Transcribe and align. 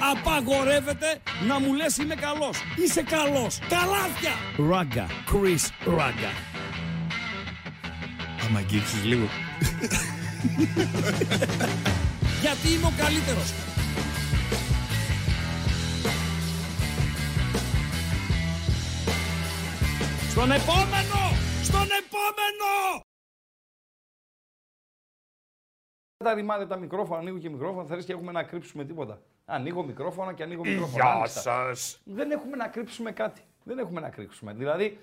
Απαγορεύεται 0.00 1.20
να 1.46 1.60
μου 1.60 1.74
λες 1.74 1.96
είμαι 1.96 2.14
καλός. 2.14 2.58
Είσαι 2.76 3.02
καλός. 3.02 3.58
Τα 3.58 3.84
λάθια. 3.86 4.32
Ράγκα. 4.70 5.06
Chris 5.06 5.68
Ράγκα. 5.84 6.32
Άμα 8.46 8.58
αγγίξεις 8.58 9.04
λίγο. 9.04 9.26
Γιατί 12.42 12.68
είμαι 12.68 12.86
ο 12.86 12.92
καλύτερος. 12.98 13.52
Στον 20.30 20.50
επόμενο! 20.50 21.20
Στον 21.62 21.88
επόμενο! 22.00 23.04
τα 26.24 26.34
ρημάδια 26.34 26.66
τα 26.66 26.76
μικρόφωνα, 26.76 27.20
ανοίγω 27.20 27.38
και 27.38 27.50
μικρόφωνα, 27.50 27.86
θα 27.86 27.96
και 27.96 28.12
έχουμε 28.12 28.32
να 28.32 28.42
κρύψουμε 28.42 28.84
τίποτα. 28.84 29.22
Ανοίγω 29.50 29.82
μικρόφωνα 29.82 30.32
και 30.32 30.42
ανοίγω 30.42 30.62
μικρόφωνα. 30.64 31.02
Γεια 31.02 31.12
άνοιξα. 31.12 31.40
σας. 31.40 32.00
Δεν 32.04 32.30
έχουμε 32.30 32.56
να 32.56 32.68
κρύψουμε 32.68 33.10
κάτι. 33.10 33.40
Δεν 33.62 33.78
έχουμε 33.78 34.00
να 34.00 34.08
κρύψουμε. 34.08 34.52
Δηλαδή, 34.52 35.00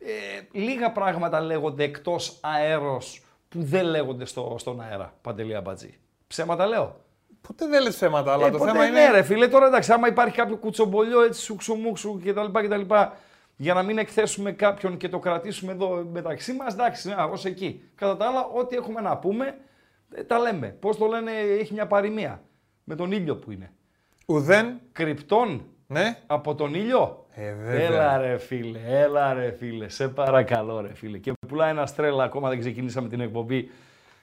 ε, 0.00 0.58
λίγα 0.58 0.92
πράγματα 0.92 1.40
λέγονται 1.40 1.84
εκτός 1.84 2.38
αέρος 2.40 3.22
που 3.48 3.62
δεν 3.62 3.84
λέγονται 3.84 4.24
στο, 4.24 4.56
στον 4.58 4.80
αέρα. 4.80 5.14
Παντελία 5.20 5.60
Μπατζή. 5.60 5.98
Ψέματα 6.26 6.66
λέω. 6.66 6.96
Ποτέ 7.40 7.66
δεν 7.66 7.82
λες 7.82 7.96
θέματα, 7.96 8.32
αλλά 8.32 8.46
Ε, 8.46 8.50
το 8.50 8.58
ποτέ 8.58 8.70
θέμα 8.70 8.88
ναι, 8.88 9.00
είναι... 9.00 9.10
ρε 9.10 9.22
φίλε, 9.22 9.48
τώρα 9.48 9.66
εντάξει, 9.66 9.92
άμα 9.92 10.08
υπάρχει 10.08 10.36
κάποιο 10.36 10.56
κουτσομπολιό 10.56 11.22
έτσι 11.22 11.40
σουξουμούξου 11.40 12.20
κτλ. 12.24 12.46
κτλ 12.52 12.94
για 13.56 13.74
να 13.74 13.82
μην 13.82 13.98
εκθέσουμε 13.98 14.52
κάποιον 14.52 14.96
και 14.96 15.08
το 15.08 15.18
κρατήσουμε 15.18 15.72
εδώ 15.72 16.08
μεταξύ 16.12 16.52
μας, 16.52 16.72
εντάξει, 16.72 17.08
ναι, 17.08 17.14
ως 17.14 17.44
εκεί. 17.44 17.90
Κατά 17.94 18.16
τα 18.16 18.26
άλλα, 18.26 18.44
ό,τι 18.44 18.76
έχουμε 18.76 19.00
να 19.00 19.16
πούμε, 19.16 19.58
ε, 20.14 20.22
τα 20.22 20.38
λέμε. 20.38 20.68
Πώς 20.68 20.96
το 20.96 21.06
λένε, 21.06 21.30
έχει 21.32 21.72
μια 21.72 21.86
παροιμία 21.86 22.42
με 22.84 22.94
τον 22.94 23.12
ήλιο 23.12 23.36
που 23.36 23.50
είναι. 23.50 23.70
Ουδέν, 24.26 24.80
Κρυπτόν 24.92 25.64
ναι. 25.86 26.18
από 26.26 26.54
τον 26.54 26.74
ήλιο. 26.74 27.26
Ε, 27.30 27.52
βέβαια. 27.54 27.80
Έλα 27.80 28.18
ρε 28.18 28.38
φίλε, 28.38 28.80
έλα 28.84 29.32
ρε 29.32 29.50
φίλε, 29.50 29.88
σε 29.88 30.08
παρακαλώ 30.08 30.80
ρε 30.80 30.94
φίλε. 30.94 31.18
Και 31.18 31.32
πουλάει 31.48 31.70
ένα 31.70 31.86
τρέλα, 31.86 32.24
ακόμα 32.24 32.48
δεν 32.48 32.58
ξεκινήσαμε 32.58 33.08
την 33.08 33.20
εκπομπή 33.20 33.70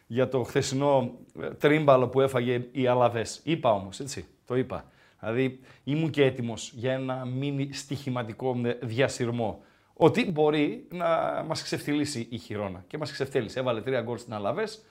για 0.08 0.28
το 0.28 0.44
χθεσινό 0.44 1.12
ε, 1.42 1.48
τρίμπαλο 1.48 2.08
που 2.08 2.22
έφαγε 2.22 2.68
οι 2.72 2.88
Αλαβές. 2.88 3.42
Είπα 3.44 3.72
όμως, 3.72 4.00
έτσι, 4.00 4.26
το 4.46 4.56
είπα. 4.56 4.86
Δηλαδή 5.20 5.60
ήμουν 5.84 6.10
και 6.10 6.24
έτοιμος 6.24 6.72
για 6.76 6.94
ένα 6.94 7.26
μίνι 7.26 7.70
στοιχηματικό 7.74 8.62
ε, 8.64 8.78
διασυρμό. 8.82 9.64
Ότι 9.94 10.32
μπορεί 10.32 10.88
να 10.92 11.08
μας 11.48 11.64
ξεφτυλίσει 11.64 12.28
η 12.30 12.38
Χιρόνα. 12.38 12.84
Και 12.88 12.98
μας 12.98 13.12
ξεφτύλισε. 13.12 13.60
Έβαλε 13.60 13.82
τρία 13.82 14.02
γκολ 14.02 14.18
στην 14.18 14.34
Αλαβές. 14.34 14.86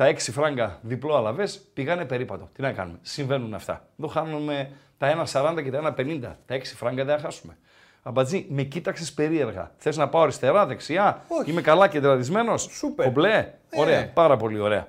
Τα 0.00 0.06
6 0.12 0.16
φράγκα 0.18 0.78
διπλό 0.82 1.16
αλαβές 1.16 1.60
πήγανε 1.74 2.04
περίπατο. 2.04 2.48
Τι 2.54 2.62
να 2.62 2.72
κάνουμε; 2.72 2.98
Συμβαίνουν 3.02 3.54
αυτά. 3.54 3.88
Εδώ 3.98 4.08
χάνουμε 4.08 4.70
τα 4.98 5.24
1,40 5.32 5.62
και 5.62 5.70
τα 5.70 5.94
1,50. 5.96 6.20
Τα 6.46 6.54
6 6.54 6.60
φράγκα 6.76 7.04
δεν 7.04 7.16
θα 7.16 7.22
χάσουμε. 7.22 7.56
Αμπατζή, 8.02 8.46
με 8.48 8.62
κοίταξες 8.62 9.12
περίεργα. 9.12 9.70
Θες 9.76 9.96
να 9.96 10.08
πάω 10.08 10.22
αριστερά, 10.22 10.66
δεξιά; 10.66 11.22
Όχι. 11.28 11.50
Είμαι 11.50 11.60
καλά 11.60 11.88
κεντραρισμένο. 11.88 12.56
Σούπερ. 12.56 13.04
Κομπλέ. 13.04 13.52
Ωραία. 13.74 13.98
Ε. 13.98 14.10
Πάρα 14.14 14.36
πολύ 14.36 14.58
ωραία. 14.58 14.86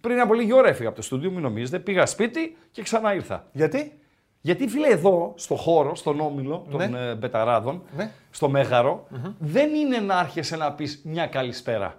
Πριν 0.00 0.20
από 0.20 0.34
λίγη 0.34 0.52
ώρα 0.52 0.68
έφυγα 0.68 0.88
από 0.88 0.96
το 0.96 1.02
στούντιο, 1.02 1.30
μην 1.30 1.40
νομίζετε. 1.42 1.78
Πήγα 1.78 2.06
σπίτι 2.06 2.56
και 2.70 2.82
ξανά 2.82 3.14
ήρθα. 3.14 3.46
Γιατί; 3.52 3.98
Γιατί 4.40 4.68
φίλε 4.68 4.88
εδώ, 4.88 5.32
στο 5.36 5.54
χώρο, 5.56 5.94
στον 5.94 6.20
όμιλο 6.20 6.66
των 6.70 6.90
Ναι. 6.90 7.00
ε, 7.00 7.14
Μπεταράδων, 7.14 7.82
Ναι. 7.96 8.10
στο 8.30 8.48
μεγαρο 8.48 9.06
δεν 9.38 9.74
είναι 9.74 9.98
να 9.98 10.18
άρχεσαι 10.18 10.56
να 10.56 10.72
πεις 10.72 11.00
μια 11.04 11.26
καλησπέρα. 11.26 11.98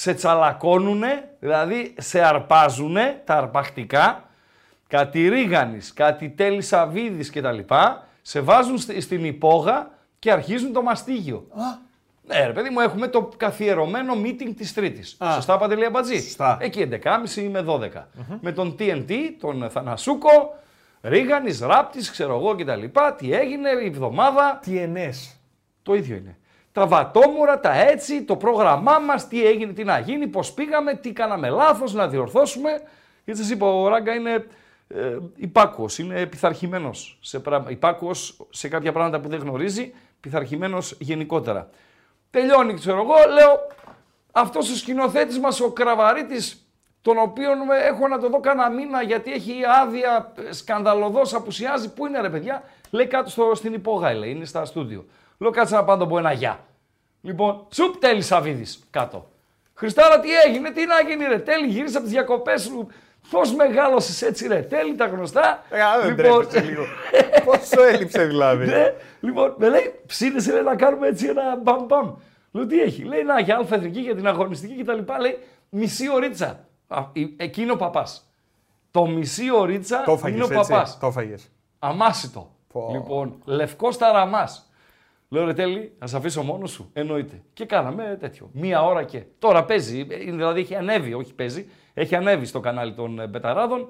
Σε 0.00 0.14
τσαλακώνουνε, 0.14 1.28
δηλαδή 1.40 1.94
σε 1.98 2.20
αρπάζουνε 2.24 3.22
τα 3.24 3.34
αρπακτικά, 3.34 4.24
κάτι 4.88 5.28
Ρίγανης, 5.28 5.92
κάτι 5.92 6.28
Τέλη 6.28 6.62
Σαβίδης 6.62 7.30
κτλ. 7.30 7.58
Σε 8.22 8.40
βάζουν 8.40 8.78
στη- 8.78 9.00
στην 9.00 9.24
υπόγα 9.24 9.90
και 10.18 10.32
αρχίζουν 10.32 10.72
το 10.72 10.82
μαστίγιο. 10.82 11.46
Ναι, 12.26 12.46
ρε 12.46 12.52
παιδί 12.52 12.68
μου, 12.70 12.80
έχουμε 12.80 13.08
το 13.08 13.30
καθιερωμένο 13.36 14.14
meeting 14.24 14.52
της 14.56 14.74
Τρίτης. 14.74 15.16
Α. 15.24 15.32
Σωστά, 15.34 15.58
Παντελή 15.58 15.84
Αμπατζή. 15.84 16.20
Σωστά. 16.20 16.56
Εκεί 16.60 16.80
11.30 16.80 17.48
με 17.50 17.60
12. 17.62 18.08
Με 18.40 18.52
τον 18.52 18.76
TNT, 18.78 19.12
τον 19.40 19.70
Θανασούκο, 19.70 20.58
Ρίγανης, 21.02 21.60
Ράπτης, 21.60 22.10
ξέρω 22.10 22.34
εγώ 22.36 22.54
κτλ. 22.54 22.84
Τι 23.18 23.32
έγινε 23.34 23.68
η 23.82 23.86
εβδομάδα. 23.86 24.58
Τι 24.62 24.78
ενές. 24.78 25.36
Το 25.82 25.94
ίδιο 25.94 26.16
είναι. 26.16 26.36
Τα 26.72 26.86
βατόμουρα, 26.86 27.60
τα 27.60 27.72
έτσι, 27.72 28.22
το 28.22 28.36
πρόγραμμά 28.36 28.98
μας, 28.98 29.28
τι 29.28 29.46
έγινε, 29.46 29.72
τι 29.72 29.84
να 29.84 29.98
γίνει, 29.98 30.26
πώς 30.26 30.52
πήγαμε, 30.52 30.94
τι 30.94 31.12
κάναμε 31.12 31.48
λάθος, 31.48 31.94
να 31.94 32.08
διορθώσουμε. 32.08 32.82
Γιατί 33.24 33.40
σας 33.40 33.50
είπα, 33.50 33.66
ο 33.66 33.88
Ράγκα 33.88 34.14
είναι 34.14 34.46
ε, 34.88 35.18
υπάκουος, 35.36 35.98
είναι 35.98 36.26
πειθαρχημένος 36.26 37.18
σε, 37.20 37.38
πράγμα, 37.38 37.70
υπάκουος 37.70 38.46
σε 38.50 38.68
κάποια 38.68 38.92
πράγματα 38.92 39.20
που 39.20 39.28
δεν 39.28 39.38
γνωρίζει, 39.38 39.94
πειθαρχημένος 40.20 40.96
γενικότερα. 41.00 41.68
Τελειώνει, 42.30 42.74
ξέρω 42.74 42.96
εγώ, 42.96 43.32
λέω, 43.32 43.66
αυτός 44.32 44.70
ο 44.70 44.76
σκηνοθέτης 44.76 45.38
μας, 45.38 45.60
ο 45.60 45.70
Κραβαρίτης, 45.70 46.68
τον 47.02 47.18
οποίον 47.18 47.58
ε, 47.70 47.86
έχω 47.86 48.08
να 48.08 48.18
το 48.18 48.28
δω 48.28 48.40
κάνα 48.40 48.70
μήνα 48.70 49.02
γιατί 49.02 49.32
έχει 49.32 49.54
άδεια, 49.82 50.32
ε, 50.48 50.52
σκανδαλωδώς 50.52 51.34
απουσιάζει. 51.34 51.92
Πού 51.92 52.06
είναι 52.06 52.20
ρε 52.20 52.30
παιδιά, 52.30 52.62
λέει 52.90 53.06
κάτω 53.06 53.30
στο, 53.30 53.54
στην 53.54 53.74
υπόγα, 53.74 54.14
λέει, 54.14 54.30
είναι 54.30 54.44
στα 54.44 54.64
στούντιο. 54.64 55.06
Λέω 55.38 55.50
κάτσε 55.50 55.74
να 55.74 55.84
πάω 55.84 55.96
να 55.96 56.02
το 56.02 56.08
πω 56.08 56.18
ένα 56.18 56.32
γεια. 56.32 56.60
Λοιπόν, 57.20 57.66
τσουπ 57.68 57.96
τέλει 57.96 58.22
Σαββίδη 58.22 58.66
κάτω. 58.90 59.28
Χριστάρα, 59.74 60.20
τι 60.20 60.28
έγινε, 60.46 60.70
τι 60.70 60.86
να 60.86 61.00
γίνει, 61.10 61.24
ρε 61.24 61.38
τέλει, 61.38 61.66
γύρισε 61.66 61.96
από 61.96 62.04
τις 62.04 62.14
διακοπές 62.14 62.62
σου. 62.62 62.86
Πώς 63.30 63.54
μεγάλωσες 63.54 64.22
έτσι, 64.22 64.46
ρε 64.48 64.60
τέλει, 64.62 64.94
τα 64.94 65.06
γνωστά. 65.06 65.62
Ε, 65.70 65.78
δεν 66.06 66.16
τρέπεσαι 66.16 66.60
λίγο. 66.68 66.82
Πόσο 67.44 67.82
έλειψε 67.82 68.24
δηλαδή. 68.24 68.66
Ναι, 68.66 68.94
λοιπόν, 69.20 69.54
με 69.58 69.68
λέει, 69.68 70.00
ψήνεσαι 70.06 70.52
λέει, 70.52 70.62
να 70.62 70.76
κάνουμε 70.76 71.06
έτσι 71.08 71.26
ένα 71.26 71.56
μπαμ 71.62 71.84
μπαμ. 71.86 72.14
Λέω, 72.52 72.66
τι 72.66 72.80
έχει. 72.80 73.02
Λέει, 73.02 73.22
να, 73.22 73.40
για 73.40 73.56
αλφα 73.56 73.74
εθνική, 73.74 74.00
για 74.00 74.14
την 74.14 74.26
αγωνιστική 74.26 74.82
κτλ. 74.82 74.98
Λέει, 75.20 75.38
μισή 75.68 76.08
ωρίτσα. 76.10 76.60
Α, 76.88 77.02
η- 77.12 77.34
Εκεί 77.36 77.62
είναι 77.62 77.72
ο 77.72 77.76
παπάς. 77.76 78.30
Το 78.90 79.06
μισή 79.06 79.50
ωρίτσα 79.50 80.02
Το 80.04 80.12
είναι 80.12 80.18
έφαγες 80.20 80.40
ο 80.40 80.44
έτσι. 80.58 80.70
παπάς. 80.70 80.98
Το 80.98 81.06
έφαγες. 81.06 81.48
Αμάσιτο. 81.78 82.50
Πω. 82.72 82.90
Λοιπόν, 82.92 83.34
λευκός 83.44 83.96
ταραμάς. 83.98 84.67
Λέω 85.28 85.44
ρε 85.44 85.52
τέλει, 85.52 85.92
να 85.98 86.06
σε 86.06 86.16
αφήσω 86.16 86.42
μόνος 86.42 86.70
σου. 86.70 86.90
Εννοείται. 86.92 87.42
Και 87.52 87.64
κάναμε 87.64 88.16
τέτοιο. 88.20 88.50
Μία 88.52 88.82
ώρα 88.82 89.02
και. 89.02 89.22
Τώρα 89.38 89.64
παίζει, 89.64 90.06
ε, 90.10 90.20
είναι, 90.22 90.30
δηλαδή 90.30 90.60
έχει 90.60 90.74
ανέβει, 90.74 91.14
όχι 91.14 91.34
παίζει, 91.34 91.68
έχει 91.94 92.14
ανέβει 92.14 92.44
στο 92.44 92.60
κανάλι 92.60 92.94
των 92.94 93.18
ε, 93.18 93.26
Μπεταράδων 93.26 93.88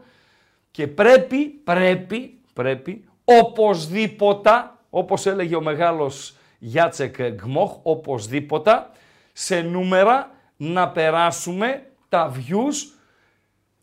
και 0.70 0.86
πρέπει, 0.86 1.46
πρέπει, 1.46 2.40
πρέπει, 2.52 3.04
οπωσδήποτε, 3.24 4.50
όπως 4.90 5.26
έλεγε 5.26 5.56
ο 5.56 5.60
μεγάλος 5.60 6.36
Γιάτσεκ 6.58 7.22
Γκμόχ, 7.22 7.78
οπωσδήποτε, 7.82 8.86
σε 9.32 9.60
νούμερα 9.60 10.30
να 10.56 10.88
περάσουμε 10.88 11.86
τα 12.08 12.32
views 12.34 12.96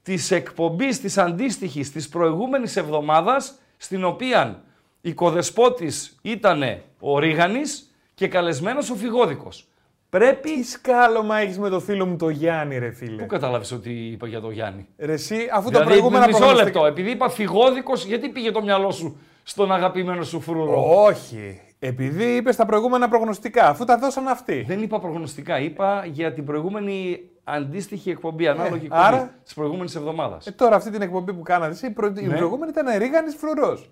της 0.02 0.32
εκπομπής 0.32 1.02
της 1.02 1.18
αντίστοιχης 1.18 1.92
της 1.92 2.10
προηγούμενης 2.10 2.76
εβδομάδας 2.76 3.56
στην 3.78 4.04
οποία 4.04 4.64
οικοδεσπότης 5.10 6.16
ήταν 6.22 6.64
ο 7.00 7.20
Ρίγανης 7.20 7.96
και 8.14 8.28
καλεσμένος 8.28 8.90
ο 8.90 8.96
Φιγόδικος. 8.96 9.68
Πρέπει... 10.10 10.50
Τι 10.50 10.64
σκάλωμα 10.64 11.38
έχεις 11.38 11.60
με 11.60 11.70
το 11.70 11.80
φίλο 11.80 12.06
μου 12.06 12.16
το 12.16 12.30
Γιάννη, 12.30 12.78
ρε 12.78 12.92
φίλε. 12.92 13.22
Πού 13.22 13.26
κατάλαβες 13.26 13.72
ότι 13.72 13.90
είπα 13.90 14.28
για 14.28 14.42
τον 14.42 14.52
Γιάννη; 14.52 14.88
Ρε 14.98 15.14
εσύ, 15.14 15.36
αφού 15.54 15.64
τα 15.64 15.70
Δηλαδή, 15.70 15.90
προηγούμενα 15.90 16.26
μισό 16.26 16.38
προγνωστικά- 16.38 16.64
λεπτό. 16.66 16.86
Επειδή 16.86 17.10
είπα 17.12 17.30
Φιγόδικος, 17.30 18.06
γιατί 18.06 18.30
πήγε 18.30 18.52
το 18.52 18.62
μυαλό 18.62 18.92
σου 18.92 19.18
στον 19.44 19.72
αγαπημένο 19.72 20.24
σου 20.24 20.42
φρούρο; 20.42 21.04
Όχι. 21.06 21.60
Επειδή 21.80 22.36
είπες 22.36 22.56
τα 22.56 22.66
προηγούμενα 22.66 23.08
προγνωστικά, 23.10 23.68
αφού 23.70 23.86
τα 23.86 23.98
δώσαν 23.98 24.28
αυτοί. 24.28 24.64
Δεν 24.68 24.82
είπα 24.82 25.00
προγνωστικά, 25.00 25.60
είπα 25.60 26.06
για 26.06 26.34
την 26.34 26.46
προηγούμενη 26.46 27.20
αντίστοιχη 27.44 28.10
εκπομπή, 28.10 28.48
ανάλογη 28.48 28.84
εκπομπή 28.86 29.02
Ε, 29.02 29.06
άρα; 29.08 29.36
της 29.44 29.54
προηγούμενης 29.54 29.96
εβδομάδας. 29.96 30.48
Ε, 30.48 30.52
τώρα 30.52 30.76
αυτή 30.76 30.90
την 30.90 31.02
εκπομπή 31.02 31.34
που 31.34 31.42
κάνατε 31.42 31.72
εσύ, 31.72 31.86
η 31.86 31.90
προ- 31.90 32.20
η 32.20 32.26
Ναι. 32.28 32.36
προηγούμενη 32.36 32.72
ήταν 32.72 32.98
Ρίγανης 32.98 33.36
Φρουρός. 33.36 33.90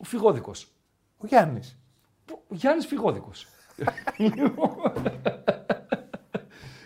Ο 0.00 0.04
Φιγόδικος. 0.04 0.68
Ο 1.18 1.26
Γιάννης. 1.26 1.78
Ο 2.30 2.54
Γιάννης 2.54 2.86
Φιγόδικος. 2.86 3.46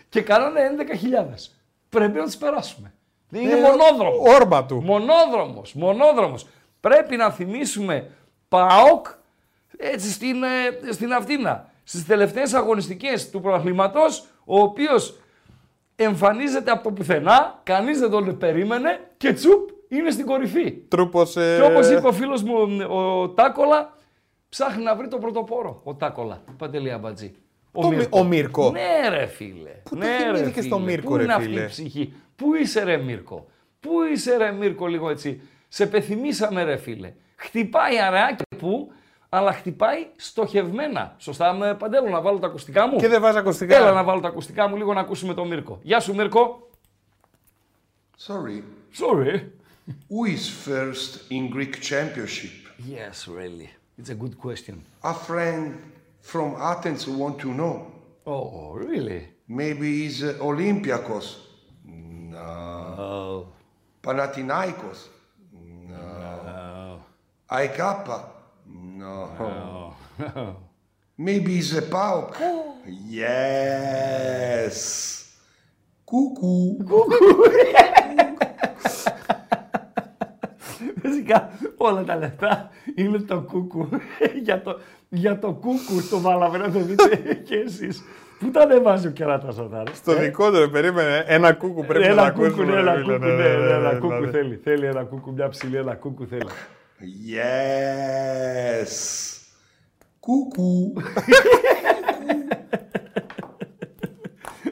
και 0.09 0.21
κάνανε 0.21 0.59
11.000. 1.35 1.49
Πρέπει 1.89 2.17
να 2.17 2.23
τις 2.25 2.37
περάσουμε. 2.37 2.93
Δεν 3.29 3.41
είναι 3.41 3.53
Ε, 3.53 3.61
μονόδρομο. 3.61 4.17
Όρμα 4.35 4.65
του. 4.65 4.81
Μονόδρομος, 4.83 5.73
μονόδρομος. 5.73 6.47
Πρέπει 6.79 7.15
να 7.15 7.31
θυμίσουμε 7.31 8.09
ΠΑΟΚ 8.47 9.07
έτσι 9.77 10.11
στην, 10.11 10.43
ε, 10.43 10.91
στην 10.91 11.13
Αυτίνα. 11.13 11.71
Στις 11.83 12.05
τελευταίες 12.05 12.53
αγωνιστικές 12.53 13.29
του 13.29 13.41
πρωταθλήματος, 13.41 14.25
ο 14.45 14.59
οποίος 14.59 15.17
εμφανίζεται 15.95 16.71
από 16.71 16.83
το 16.83 16.91
πουθενά, 16.91 17.59
κανείς 17.63 17.99
δεν 17.99 18.09
τον 18.09 18.37
περίμενε 18.37 18.99
και 19.17 19.33
τσουπ 19.33 19.69
είναι 19.87 20.11
στην 20.11 20.25
κορυφή. 20.25 20.71
Τρούπος. 20.71 21.35
Ε... 21.35 21.57
Και 21.59 21.71
όπως 21.71 21.89
είπε 21.89 22.07
ο 22.07 22.11
φίλος 22.11 22.43
μου 22.43 22.55
ο 22.89 23.29
Τάκολα, 23.29 23.93
ψάχνει 24.49 24.83
να 24.83 24.95
βρει 24.95 25.07
το 25.07 25.17
πρωτοπόρο. 25.17 25.81
Ο 25.83 25.95
Τάκολα, 25.95 26.43
Παντελή 26.57 26.91
Αμπατζή. 26.91 27.31
Το 27.71 27.89
Μι- 27.91 28.07
ο 28.09 28.23
Μύρκο. 28.23 28.71
Ναι 28.71 29.09
ρε 29.09 29.25
φίλε. 29.25 29.69
Πού 29.83 29.95
ναι, 29.95 30.05
το 30.05 30.31
ρε, 30.31 30.37
θυμήθηκες 30.37 30.63
φίλε. 30.63 30.75
το 30.75 30.79
Μύρκο, 30.79 31.09
Πού 31.09 31.17
ρε, 31.17 31.23
είναι 31.23 31.33
αυτή 31.33 31.47
φίλε; 31.47 31.61
η 31.63 31.65
ψυχή; 31.65 32.13
Πού 32.35 32.55
είσαι 32.55 32.83
ρε 32.83 32.97
Μύρκο; 32.97 33.47
Πού 33.79 33.91
είσαι 34.13 34.37
ρε 34.37 34.51
Μύρκο 34.51 34.87
λίγο 34.87 35.09
έτσι 35.09 35.41
Σε 35.67 35.87
πεθυμίσαμε 35.87 36.63
ρε 36.63 36.77
φίλε. 36.77 37.13
Χτυπάει 37.35 37.99
αρεάκι 37.99 38.43
που, 38.57 38.91
αλλά 39.29 39.53
χτυπάει 39.53 40.07
στοχευμένα. 40.15 41.15
Σωστά 41.17 41.53
με 41.53 41.75
παντέλο 41.75 42.09
να 42.09 42.21
βάλω 42.21 42.39
τα 42.39 42.47
ακουστικά 42.47 42.87
μου; 42.87 42.97
Και 42.97 43.07
δεν 43.07 43.21
βάζει 43.21 43.37
ακουστικά. 43.37 43.75
Έλα 43.75 43.91
να 43.91 44.03
βάλω 44.03 44.19
τα 44.19 44.27
ακουστικά 44.27 44.67
μου 44.67 44.75
λίγο 44.75 44.93
να 44.93 44.99
ακούσουμε 44.99 45.33
τον 45.33 45.47
Μίρκο. 45.47 45.79
Γεια 45.81 45.99
σου 45.99 46.15
Μίρκο. 46.15 46.69
Sorry, 48.27 48.61
Sorry. 48.99 49.41
Who 50.09 50.25
is 50.25 50.49
first 50.49 51.31
in 51.31 51.49
Greek 51.49 51.81
championship? 51.81 52.51
Yes, 52.85 53.27
really. 53.27 53.69
It's 53.97 54.09
a 54.09 54.15
good 54.15 54.37
question. 54.37 54.83
A 55.03 55.13
friend 55.13 55.91
from 56.21 56.55
Athens 56.57 57.03
who 57.03 57.13
want 57.13 57.39
to 57.39 57.53
know. 57.53 57.91
Oh, 58.25 58.73
really? 58.73 59.27
Maybe 59.47 60.05
is 60.05 60.23
uh, 60.23 60.33
Olympiakos. 60.39 61.35
No. 61.85 62.37
Oh, 62.37 63.47
Panathinaikos. 64.01 65.07
No. 65.53 66.99
AEK. 67.51 67.79
No. 68.67 69.95
Maybe 71.17 71.57
is 71.59 71.73
a 71.75 71.81
PAOK. 71.81 72.35
Yes. 73.07 74.49
Cuckoo. 76.05 76.83
Φυσικά 81.23 81.49
όλα 81.77 82.03
τα 82.03 82.15
λεφτά 82.15 82.69
είναι 82.95 83.17
το 83.17 83.41
κούκου. 83.41 83.89
για, 84.43 84.61
το, 84.61 84.79
για 85.09 85.39
το 85.39 85.51
κούκου 85.51 86.07
το 86.09 86.19
βάλαμε 86.19 86.57
να 86.57 86.71
το 86.71 86.79
δείτε 86.79 87.15
και 87.47 87.55
εσείς. 87.55 88.03
Πού 88.39 88.51
τα 88.51 88.61
ανεβάζει 88.61 89.07
ο 89.07 89.11
κεράτας 89.11 89.57
ο 89.57 89.67
Θάρας. 89.71 89.97
Στο 89.97 90.15
δικό 90.15 90.51
του, 90.51 90.59
ρε, 90.59 90.67
περίμενε. 90.67 91.23
Ένα 91.27 91.53
κούκου 91.53 91.85
πρέπει 91.85 92.05
να 92.05 92.11
ένα 92.11 92.21
ακούσουμε. 92.21 92.49
κούκου, 92.49 92.63
ναι, 92.63 92.73
ρε, 92.73 92.79
ένα 92.79 92.93
φίλε, 92.93 93.13
κούκου, 93.13 93.25
ναι, 93.25 93.33
ναι, 93.35 93.73
ένα 93.73 93.91
ναι, 93.93 93.99
κούκου 93.99 94.21
ναι. 94.25 94.31
θέλει. 94.31 94.55
Θέλει 94.63 94.85
ένα 94.85 95.03
κούκου, 95.03 95.33
μια 95.33 95.49
ψηλή, 95.49 95.77
ένα 95.77 95.95
κούκου 95.95 96.27
θέλει. 96.27 96.47
Yes. 97.33 98.91
Cuckoo. 100.19 101.01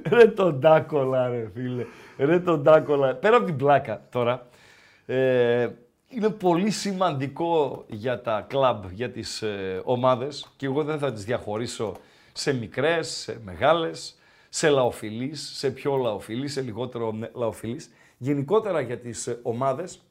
Ρε 0.17 0.27
τον 0.27 0.59
Ντάκολα, 0.59 1.27
ρε 1.29 1.49
φίλε. 1.53 1.85
Ρε 2.17 2.39
τον 2.39 2.61
Ντάκολα. 2.61 3.15
Πέρα 3.15 3.35
από 3.35 3.45
την 3.45 3.55
πλάκα 3.55 4.01
τώρα, 4.09 4.47
ε, 5.05 5.67
είναι 6.11 6.29
πολύ 6.29 6.69
σημαντικό 6.69 7.85
για 7.87 8.21
τα 8.21 8.45
κλαμπ, 8.49 8.85
για 8.91 9.11
τις 9.11 9.41
ε, 9.41 9.81
ομάδες 9.83 10.53
και 10.57 10.65
εγώ 10.65 10.83
δεν 10.83 10.99
θα 10.99 11.13
τις 11.13 11.23
διαχωρίσω 11.23 11.95
σε 12.33 12.53
μικρές, 12.53 13.09
σε 13.09 13.39
μεγάλες, 13.43 14.19
σε 14.49 14.69
λαοφιλείς, 14.69 15.51
σε 15.53 15.71
πιο 15.71 15.95
λαοφιλείς, 15.95 16.53
σε 16.53 16.61
λιγότερο 16.61 17.11
ναι, 17.11 17.29
λαοφιλείς. 17.33 17.91
Γενικότερα 18.17 18.81
για 18.81 18.99
τις 18.99 19.27
ε, 19.27 19.39
ομάδες, 19.43 20.01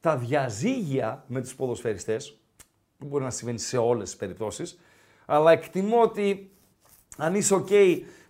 τα 0.00 0.16
διαζύγια 0.16 1.24
με 1.26 1.40
τους 1.40 1.54
ποδοσφαιριστές, 1.54 2.38
δεν 2.98 3.08
μπορεί 3.08 3.24
να 3.24 3.30
συμβαίνει 3.30 3.58
σε 3.58 3.76
όλες 3.78 4.08
τις 4.08 4.18
περιπτώσεις, 4.18 4.78
αλλά 5.26 5.52
εκτιμώ 5.52 6.00
ότι 6.00 6.50
αν 7.16 7.34
είσαι 7.34 7.54
οκ, 7.54 7.68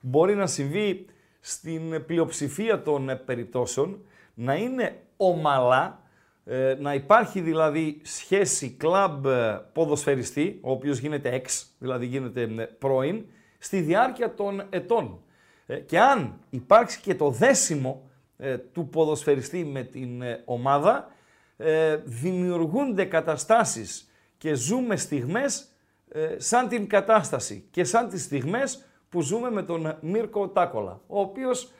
μπορεί 0.00 0.34
να 0.34 0.46
συμβεί 0.46 1.06
στην 1.40 2.04
πλειοψηφία 2.06 2.82
των 2.82 3.08
ε, 3.08 3.16
περιπτώσεων 3.16 3.98
να 4.34 4.54
είναι 4.54 5.02
ομαλά, 5.16 6.02
ε, 6.50 6.76
να 6.80 6.94
υπάρχει 6.94 7.40
δηλαδή 7.40 8.00
σχέση 8.02 8.70
κλαμπ 8.70 9.26
ε, 9.26 9.60
ποδοσφαιριστή, 9.72 10.58
ο 10.62 10.70
οποίος 10.70 10.98
γίνεται 10.98 11.34
εξ, 11.34 11.66
δηλαδή 11.78 12.06
γίνεται 12.06 12.42
ε, 12.42 12.64
πρώην, 12.64 13.24
στη 13.58 13.80
διάρκεια 13.80 14.34
των 14.34 14.62
ετών. 14.70 15.20
Ε, 15.66 15.76
Και 15.76 16.00
αν 16.00 16.38
υπάρξει 16.50 17.00
και 17.00 17.14
το 17.14 17.30
δέσιμο 17.30 18.10
ε, 18.36 18.58
του 18.58 18.88
ποδοσφαιριστή 18.88 19.64
με 19.64 19.82
την 19.82 20.22
ε, 20.22 20.42
ομάδα, 20.44 21.08
ε, 21.56 21.96
δημιουργούνται 21.96 23.04
καταστάσεις 23.04 24.10
και 24.38 24.54
ζούμε 24.54 24.96
στιγμές 24.96 25.68
ε, 26.08 26.34
σαν 26.38 26.68
την 26.68 26.88
κατάσταση 26.88 27.68
και 27.70 27.84
σαν 27.84 28.08
τις 28.08 28.22
στιγμές 28.22 28.84
που 29.08 29.20
ζούμε 29.20 29.50
με 29.50 29.62
τον 29.62 29.96
Μίρκο 30.00 30.48
Τάκολα, 30.48 31.00
ο 31.06 31.20
οποίος 31.20 31.72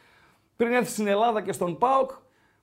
πριν 0.56 0.72
έρθει 0.72 0.90
στην 0.90 1.06
Ελλάδα 1.06 1.42
και 1.42 1.52
στον 1.52 1.78
ΠΑΟΚ 1.78 2.10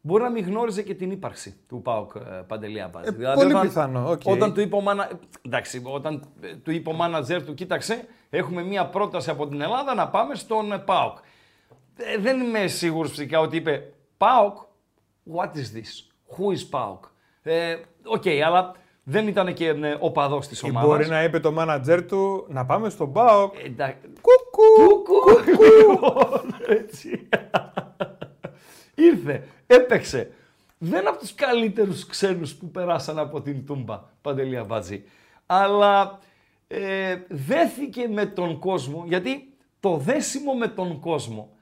μπορεί 0.05 0.23
να 0.23 0.29
μην 0.29 0.45
γνώριζε 0.45 0.81
και 0.81 0.93
την 0.95 1.11
ύπαρξη 1.11 1.55
του 1.67 1.81
ΠΑΟΚ 1.81 2.15
ε, 2.15 2.19
Παντελή 2.47 2.81
Αμπατζή. 2.81 3.07
Ε, 3.19 3.33
πολύ 3.33 3.59
πιθανό, 3.59 4.09
οκ. 4.09 4.21
Όταν 4.23 4.53
του 4.53 4.61
είπε 4.61 4.75
ο, 4.75 4.81
μάνα... 4.81 5.09
εντάξει, 5.41 5.81
όταν 5.85 6.23
ε, 6.41 6.55
του 6.55 6.71
είπε 6.71 6.89
ο 6.89 6.93
μάνατζερ 6.93 7.43
του, 7.43 7.53
κοίταξε, 7.53 8.07
έχουμε 8.29 8.63
μία 8.63 8.85
πρόταση 8.85 9.29
από 9.29 9.47
την 9.47 9.61
Ελλάδα 9.61 9.93
να 9.93 10.07
πάμε 10.07 10.35
στον 10.35 10.71
ε, 10.71 10.77
ΠΑΟΚ. 10.77 11.17
Ε, 11.97 12.17
δεν 12.17 12.39
είμαι 12.39 12.67
σίγουρος 12.67 13.09
φυσικά 13.09 13.39
ότι 13.39 13.55
είπε 13.57 13.93
ΠΑΟΚ, 14.17 14.57
what 15.35 15.47
is 15.49 15.77
this, 15.77 15.91
who 16.37 16.53
is 16.57 16.67
ΠΑΟΚ; 16.69 17.03
Ε, 17.43 17.75
Οκ, 18.05 18.23
αλλά 18.45 18.71
δεν 19.03 19.27
ήταν 19.27 19.53
και 19.53 19.67
ε, 19.67 19.95
οπαδός 19.99 20.47
της 20.47 20.61
Ή 20.61 20.69
ομάδας. 20.69 20.89
Μπορεί 20.89 21.07
να 21.07 21.23
είπε 21.23 21.39
το 21.39 21.51
μάνατζέρ 21.51 22.05
του 22.05 22.45
να 22.49 22.65
πάμε 22.65 22.89
στον 22.89 23.11
ΠΑΟΚ. 23.13 23.53
Ε, 23.63 23.65
εντά- 23.65 23.95
Κουκού. 24.21 25.03
Κουκού. 25.03 25.39
Λοιπόν, 25.49 26.55
έτσι. 26.67 27.27
Ήρθε, 28.95 29.47
έπαιξε. 29.67 30.31
Δεν 30.77 31.07
από 31.07 31.17
τους 31.17 31.35
καλύτερους 31.35 32.05
ξένους 32.05 32.55
που 32.55 32.71
περάσαν 32.71 33.19
από 33.19 33.41
την 33.41 33.65
Τούμπα, 33.65 34.03
Παντελία 34.21 34.63
Μπατζή. 34.63 35.03
Αλλά 35.45 36.19
ε, 36.67 37.17
δέθηκε 37.27 38.07
με 38.07 38.25
τον 38.25 38.59
κόσμο, 38.59 39.03
γιατί 39.07 39.53
το 39.79 39.97
δέσιμο 39.97 40.53
με 40.53 40.67
τον 40.67 40.99
κόσμο 40.99 41.55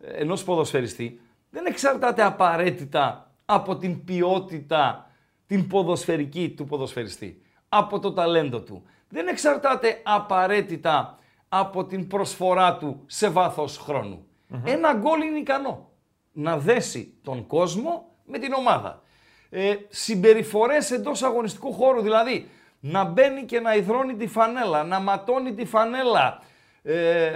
ε, 0.00 0.10
ενός 0.10 0.44
ποδοσφαιριστή 0.44 1.20
δεν 1.50 1.66
εξαρτάται 1.66 2.22
απαραίτητα 2.22 3.32
από 3.44 3.76
την 3.76 4.04
ποιότητα 4.04 5.10
την 5.46 5.66
ποδοσφαιρική 5.66 6.54
του 6.56 6.64
ποδοσφαιριστή, 6.64 7.42
από 7.68 7.98
το 7.98 8.12
ταλέντο 8.12 8.60
του. 8.60 8.82
Δεν 9.08 9.28
εξαρτάται 9.28 10.00
απαραίτητα 10.02 11.18
από 11.48 11.84
την 11.84 12.06
προσφορά 12.06 12.76
του 12.76 13.02
σε 13.06 13.28
βάθος 13.28 13.78
χρόνου. 13.78 14.26
Ένα 14.64 14.94
γκολ 14.94 15.22
είναι 15.22 15.38
ικανό 15.38 15.90
να 16.38 16.58
δέσει 16.58 17.14
τον 17.22 17.46
κόσμο 17.46 18.08
με 18.24 18.38
την 18.38 18.52
ομάδα. 18.52 19.02
Ε, 19.50 19.74
συμπεριφορές 19.88 20.90
εντός 20.90 21.22
αγωνιστικού 21.22 21.72
χώρου, 21.72 22.00
δηλαδή 22.00 22.48
να 22.80 23.04
μπαίνει 23.04 23.42
και 23.42 23.60
να 23.60 23.74
υδρώνει 23.74 24.14
τη 24.14 24.26
φανέλα, 24.26 24.84
να 24.84 25.00
ματώνει 25.00 25.54
τη 25.54 25.64
φανέλα, 25.64 26.42
ε, 26.82 27.30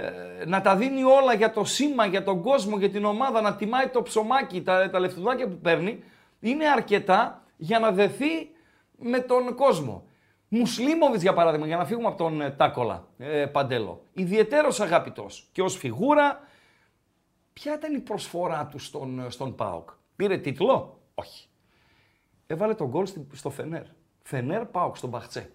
να 0.45 0.61
τα 0.61 0.75
δίνει 0.75 1.03
όλα 1.03 1.33
για 1.33 1.51
το 1.51 1.63
σήμα, 1.63 2.05
για 2.05 2.23
τον 2.23 2.41
κόσμο, 2.41 2.77
για 2.77 2.89
την 2.89 3.05
ομάδα, 3.05 3.41
να 3.41 3.55
τιμάει 3.55 3.87
το 3.87 4.01
ψωμάκι, 4.01 4.61
τα, 4.61 4.89
τα 4.89 4.99
λεφτουδάκια 4.99 5.47
που 5.47 5.57
παίρνει, 5.61 6.03
είναι 6.39 6.67
αρκετά 6.67 7.43
για 7.57 7.79
να 7.79 7.91
δεθεί 7.91 8.49
με 8.97 9.19
τον 9.19 9.55
κόσμο. 9.55 10.03
Μουσλίμοβιτς 10.47 11.21
για 11.21 11.33
παράδειγμα, 11.33 11.67
για 11.67 11.77
να 11.77 11.85
φύγουμε 11.85 12.07
από 12.07 12.17
τον 12.17 12.41
ε, 12.41 12.49
Τάκολα 12.49 13.07
ε, 13.17 13.45
Παντέλο, 13.45 14.01
ιδιαιτέρως 14.13 14.79
αγαπητός 14.79 15.49
και 15.51 15.61
ως 15.61 15.77
φιγούρα, 15.77 16.39
ποια 17.53 17.73
ήταν 17.73 17.93
η 17.95 17.99
προσφορά 17.99 18.65
του 18.71 18.79
στον, 18.79 19.19
ε, 19.19 19.29
στον 19.29 19.55
ΠΑΟΚ; 19.55 19.89
Πήρε 20.15 20.37
τίτλο, 20.37 20.99
όχι. 21.15 21.47
Έβαλε 22.47 22.73
τον 22.73 22.87
γκολ 22.87 23.05
στη- 23.05 23.27
στο 23.33 23.49
Φενέρ. 23.49 23.83
Φενέρ 24.23 24.65
ΠΑΟΚ 24.65 24.97
στον 24.97 25.09
Μπαχτσέ. 25.09 25.51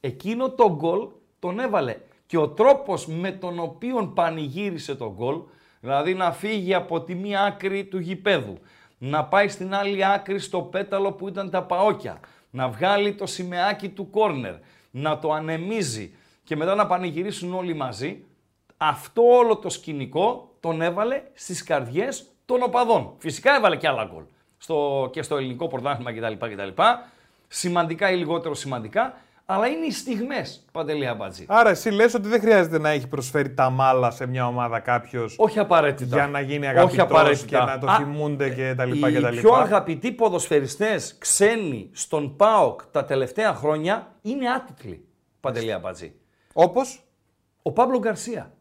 Εκείνο 0.00 0.50
το 0.50 0.74
γκολ 0.74 1.08
τον 1.38 1.58
έβαλε. 1.58 1.96
Και 2.26 2.36
ο 2.38 2.48
τρόπος 2.48 3.06
με 3.06 3.32
τον 3.32 3.58
οποίο 3.58 4.06
πανηγύρισε 4.06 4.94
τον 4.94 5.12
γκολ, 5.12 5.40
δηλαδή 5.80 6.14
να 6.14 6.32
φύγει 6.32 6.74
από 6.74 7.00
τη 7.02 7.14
μία 7.14 7.42
άκρη 7.42 7.84
του 7.84 7.98
γηπέδου, 7.98 8.58
να 8.98 9.24
πάει 9.24 9.48
στην 9.48 9.74
άλλη 9.74 10.04
άκρη 10.04 10.38
στο 10.38 10.60
πέταλο 10.62 11.12
που 11.12 11.28
ήταν 11.28 11.50
τα 11.50 11.62
παόκια, 11.62 12.20
να 12.50 12.68
βγάλει 12.68 13.14
το 13.14 13.26
σημαίακι 13.26 13.88
του 13.88 14.10
κόρνερ, 14.10 14.54
να 14.90 15.18
το 15.18 15.32
ανεμίζει 15.32 16.14
και 16.44 16.56
μετά 16.56 16.74
να 16.74 16.86
πανηγυρίσουν 16.86 17.54
όλοι 17.54 17.74
μαζί, 17.74 18.24
αυτό 18.76 19.22
όλο 19.22 19.56
το 19.56 19.68
σκηνικό 19.68 20.55
τον 20.66 20.82
έβαλε 20.82 21.22
στις 21.34 21.62
καρδιές 21.62 22.26
των 22.44 22.62
οπαδών. 22.62 23.14
Φυσικά 23.18 23.54
έβαλε 23.56 23.76
και 23.76 23.88
άλλα 23.88 24.04
γκολ 24.12 24.22
στο, 24.58 25.08
και 25.12 25.22
στο 25.22 25.36
ελληνικό 25.36 25.68
πρωτάθλημα 25.68 26.12
κτλ, 26.12 26.46
κτλ. 26.46 26.82
Σημαντικά 27.48 28.10
ή 28.10 28.16
λιγότερο 28.16 28.54
σημαντικά, 28.54 29.14
αλλά 29.46 29.66
είναι 29.66 29.86
οι 29.86 29.90
στιγμές, 29.90 30.64
Παντελή 30.72 31.06
Αμπάτζη. 31.06 31.44
Άρα 31.48 31.70
εσύ 31.70 31.90
λες 31.90 32.14
ότι 32.14 32.28
δεν 32.28 32.40
χρειάζεται 32.40 32.78
να 32.78 32.88
έχει 32.90 33.06
προσφέρει 33.08 33.54
τα 33.54 33.70
μάλα 33.70 34.10
σε 34.10 34.26
μια 34.26 34.46
ομάδα 34.46 34.80
κάποιος 34.80 35.34
Όχι 35.38 35.58
απαραίτητα. 35.58 36.16
για 36.16 36.26
να 36.26 36.40
γίνει 36.40 36.66
Όχι 36.66 36.76
αγαπητός 36.76 36.98
απαραίτητα. 37.04 37.46
και 37.46 37.56
να 37.56 37.78
το 37.78 37.90
Α, 37.90 37.96
θυμούνται 37.96 38.50
και 38.50 38.74
τα 38.76 38.84
Οι 38.84 38.90
λοιπά 38.92 39.10
και 39.10 39.20
τα 39.20 39.30
λοιπά. 39.30 39.40
πιο 39.48 39.52
αγαπητοί 39.52 40.12
ποδοσφαιριστές 40.12 41.16
ξένοι 41.18 41.90
στον 41.92 42.36
ΠΑΟΚ 42.36 42.80
τα 42.90 43.04
τελευταία 43.04 43.54
χρόνια 43.54 44.14
είναι 44.22 44.50
άτιτλοι, 44.50 45.04
Παντελή 45.40 45.72
Αμπάτζη. 45.72 46.14
Όπως; 46.52 47.00
Ο 47.62 47.72
Παύλο 47.72 47.98
Γκαρσία. 47.98 48.52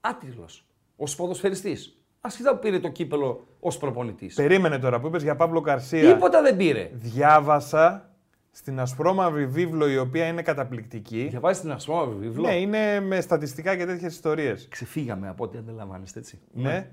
Άτιτλος. 0.00 0.64
Ω 1.02 1.14
ποδοσφαιριστής. 1.16 1.96
Ασχετά 2.20 2.52
που 2.52 2.58
πήρε 2.58 2.78
το 2.78 2.88
κύπελο 2.88 3.46
ως 3.60 3.78
προπονητής. 3.78 4.34
περίμενε 4.34 4.78
τώρα 4.78 5.00
που 5.00 5.06
είπες 5.06 5.22
για 5.22 5.36
Παύλο 5.36 5.60
Καρσία. 5.60 6.14
Τίποτα 6.14 6.42
δεν 6.42 6.56
πήρε. 6.56 6.90
Διάβασα 6.92 8.10
στην 8.50 8.80
ασπρόμαυρη 8.80 9.46
βίβλο 9.46 9.88
η 9.88 9.98
οποία 9.98 10.26
είναι 10.26 10.42
καταπληκτική. 10.42 11.26
Διαβάζει 11.30 11.60
την 11.60 11.72
ασπρόμαυρη 11.72 12.14
βιβλίο. 12.18 12.48
Ναι, 12.48 12.54
είναι 12.56 13.00
με 13.00 13.20
στατιστικά 13.20 13.76
και 13.76 13.86
τέτοιες 13.86 14.12
ιστορίες. 14.12 14.66
Ξεφύγαμε 14.70 15.28
από 15.28 15.44
ό,τι 15.44 15.58
αντιλαμβάνεστε 15.58 16.18
έτσι. 16.18 16.40
Ναι. 16.52 16.90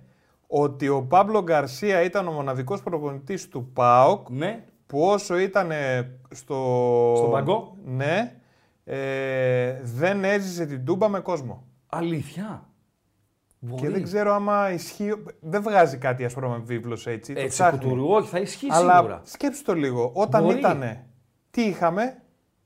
Ότι 0.48 0.88
ο 0.88 1.02
Παύλο 1.04 1.42
Γκαρσία 1.44 2.02
ήταν 2.04 2.28
ο 2.28 2.32
μοναδικός 2.32 2.84
προπονητής 2.84 3.48
του 3.50 3.70
ΠΑΟΚ 3.74 4.30
Ναι. 4.30 4.64
που 4.86 5.02
όσο 5.02 5.38
ήταν 5.38 5.72
στο... 6.30 7.14
Στον 7.18 7.32
πάγκο. 7.32 7.78
Ναι, 7.86 8.36
ε, 8.84 9.82
δεν 9.84 10.24
έζησε 10.24 10.66
την 10.66 10.86
Τούμπα 10.86 11.08
με 11.10 11.20
κόσμο. 11.20 11.64
Αλήθεια. 11.90 12.69
Μπορεί. 13.60 13.82
Και 13.82 13.90
δεν 13.90 14.04
ξέρω 14.04 14.34
άμα 14.34 14.72
ισχύει. 14.72 15.14
Δεν 15.40 15.62
βγάζει 15.62 15.98
κάτι 15.98 16.26
α 16.26 16.30
πούμε 16.34 16.62
βίβλος 16.64 17.08
έτσι. 17.08 17.34
το 17.34 17.40
Έτσι, 17.40 17.52
ψάχνει. 17.52 17.80
κουτουρού, 17.80 18.08
όχι, 18.10 18.30
θα 18.30 18.40
ισχύει 18.40 18.68
Αλλά 18.72 18.96
σίγουρα. 18.96 19.22
σκέψου 19.24 19.64
το 19.64 19.74
λίγο. 19.74 20.12
Όταν 20.14 20.44
Μπορεί. 20.44 20.58
ήτανε, 20.58 21.06
τι 21.52 21.62
είχαμε, 21.62 22.22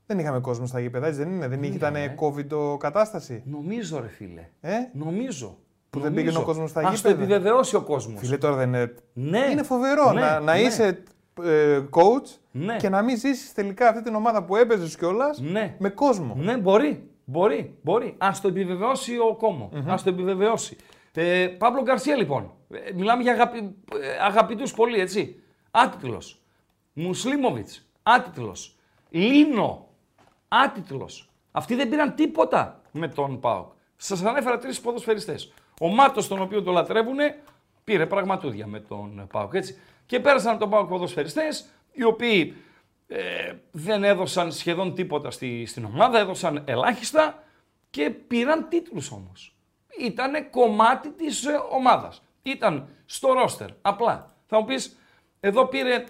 δεν 0.06 0.18
είχαμε 0.18 0.40
κόσμο 0.40 0.66
στα 0.66 0.80
γήπεδα, 0.80 1.06
έτσι 1.06 1.18
δεν 1.22 1.32
είναι. 1.32 1.48
Δεν 1.48 1.62
ήταν 1.62 1.94
είχαμε. 1.94 2.14
COVID 2.20 2.78
κατάσταση. 2.78 3.42
Νομίζω, 3.46 4.00
ρε 4.00 4.08
φίλε. 4.08 4.48
Ε; 4.60 4.72
Νομίζω. 4.92 5.58
Που 5.90 6.00
δεν 6.00 6.08
Νομίζω. 6.08 6.24
πήγαινε 6.26 6.42
ο 6.42 6.46
κόσμος 6.46 6.70
στα 6.70 6.80
Ας 6.80 7.00
το 7.02 7.08
γήπεδα. 7.08 7.24
επιβεβαιώσει 7.34 7.76
ο 7.76 7.82
κόσμος. 7.82 8.20
Φίλε, 8.20 8.36
τώρα 8.38 8.56
δεν 8.56 8.68
είναι. 8.68 8.94
Ναι. 9.12 9.46
Είναι 9.50 9.62
φοβερό 9.62 10.12
Ναι, 10.12 10.20
να, 10.20 10.40
να 10.40 10.52
ναι. 10.52 10.58
είσαι 10.60 11.02
ε, 11.44 11.80
coach 11.90 12.38
Ναι. 12.50 12.76
και 12.76 12.88
να 12.88 13.02
μην 13.02 13.18
ζήσεις 13.18 13.52
τελικά 13.52 13.88
αυτή 13.88 14.02
την 14.02 14.14
ομάδα 14.14 14.44
που 14.44 14.56
έπαιζες 14.56 14.96
κιόλας 14.96 15.38
Ναι. 15.40 15.76
με 15.78 15.88
κόσμο. 15.88 16.34
Ναι, 16.38 16.56
μπορεί. 16.56 17.10
Μπορεί. 17.24 17.78
μπορεί. 17.82 18.14
Α 18.18 18.30
το 18.42 18.48
επιβεβαιώσει 18.48 19.18
ο 19.18 19.34
κομο 19.36 19.70
Α 19.86 19.94
το 20.04 20.08
επιβεβαιώσει. 20.10 20.76
Ε, 21.12 21.46
Παύλο 21.46 21.82
Γκαρσία, 21.82 22.16
λοιπόν. 22.16 22.52
Ε, 22.70 22.92
μιλάμε 22.94 23.22
για 23.22 23.32
αγαπη... 23.32 23.58
ε, 24.00 24.24
αγαπητούς 24.24 24.72
πολύ, 24.72 25.00
έτσι. 25.00 25.42
Άτιτλος. 25.70 26.42
Μουσλίμοβιτς. 26.92 27.88
Άτιτλος. 28.02 28.76
Λίνο. 29.10 29.88
Άτιτλος. 30.48 31.30
Αυτοί 31.50 31.74
δεν 31.74 31.88
πήραν 31.88 32.14
τίποτα 32.14 32.80
με 32.92 33.08
τον 33.08 33.40
Πάοκ. 33.40 33.72
Σας 33.96 34.24
ανέφερα 34.24 34.58
τρεις 34.58 34.80
ποδοσφαιριστές. 34.80 35.52
Ο 35.80 35.88
Μάτος, 35.88 36.28
τον 36.28 36.40
οποίο 36.40 36.62
το 36.62 36.72
λατρεύουν, 36.72 37.18
πήρε 37.84 38.06
πραγματούδια 38.06 38.66
με 38.66 38.80
τον 38.80 39.26
Πάοκ. 39.32 39.54
Έτσι. 39.54 39.78
Και 40.06 40.20
πέρασαν 40.20 40.50
από 40.50 40.60
τον 40.60 40.70
Πάοκ 40.70 40.88
ποδοσφαιριστές, 40.88 41.66
οι 41.92 42.04
οποίοι 42.04 42.54
ε, 43.06 43.52
δεν 43.70 44.04
έδωσαν 44.04 44.52
σχεδόν 44.52 44.94
τίποτα 44.94 45.30
στη, 45.30 45.66
στην 45.66 45.84
ομάδα, 45.84 46.18
έδωσαν 46.18 46.62
ελάχιστα 46.66 47.42
και 47.90 48.10
πήραν 48.10 48.68
τίτλους 48.68 49.10
όμως. 49.10 49.56
Ήτανε 50.00 50.40
κομμάτι 50.40 51.10
της 51.10 51.44
ε, 51.44 51.60
ομάδας. 51.70 52.22
Ήταν 52.42 52.88
στο 53.06 53.32
ρόστερ, 53.32 53.68
απλά. 53.82 54.34
Θα 54.46 54.58
μου 54.58 54.64
πεις, 54.64 54.96
εδώ 55.40 55.66
πήρε 55.66 56.04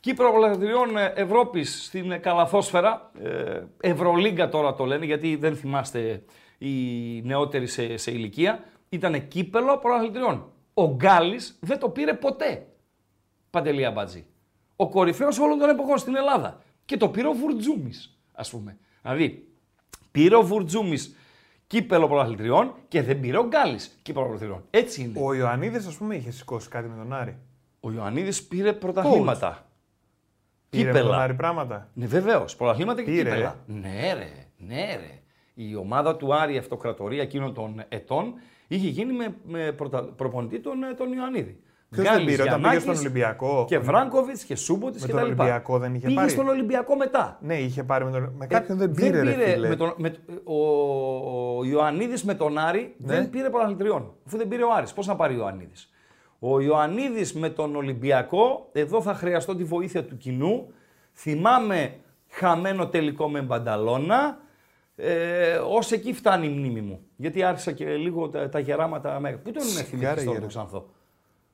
Κύπρο 0.00 0.32
Πρωταθλητριών 0.32 0.96
ε, 0.96 1.12
Ευρώπης 1.16 1.84
στην 1.84 2.10
ε, 2.10 2.18
καλαθόσφαιρα, 2.18 3.10
ε, 3.22 3.62
Ευρωλίγκα 3.80 4.48
τώρα 4.48 4.74
το 4.74 4.84
λένε 4.84 5.04
γιατί 5.04 5.36
δεν 5.36 5.56
θυμάστε 5.56 6.24
οι 6.58 6.76
νεότεροι 7.22 7.66
σε, 7.66 7.96
σε 7.96 8.10
ηλικία, 8.10 8.64
ήταν 8.88 9.28
κύπελο 9.28 9.78
πρωταθλητριών. 9.78 10.52
Ο 10.74 10.94
Γκάλης 10.94 11.58
δεν 11.60 11.78
το 11.78 11.88
πήρε 11.88 12.14
ποτέ. 12.14 12.66
Παντελή 13.50 13.84
Αμπατζή. 13.84 14.26
Ο 14.80 14.88
κορυφαίος 14.88 15.38
όλων 15.38 15.58
των 15.58 15.68
εποχών 15.68 15.98
στην 15.98 16.16
Ελλάδα. 16.16 16.62
Και 16.84 16.96
το 16.96 17.08
πήρε 17.08 17.28
ο 17.28 17.32
Βουρτζούμης, 17.32 18.18
ας 18.32 18.50
πούμε. 18.50 18.78
Δηλαδή, 19.02 19.48
πήρε 20.10 20.36
ο 20.36 20.42
Βουρτζούμης 20.42 21.16
κύπελο 21.66 22.06
πρωταθλητριών 22.08 22.74
και 22.88 23.02
δεν 23.02 23.20
πήρε 23.20 23.38
ο 23.38 23.46
Γκάλης 23.46 23.98
κύπελο 24.02 24.24
πρωταθλητριών. 24.24 24.64
Έτσι 24.70 25.02
είναι. 25.02 25.18
Ο, 25.20 25.26
Ο 25.26 25.34
Ιωαννίδης, 25.34 25.86
ας 25.86 25.96
πούμε, 25.96 26.14
είχε 26.14 26.30
σηκώσει 26.30 26.68
κάτι 26.68 26.88
με 26.88 26.96
τον 26.96 27.12
Άρη. 27.12 27.36
ο 27.80 27.92
Ιωαννίδης 27.92 28.46
πήρε 28.46 28.72
πρωταθλήματα. 28.72 29.66
Πήρε 30.70 30.84
με 30.84 30.92
τον 30.92 31.00
Κύπελα. 31.00 31.22
Άρη 31.22 31.34
πράγματα. 31.34 31.88
Ναι, 31.94 32.06
βεβαίως. 32.06 32.56
Πρωταθλήματα 32.56 33.02
και 33.02 33.10
Πήρε, 33.10 33.30
κύπελα. 33.30 33.56
Ναι, 33.66 34.12
ρε, 34.14 34.30
ναι, 34.56 34.96
ρε. 34.96 35.20
Η 35.54 35.74
ομάδα 35.74 36.16
του 36.16 36.34
Άρη, 36.34 36.54
η 36.54 36.58
αυτοκρατορία 36.58 37.22
εκείνων 37.22 37.54
των 37.54 37.84
ετών, 37.88 38.34
είχε 38.68 38.88
γίνει 38.88 39.12
με, 39.12 39.34
με 39.44 39.72
πρωτα... 39.72 40.02
προπονητή 40.02 40.60
τον, 40.60 40.82
ε, 40.82 40.94
τον 40.94 41.12
Ιωαννίδη. 41.12 41.60
Ποιος 41.90 42.04
δεν 42.06 42.14
Γκάλης, 42.14 42.30
πήρε, 42.36 42.42
όταν 42.42 42.54
πήγε 42.54 42.68
Γιαννάκης 42.70 42.82
στον 42.82 42.96
Ολυμπιακό; 42.96 43.64
Και 43.68 43.78
Βράγκοβιτς 43.78 44.44
και 44.44 44.56
Σούμποτης 44.56 45.00
Με 45.00 45.06
και 45.06 45.12
τον 45.12 45.20
τα 45.22 45.26
λοιπά. 45.28 45.42
Ολυμπιακό 45.42 45.78
δεν 45.78 45.94
είχε 45.94 46.04
Πήγε 46.06 46.16
πάρει; 46.18 46.30
στον 46.30 46.48
Ολυμπιακό 46.48 46.96
μετά. 46.96 47.38
Ναι, 47.40 47.54
είχε 47.58 47.82
πάρει 47.84 48.04
με 48.04 48.10
τον. 48.10 48.32
Με 48.38 48.46
κάποιον 48.46 48.80
Ε, 48.80 48.86
δεν 48.86 48.94
πήρε, 48.94 49.22
ρε 49.22 49.50
φίλε. 49.52 49.68
Με 49.68 49.76
τον, 49.76 49.94
με, 49.96 50.14
ο 50.44 51.56
ο 51.58 51.64
Ιωαννίδης 51.64 52.24
με 52.24 52.34
τον 52.34 52.58
Άρη 52.58 52.94
Ναι. 52.98 53.14
δεν 53.14 53.30
πήρε 53.30 53.50
πρωταθλητριών. 53.50 54.12
Αφού 54.26 54.36
δεν 54.36 54.48
πήρε 54.48 54.62
ο 54.62 54.72
Άρης. 54.76 54.92
Πώς 54.92 55.06
να 55.06 55.16
πάρει 55.16 55.34
ο 55.34 55.36
Ιωαννίδης; 55.38 55.90
Ο 56.38 56.60
Ιωαννίδης 56.60 57.34
με 57.34 57.48
τον 57.48 57.76
Ολυμπιακό, 57.76 58.68
εδώ 58.72 59.02
θα 59.02 59.14
χρειαστώ 59.14 59.56
τη 59.56 59.64
βοήθεια 59.64 60.04
του 60.04 60.16
κοινού. 60.16 60.72
Θυμάμαι 61.14 61.94
χαμένο 62.28 62.86
τελικό 62.88 63.28
με 63.28 63.40
Μπανταλώνα. 63.40 64.38
Ε, 64.96 65.54
ως 65.56 65.92
εκεί 65.92 66.12
φτάνει 66.12 66.46
η 66.46 66.50
μνήμη 66.50 66.80
μου. 66.80 67.00
Γιατί 67.16 67.42
άρχισα 67.42 67.72
και 67.72 67.84
λίγο 67.86 68.28
τα, 68.28 68.48
τα 68.48 68.58
γεράματα. 68.58 69.20
με- 69.20 69.32
Πού 69.32 69.50
τον 69.52 69.62
είναι 69.62 69.82
θυμηθείς 69.82 70.08
τώρα 70.08 70.20
γέρε. 70.22 70.38
το 70.40 70.46
Ξανθό; 70.46 70.86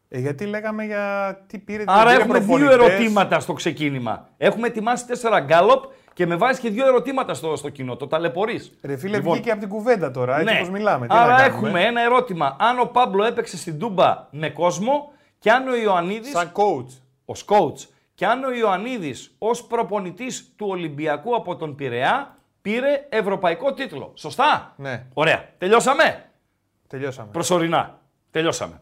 Ε, 0.08 0.18
γιατί 0.18 0.46
λέγαμε 0.46 0.84
για 0.84 1.37
τι 1.46 1.58
πήρε. 1.58 1.84
Άρα 1.87 2.11
πήρε 2.11 2.23
έχουμε 2.23 2.38
δύο 2.38 2.46
προπονητές. 2.46 2.75
ερωτήματα 2.75 3.40
στο 3.40 3.52
ξεκίνημα. 3.52 4.28
Έχουμε 4.37 4.66
ετοιμάσει 4.66 5.06
τέσσερα 5.06 5.40
γκάλοπ 5.40 5.84
και 6.12 6.26
με 6.26 6.37
βάζει 6.37 6.61
και 6.61 6.70
δύο 6.70 6.87
ερωτήματα 6.87 7.34
στο, 7.34 7.56
στο 7.56 7.68
κοινό. 7.68 7.96
Το 7.96 8.06
ταλαιπωρείς. 8.06 8.73
Ρε 8.82 8.96
φίλε, 8.96 9.18
βγήκε 9.18 9.50
από 9.50 9.61
την 9.61 9.68
κουβέντα 9.68 10.11
τώρα, 10.11 10.38
έτσι 10.38 10.52
ναι. 10.52 10.58
όπως 10.58 10.70
μιλάμε. 10.70 11.06
Τι 11.06 11.14
Άρα 11.16 11.26
να 11.26 11.37
κάνουμε; 11.37 11.68
έχουμε 11.68 11.84
ένα 11.84 12.02
ερώτημα. 12.02 12.56
Αν 12.58 12.78
ο 12.78 12.84
Πάμπλο 12.84 13.25
έπαιξε 13.25 13.56
στην 13.56 13.78
Τούμπα 13.78 14.26
με 14.30 14.50
κόσμο 14.50 15.12
και 15.38 15.50
αν 15.50 15.68
ο 15.68 15.76
Ιωαννίδη, 15.76 16.28
Σαν 16.28 16.52
coach. 16.54 16.99
ως 17.25 17.44
coach, 17.49 17.88
και 18.14 18.26
αν 18.26 18.44
ο 18.44 18.52
Ιωαννίδης 18.52 19.34
ως 19.38 19.64
προπονητής 19.64 20.52
του 20.56 20.66
Ολυμπιακού 20.68 21.34
από 21.34 21.56
τον 21.56 21.75
Πειραιά 21.75 22.37
πήρε 22.62 23.06
ευρωπαϊκό 23.08 23.75
τίτλο. 23.75 24.12
Σωστά; 24.14 24.75
Ναι. 24.76 25.04
Ωραία. 25.14 25.44
Τελειώσαμε; 25.58 26.25
Τελειώσαμε. 26.88 27.28
Προσωρινά. 27.32 27.99
Τελειώσαμε. 28.30 28.80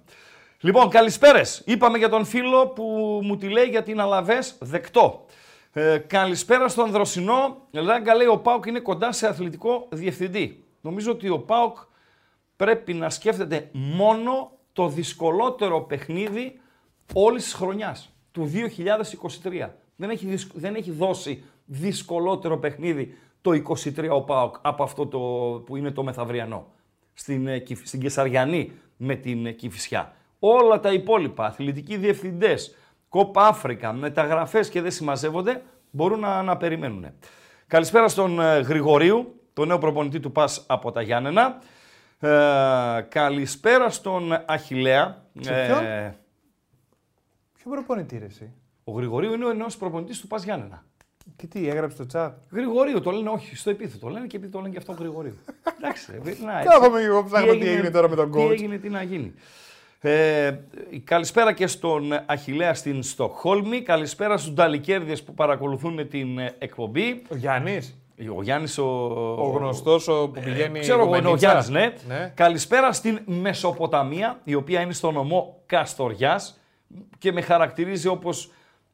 Λοιπόν, 0.64 0.88
καλησπέρες. 0.88 1.62
Είπαμε 1.66 1.98
για 1.98 2.08
τον 2.08 2.24
φίλο 2.24 2.66
που 2.66 2.82
μου 3.22 3.36
τη 3.36 3.48
λέει 3.48 3.64
για 3.64 3.82
την 3.82 4.00
Αλαβές 4.00 4.56
δεκτό. 4.60 5.26
Ε, 5.72 5.98
καλησπέρα 5.98 6.68
στον 6.68 6.90
Δροσινό. 6.90 7.56
Ράγκα 7.72 8.14
λέει 8.14 8.26
ο 8.26 8.38
Πάουκ 8.38 8.66
είναι 8.66 8.80
κοντά 8.80 9.12
σε 9.12 9.26
αθλητικό 9.26 9.86
διευθυντή. 9.90 10.64
Νομίζω 10.80 11.10
ότι 11.10 11.28
ο 11.28 11.38
Πάουκ 11.38 11.76
πρέπει 12.56 12.92
να 12.94 13.10
σκέφτεται 13.10 13.70
μόνο 13.72 14.50
το 14.72 14.88
δυσκολότερο 14.88 15.80
παιχνίδι 15.80 16.60
όλης 17.14 17.42
της 17.44 17.52
χρονιάς, 17.52 18.12
του 18.32 18.44
2023. 18.44 19.68
Δεν 19.96 20.10
έχει, 20.10 20.26
δυσκ- 20.26 20.52
δεν 20.54 20.74
έχει 20.74 20.90
δώσει 20.90 21.44
δυσκολότερο 21.64 22.58
παιχνίδι 22.58 23.18
το 23.40 23.50
23 23.50 24.08
ο 24.10 24.22
ΠΑΟΚ 24.22 24.56
από 24.62 24.82
αυτό 24.82 25.06
το, 25.06 25.18
που 25.66 25.76
είναι 25.76 25.90
το 25.90 26.02
μεθαυριανό. 26.02 26.66
Στην, 27.14 27.46
ε, 27.46 27.58
Κυφ- 27.58 27.86
στην 27.86 28.00
Κεσαριανή 28.00 28.72
με 28.96 29.14
την 29.14 29.46
ε, 29.46 29.52
Κηφισιά. 29.52 30.14
Όλα 30.44 30.80
τα 30.80 30.92
υπόλοιπα, 30.92 31.46
αθλητικοί 31.46 31.96
διευθυντές, 31.96 32.76
Κόπα 33.08 33.46
Αφρικα, 33.46 33.92
μεταγραφές 33.92 34.68
και 34.68 34.80
δεν 34.80 34.90
συμμαζεύονται, 34.90 35.62
μπορούν 35.90 36.20
να, 36.20 36.42
να 36.42 36.56
περιμένουν. 36.56 37.06
Καλησπέρα 37.66 38.08
στον 38.08 38.40
ε, 38.40 38.58
Γρηγορίου, 38.58 39.40
τον 39.52 39.68
νέο 39.68 39.78
προπονητή 39.78 40.20
του 40.20 40.32
ΠΑΣ 40.32 40.64
από 40.66 40.92
τα 40.92 41.02
Γιάννενα. 41.02 41.58
Ε, 42.20 43.06
καλησπέρα 43.08 43.90
στον 43.90 44.42
Αχιλέα. 44.46 45.24
Σε 45.40 45.64
ποιον; 45.66 46.14
Ποιο 47.58 47.70
προπονητή 47.70 48.18
ρε 48.18 48.24
εσύ; 48.24 48.52
ο 48.84 48.92
Γρηγορίου 48.92 49.32
είναι 49.32 49.44
ο 49.44 49.52
νέο 49.52 49.68
προπονητής 49.78 50.20
του 50.20 50.26
ΠΑΣ 50.26 50.44
Γιάννενα. 50.44 50.84
Και 51.36 51.46
τι, 51.46 51.68
έγραψε 51.68 52.04
το 52.04 52.06
chat; 52.12 52.30
Γρηγορίου 52.50 53.00
το 53.00 53.10
λένε, 53.10 53.30
όχι, 53.30 53.56
στο 53.56 53.70
επίθετο 53.70 54.06
το 54.06 54.08
λένε 54.08 54.26
και 54.26 54.36
επειδή 54.36 54.52
το 54.52 54.58
λένε 54.58 54.72
και 54.72 54.78
αυτό 54.78 54.92
Γρηγορίου. 54.92 55.38
Εντάξει, 55.78 56.12
ρε, 56.12 56.34
να, 56.44 56.58
έτσι. 56.58 56.68
Κάθομαι 56.68 56.98
και 56.98 57.06
εγώ 57.06 57.24
ψάχνω 57.24 57.52
τι 57.52 57.68
έγινε 57.68 57.90
τώρα 57.90 58.08
με 58.08 58.16
τον 58.16 58.32
Τι 58.32 58.38
coach. 58.38 58.50
έγινε, 58.50 58.76
τι 58.76 58.88
να 58.88 59.02
γίνει. 59.02 59.34
Ε, 60.04 60.58
καλησπέρα 61.04 61.52
και 61.52 61.66
στον 61.66 62.12
Αχιλέα 62.26 62.74
στην 62.74 63.02
Στοκχόλμη. 63.02 63.82
Καλησπέρα 63.82 64.36
στους 64.36 64.52
Νταλικέρδες 64.52 65.22
που 65.22 65.34
παρακολουθούν 65.34 66.08
την 66.08 66.38
ε, 66.38 66.54
εκπομπή. 66.58 67.22
Ο 67.30 67.36
Γιάννης, 67.36 67.98
Ο 68.36 68.42
Γιάννης 68.42 68.78
ο... 68.78 68.84
ο 69.38 69.50
γνωστός 69.56 70.08
ο 70.08 70.28
που 70.28 70.40
πηγαίνει. 70.40 70.78
Ε, 70.78 70.82
Ξέρω 70.82 71.02
εγώ, 71.02 71.16
είναι 71.16 71.26
ο 71.26 71.30
Γουμενίτσα. 71.30 71.68
Γιάννης, 71.68 72.02
ναι. 72.06 72.14
ναι. 72.16 72.32
Καλησπέρα 72.34 72.92
στην 72.92 73.20
Μεσοποταμία, 73.26 74.40
η 74.44 74.54
οποία 74.54 74.80
είναι 74.80 74.92
στο 74.92 75.10
νομό 75.10 75.62
Καστοριάς 75.66 76.60
και 77.18 77.32
με 77.32 77.40
χαρακτηρίζει 77.40 78.08
όπως 78.08 78.50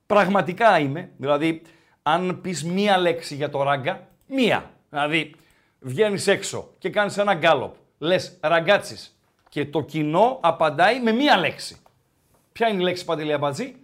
πραγματικά 0.06 0.78
είμαι. 0.78 1.10
Δηλαδή, 1.16 1.62
αν 2.02 2.40
πεις 2.40 2.64
μία 2.64 2.98
λέξη 2.98 3.34
για 3.34 3.50
το 3.50 3.62
ράγκα, 3.62 4.06
μία. 4.26 4.70
Δηλαδή, 4.90 5.34
βγαίνεις 5.80 6.26
έξω 6.26 6.68
και 6.78 6.90
κάνεις 6.90 7.18
ένα 7.18 7.34
γκάλοπ, 7.34 7.74
λες 7.98 8.38
ραγκάτσις 8.40 9.17
και 9.48 9.66
το 9.66 9.82
κοινό 9.82 10.38
απαντάει 10.42 11.00
με 11.00 11.12
μία 11.12 11.36
λέξη. 11.36 11.76
Ποια 12.52 12.68
είναι 12.68 12.80
η 12.80 12.84
λέξη 12.84 13.04
Παντελή 13.04 13.32
Αμπατζή; 13.32 13.76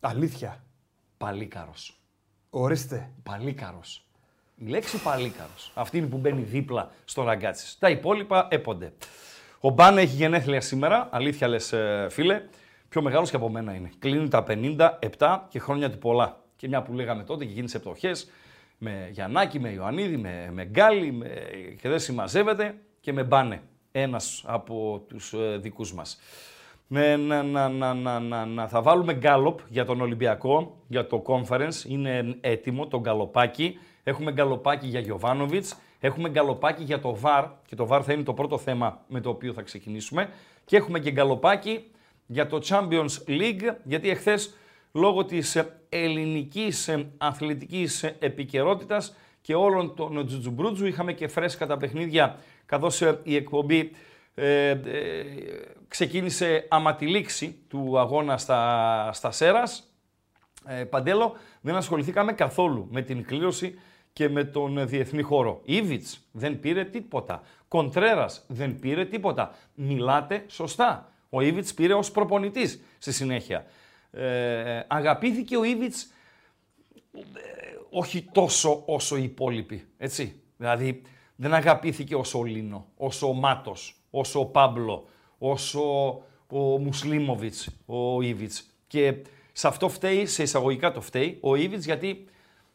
Αλήθεια. 0.00 0.64
Παλίκαρος. 1.16 2.00
Ορίστε. 2.50 3.10
Παλίκαρος. 3.22 4.04
Η 4.56 4.66
λέξη 4.66 5.02
παλίκαρος. 5.02 5.72
Αυτή 5.74 5.98
είναι 5.98 6.06
που 6.06 6.16
μπαίνει 6.16 6.42
δίπλα 6.42 6.90
στο 7.04 7.22
ραγκάτσι. 7.22 7.78
Τα 7.78 7.90
υπόλοιπα 7.90 8.48
έπονται. 8.50 8.92
Ο 9.60 9.70
Μπάνε 9.70 10.00
έχει 10.00 10.16
γενέθλια 10.16 10.60
σήμερα, 10.60 11.08
αλήθεια 11.12 11.48
λες 11.48 11.72
ε, 11.72 12.06
φίλε. 12.10 12.42
Πιο 12.88 13.02
μεγάλος 13.02 13.30
και 13.30 13.36
από 13.36 13.48
μένα 13.48 13.74
είναι. 13.74 13.90
Κλείνει 13.98 14.28
τα 14.28 14.44
57 15.18 15.40
και 15.48 15.58
χρόνια 15.58 15.90
του 15.90 15.98
πολλά. 15.98 16.42
Και 16.56 16.68
μια 16.68 16.82
που 16.82 16.92
λέγαμε 16.92 17.22
τότε 17.24 17.44
και 17.44 17.52
γίνει 17.52 17.68
σε 17.68 17.78
πτωχές, 17.78 18.30
με 18.78 19.08
Γιαννάκη, 19.12 19.60
με 19.60 19.68
Ιωαννίδη, 19.68 20.16
με, 20.16 20.48
με 20.52 20.64
Γκάλι 20.64 21.12
με, 21.12 21.28
και 21.80 21.88
δεν 21.88 21.98
συμμαζεύεται 21.98 22.74
και 23.00 23.12
με 23.12 23.24
Μπάνε. 23.24 23.62
Ένας 23.92 24.42
από 24.46 25.04
τους 25.08 25.32
ε, 25.32 25.56
δικούς 25.60 25.94
μας. 25.94 26.18
Ναι, 26.86 27.16
να, 27.16 27.42
να, 27.42 27.68
να, 27.68 27.94
να, 27.94 28.20
να, 28.20 28.46
να. 28.46 28.68
Θα 28.68 28.82
βάλουμε 28.82 29.14
γκάλοπ 29.14 29.58
για 29.68 29.84
τον 29.84 30.00
Ολυμπιακό, 30.00 30.76
για 30.88 31.06
το 31.06 31.22
conference. 31.26 31.84
Είναι 31.88 32.36
έτοιμο 32.40 32.86
το 32.86 33.00
γκαλοπάκι. 33.00 33.78
Έχουμε 34.02 34.32
γκαλοπάκι 34.32 34.86
για 34.86 35.00
Γιωβάνοβιτς. 35.00 35.76
Έχουμε 36.00 36.28
γκαλοπάκι 36.28 36.82
για 36.82 37.00
το 37.00 37.18
VAR 37.22 37.48
και 37.66 37.76
το 37.76 37.88
VAR 37.90 38.00
θα 38.02 38.12
είναι 38.12 38.22
το 38.22 38.34
πρώτο 38.34 38.58
θέμα 38.58 39.00
με 39.08 39.20
το 39.20 39.28
οποίο 39.28 39.52
θα 39.52 39.62
ξεκινήσουμε. 39.62 40.30
Και 40.64 40.76
έχουμε 40.76 40.98
και 40.98 41.10
γκαλοπάκι 41.10 41.84
για 42.26 42.46
το 42.46 42.60
Champions 42.64 43.28
League, 43.28 43.74
γιατί 43.84 44.10
εχθές 44.10 44.54
λόγω 44.92 45.24
της 45.24 45.62
ελληνικής 45.88 46.90
αθλητικής 47.18 48.02
επικαιρότητας 48.02 49.16
και 49.40 49.54
όλων 49.54 49.94
των 49.94 50.26
τζουτζουμπρούτζου 50.26 50.86
είχαμε 50.86 51.12
και 51.12 51.28
φρέσκα 51.28 51.66
τα 51.66 51.76
παιχνίδια 51.76 52.38
καθώς 52.70 53.00
η 53.22 53.36
εκπομπή 53.36 53.90
ε, 54.34 54.68
ε, 54.68 54.78
ξεκίνησε 55.88 56.66
άμα 56.68 56.98
του 57.68 57.98
αγώνα 57.98 58.38
στα, 58.38 59.10
στα 59.12 59.30
Σέρας. 59.30 59.94
Ε, 60.66 60.84
Παντέλο, 60.84 61.36
δεν 61.60 61.76
ασχοληθήκαμε 61.76 62.32
καθόλου 62.32 62.88
με 62.90 63.02
την 63.02 63.24
κλήρωση 63.24 63.78
και 64.12 64.28
με 64.28 64.44
τον 64.44 64.88
διεθνή 64.88 65.22
χώρο. 65.22 65.60
Ήβιτς 65.64 66.20
δεν 66.32 66.60
πήρε 66.60 66.84
τίποτα. 66.84 67.42
Κοντρέρας 67.68 68.44
δεν 68.48 68.78
πήρε 68.78 69.04
τίποτα. 69.04 69.54
Μιλάτε 69.74 70.44
σωστά. 70.48 71.12
Ο 71.30 71.40
Ήβιτς 71.40 71.74
πήρε 71.74 71.94
ως 71.94 72.10
προπονητής 72.10 72.80
στη 72.98 73.12
συνέχεια. 73.12 73.64
Ε, 74.10 74.80
αγαπήθηκε 74.86 75.56
ο 75.56 75.64
Ήβιτς 75.64 76.12
ε, 77.14 77.20
όχι 77.90 78.28
τόσο 78.32 78.82
όσο 78.86 79.16
οι 79.16 79.22
υπόλοιποι, 79.22 79.84
έτσι. 79.98 80.40
Δηλαδή 80.56 81.02
δεν 81.40 81.54
αγαπήθηκε 81.54 82.14
όσο 82.14 82.38
ο 82.38 82.44
Λίνο, 82.44 82.86
όσο 82.96 83.28
ο 83.28 83.32
Μάτος, 83.32 83.94
όσο 84.10 84.40
ο 84.40 84.44
Πάμπλο, 84.44 85.04
όσο 85.38 85.82
ο 86.48 86.58
Μουσλίμοβιτς, 86.58 87.68
ο 87.86 88.22
Ήβιτς. 88.22 88.64
Και 88.86 89.14
σε 89.52 89.68
αυτό 89.68 89.88
φταίει, 89.88 90.26
σε 90.26 90.42
εισαγωγικά 90.42 90.92
το 90.92 91.00
φταίει, 91.00 91.38
ο 91.40 91.54
Ήβιτς 91.54 91.84
γιατί 91.84 92.24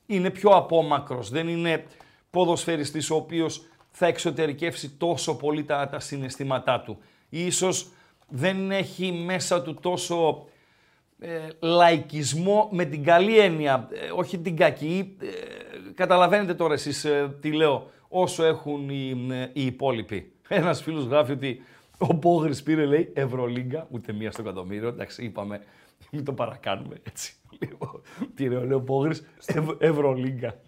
είναι 0.06 0.30
πιο 0.30 0.50
απόμακρος, 0.50 1.30
δεν 1.30 1.48
είναι 1.48 1.86
ποδοσφαιριστής 2.30 3.10
ο 3.10 3.16
οποίος 3.16 3.62
θα 3.92 4.08
εξωτερικεύσει 4.08 4.90
τόσο 4.90 5.36
πολύ 5.36 5.64
τα, 5.64 5.88
τα 5.90 6.00
συναισθήματά 6.00 6.82
του. 6.82 6.98
Ίσως 7.30 7.88
δεν 8.30 8.72
έχει 8.72 9.12
μέσα 9.12 9.62
του 9.62 9.74
τόσο 9.74 10.46
ε, 11.20 11.48
λαϊκισμό 11.60 12.70
με 12.72 12.86
την 12.86 13.04
καλή 13.04 13.40
έννοια, 13.40 13.88
ε, 13.92 14.12
όχι 14.16 14.38
την 14.38 14.56
κακή. 14.56 15.18
Ε, 15.22 15.28
καταλαβαίνετε 15.96 16.54
τώρα 16.54 16.74
εσείς 16.74 17.06
ε, 17.06 17.36
τι 17.42 17.52
λέω, 17.52 17.94
όσο 18.22 18.44
έχουν 18.44 18.90
οι, 18.90 19.28
οι 19.54 19.66
υπόλοιποι. 19.66 20.32
Ένας 20.48 20.82
φίλος 20.82 21.06
γράφει 21.06 21.32
ότι 21.32 21.62
ο 21.98 22.16
Πόγρης 22.16 22.64
πήρε, 22.64 22.86
λέει, 22.86 23.12
Ευρωλίγκα, 23.16 23.88
ούτε 23.92 24.14
μία 24.14 24.32
στο 24.32 24.42
εκατομμύριο. 24.42 24.88
Εντάξει, 24.88 25.24
είπαμε, 25.24 25.62
μην 26.12 26.24
το 26.24 26.34
παρακάνουμε 26.34 26.96
έτσι. 27.04 27.36
Λοιπόν, 27.60 28.02
πήρε 28.36 28.74
ο 28.74 28.82
Πόγρης, 28.82 29.26
Ευ, 29.46 29.70
Ευρωλίγκα. 29.78 30.62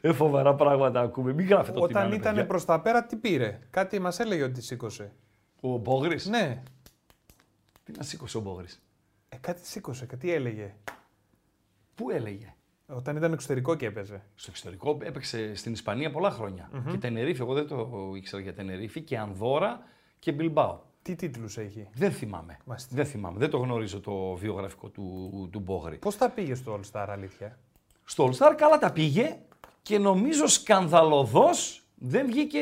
ε, 0.00 0.12
φοβερά 0.12 0.54
πράγματα 0.54 1.00
ακούμε. 1.00 1.32
Μην 1.32 1.46
γράφετε 1.46 1.78
το 1.78 1.84
Όταν 1.84 2.12
ήταν 2.12 2.46
προς 2.46 2.64
τα 2.64 2.80
πέρα, 2.80 3.06
τι 3.06 3.16
πήρε; 3.16 3.58
Κάτι 3.70 3.98
μας 3.98 4.20
έλεγε 4.20 4.42
ότι 4.42 4.62
σήκωσε. 4.62 5.12
Ο 5.60 5.78
Πόγρης. 5.80 6.26
Ναι. 6.26 6.62
Τι 7.84 7.92
να 7.96 8.02
σήκωσε 8.02 8.36
ο 8.36 8.40
Μπόγρης; 8.40 8.82
Ε, 9.28 9.36
κάτι 9.36 9.66
σήκωσε, 9.66 10.06
κάτι 10.06 10.32
έλεγε; 10.32 10.74
Πού 11.94 12.10
έλεγε; 12.10 12.54
Όταν 12.86 13.16
ήταν 13.16 13.32
εξωτερικό 13.32 13.74
και 13.74 13.86
έπαιζε. 13.86 14.22
Στο 14.34 14.46
εξωτερικό 14.50 14.98
έπαιξε 15.02 15.54
στην 15.54 15.72
Ισπανία 15.72 16.10
πολλά 16.10 16.30
χρόνια. 16.30 16.70
Mm-hmm. 16.72 16.90
Και 16.90 16.96
Τενερίφη, 16.96 17.40
εγώ 17.40 17.54
δεν 17.54 17.66
το 17.66 18.12
ήξερα 18.16 18.42
για 18.42 18.54
Τενερίφη, 18.54 19.00
και 19.00 19.18
Ανδώρα 19.18 19.80
και 20.18 20.32
Μπιλμπάο. 20.32 20.78
Τι 21.02 21.14
τίτλους 21.14 21.56
έχει; 21.56 21.88
Δεν 21.94 22.12
θυμάμαι. 22.12 22.58
Δεν 22.90 23.06
θυμάμαι. 23.06 23.38
Δεν 23.38 23.50
το 23.50 23.58
γνωρίζω 23.58 24.00
το 24.00 24.34
βιογραφικό 24.34 24.88
του, 24.88 25.48
του 25.52 25.60
Μπόγρη. 25.60 25.96
Πώς 25.96 26.16
τα 26.16 26.30
πήγε 26.30 26.54
στο 26.54 26.80
All 26.80 26.92
Star, 26.92 27.06
αλήθεια; 27.08 27.58
Στο 28.04 28.28
All 28.28 28.36
Star 28.36 28.54
καλά 28.56 28.78
τα 28.78 28.92
πήγε 28.92 29.36
και 29.82 29.98
νομίζω 29.98 30.46
σκανδαλωδός 30.46 31.86
δεν 31.94 32.26
βγήκε 32.26 32.60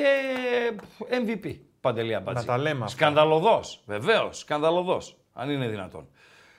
MVP. 1.10 1.56
Παντελή 1.80 2.14
Αμπατζή. 2.14 2.46
Να 2.46 2.52
τα 2.52 2.58
λέμε 2.58 2.88
Σκανδαλωδός. 2.88 3.82
Βεβαίως, 3.86 4.38
σκανδαλωδός. 4.38 5.16
Αν 5.32 5.50
είναι 5.50 5.68
δυνατόν. 5.68 6.08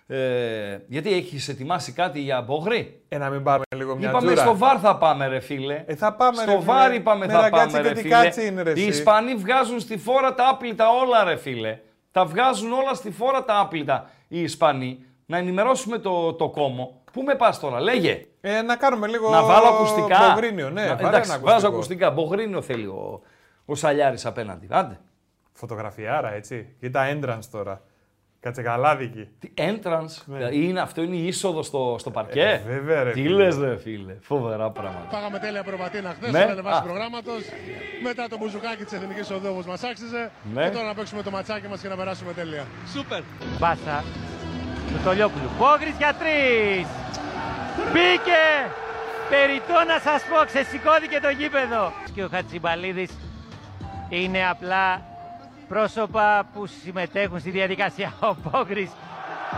Ε, 0.08 0.78
γιατί 0.88 1.14
έχεις 1.14 1.48
ετοιμάσει 1.48 1.92
κάτι 1.92 2.20
για 2.20 2.42
μπογρή; 2.42 3.02
Ε, 3.08 3.18
να 3.18 3.30
μην 3.30 3.44
πάμε 3.44 3.64
λίγο 3.76 3.96
μια 3.96 4.10
Είπαμε 4.10 4.28
τζούρα. 4.28 4.42
στο 4.42 4.58
βαρ 4.58 4.78
θα 4.82 4.98
πάμε, 4.98 5.28
ρε 5.28 5.40
φίλε. 5.40 5.84
Ε, 5.88 5.96
θα 5.96 6.14
πάμε, 6.14 6.42
στο 6.42 6.52
ρε, 6.52 6.58
βαρ 6.60 6.86
φίλε. 6.86 6.96
είπαμε 7.00 7.26
Με 7.26 7.34
θα 7.34 7.42
ραγκάτσι 7.42 7.76
πάμε, 7.76 7.82
και 7.82 7.88
ρε 7.88 7.94
τι 7.94 8.02
φίλε. 8.02 8.14
κάτσι 8.22 8.46
είναι, 8.48 8.62
ρε, 8.62 8.70
Οι 8.70 8.74
εσύ. 8.74 8.88
Ισπανοί 8.88 9.36
βγάζουν 9.36 9.80
στη 9.80 9.98
φόρα 9.98 10.34
τα 10.34 10.50
άπλυτα 10.50 10.86
όλα, 10.90 11.24
ρε 11.24 11.36
φίλε. 11.36 11.80
Τα 12.12 12.26
βγάζουν 12.26 12.72
όλα 12.74 12.94
στη 12.94 13.12
φόρα 13.12 13.44
τα 13.44 13.60
άπλυτα 13.60 14.10
οι 14.28 14.42
Ισπανοί. 14.42 15.00
Να 15.26 15.38
ενημερώσουμε 15.38 15.98
το, 15.98 16.34
το 16.34 16.50
κόμμο. 16.50 17.02
Πού 17.14 17.22
με 17.22 17.36
πας 17.36 17.60
τώρα, 17.60 17.80
λέγε. 17.82 18.26
Ε, 18.42 18.62
να 18.62 18.76
κάνουμε 18.76 19.08
λίγο. 19.08 19.30
Να 19.30 19.44
βάλω 19.44 19.68
ακουστικά. 19.68 20.18
Μπογρίνιο, 20.34 20.70
ναι. 20.70 20.86
Να, 20.86 20.96
βάλε 20.96 21.08
εντάξει, 21.08 21.32
ένα 21.32 21.40
βάζω 21.40 21.68
ακουστικό. 21.68 21.74
ακουστικά. 21.76 22.12
Μπογρίνιο 22.12 22.62
θέλει 22.62 22.86
ο, 22.86 23.22
ο 23.66 23.76
Σαλιάρης 23.76 24.26
απέναντι. 24.26 24.68
Άντε. 24.70 25.00
Φωτογραφιάρα, 25.54 26.34
έτσι. 26.34 26.76
Κοίτα 26.80 27.18
entrance 27.20 27.46
τώρα. 27.52 27.82
Κατσεκαλάδικη. 28.46 29.28
Τι 29.40 29.50
entrance, 29.56 30.14
δηλαδή 30.26 30.66
είναι, 30.68 30.80
αυτό 30.82 31.02
είναι 31.02 31.16
η 31.16 31.28
είσοδο 31.28 31.64
στο, 31.64 31.96
στο 32.00 32.12
παρκέ; 32.12 32.44
Ναι. 32.44 32.52
Ε, 32.52 32.62
βέβαια, 32.68 33.04
ρε 33.04 33.12
Τι 33.12 33.22
φίλε. 33.22 33.44
λες 33.44 33.58
ρε 33.58 33.78
φίλε, 33.78 34.16
φοβερά 34.22 34.70
πράγματα. 34.72 35.08
Φάγαμε 35.12 35.40
τέλεια 35.40 35.64
προβατίνα 35.64 36.10
χθες, 36.18 36.32
Ναι. 36.32 36.46
ναι. 36.46 36.52
ανεβάσει 36.52 36.80
Α. 36.80 36.82
προγράμματος. 36.82 37.42
Μετά 38.04 38.28
το 38.30 38.38
μπουζουκάκι 38.38 38.84
της 38.84 38.94
Εθνικής 38.94 39.32
Οδού 39.32 39.48
όπως 39.52 39.66
μας 39.66 39.84
άξιζε. 39.84 40.32
Ναι. 40.54 40.64
Και 40.64 40.70
τώρα 40.70 40.86
να 40.88 40.94
παίξουμε 40.94 41.22
το 41.22 41.32
ματσάκι 41.32 41.68
μας 41.68 41.82
και 41.82 41.88
να 41.88 41.96
περάσουμε 41.96 42.34
τέλεια. 42.34 42.64
Πάσα 43.60 44.04
του 44.88 45.00
Τολιόπουλου. 45.04 45.50
Πόγρης 45.58 45.96
για 45.98 46.14
τρεις. 46.22 46.88
Μπήκε. 47.92 48.44
Περιττό 49.30 49.78
να 49.92 49.98
σας 50.08 50.22
πω, 50.30 50.38
ξεσηκώθηκε 50.46 51.20
το 51.26 51.30
γήπεδο. 51.40 51.84
Και 52.14 52.24
ο 52.24 52.28
Χατσιμπαλίδης 52.34 53.12
είναι 54.10 54.42
απλά 54.50 54.84
πρόσωπα 55.68 56.50
που 56.54 56.66
συμμετέχουν 56.66 57.40
στη 57.40 57.50
διαδικασία. 57.50 58.14
Ο 58.30 58.36
Πόγρης 58.50 58.92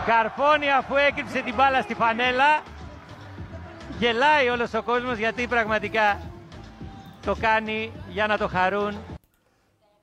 καρφώνει 0.06 0.70
αφού 0.70 0.96
έκρυψε 0.96 1.40
την 1.40 1.54
μπάλα 1.54 1.82
στη 1.82 1.94
φανέλα. 1.94 2.62
Γελάει 3.98 4.48
όλος 4.48 4.74
ο 4.74 4.82
κόσμος 4.82 5.18
γιατί 5.18 5.46
πραγματικά 5.46 6.20
το 7.24 7.36
κάνει 7.40 7.92
για 8.08 8.26
να 8.26 8.38
το 8.38 8.48
χαρούν 8.48 8.96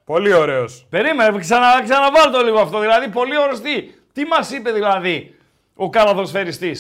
Πολύ 0.06 0.34
ωραίος. 0.34 0.86
Περίμενε, 0.90 1.40
ξανα, 1.40 1.84
ξαναβάλω 1.84 2.32
το 2.32 2.44
λίγο 2.44 2.60
αυτό. 2.60 2.80
Δηλαδή, 2.80 3.10
πολύ 3.10 3.38
ορωστή. 3.38 3.96
Τι 4.14 4.26
μας 4.26 4.52
είπε 4.52 4.72
δηλαδή 4.72 5.36
ο 5.76 5.90
καλαδοσφαιριστή 5.90 6.76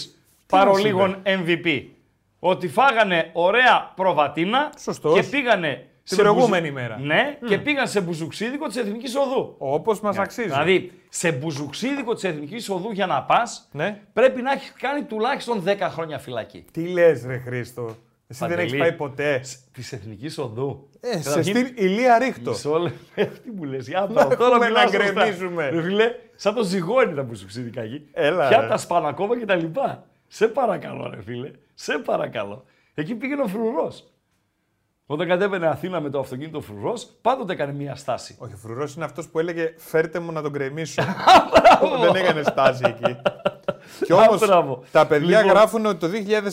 παρολίγων 0.48 1.22
MVP. 1.24 1.84
Ότι 2.40 2.68
φάγανε 2.68 3.30
ωραία 3.34 3.92
προβατίνα 3.96 4.70
Σωστός. 4.80 5.14
και 5.14 5.24
πήγανε. 5.24 5.88
Την 6.08 6.18
σε 6.18 6.24
προηγούμενη 6.24 6.72
μπουζου- 6.72 6.74
μέρα. 6.90 7.00
Ναι, 7.00 7.38
και 7.48 7.58
πήγαν 7.58 7.88
σε 7.88 8.02
μπουζουξίδικο 8.02 8.68
της 8.68 8.76
Εθνικής 8.78 9.16
Οδού. 9.16 9.56
Όπως 9.58 10.00
μας 10.00 10.18
αξίζει. 10.18 10.48
Δηλαδή, 10.48 10.92
σε 11.10 11.32
μπουζουξίδικο 11.32 12.14
της 12.14 12.24
Εθνικής 12.24 12.70
Οδού 12.70 12.92
για 12.92 13.06
να 13.06 13.22
πας, 13.24 13.70
Ναι. 13.72 14.02
πρέπει 14.14 14.42
να 14.42 14.52
έχεις 14.52 14.74
κάνει 14.80 15.04
τουλάχιστον 15.04 15.62
10 15.64 15.90
χρόνια 15.90 16.20
φυλακή. 16.20 16.66
Τι 16.72 16.88
λες, 16.88 17.26
ρε 17.26 17.38
Χρήστο; 17.38 17.96
Εσύ 18.28 18.40
δεν 18.40 18.50
Παντελή. 18.50 18.62
έχει 18.68 18.78
πάει 18.78 18.92
ποτέ. 18.94 19.42
Της 19.74 19.92
Εθνικής 19.94 20.38
Οδού. 20.38 20.90
Ε, 21.00 21.12
σε 21.22 21.30
Καταρχήν, 21.30 21.56
στυλ 21.56 21.86
ηλία 21.86 22.18
ρίχτο. 22.18 22.50
Μισό 22.52 22.78
λεπτό. 22.78 22.98
Τι 23.44 23.52
μου 23.56 23.64
λες, 23.64 23.88
για 23.88 24.00
Να 24.00 24.08
τώρα, 24.08 24.36
τώρα 24.38 24.56
έχουμε 24.56 24.66
μιλάς 24.66 24.92
να 24.92 25.00
σωστά. 25.00 25.14
γκρεμίζουμε. 25.14 25.70
Ρε 25.70 25.82
φίλε, 25.82 26.12
σαν 26.36 26.54
το 26.56 26.64
ζυγόνι 26.64 27.14
τα 27.14 27.24
μπουζουξίδικα 27.24 27.82
εκεί. 27.82 28.08
Έλα, 28.14 28.48
Πια 28.48 28.62
ρε. 28.62 28.68
τα 28.68 28.78
σπάνε 28.78 29.08
ακόμα 29.08 29.40
και 29.40 29.46
τα 29.46 29.56
λοιπά. 29.56 30.06
Σε 30.28 30.48
παρακαλώ, 30.48 31.10
ρε 31.16 31.22
φίλε. 31.22 31.52
Σε 31.74 31.98
παρακαλώ. 31.98 32.66
Εκεί 32.94 33.16
πήγαινε 33.16 33.42
ο 33.42 33.48
φρουρός. 33.48 34.04
Όταν 35.08 35.28
κατέβαινε 35.28 35.68
Αθήνα 35.68 36.00
με 36.02 36.10
το 36.10 36.20
αυτοκίνητο 36.20 36.62
φρουρός, 36.62 37.08
πάντοτε 37.22 37.54
έκανε 37.54 37.74
μία 37.74 37.96
στάση. 37.96 38.36
Όχι, 38.40 38.54
ο 38.54 38.58
φρουρός 38.58 38.96
είναι 38.96 39.06
αυτός 39.06 39.28
που 39.28 39.40
έλεγε 39.40 39.74
Φέρτε 39.78 40.20
μου 40.20 40.32
να 40.32 40.42
τον 40.42 40.52
γκρεμίσω. 40.52 41.04
δεν 42.12 42.16
έκανε 42.16 42.44
στάση 42.44 42.82
εκεί. 42.86 43.18
και 44.06 44.14
Α, 44.14 44.16
όμως 44.16 44.40
μπράβο. 44.46 44.84
τα 44.92 45.08
παιδιά 45.08 45.40
Λοιπόν. 45.40 45.54
γράφουν 45.56 45.86
ότι 45.86 45.98
το 46.00 46.08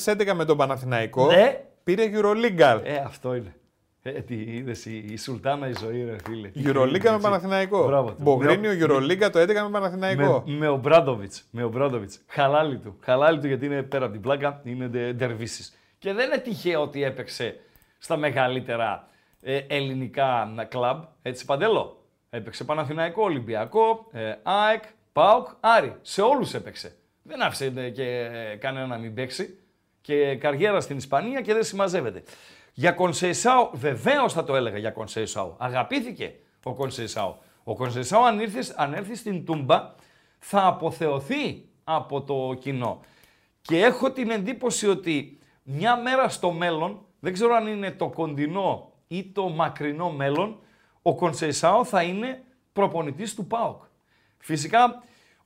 2011 0.06 0.32
με 0.34 0.44
τον 0.44 0.56
Παναθηναϊκό 0.56 1.26
Ναι. 1.26 1.60
πήρε 1.84 2.10
Euroleague. 2.14 2.80
Ε, 2.82 2.96
αυτό 3.06 3.34
είναι. 3.34 3.54
Ε, 4.02 4.10
τι 4.10 4.34
είδες, 4.34 4.84
η, 4.86 5.04
η 5.10 5.16
Σουλτάνα 5.16 5.68
η 5.68 5.72
ζωή, 5.80 6.04
ρε 6.04 6.16
φίλε. 6.24 6.50
Euroleague 6.54 6.90
με 7.02 7.08
Έτσι. 7.10 7.18
Παναθηναϊκό. 7.22 7.84
Μπράβο 7.86 8.08
του. 8.08 8.16
Μπογρίνιο 8.18 8.70
Με- 8.70 8.78
Euroleague 8.86 9.30
το 9.32 9.38
11 9.40 9.46
με 9.46 9.68
Παναθηναϊκό. 9.72 10.42
Με, 10.46 10.54
με 10.56 10.68
ο 10.68 10.76
Μπράντοβιτς. 10.76 11.44
Με 11.50 11.64
ο 11.64 11.68
Μπράντοβιτς. 11.68 12.20
Χαλάλι 12.26 12.76
του. 12.78 12.96
Χαλάλι 13.00 13.38
του 13.40 13.46
γιατί 13.46 13.66
είναι 13.66 13.82
πέρα 13.82 14.04
από 14.04 14.12
την 14.12 14.22
πλάκα, 14.22 14.60
είναι 14.64 14.86
ντε- 14.86 15.14
ντερβίσεις. 15.16 15.74
Και 15.98 16.12
δεν 16.12 16.26
είναι 16.26 16.38
τυχαίο 16.38 16.82
ότι 16.82 17.04
έπαιξε 17.04 17.56
στα 18.02 18.16
μεγαλύτερα 18.16 19.08
ε, 19.42 19.56
ελληνικά 19.56 20.54
κλαμπ. 20.68 21.02
Έτσι, 21.22 21.44
παντελώ. 21.44 22.04
Έπαιξε 22.30 22.64
Παναθηναϊκό, 22.64 23.22
Ολυμπιακό, 23.22 24.06
ε, 24.12 24.34
ΑΕΚ, 24.42 24.82
ΠΑΟΚ, 25.12 25.48
Άρη. 25.60 25.96
Σε 26.02 26.22
όλους 26.22 26.54
έπαιξε. 26.54 26.96
Δεν 27.22 27.42
άφησε 27.42 27.72
ε, 27.76 27.90
και 27.90 28.30
ε, 28.32 28.56
κανένα 28.56 28.86
να 28.86 28.98
μην 28.98 29.14
παίξει. 29.14 29.58
Και 30.00 30.36
καριέρα 30.36 30.80
στην 30.80 30.96
Ισπανία 30.96 31.40
και 31.40 31.52
δεν 31.52 31.64
συμμαζεύεται. 31.64 32.22
Για 32.72 32.92
Κονσεϊσάου, 32.92 33.70
βεβαίως 33.72 34.32
θα 34.32 34.44
το 34.44 34.56
έλεγα 34.56 34.78
για 34.78 34.90
Κονσεϊσάου. 34.90 35.54
Αγαπήθηκε 35.58 36.34
ο 36.62 36.74
Κονσεϊσάου. 36.74 37.36
Ο 37.64 37.74
Κονσεσάο 37.74 38.24
αν, 38.24 38.40
ήρθε- 38.40 38.74
αν 38.76 38.92
έρθεις 38.94 39.18
στην 39.18 39.44
Τούμπα 39.44 39.94
θα 40.38 40.66
αποθεωθεί 40.66 41.68
από 41.84 42.22
το 42.22 42.56
κοινό. 42.60 43.00
Και 43.62 43.84
έχω 43.84 44.10
την 44.12 44.30
εντύπωση 44.30 44.88
ότι 44.88 45.38
μια 45.62 45.96
μέρα 45.96 46.28
στο 46.28 46.50
μέλλον, 46.50 47.06
δεν 47.22 47.32
ξέρω 47.32 47.54
αν 47.54 47.66
είναι 47.66 47.90
το 47.90 48.08
κοντινό 48.08 48.92
ή 49.08 49.24
το 49.24 49.48
μακρινό 49.48 50.10
μέλλον, 50.10 50.58
ο 51.02 51.14
Κονσεσάο 51.14 51.84
θα 51.84 52.02
είναι 52.02 52.42
προπονητής 52.72 53.34
του 53.34 53.46
ΠΑΟΚ. 53.46 53.82
Φυσικά 54.38 55.02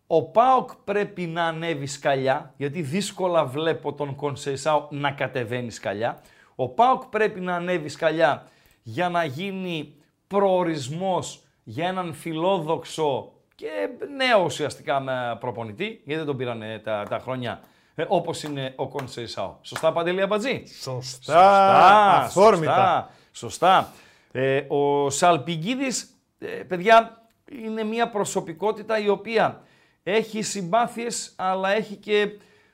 ο 0.07 0.23
ΠΑΟΚ 0.23 0.71
πρέπει 0.75 1.23
να 1.27 1.45
ανέβει 1.45 1.87
σκαλιά, 1.87 2.55
γιατί 2.57 2.83
δύσκολα 2.83 3.45
βλέπω 3.45 3.93
τον 3.93 4.15
Κονσεσάο 4.15 4.87
να 4.91 5.11
κατεβαίνει 5.11 5.71
σκαλιά. 5.71 6.21
Ο 6.55 6.69
ΠΑΟΚ 6.69 7.05
πρέπει 7.05 7.41
να 7.41 7.55
ανέβει 7.55 7.89
σκαλιά 7.89 8.47
για 8.83 9.09
να 9.09 9.25
γίνει 9.25 9.95
προορισμός 10.27 11.45
για 11.65 11.87
έναν 11.87 12.15
φιλόδοξο 12.15 13.33
και 13.55 13.69
νέο 14.17 14.45
ουσιαστικά 14.45 15.01
με 15.01 15.37
προπονητή, 15.41 15.85
γιατί 15.85 16.15
δεν 16.15 16.25
τον 16.25 16.37
πήραν 16.37 16.63
τα, 16.83 17.07
τα 17.09 17.19
χρόνια 17.19 17.61
ε, 17.99 18.05
όπως 18.09 18.43
είναι 18.43 18.73
ο 18.77 18.89
Κονσεσάο. 18.89 19.57
Σωστά 19.63 19.93
Παντελή 19.93 20.23
Αμπατζή; 20.23 20.63
Σωστά. 20.83 22.19
Αθόρμητα. 22.19 23.11
Σωστά. 23.33 23.91
σωστά. 23.93 23.93
Ε, 24.33 24.65
ο 24.69 25.11
Σαλπιγκίδης, 25.11 26.17
ε, 26.39 26.47
παιδιά, 26.47 27.23
είναι 27.53 27.85
μια 27.85 28.09
προσωπικότητα 28.09 28.99
η 28.99 29.09
οποία 29.09 29.63
έχει 30.03 30.43
συμπάθειες, 30.43 31.33
αλλά 31.37 31.71
έχει 31.71 31.95
και, 31.95 32.29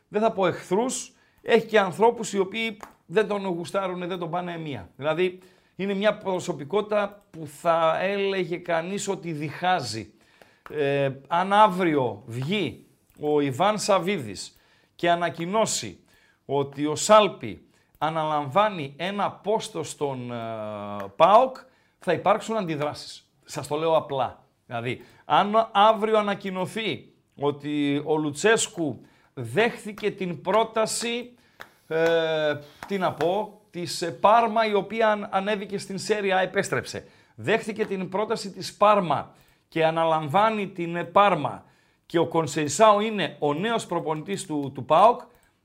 δεν 0.08 0.20
θα 0.20 0.32
πω 0.32 0.46
εχθρούς, 0.46 1.12
έχει 1.42 1.66
και 1.66 1.78
ανθρώπους 1.78 2.32
οι 2.32 2.38
οποίοι 2.38 2.76
δεν 3.06 3.26
τον 3.28 3.46
γουστάρουν, 3.46 4.08
δεν 4.08 4.18
τον 4.18 4.30
πάνε 4.30 4.58
μία. 4.58 4.90
Δηλαδή, 4.96 5.38
είναι 5.76 5.94
μια 5.94 6.16
προσωπικότητα 6.18 7.22
που 7.30 7.46
θα 7.60 7.98
έλεγε 8.00 8.56
κανείς 8.56 9.08
ότι 9.08 9.32
διχάζει. 9.32 10.12
Ε, 10.70 11.10
αν 11.26 11.52
αύριο 11.52 12.22
βγει 12.26 12.86
ο 13.20 13.40
Ιβάν 13.40 13.78
Σαβίδης 13.78 14.56
και 15.02 15.10
ανακοινώσει 15.10 15.98
ότι 16.44 16.86
ο 16.86 16.96
Σάλπι 16.96 17.66
αναλαμβάνει 17.98 18.94
ένα 18.96 19.30
πόστο 19.30 19.82
στον 19.82 20.32
ε, 20.32 20.36
ΠΑΟΚ, 21.16 21.56
θα 21.98 22.12
υπάρξουν 22.12 22.56
αντιδράσεις. 22.56 23.30
Σας 23.44 23.66
το 23.66 23.76
λέω 23.76 23.96
απλά. 23.96 24.44
Δηλαδή, 24.66 25.04
αν 25.24 25.68
αύριο 25.72 26.18
ανακοινωθεί 26.18 27.12
ότι 27.40 28.02
ο 28.04 28.16
Λουτσέσκου 28.16 29.00
δέχθηκε 29.34 30.10
την 30.10 30.40
πρόταση, 30.40 31.34
ε, 31.86 32.54
τι 32.86 32.98
να 32.98 33.12
πω, 33.12 33.60
της 33.70 34.02
ε, 34.02 34.10
Πάρμα 34.10 34.66
η 34.66 34.74
οποία 34.74 35.08
αν- 35.08 35.28
ανέβηκε 35.30 35.78
στην 35.78 35.98
Σέρια, 35.98 36.38
επέστρεψε. 36.38 37.06
Δέχθηκε 37.34 37.86
την 37.86 38.08
πρόταση 38.08 38.50
της 38.50 38.74
Πάρμα 38.76 39.34
και 39.68 39.84
αναλαμβάνει 39.84 40.68
την 40.68 40.96
ε, 40.96 41.04
Πάρμα 41.04 41.64
και 42.12 42.18
ο 42.18 42.26
Κονσεϊσάο 42.26 43.00
είναι 43.00 43.36
ο 43.38 43.54
νέος 43.54 43.86
προπονητής 43.86 44.46
του, 44.46 44.70
του 44.74 44.84
ΠΑΟΚ, 44.84 45.20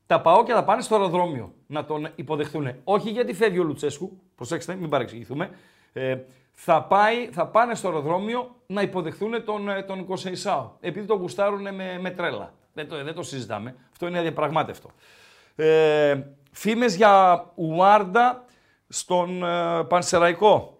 τα 0.06 0.22
ΠΑΟΚια 0.22 0.56
θα 0.56 0.64
πάνε 0.64 0.82
στο 0.82 0.96
αεροδρόμιο 0.96 1.54
να 1.68 1.86
τον 1.86 2.10
υποδεχτούν. 2.16 2.72
Όχι 2.84 3.10
γιατί 3.10 3.34
φεύγει 3.34 3.60
ο 3.60 3.64
Λουτσέσκου, 3.64 4.20
προσέξτε, 4.36 4.76
μην 4.76 4.90
παρεξηγηθούμε. 4.90 5.50
Ε, 5.94 6.18
θα, 6.52 6.84
πάει, 6.84 7.30
θα 7.32 7.48
πάνε 7.48 7.76
στο 7.76 7.88
αεροδρόμιο 7.88 8.56
να 8.68 8.82
υποδεχθούν 8.82 9.44
τον, 9.44 9.70
ε, 9.70 9.84
τον 9.84 10.06
Κονσεϊσάο. 10.06 10.72
Επειδή 10.80 11.06
τον 11.06 11.18
γουστάρουν 11.18 11.76
με, 11.76 12.00
με 12.02 12.10
τρέλα. 12.12 12.54
Δεν 12.74 12.88
το, 12.90 13.04
δεν 13.04 13.14
το 13.14 13.24
συζητάμε. 13.24 13.76
Αυτό 13.92 14.08
είναι 14.08 14.18
αδιαπραγμάτευτο. 14.18 14.90
Ε, 15.56 16.22
φήμες 16.52 16.96
για 16.96 17.46
Ουάρντα 17.56 18.46
στον 18.88 19.44
ε, 19.44 19.84
Πανσεραϊκό. 19.84 20.78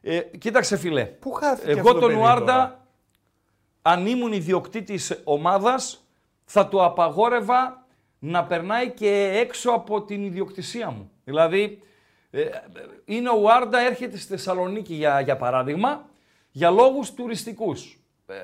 Ε, 0.00 0.18
κοίταξε 0.18 0.76
φίλε. 0.76 1.04
Πού 1.04 1.32
χάθηκε 1.32 1.70
Εγώ 1.70 1.80
αυτό 1.80 1.92
το 1.92 1.98
τον 1.98 2.08
παιδί 2.08 2.20
Ουάρντα, 2.20 2.54
τώρα; 2.54 2.87
Αν 3.88 4.06
ήμουν 4.06 4.32
ιδιοκτήτης 4.32 5.20
ομάδας, 5.24 6.06
θα 6.44 6.68
του 6.68 6.84
απαγόρευα 6.84 7.86
να 8.18 8.44
περνάει 8.44 8.90
και 8.90 9.40
έξω 9.40 9.70
από 9.70 10.02
την 10.02 10.24
ιδιοκτησία 10.24 10.90
μου. 10.90 11.10
Δηλαδή, 11.24 11.82
ε, 12.30 12.44
είναι 13.04 13.28
ο 13.28 13.38
Ουάρντα, 13.40 13.80
έρχεται 13.80 14.16
στη 14.16 14.28
Θεσσαλονίκη 14.28 14.94
για, 14.94 15.20
για 15.20 15.36
παράδειγμα, 15.36 16.08
για 16.50 16.70
λόγους 16.70 17.14
τουριστικούς. 17.14 17.98
Ε, 18.26 18.34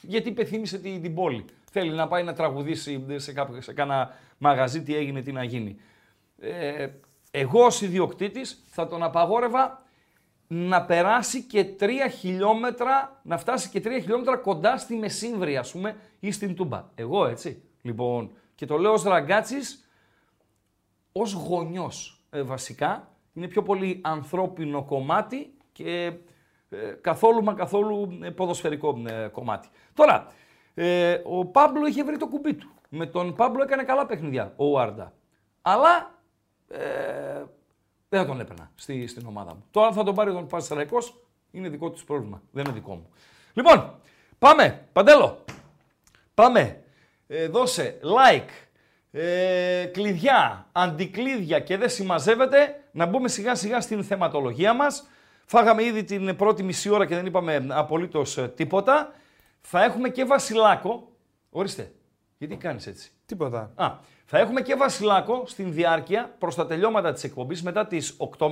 γιατί 0.00 0.28
υπεθύμησε 0.28 0.78
την, 0.78 1.02
την 1.02 1.14
πόλη. 1.14 1.44
Θέλει 1.70 1.90
να 1.90 2.08
πάει 2.08 2.22
να 2.22 2.32
τραγουδήσει 2.32 3.04
σε, 3.16 3.32
κάποιο, 3.32 3.60
σε 3.60 3.72
κάνα 3.72 4.14
μαγαζί 4.38 4.82
τι 4.82 4.96
έγινε, 4.96 5.22
τι 5.22 5.32
να 5.32 5.44
γίνει. 5.44 5.76
Ε, 6.40 6.88
εγώ 7.30 7.64
ως 7.64 7.80
ιδιοκτήτης 7.80 8.62
θα 8.66 8.86
τον 8.86 9.02
απαγόρευα 9.02 9.85
να 10.46 10.84
περάσει 10.84 11.42
και 11.42 11.64
τρία 11.64 12.08
χιλιόμετρα, 12.08 13.20
να 13.22 13.38
φτάσει 13.38 13.68
και 13.68 13.80
τρία 13.80 13.98
χιλιόμετρα 13.98 14.36
κοντά 14.36 14.78
στη 14.78 14.96
Μεσύμβρη, 14.96 15.56
ας 15.56 15.72
πούμε, 15.72 15.96
ή 16.20 16.30
στην 16.30 16.54
Τούμπα. 16.54 16.84
Εγώ 16.94 17.26
έτσι. 17.26 17.62
Λοιπόν, 17.82 18.30
και 18.54 18.66
το 18.66 18.76
λέω 18.76 18.92
ως 18.92 19.02
ραγκάτσης, 19.02 19.88
ως 21.12 21.32
γονιός 21.32 22.24
ε, 22.30 22.42
βασικά. 22.42 23.08
Είναι 23.34 23.48
πιο 23.48 23.62
πολύ 23.62 24.00
ανθρώπινο 24.04 24.84
κομμάτι 24.84 25.54
και 25.72 26.12
ε, 26.68 26.76
καθόλου 27.00 27.42
μα 27.42 27.54
καθόλου 27.54 28.18
ε, 28.22 28.30
ποδοσφαιρικό 28.30 29.02
ε, 29.08 29.28
κομμάτι. 29.28 29.68
Τώρα, 29.94 30.26
ε, 30.74 31.20
ο 31.24 31.44
Πάμπλο 31.44 31.86
είχε 31.86 32.04
βρει 32.04 32.16
το 32.16 32.26
κουμπί 32.26 32.54
του. 32.54 32.70
Με 32.88 33.06
τον 33.06 33.34
Πάμπλο 33.34 33.62
έκανε 33.62 33.82
καλά 33.82 34.06
παιχνιδιά 34.06 34.52
ο 34.56 34.64
Ουάρντα. 34.64 35.12
Αλλά 35.62 36.20
ε, 36.68 37.44
δεν 38.08 38.20
θα 38.20 38.26
τον 38.26 38.40
έπαιρνα 38.40 38.70
στη, 38.74 39.06
στην 39.06 39.26
ομάδα 39.26 39.54
μου. 39.54 39.64
Τώρα 39.70 39.86
αν 39.86 39.94
θα 39.94 40.04
τον 40.04 40.14
πάρει 40.14 40.32
τον 40.32 40.46
Πανσεραϊκός, 40.46 41.20
είναι 41.50 41.68
δικό 41.68 41.90
τους 41.90 42.04
πρόβλημα. 42.04 42.42
Δεν 42.50 42.64
είναι 42.64 42.74
δικό 42.74 42.94
μου. 42.94 43.08
Λοιπόν, 43.52 43.94
πάμε. 44.38 44.88
Παντέλο. 44.92 45.44
Πάμε. 46.34 46.80
Ε, 47.26 47.48
δώσε 47.48 48.00
like, 48.02 48.66
ε, 49.10 49.84
κλειδιά, 49.84 50.68
αντικλείδια 50.72 51.60
και 51.60 51.76
δεν 51.76 51.88
συμμαζεύεται. 51.88 52.84
Να 52.90 53.06
μπούμε 53.06 53.28
σιγά 53.28 53.54
σιγά 53.54 53.80
στην 53.80 54.04
θεματολογία 54.04 54.74
μας. 54.74 55.08
Φάγαμε 55.44 55.84
ήδη 55.84 56.04
την 56.04 56.36
πρώτη 56.36 56.62
μισή 56.62 56.88
ώρα 56.88 57.06
και 57.06 57.14
δεν 57.14 57.26
είπαμε 57.26 57.66
απολύτως 57.70 58.38
ε, 58.38 58.48
τίποτα. 58.48 59.14
Θα 59.60 59.84
έχουμε 59.84 60.08
και 60.08 60.24
Βασιλάκο. 60.24 61.12
Ορίστε. 61.50 61.92
Γιατί 62.38 62.56
κάνεις 62.56 62.86
έτσι; 62.86 63.12
Τίποτα. 63.26 63.70
Α, 63.74 63.92
θα 64.24 64.38
έχουμε 64.38 64.60
και 64.60 64.74
Βασιλάκο 64.74 65.42
στην 65.46 65.72
διάρκεια 65.72 66.34
προς 66.38 66.54
τα 66.54 66.66
τελειώματα 66.66 67.12
της 67.12 67.24
εκπομπής 67.24 67.62
μετά 67.62 67.86
τις 67.86 68.16
8.30. 68.38 68.50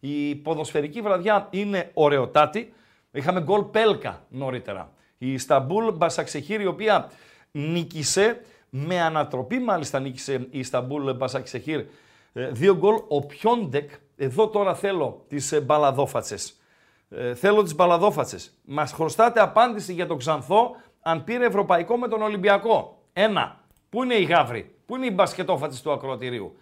Η 0.00 0.34
ποδοσφαιρική 0.34 1.00
βραδιά 1.00 1.48
είναι 1.50 1.90
ωραιοτάτη. 1.94 2.72
Είχαμε 3.10 3.40
γκολ 3.40 3.62
Πέλκα 3.62 4.24
νωρίτερα. 4.28 4.90
Η 5.18 5.32
Ισταμπούλ 5.32 5.88
Μπασαξεχήρ 5.88 6.60
η 6.60 6.66
οποία 6.66 7.10
νίκησε 7.50 8.40
με 8.70 9.00
ανατροπή 9.00 9.58
μάλιστα 9.58 10.00
νίκησε 10.00 10.32
η 10.50 10.58
Ισταμπούλ 10.58 11.10
Μπασαξεχήρ. 11.10 11.84
Ε, 12.32 12.50
Δύο 12.50 12.76
γκολ 12.76 12.96
ο 13.08 13.26
Πιόντεκ. 13.26 13.90
Εδώ 14.16 14.48
τώρα 14.48 14.74
θέλω 14.74 15.24
τις 15.28 15.52
ε, 15.52 15.60
μπαλαδόφατσες. 15.60 16.60
Ε, 17.08 17.34
θέλω 17.34 17.62
τις 17.62 17.74
μπαλαδόφατσες. 17.74 18.52
Μας 18.64 18.92
χρωστάτε 18.92 19.40
απάντηση 19.40 19.92
για 19.92 20.06
τον 20.06 20.18
Ξανθό 20.18 20.76
αν 21.02 21.24
πήρε 21.24 21.46
ευρωπαϊκό 21.46 21.96
με 21.96 22.08
τον 22.08 22.22
Ολυμπιακό. 22.22 23.02
Ένα. 23.12 23.64
Πού 23.88 24.02
είναι 24.02 24.14
οι 24.14 24.22
γάβροι, 24.24 24.74
πού 24.86 24.96
είναι 24.96 25.06
οι 25.06 25.12
μπασκετόφατσες 25.14 25.82
του 25.82 25.92
ακροατηρίου; 25.92 26.56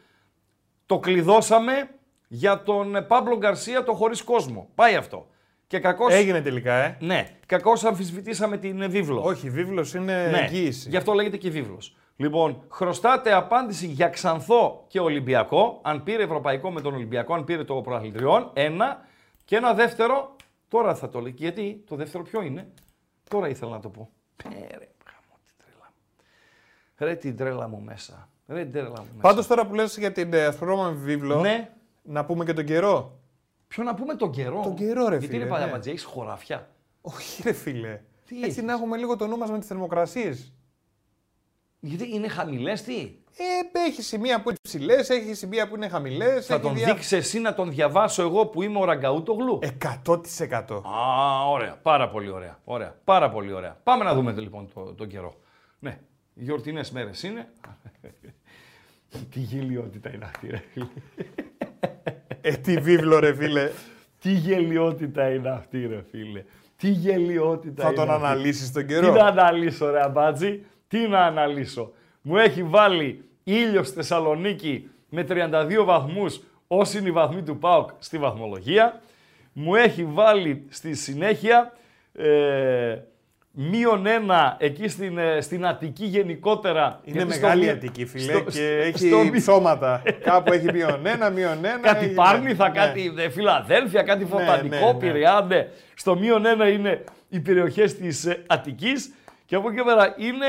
Το 0.86 0.98
κλειδώσαμε 0.98 1.88
για 2.28 2.62
τον 2.62 2.96
ε, 2.96 3.02
Παύλο 3.02 3.36
Γκαρσία 3.36 3.82
το 3.84 3.92
χωρίς 3.94 4.22
κόσμο. 4.22 4.68
Πάει 4.74 4.94
αυτό. 4.94 5.26
Και 5.66 5.78
κακώς, 5.78 6.12
Έγινε 6.12 6.42
τελικά, 6.42 6.74
ε. 6.74 6.96
ναι, 7.00 7.36
κακώς 7.46 7.84
αμφισβητήσαμε 7.84 8.56
την 8.56 8.80
ε, 8.82 8.88
βίβλο. 8.88 9.22
Όχι, 9.22 9.50
βίβλος 9.50 9.94
είναι 9.94 10.26
Ναι, 10.30 10.38
εγγύηση. 10.38 10.88
γι' 10.88 10.96
αυτό 10.96 11.12
λέγεται 11.12 11.36
και 11.36 11.50
βίβλος. 11.50 11.96
Λοιπόν, 12.16 12.62
χρωστάτε 12.70 13.32
απάντηση 13.32 13.86
για 13.86 14.08
Ξανθό 14.08 14.84
και 14.88 15.00
Ολυμπιακό, 15.00 15.80
αν 15.82 16.02
πήρε 16.02 16.22
Ευρωπαϊκό 16.22 16.70
με 16.70 16.80
τον 16.80 16.94
Ολυμπιακό, 16.94 17.34
αν 17.34 17.44
πήρε 17.44 17.64
το 17.64 17.74
Προαθλητριόν, 17.74 18.50
ένα. 18.54 19.06
Και 19.44 19.56
ένα 19.56 19.74
δεύτερο, 19.74 20.36
τώρα 20.68 20.94
θα 20.94 21.08
το 21.08 21.20
λέει. 21.20 21.34
Γιατί 21.36 21.84
το 21.88 21.96
δεύτερο 21.96 22.22
ποιο 22.24 22.42
είναι, 22.42 22.68
τώρα 23.28 23.48
ήθελα 23.48 23.70
να 23.70 23.80
το 23.80 23.88
πω. 23.88 24.10
Ε, 24.44 24.48
ρε, 24.50 24.88
γαμώ 25.06 25.36
την 25.44 25.54
τρέλα 25.58 25.86
μου. 25.86 26.24
Ρε 26.98 27.14
την 27.14 27.36
τρέλα 27.36 27.68
μου 27.68 27.80
μέσα. 27.84 28.28
Ρε 28.48 28.62
την 28.62 28.72
τρέλα 28.72 28.88
μου 28.88 28.94
μέσα. 28.96 29.20
Πάντως 29.20 29.46
τώρα 29.46 29.66
που 29.66 29.74
λες 29.74 29.98
για 29.98 30.12
την 30.12 30.32
ε, 30.32 30.44
ασπρόμαυρη 30.44 30.98
βίβλο, 30.98 31.40
Ναι. 31.40 31.70
να 32.02 32.24
πούμε 32.24 32.44
και 32.44 32.52
τον 32.52 32.64
καιρό. 32.64 33.18
Ποιο 33.68 33.82
να 33.82 33.94
πούμε 33.94 34.14
τον 34.14 34.30
καιρό; 34.30 34.60
Τον 34.62 34.74
καιρό, 34.74 35.08
ρε 35.08 35.16
Γιατί 35.16 35.26
φίλε, 35.26 35.40
είναι 35.40 35.50
παλιά 35.50 35.66
ναι. 35.66 35.72
ματζέ, 35.72 35.90
έχεις 35.90 36.04
χωράφια. 36.04 36.68
Όχι 37.00 37.42
ρε 37.42 37.52
φίλε. 37.52 38.00
Τι 38.26 38.34
Έτσι 38.36 38.48
έχεις; 38.48 38.62
να 38.62 38.72
έχουμε 38.72 38.96
λίγο 38.96 39.16
το 39.16 39.26
νου 39.26 39.36
μας 39.38 39.50
με 39.50 39.58
τις 39.58 39.66
θερμοκρασίες. 39.68 40.52
Γιατί 41.80 42.14
είναι 42.14 42.28
χαμηλές 42.28 42.82
τι; 42.82 43.14
Ε, 43.36 43.78
έχει 43.86 44.02
σημεία 44.02 44.42
που 44.42 44.48
είναι 44.48 44.58
ψηλές, 44.62 45.10
έχει 45.10 45.34
σημεία 45.34 45.68
που 45.68 45.74
είναι 45.76 45.88
χαμηλές. 45.88 46.46
Θα 46.46 46.60
τον 46.60 46.74
δείξεις 46.74 47.12
εσύ 47.12 47.38
να 47.40 47.54
τον 47.54 47.70
διαβάσω 47.70 48.22
εγώ 48.22 48.46
που 48.46 48.62
είμαι 48.62 48.78
ο 48.78 48.84
Ραγκαούτογλου; 48.84 49.58
100%. 50.06 50.82
Α, 50.86 51.48
ωραία. 51.50 51.76
Πάρα 51.82 52.08
πολύ 52.10 52.30
ωραία. 52.30 52.58
ωραία. 52.64 52.94
Πάρα 53.04 53.30
πολύ 53.30 53.52
ωραία. 53.52 53.76
Πάμε 53.82 54.04
να 54.04 54.14
δούμε 54.14 54.32
λοιπόν 54.32 54.68
το, 54.74 54.80
τον 54.94 55.08
καιρό. 55.08 55.34
Ναι, 55.78 56.00
γιορτινές 56.34 56.90
μέρες 56.90 57.22
είναι. 57.22 57.48
Τι 59.30 59.40
γελιότητα 59.40 60.14
είναι 60.14 60.24
αυτή, 60.24 60.46
ρε 60.50 60.62
φίλε. 60.72 60.86
Ε, 62.40 62.52
τι 62.56 62.76
βίβλο 62.78 63.18
ρε 63.18 63.34
φίλε. 63.34 63.70
Τι 64.20 64.30
γελιότητα 64.32 65.30
είναι 65.34 65.48
αυτή, 65.50 65.86
ρε 65.86 66.02
φίλε. 66.10 66.44
Τι 66.76 66.88
γελιότητα 66.88 67.82
Θα 67.82 67.88
είναι 67.88 67.96
τον 67.96 68.10
αυτή. 68.10 68.24
αναλύσεις 68.24 68.72
τον 68.72 68.82
Τι 68.86 68.88
καιρό. 68.92 69.12
να 69.12 69.24
αναλύσω 69.24 69.90
ρε 69.90 70.02
αμπάτζι, 70.04 70.60
τι 70.88 71.08
να 71.08 71.18
αναλύσω. 71.24 71.92
Μου 72.22 72.36
έχει 72.36 72.62
βάλει 72.62 73.24
ήλιο 73.44 73.82
στη 73.82 73.94
Θεσσαλονίκη 73.94 74.90
με 75.08 75.26
32 75.28 75.84
βαθμούς 75.84 76.40
όσοι 76.66 76.98
είναι 76.98 77.08
οι 77.08 77.12
βαθμοί 77.12 77.42
του 77.42 77.58
ΠΑΟΚ 77.58 77.90
στη 77.98 78.18
βαθμολογία. 78.18 79.00
Μου 79.52 79.74
έχει 79.74 80.04
βάλει 80.04 80.64
στη 80.68 80.94
συνέχεια 80.94 81.72
ε, 82.12 82.98
μείον 83.56 84.06
ένα 84.06 84.56
εκεί 84.60 84.88
στην, 84.88 85.18
ε, 85.18 85.40
στην 85.40 85.66
Αττική 85.66 86.04
γενικότερα. 86.04 87.00
Είναι 87.04 87.16
γιατί 87.16 87.32
στο 87.32 87.40
μεγάλη 87.40 87.62
μη- 87.64 87.70
Αττική, 87.70 88.06
φίλε, 88.06 88.32
στο- 88.32 88.40
και 88.50 88.78
έχει 88.82 89.06
στο 89.08 89.18
μη- 89.18 89.36
ψώματα. 89.36 90.02
Κάπου 90.30 90.52
έχει 90.52 90.72
μείον 90.72 91.06
ένα, 91.06 91.30
μείον 91.30 91.64
ένα. 91.64 91.78
Κάτι 91.80 91.98
έγινε. 92.04 92.14
Πάρνηθα, 92.14 92.68
Ναι. 92.68 92.74
κάτι 92.74 93.12
ε, 93.18 93.30
Φιλαδέλφια, 93.30 94.02
κάτι 94.02 94.24
Φωτανικό, 94.24 94.76
ναι, 94.86 94.92
ναι. 94.92 94.98
Πειραιά, 94.98 95.44
ναι. 95.48 95.68
Στο 95.94 96.18
μείον 96.18 96.46
ένα 96.46 96.68
είναι 96.68 97.04
οι 97.28 97.40
περιοχές 97.40 97.96
της 97.96 98.24
ε, 98.26 98.42
Αττικής 98.46 99.14
και 99.46 99.54
από 99.56 99.68
εκεί 99.68 99.76
και 99.76 99.82
πέρα 99.84 100.14
είναι 100.18 100.46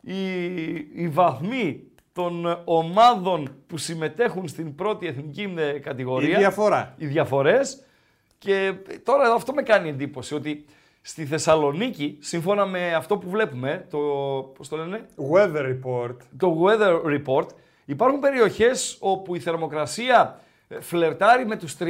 οι, 0.00 0.74
οι 1.02 1.08
βαθμοί 1.08 1.80
των 2.12 2.46
ε, 2.46 2.56
ομάδων 2.64 3.54
που 3.66 3.76
συμμετέχουν 3.76 4.48
στην 4.48 4.74
πρώτη 4.74 5.06
εθνική 5.06 5.54
ε, 5.56 5.78
κατηγορία. 5.78 6.36
Η 6.36 6.38
διαφορά. 6.40 6.94
Οι 6.96 7.06
διαφορές 7.06 7.82
και 8.38 8.54
ε, 8.88 8.98
τώρα 8.98 9.32
αυτό 9.34 9.52
με 9.52 9.62
κάνει 9.62 9.88
εντύπωση 9.88 10.34
ότι 10.34 10.64
στη 11.06 11.24
Θεσσαλονίκη, 11.26 12.18
σύμφωνα 12.20 12.66
με 12.66 12.94
αυτό 12.94 13.16
που 13.18 13.30
βλέπουμε, 13.30 13.86
το, 13.90 13.98
πώς 14.56 14.68
το 14.68 14.76
λένε, 14.76 15.06
Weather 15.32 15.74
report. 15.74 16.16
το 16.38 16.64
weather 16.64 17.00
report, 17.04 17.46
υπάρχουν 17.84 18.20
περιοχές 18.20 18.96
όπου 19.00 19.34
η 19.34 19.40
θερμοκρασία 19.40 20.40
ε, 20.68 20.80
φλερτάρει 20.80 21.46
με 21.46 21.56
τους 21.56 21.76
32 21.78 21.84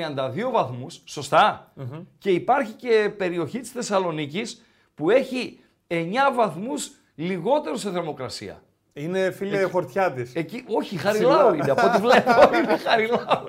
βαθμούς, 0.52 1.00
σωστα 1.04 1.72
και 2.18 2.30
υπάρχει 2.30 2.72
και 2.72 3.12
περιοχή 3.16 3.60
της 3.60 3.70
Θεσσαλονίκης 3.70 4.62
που 4.94 5.10
έχει 5.10 5.58
9 5.88 5.94
βαθμούς 6.34 6.90
λιγότερο 7.14 7.76
σε 7.76 7.90
θερμοκρασία. 7.90 8.62
Είναι 8.92 9.30
φίλε 9.30 9.62
χορτιάτη. 9.62 10.30
Εκεί, 10.34 10.64
όχι, 10.66 10.96
χαριλάου 10.96 11.54
είναι, 11.54 11.70
από 11.70 11.86
ό,τι 11.86 12.00
βλέπω, 12.00 12.56
είναι 12.62 12.76
χαριλάου. 12.76 13.46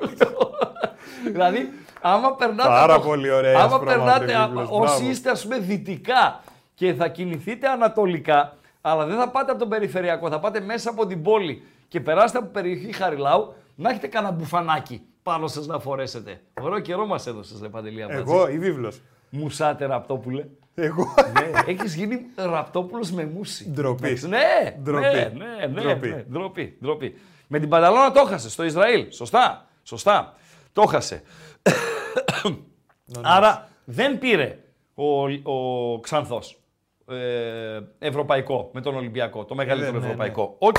δηλαδή, 1.32 1.72
άμα 2.08 2.36
περνάτε... 2.36 2.70
Πάρα 2.70 2.94
από- 2.94 3.06
πολύ 3.06 3.32
ωραία 3.32 3.54
Άμα 3.60 3.64
άσπρα 3.76 3.80
περνάτε, 3.80 4.20
μαύρη 4.20 4.34
α- 4.34 4.48
βίβλος, 4.48 4.68
όσοι 4.72 4.80
μπράβο. 4.96 5.10
είστε 5.10 5.30
ας 5.30 5.44
πούμε 5.44 5.58
δυτικά 5.60 6.40
και 6.74 6.94
θα 6.94 7.08
κινηθείτε 7.08 7.68
ανατολικά, 7.68 8.58
αλλά 8.82 9.06
δεν 9.06 9.18
θα 9.18 9.30
πάτε 9.30 9.52
από 9.52 9.60
τον 9.60 9.70
περιφερειακό, 9.70 10.30
θα 10.30 10.40
πάτε 10.40 10.60
μέσα 10.60 10.90
από 10.90 11.06
την 11.06 11.22
πόλη 11.24 11.64
και 11.88 12.00
περάσετε 12.00 12.38
από 12.40 12.48
περιοχή 12.48 12.92
Χαριλάου, 12.94 13.54
να 13.76 13.90
έχετε 13.90 14.08
κανένα 14.08 14.34
μπουφανάκι 14.34 15.02
πάνω 15.24 15.48
σας 15.48 15.66
να 15.68 15.80
φορέσετε. 15.80 16.42
Ωραίο 16.62 16.80
καιρό 16.80 17.06
μας 17.06 17.28
έδωσες, 17.28 17.60
ρε 17.62 17.68
Παντελή 17.70 18.04
Αμπατζή. 18.04 18.22
Εγώ 18.22 18.48
ή 18.48 18.60
βίβλος. 18.60 19.02
Μουσάτε 19.30 19.86
ραπτόπουλε. 19.86 20.46
Εγώ. 20.76 21.14
ναι, 21.34 21.72
έχεις 21.72 21.96
γίνει 21.96 22.20
ραπτόπουλος 22.36 23.12
με 23.12 23.26
μουσι. 23.36 23.70
Ντροπή. 23.70 24.06
Εντάξει, 24.06 24.28
Ναι, 24.28 24.76
Ντροπή. 24.84 25.02
ναι, 25.04 25.32
ναι, 25.38 25.66
ναι, 25.68 25.82
Ντροπή. 25.82 26.10
ναι, 26.10 26.24
ντροπή, 26.32 26.78
ντροπή. 26.82 27.16
Με 27.48 27.60
την 27.60 27.70
Μπανταλόνα 27.70 28.12
το 28.12 28.24
έχασες 28.28 28.52
στο 28.52 28.64
Ισραήλ. 28.64 29.06
Σωστά, 29.12 29.66
σωστά. 29.84 30.34
Το 30.74 30.82
έχασε. 30.88 31.22
Άρα 33.22 33.68
δεν 33.86 34.20
πήρε 34.20 34.58
ο, 34.96 35.24
ο 35.24 36.00
Ξανθός 36.00 36.60
ε, 37.10 37.80
ευρωπαϊκό 38.00 38.70
με 38.74 38.82
τον 38.82 38.96
Ολυμπιακό, 38.96 39.46
το 39.46 39.56
μεγαλύτερο 39.56 39.92
ναι, 39.92 40.00
ναι. 40.00 40.06
ευρωπαϊκό. 40.06 40.56
Οκ, 40.58 40.76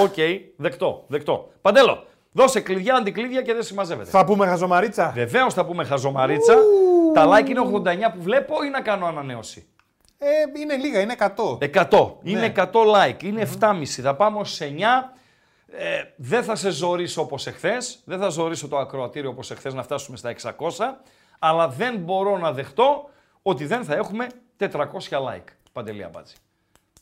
οκ, 0.00 0.14
δεκτό, 0.56 1.04
δεκτό. 1.06 1.50
Παντέλο, 1.60 2.04
δώσε 2.32 2.60
κλειδιά, 2.60 2.94
αντικλείδια 2.94 3.42
και 3.42 3.52
δεν 3.52 3.62
συμμαζεύεται. 3.62 4.10
Θα 4.10 4.24
πούμε 4.24 4.46
χαζομαρίτσα. 4.46 5.12
Βεβαίως 5.14 5.54
θα 5.54 5.64
πούμε 5.64 5.84
χαζομαρίτσα. 5.84 6.54
Τα 7.14 7.26
like 7.28 7.48
είναι 7.48 7.60
89 7.72 8.12
που 8.14 8.22
βλέπω 8.22 8.64
ή 8.64 8.68
να 8.68 8.80
κάνω 8.80 9.06
ανανέωση; 9.06 9.66
Ε, 10.18 10.26
είναι 10.60 10.76
λίγα, 10.76 11.00
είναι 11.00 11.14
100. 11.18 11.58
100. 11.90 12.12
Είναι 12.22 12.52
100 12.56 12.66
like. 12.66 13.22
Είναι 13.22 13.48
7,5. 13.60 13.84
Θα 13.84 14.14
πάμε 14.14 14.38
ως 14.38 14.60
9. 14.60 14.64
Ε, 15.74 16.02
δεν 16.16 16.42
θα 16.42 16.54
σε 16.54 16.70
ζωρίσω 16.70 17.22
όπως 17.22 17.46
εχθές. 17.46 18.02
Δεν 18.04 18.18
θα 18.18 18.28
ζωρίσω 18.28 18.68
το 18.68 18.78
ακροατήριο 18.78 19.30
όπως 19.30 19.50
εχθές 19.50 19.74
να 19.74 19.82
φτάσουμε 19.82 20.16
στα 20.16 20.30
600. 20.30 20.52
Αλλά 21.38 21.68
δεν 21.68 21.96
μπορώ 21.96 22.38
να 22.38 22.52
δεχτώ 22.52 23.10
ότι 23.42 23.66
δεν 23.66 23.84
θα 23.84 23.94
έχουμε 23.94 24.26
400 24.58 24.68
like. 25.10 25.44
Παντελή 25.72 26.04
Αμπατζή. 26.04 26.34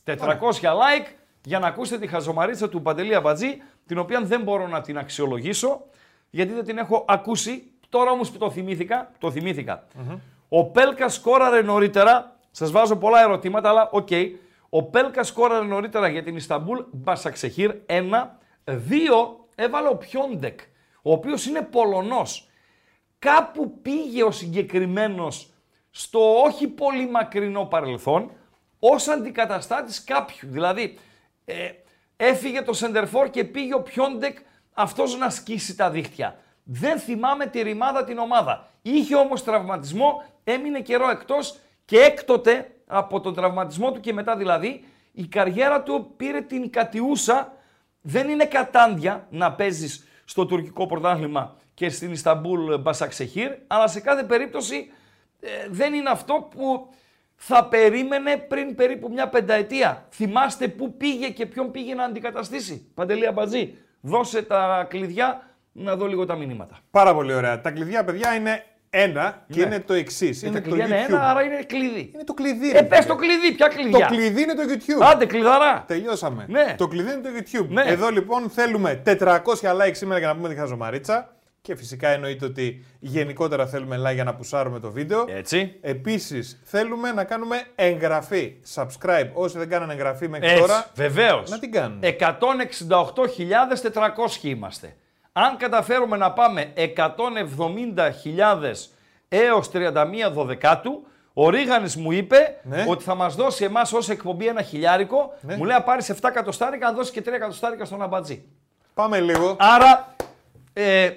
400 0.05 0.17
like 0.61 1.07
για 1.43 1.59
να 1.59 1.67
ακούσετε 1.67 1.99
τη 1.99 2.07
χαζομαρίτσα 2.07 2.69
του 2.69 2.81
Παντελή 2.81 3.15
Αμπατζή, 3.15 3.61
την 3.85 3.97
οποία 3.97 4.21
δεν 4.21 4.41
μπορώ 4.41 4.67
να 4.67 4.81
την 4.81 4.97
αξιολογήσω, 4.97 5.81
γιατί 6.29 6.53
δεν 6.53 6.63
την 6.63 6.77
έχω 6.77 7.05
ακούσει. 7.07 7.71
Τώρα 7.89 8.11
όμως 8.11 8.31
που 8.31 8.37
το 8.37 8.51
θυμήθηκα, 8.51 9.11
το 9.17 9.31
θυμηθηκα 9.31 9.87
Ο 10.49 10.65
Πέλκα 10.65 11.09
σκόραρε 11.09 11.61
νωρίτερα. 11.61 12.35
Σας 12.51 12.71
βάζω 12.71 12.95
πολλά 12.95 13.21
ερωτήματα, 13.21 13.69
αλλά 13.69 13.89
οκ. 13.91 14.09
Ο 14.69 14.83
Πέλκα 14.83 15.23
σκόραρε 15.23 15.65
νωρίτερα 15.65 16.07
για 16.07 16.23
την 16.23 16.35
Ισταμπούλ 16.35 16.79
Μπασαξεχήρ 16.91 17.75
1. 17.85 18.01
2 18.71 18.77
έβαλε 19.55 19.87
ο 19.87 19.95
Πιόντεκ, 19.95 20.59
ο 21.01 21.11
οποίος 21.11 21.45
είναι 21.45 21.61
Πολωνός. 21.61 22.49
Κάπου 23.19 23.81
πήγε 23.81 24.23
ο 24.23 24.31
συγκεκριμένος 24.31 25.53
στο 25.91 26.41
όχι 26.41 26.67
πολύ 26.67 27.09
μακρινό 27.09 27.65
παρελθόν 27.65 28.31
ως 28.79 29.07
αντικαταστάτης 29.07 30.03
κάποιου. 30.03 30.49
Δηλαδή, 30.51 30.97
ε, 31.45 31.69
έφυγε 32.17 32.61
το 32.61 32.73
Σεντερφόρ 32.73 33.29
και 33.29 33.43
πήγε 33.43 33.75
ο 33.75 33.81
Πιόντεκ 33.81 34.37
αυτός 34.73 35.17
να 35.17 35.29
σκίσει 35.29 35.75
τα 35.75 35.89
δίχτυα. 35.89 36.39
Δεν 36.63 36.99
θυμάμαι 36.99 37.45
τη 37.45 37.61
ρημάδα 37.61 38.03
την 38.03 38.17
ομάδα. 38.17 38.69
Είχε 38.81 39.15
όμως 39.15 39.43
τραυματισμό, 39.43 40.23
έμεινε 40.43 40.81
καιρό 40.81 41.09
εκτός 41.09 41.59
και 41.85 41.99
έκτοτε 41.99 42.75
από 42.87 43.19
τον 43.19 43.33
τραυματισμό 43.33 43.91
του 43.91 43.99
και 43.99 44.13
μετά 44.13 44.35
δηλαδή 44.35 44.85
η 45.11 45.27
καριέρα 45.27 45.83
του 45.83 46.13
πήρε 46.17 46.41
την 46.41 46.71
κατιούσα. 46.71 47.53
Δεν 48.01 48.29
είναι 48.29 48.45
κατάντια 48.45 49.27
να 49.29 49.51
παίζεις 49.51 50.07
στο 50.25 50.45
τουρκικό 50.45 50.85
πρωτάθλημα 50.85 51.55
και 51.73 51.89
στην 51.89 52.11
Ισταμπούλ 52.11 52.75
Μπασαξεχήρ, 52.75 53.51
αλλά 53.67 53.87
σε 53.87 53.99
κάθε 53.99 54.23
περίπτωση 54.23 54.91
ε, 55.39 55.47
δεν 55.69 55.93
είναι 55.93 56.09
αυτό 56.09 56.47
που 56.55 56.93
θα 57.35 57.65
περίμενε 57.65 58.37
πριν 58.37 58.75
περίπου 58.75 59.11
μια 59.11 59.29
πενταετία. 59.29 60.05
Θυμάστε 60.11 60.67
πού 60.67 60.97
πήγε 60.97 61.29
και 61.29 61.45
ποιον 61.45 61.71
πήγε 61.71 61.93
να 61.93 62.03
αντικαταστήσει. 62.03 62.91
Παντελή 62.93 63.27
Αμπατζή, 63.27 63.77
δώσε 64.01 64.41
τα 64.41 64.85
κλειδιά 64.89 65.41
να 65.71 65.95
δω 65.95 66.07
λίγο 66.07 66.25
τα 66.25 66.35
μηνύματα. 66.35 66.79
Πάρα 66.91 67.13
πολύ 67.13 67.33
ωραία. 67.33 67.61
Τα 67.61 67.71
κλειδιά, 67.71 68.03
παιδιά, 68.03 68.35
είναι 68.35 68.63
ένα 68.93 69.45
και 69.49 69.59
Ναι. 69.59 69.65
είναι 69.65 69.79
το 69.79 69.93
εξής. 69.93 70.43
Ε, 70.43 70.47
Είναι 70.47 70.61
τα 70.61 70.69
το 70.69 70.75
κλειδιά 70.75 70.95
είναι 70.97 71.05
YouTube. 71.05 71.09
ένα, 71.13 71.29
άρα 71.29 71.43
είναι 71.43 71.63
κλειδί. 71.63 72.11
Είναι 72.13 72.23
το 72.23 72.33
κλειδί. 72.33 72.71
ρε 72.71 72.77
Ε, 72.77 72.81
πες 72.81 72.97
φίλε. 72.99 73.09
το 73.09 73.15
κλειδί, 73.15 73.51
ποια 73.55 73.67
κλειδιά. 73.67 74.07
Το 74.07 74.15
κλειδί 74.15 74.41
είναι 74.41 74.53
το 74.53 74.61
YouTube. 74.67 75.05
Άντε, 75.11 75.25
κλειδαρά. 75.25 75.83
Τελειώσαμε. 75.87 76.45
Ναι. 76.49 76.75
Το 76.77 76.87
κλειδί 76.87 77.11
είναι 77.13 77.21
το 77.21 77.29
YouTube. 77.37 77.67
Ναι. 77.67 77.83
Εδώ 77.85 78.09
λοιπόν 78.09 78.49
θέλουμε 78.49 79.01
400 79.05 79.37
like 79.61 79.91
σήμερα 79.91 80.19
για 80.19 80.27
να 80.27 80.35
πούμε 80.35 80.49
τη 80.49 80.55
χαζομαρίτσα. 80.55 81.35
Και 81.63 81.75
φυσικά 81.75 82.09
εννοείται 82.09 82.45
ότι 82.45 82.85
γενικότερα 82.99 83.67
θέλουμε 83.67 84.09
like 84.09 84.13
για 84.13 84.23
να 84.23 84.35
πουσάρουμε 84.35 84.79
το 84.79 84.91
βίντεο. 84.91 85.25
Έτσι. 85.27 85.77
Επίσης 85.81 86.61
θέλουμε 86.63 87.11
να 87.11 87.23
κάνουμε 87.23 87.61
εγγραφή, 87.75 88.55
subscribe. 88.75 89.29
Όσοι 89.33 89.57
δεν 89.57 89.69
κάνανε 89.69 89.93
εγγραφή 89.93 90.27
μέχρι 90.27 90.47
Έτσι, 90.47 90.59
τώρα, 90.59 90.85
βεβαίως. 90.95 91.49
να 91.49 91.59
την 91.59 91.71
κάνουν. 91.71 91.99
168.400 92.01 94.41
είμαστε. 94.41 94.95
Αν 95.33 95.57
καταφέρουμε 95.57 96.17
να 96.17 96.31
πάμε 96.31 96.73
170.000 96.75 98.73
έως 99.27 99.69
31 99.73 100.31
Δωδεκάτου, 100.31 101.03
ο 101.33 101.49
Ρίγανης 101.49 101.95
μου 101.95 102.11
είπε 102.11 102.59
Ναι. 102.63 102.85
ότι 102.87 103.03
θα 103.03 103.15
μας 103.15 103.35
δώσει 103.35 103.63
εμάς 103.63 103.93
ως 103.93 104.09
εκπομπή 104.09 104.47
ένα 104.47 104.61
χιλιάρικο. 104.61 105.33
Ναι. 105.41 105.55
Μου 105.55 105.63
λέει 105.63 105.75
να 105.77 105.83
πάρεις 105.83 106.09
7 106.09 106.29
εκατοστάρικα, 106.29 106.87
να 106.89 106.93
δώσεις 106.95 107.11
και 107.11 107.21
3 107.21 107.27
εκατοστάρικα 107.33 107.85
στον 107.85 108.01
αμπατζή. 108.01 108.43
πάμε 108.93 109.19
λίγο. 109.19 109.55
Άρα 109.59 110.15
ε, 110.73 111.09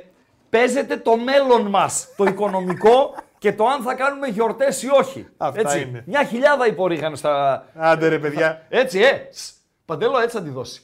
παίζεται 0.50 0.96
το 0.96 1.16
μέλλον 1.16 1.66
μας, 1.66 2.09
το 2.16 2.24
οικονομικό 2.24 3.14
και 3.38 3.53
το 3.53 3.66
αν 3.66 3.83
θα 3.83 3.94
κάνουμε 3.94 4.27
γιορτές 4.27 4.83
ή 4.83 4.88
όχι. 4.90 5.27
Αυτά 5.37 5.61
έτσι. 5.61 5.81
είναι. 5.83 6.03
Μια 6.07 6.24
χιλιάδα 6.24 6.66
είπε 6.66 6.81
ο 6.83 6.87
Ρίγανος 6.87 7.18
στα... 7.18 7.64
Άντε 7.74 8.09
ρε 8.09 8.18
παιδιά, 8.18 8.62
Έτσι, 8.68 9.00
ε. 9.00 9.29
Σ. 9.33 9.53
Παντέλο, 9.85 10.18
έτσι 10.18 10.37
θα 10.37 10.42
τη 10.42 10.50
δώσει. 10.50 10.83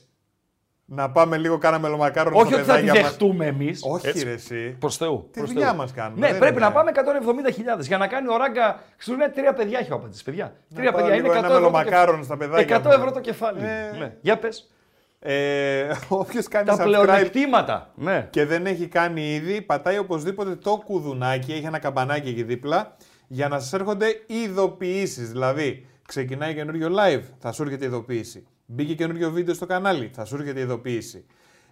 Να 0.92 1.10
πάμε 1.10 1.36
λίγο 1.36 1.58
κάνα 1.58 1.78
μελομακάρονο 1.78 2.36
Όχι 2.38 2.46
στα 2.52 2.56
ότι 2.60 2.66
θα 2.70 2.74
τη 2.76 2.80
παιδάκια 2.80 3.02
μας. 3.02 3.10
δεχτούμε 3.10 3.46
εμείς. 3.46 3.80
Όχι 3.84 4.22
ρε 4.22 4.30
εσύ. 4.32 4.76
Προς 4.78 4.96
Θεού. 4.96 5.28
Τη 5.32 5.38
προς 5.38 5.52
δουλειά 5.52 5.66
Θεού. 5.68 5.76
μας 5.76 5.92
κάνουμε, 5.92 6.20
Ναι, 6.20 6.30
δεν 6.30 6.38
πρέπει 6.38 6.56
είναι. 6.56 6.64
να 6.64 6.72
πάμε 6.72 6.90
170.000 7.78 7.80
για 7.86 7.98
να 7.98 8.06
κάνει 8.06 8.28
ο 8.28 8.36
Ράγκα. 8.36 8.80
Χριστούγεννα 8.94 9.30
τρία 9.30 9.52
παιδιά 9.54 9.78
έχει 9.78 9.92
ο 9.92 9.94
Απαντή. 9.94 10.18
Παιδιά. 10.24 10.52
Τρία 10.74 10.92
πάω 10.92 11.00
παιδιά 11.00 11.14
λίγο 11.16 11.26
είναι 11.26 11.34
100 11.36 11.38
ένα 11.38 11.46
ευρώ. 11.46 11.60
το 11.60 11.70
μελομακάρονο 11.70 12.16
κεφ- 12.16 12.24
στα 12.24 12.36
παιδάκια 12.36 12.76
100 12.76 12.82
μου. 12.84 12.92
ευρώ 12.92 13.12
το 13.12 13.20
κεφάλι. 13.20 13.58
Ε. 13.62 13.98
Ναι. 13.98 14.12
Για 14.20 14.38
πες. 14.38 14.70
Ε, 15.18 15.90
όποιος 16.08 16.48
κάνει 16.48 16.66
Τα 16.66 16.74
subscribe 16.78 16.82
πλεονεκτήματα. 16.84 17.90
Ναι. 17.94 18.26
και 18.30 18.44
δεν 18.44 18.66
έχει 18.66 18.86
κάνει 18.86 19.34
ήδη, 19.34 19.62
πατάει 19.62 19.98
οπωσδήποτε 19.98 20.54
το 20.56 20.82
κουδουνάκι, 20.84 21.52
έχει 21.52 21.64
ένα 21.64 21.78
καμπανάκι 21.78 22.28
εκεί 22.28 22.42
δίπλα, 22.42 22.96
για 23.26 23.48
να 23.48 23.58
σας 23.60 23.72
έρχονται 23.72 24.06
ειδοποιήσεις. 24.26 25.30
Δηλαδή, 25.30 25.86
ξεκινάει 26.08 26.54
καινούριο 26.54 26.88
live, 26.88 27.22
θα 27.38 27.52
σου 27.52 27.62
έρχεται 27.62 27.84
ειδοποίηση. 27.84 28.46
Μπήκε 28.72 28.94
καινούριο 28.94 29.30
βίντεο 29.30 29.54
στο 29.54 29.66
κανάλι, 29.66 30.10
θα 30.14 30.24
σου 30.24 30.36
έρχεται 30.36 30.60
ειδοποίηση. 30.60 31.24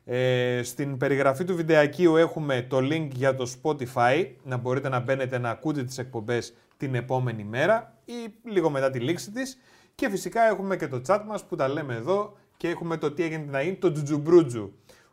Ε, 0.05 0.61
στην 0.63 0.97
περιγραφή 0.97 1.45
του 1.45 1.57
βιντεακίου 1.57 2.17
έχουμε 2.17 2.67
το 2.69 2.79
link 2.79 3.09
για 3.13 3.35
το 3.35 3.51
Spotify, 3.63 4.27
να 4.43 4.57
μπορείτε 4.57 4.89
να 4.89 5.01
μπαίνετε 5.01 5.39
να 5.39 5.51
ακούτε 5.51 5.85
τις 5.85 5.99
εκπομπές 5.99 6.55
την 6.77 6.95
επόμενη 6.95 7.45
μέρα 7.45 7.95
ή 8.05 8.13
λίγο 8.45 8.71
μετά 8.71 8.91
τη 8.91 8.99
λήξη 8.99 9.31
της. 9.31 9.59
Και 9.95 10.11
φυσικά 10.11 10.43
έχουμε 10.49 10.77
και 10.77 10.89
το 10.89 11.01
chat 11.07 11.21
μας 11.27 11.45
που 11.45 11.57
τα 11.57 11.69
λέμε 11.69 11.95
εδώ 11.95 12.37
και 12.57 12.69
έχουμε 12.69 12.97
το 12.97 13.11
τι 13.11 13.23
έγινε 13.23 13.45
να 13.51 13.63
γίνει, 13.63 13.75
το 13.75 13.93
τζουτζουμπρούτζου. 13.93 14.73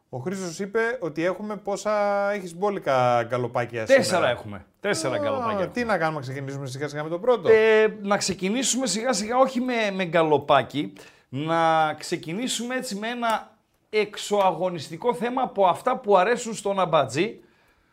Ο 0.10 0.17
Χρήστος 0.17 0.60
είπε 0.60 0.80
ότι 1.00 1.26
έχουμε 1.26 1.56
πόσα 1.56 1.91
έχεις 2.32 2.56
μπόλικα 2.56 3.24
γκαλοπάκια 3.24 3.86
σήμερα. 3.86 4.04
Τέσσερα 4.04 4.30
έχουμε. 4.30 4.65
Τέσσερα 4.80 5.15
Α, 5.15 5.19
γκαλοπάκια. 5.19 5.67
Τι 5.67 5.84
να 5.84 5.98
κάνουμε, 5.98 6.19
να 6.19 6.26
ξεκινήσουμε 6.26 6.67
σιγά 6.67 6.88
σιγά 6.88 7.04
με 7.04 7.10
το 7.10 7.19
πρώτο; 7.19 7.50
Ε, 7.50 7.88
να 8.02 8.17
ξεκινήσουμε 8.17 8.88
σιγά 8.88 9.13
σιγά 9.13 9.38
όχι 9.38 9.60
με, 9.62 9.74
με 9.95 10.06
γκαλοπάκι, 10.06 10.93
να 11.36 11.93
ξεκινήσουμε 11.93 12.76
έτσι 12.76 12.95
με 12.95 13.08
ένα 13.08 13.58
εξωαγωνιστικό 13.89 15.13
θέμα 15.13 15.41
από 15.41 15.65
αυτά 15.65 15.98
που 15.98 16.17
αρέσουν 16.17 16.54
στον 16.54 16.80
Αμπατζή. 16.80 17.39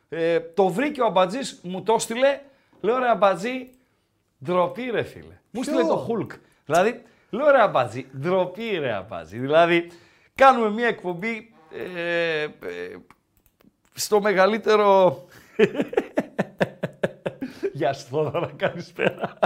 Ε, 0.08 0.40
το 0.40 0.68
βρήκε 0.68 1.00
ο 1.00 1.06
Αμπατζής, 1.06 1.60
μου 1.62 1.82
το 1.82 1.92
έστειλε, 1.92 2.40
λέω 2.80 2.98
ρε 2.98 3.08
Αμπατζή, 3.08 3.70
ντροπή 4.44 4.90
ρε 4.90 5.02
φίλε. 5.02 5.40
Μου 5.50 5.62
στείλε 5.62 5.84
το 5.84 5.96
Χουλκ. 5.96 6.32
Δηλαδή, 6.64 7.02
λέω 7.30 7.50
ρε 7.50 7.60
Αμπατζή, 7.60 8.06
ντροπή 8.18 8.78
ρε 8.78 8.92
Αμπατζή. 8.92 9.38
Δηλαδή, 9.38 9.90
κάνουμε 10.34 10.70
μια 10.70 10.86
εκπομπή 10.86 11.54
ε, 11.70 12.42
ε, 12.42 12.48
στο 13.92 14.20
μεγαλύτερο... 14.20 15.18
Γεια 17.72 17.92
σου 17.92 18.06
Θόδωρα, 18.06 18.52
καλησπέρα. 18.56 19.38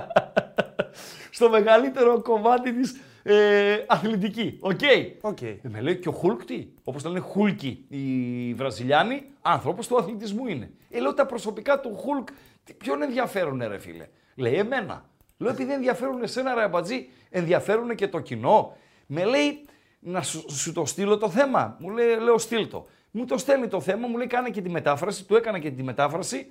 στο 1.37 1.49
μεγαλύτερο 1.49 2.23
κομμάτι 2.23 2.73
της 2.73 3.01
ε, 3.29 3.85
αθλητική. 3.87 4.59
Οκ. 4.61 4.81
Οκ. 5.21 5.43
Ε, 5.43 5.57
με 5.62 5.81
λέει 5.81 5.97
και 5.97 6.09
ο 6.09 6.12
Χουλκ 6.12 6.45
τι. 6.45 6.67
Όπως 6.85 7.03
το 7.03 7.09
λένε 7.09 7.21
Χούλκι 7.21 7.85
οι 7.89 8.55
Βραζιλιάνοι, 8.55 9.23
άνθρωπος 9.43 9.87
του 9.87 9.97
αθλητισμού 9.99 10.47
είναι. 10.47 10.71
Ε, 10.91 11.01
λέω 11.01 11.15
τα 11.15 11.27
προσωπικά 11.27 11.81
του 11.81 11.95
Χουλκ, 11.97 12.29
τι- 12.65 12.75
ποιον 12.75 13.03
ενδιαφέρουν, 13.03 13.62
ρε 13.69 13.79
φίλε; 13.79 14.07
Λέει 14.35 14.55
εμένα. 14.55 15.05
Λέω 15.39 15.51
επειδή 15.51 15.73
ενδιαφέρουν 15.73 16.23
εσένα, 16.23 16.55
ρε 16.55 16.62
Αμπατζή, 16.62 17.09
ενδιαφέρουν 17.31 17.95
και 17.95 18.09
το 18.09 18.21
κοινό. 18.21 18.77
Με 19.07 19.25
λέει 19.25 19.65
να 19.99 20.23
σου, 20.23 20.45
σου 20.53 20.73
το 20.73 20.85
στείλω 20.85 21.19
το 21.19 21.29
θέμα. 21.31 21.77
Μου 21.81 21.91
λέει, 21.91 22.19
λέω 22.21 22.39
στείλ 22.39 22.69
το. 22.69 22.87
Μου 23.11 23.25
το 23.25 23.39
στέλνει 23.39 23.69
το 23.69 23.81
θέμα, 23.81 24.07
μου 24.09 24.17
λέει 24.17 24.27
κάνε 24.27 24.51
και 24.51 24.62
τη 24.62 24.69
μετάφραση. 24.69 25.25
Του 25.25 25.37
έκανα 25.37 25.59
και 25.59 25.71
τη 25.71 25.83
μετάφραση. 25.83 26.47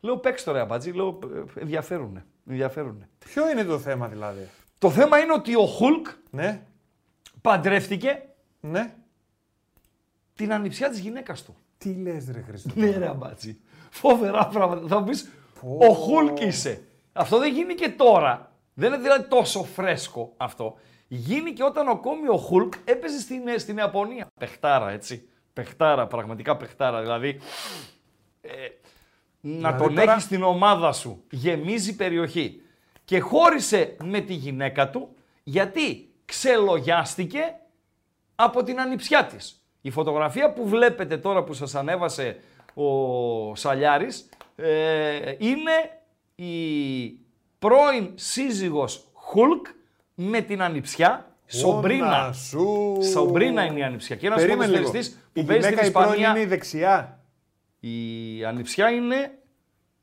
Λέω 0.00 0.16
παίξ 0.16 0.44
το 0.44 0.52
ρε 0.52 0.60
αμπατζή, 0.60 0.90
λέω 0.90 1.18
«Ε, 1.56 1.60
ενδιαφέρουνε. 1.60 2.24
ενδιαφέρουνε. 2.50 3.08
Ποιο 3.18 3.50
είναι 3.50 3.64
το 3.64 3.78
θέμα 3.78 4.08
δηλαδή; 4.08 4.48
Το 4.80 4.90
θέμα 4.90 5.18
είναι 5.18 5.32
ότι 5.32 5.54
ο 5.54 5.66
Χουλκ 5.66 6.06
Ναι, 6.30 6.62
παντρεύτηκε 7.40 8.22
ναι. 8.60 8.94
την 10.34 10.52
ανιψιά 10.52 10.88
της 10.90 10.98
γυναίκας 10.98 11.42
του. 11.44 11.56
Τι 11.78 11.94
λες 11.94 12.28
ρε 12.30 12.40
Χρήστο. 12.42 12.70
Ναι, 12.74 12.90
ρε 12.90 13.08
αμπάτσι. 13.08 13.60
Φοβερά 13.90 14.46
πράγματα. 14.46 14.86
Θα 14.88 14.98
μου 15.00 15.04
πει, 15.06 15.16
ο 15.88 15.92
Χουλκ 15.94 16.40
είσαι. 16.40 16.82
Αυτό 17.12 17.38
δεν 17.38 17.52
γίνει 17.52 17.74
και 17.74 17.88
τώρα. 17.88 18.52
Δεν 18.74 18.92
είναι 18.92 19.02
δηλαδή 19.02 19.28
τόσο 19.28 19.64
φρέσκο 19.64 20.32
αυτό. 20.36 20.76
Γίνει 21.08 21.52
και 21.52 21.64
όταν 21.64 21.88
ακόμη 21.88 22.28
ο 22.28 22.36
Χουλκ 22.36 22.72
έπαιζε 22.84 23.20
στην, 23.20 23.48
ε, 23.48 23.58
στην 23.58 23.76
Ιαπωνία. 23.76 24.26
Πεχτάρα, 24.38 24.90
έτσι. 24.90 25.28
Πεχτάρα, 25.52 26.06
πραγματικά 26.06 26.56
πεχτάρα. 26.56 27.00
Δηλαδή, 27.00 27.38
ε, 28.40 28.50
να 29.40 29.76
τον 29.76 29.94
τώρα- 29.94 30.12
έχεις 30.12 30.24
στην 30.24 30.42
ομάδα 30.42 30.92
σου. 30.92 31.24
Γεμίζει 31.30 31.96
περιοχή. 31.96 32.62
Και 33.10 33.20
χώρισε 33.20 33.96
με 34.04 34.20
τη 34.20 34.34
γυναίκα 34.34 34.90
του 34.90 35.08
γιατί 35.42 36.08
ξελογιάστηκε 36.24 37.40
από 38.34 38.62
την 38.62 38.80
ανιψιά 38.80 39.24
της. 39.24 39.64
Η 39.80 39.90
φωτογραφία 39.90 40.52
που 40.52 40.68
βλέπετε 40.68 41.16
τώρα 41.16 41.44
που 41.44 41.52
σας 41.52 41.74
ανέβασε 41.74 42.40
ο 42.74 43.54
Σαλιάρης 43.54 44.28
ε, 44.56 45.34
είναι 45.38 46.00
η 46.34 46.54
πρώην 47.58 48.10
σύζυγος 48.14 49.08
Χουλκ 49.12 49.66
με 50.14 50.40
την 50.40 50.62
ανιψιά 50.62 51.36
Σομπρίνα. 51.46 52.06
Όνα 52.06 52.32
σου. 52.32 52.98
Σομπρίνα 53.12 53.64
είναι 53.64 53.78
η 53.78 53.82
ανιψιά. 53.82 54.16
Και 54.16 54.26
ένας 54.26 54.40
Περίμενε 54.40 54.70
λίγο. 54.70 54.82
ποδοσφαιριστής 54.82 55.30
Η 55.32 55.40
που 55.40 55.46
παίζει 55.46 55.62
στην 55.62 55.74
γυναίκα 55.74 55.88
η 55.88 55.92
πρώην 55.92 56.08
Ισπανία. 56.08 56.30
είναι 56.30 56.40
η 56.40 56.46
δεξιά. 56.46 57.20
Η 57.80 58.44
ανιψιά 58.44 58.90
είναι... 58.90 59.38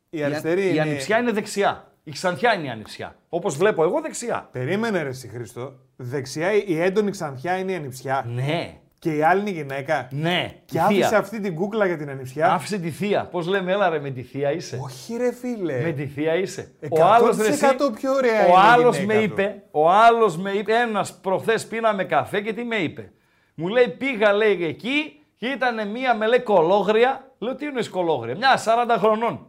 Η 0.10 0.24
αριστερή 0.24 0.64
η 0.66 0.70
είναι... 0.72 0.82
ανιψιά 0.82 1.18
είναι 1.18 1.32
δεξιά. 1.32 1.92
Η 2.08 2.12
Ξανθιά 2.12 2.54
είναι 2.54 2.66
η 2.66 2.70
ανιψιά. 2.70 3.16
Όπως 3.30 3.58
βλέπω 3.58 3.84
εγώ 3.84 4.02
δεξιά. 4.02 4.50
Περίμενε 4.52 5.02
ρε 5.04 5.10
εσύ 5.10 5.28
Χρήστο. 5.28 5.74
Δεξιά 5.96 6.54
η- 6.54 6.64
η 6.68 6.82
έντονη 6.82 7.12
ξανθιά 7.12 7.58
είναι 7.58 7.72
η 7.72 7.76
ανιψιά. 7.76 8.26
Ναι, 8.28 8.78
Και 9.00 9.16
η 9.16 9.22
άλλη 9.24 9.40
είναι 9.40 9.50
η 9.50 9.54
γυναίκα. 9.54 10.08
ναι. 10.12 10.52
Και 10.66 10.78
η 10.78 10.80
άφησε 10.80 11.08
θεία. 11.08 11.18
αυτή 11.18 11.40
την 11.40 11.56
κούκλα 11.56 11.86
για 11.86 11.98
την 11.98 12.10
ανιψιά. 12.10 12.54
Άφησε 12.54 12.78
τη 12.78 12.90
θεία. 12.90 13.26
Πώς 13.32 13.48
λέμε, 13.48 13.72
έλα 13.72 13.90
ρε 13.90 14.00
με 14.00 14.10
τη 14.10 14.22
θεία 14.22 14.52
είσαι. 14.52 14.80
Όχι 14.84 15.16
ρε 15.18 15.32
φίλε. 15.34 15.82
Με 15.82 15.92
τη 15.92 16.06
θεία 16.06 16.36
είσαι. 16.36 16.72
100% 16.82 16.88
Ο 17.02 17.06
άλλος, 17.06 17.38
ρε, 17.38 17.48
εσύ, 17.48 17.66
πιο 17.96 18.12
ωραία 18.14 18.42
είναι 18.46 18.52
ο 18.54 18.58
η 18.58 18.60
άλλος 18.60 18.98
γυναίκα 18.98 19.20
με 19.20 19.28
του. 19.28 19.34
είπε, 19.34 19.64
ο 19.72 19.90
άλλος 19.92 20.38
με 20.38 20.52
είπε, 20.52 20.74
ένας 20.74 21.14
προχθές 21.14 21.68
πίναμε 21.68 22.04
καφέ 22.04 22.42
και 22.42 22.54
τι 22.54 22.64
με 22.64 22.76
είπε; 22.76 23.12
Μου 23.56 23.68
λέει 23.68 23.88
πήγα 23.98 24.34
λέει 24.34 24.66
εκεί 24.66 25.24
και 25.38 25.48
ήταν 25.48 25.88
μία 25.92 26.16
με 26.16 26.28
λέει 26.28 26.40
κολόγρια. 26.40 27.32
Λέω 27.38 27.56
τι 27.56 27.66
είναι 27.66 27.82
κολόγρια, 27.92 28.36
μια 28.36 28.58
40 28.58 28.96
χρονών. 28.98 29.48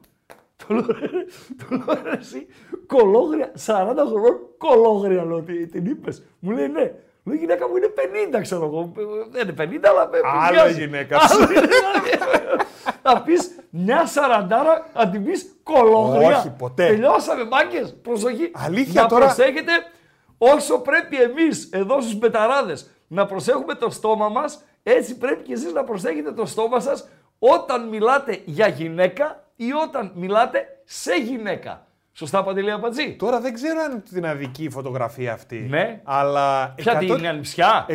Του 0.68 0.74
λέω, 0.74 0.86
ρε, 1.00 1.08
του 1.58 1.66
λέω 1.70 2.02
ρε, 2.02 2.18
εσύ, 2.20 2.46
κολόγρια, 2.86 3.52
40 3.66 3.72
χρονών, 4.08 4.38
κολόγρια 4.58 5.24
λέω, 5.24 5.42
τι, 5.42 5.66
την 5.66 5.86
είπες. 5.86 6.22
Μου 6.38 6.50
λέει 6.50 6.68
ναι. 6.68 6.92
Λέω 7.24 7.36
η 7.36 7.38
γυναίκα 7.40 7.68
μου 7.68 7.76
είναι 7.76 7.92
50 8.36 8.40
ξέρω 8.42 8.64
εγώ. 8.64 8.92
Δεν 9.30 9.48
είναι 9.48 9.78
50 9.82 9.86
αλλά 9.88 10.08
με 10.08 10.18
Άλλο 10.24 10.52
μοιάζει. 10.54 10.80
η 10.80 10.84
γυναίκα 10.84 11.18
σου. 11.20 11.42
Άλλο 11.42 11.52
είναι, 11.52 11.68
Θα 13.02 13.22
πεις 13.22 13.58
μια 13.70 14.06
σαραντάρα, 14.06 14.86
να 14.94 15.08
την 15.10 15.24
πεις 15.24 15.60
κολόγρια. 15.62 16.36
Όχι, 16.38 16.50
ποτέ. 16.58 16.86
Τελειώσαμε, 16.86 17.44
μάγκες. 17.44 17.94
Προσοχή. 18.02 18.50
Αλήθεια, 18.54 19.02
να 19.02 19.08
τώρα- 19.08 19.24
προσέχετε 19.24 19.72
όσο 20.38 20.78
πρέπει 20.78 21.16
εμείς 21.22 21.68
εδώ 21.72 22.00
στους 22.00 22.14
μπεταράδες 22.18 22.90
να 23.08 23.26
προσέχουμε 23.26 23.74
το 23.74 23.90
στόμα 23.90 24.28
μας, 24.28 24.64
έτσι 24.82 25.18
πρέπει 25.18 25.42
και 25.42 25.52
εσείς 25.52 25.72
να 25.72 25.84
προσέχετε 25.84 26.32
το 26.32 26.46
στόμα 26.46 26.80
σας 26.80 27.08
όταν 27.38 27.88
μιλάτε 27.88 28.40
για 28.44 28.68
γυναίκα 28.68 29.47
ή 29.60 29.72
όταν 29.72 30.12
μιλάτε 30.14 30.66
σε 30.84 31.14
γυναίκα. 31.14 31.86
Σωστά, 32.12 32.44
Παντελή 32.44 32.70
Απατζή; 32.70 33.16
Τώρα 33.16 33.40
δεν 33.40 33.54
ξέρω 33.54 33.80
αν 33.80 34.02
την 34.10 34.26
αδική 34.26 34.64
η 34.64 34.70
φωτογραφία 34.70 35.32
αυτή. 35.32 35.66
Ναι. 35.70 36.00
Αλλά. 36.04 36.72
Ποια 36.76 36.96
την 36.96 37.08
είναι 37.08 37.22
η 37.22 37.26
ανιψιά; 37.26 37.86
100% 37.88 37.92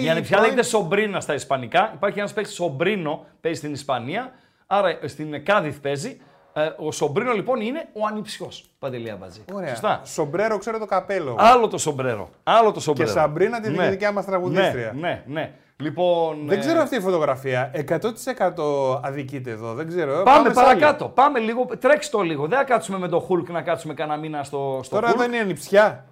η. 0.00 0.04
Η 0.04 0.08
ανιψιά 0.10 0.36
πρώην- 0.36 0.52
λέγεται 0.52 0.62
Σομπρίνα 0.62 1.20
στα 1.20 1.34
Ισπανικά. 1.34 1.90
Υπάρχει 1.94 2.18
ένας 2.18 2.32
παίκτης 2.32 2.54
Σομπρίνο, 2.54 3.26
παίζει 3.40 3.58
στην 3.58 3.72
Ισπανία. 3.72 4.32
Άρα 4.66 4.88
ε, 4.88 5.06
στην 5.06 5.44
Κάδιθ 5.44 5.78
παίζει. 5.80 6.20
Ε, 6.52 6.70
ο 6.76 6.92
Σομπρίνο 6.92 7.32
λοιπόν 7.32 7.60
είναι 7.60 7.88
ο 7.92 8.06
ανιψιός. 8.06 8.64
Παντελή 8.78 9.10
Αμπατζή. 9.10 9.44
Ωραία. 9.52 9.68
Σωστά. 9.68 10.00
Σομπρέρο, 10.04 10.58
ξέρω 10.58 10.78
το 10.78 10.86
καπέλο. 10.86 11.36
Άλλο 11.38 11.68
το 11.68 11.78
σομπρέρο. 11.78 12.30
Άλλο 12.42 12.72
το 12.72 12.80
σομπρέρο. 12.80 13.10
Σαμπρίνα 13.10 13.60
τη 13.60 13.70
δικιά 13.88 14.12
μας 14.12 14.24
τραγουδίστρια. 14.24 14.92
Ναι, 14.94 15.00
ναι, 15.00 15.22
ναι. 15.26 15.52
Λοιπόν. 15.76 16.46
Δεν 16.46 16.58
ε, 16.58 16.60
ξέρω 16.60 16.80
αυτή 16.80 16.96
η 16.96 17.00
φωτογραφία. 17.00 17.70
100% 17.88 19.00
αδικείται 19.02 19.50
εδώ. 19.50 19.74
Δεν 19.74 19.88
ξέρω. 19.88 20.22
Πάμε, 20.22 20.52
σε 20.52 20.60
άλλη. 20.60 20.68
παρακάτω. 20.68 21.08
Πάμε 21.08 21.38
λίγο. 21.38 21.66
Τρέξει 21.80 22.10
το 22.10 22.20
λίγο. 22.20 22.46
Δεν 22.46 22.58
θα 22.58 22.64
κάτσουμε 22.64 22.98
με 22.98 23.08
τον 23.08 23.20
Χουλκ 23.20 23.48
να 23.50 23.62
κάτσουμε 23.62 23.94
κανένα 23.94 24.18
μήνα 24.18 24.42
στο, 24.42 24.80
στο 24.82 24.94
Τώρα 24.94 25.08
Hulk. 25.10 25.14
εδώ 25.14 25.24
είναι 25.24 25.36
η 25.36 25.40
ανιψιά. 25.40 26.04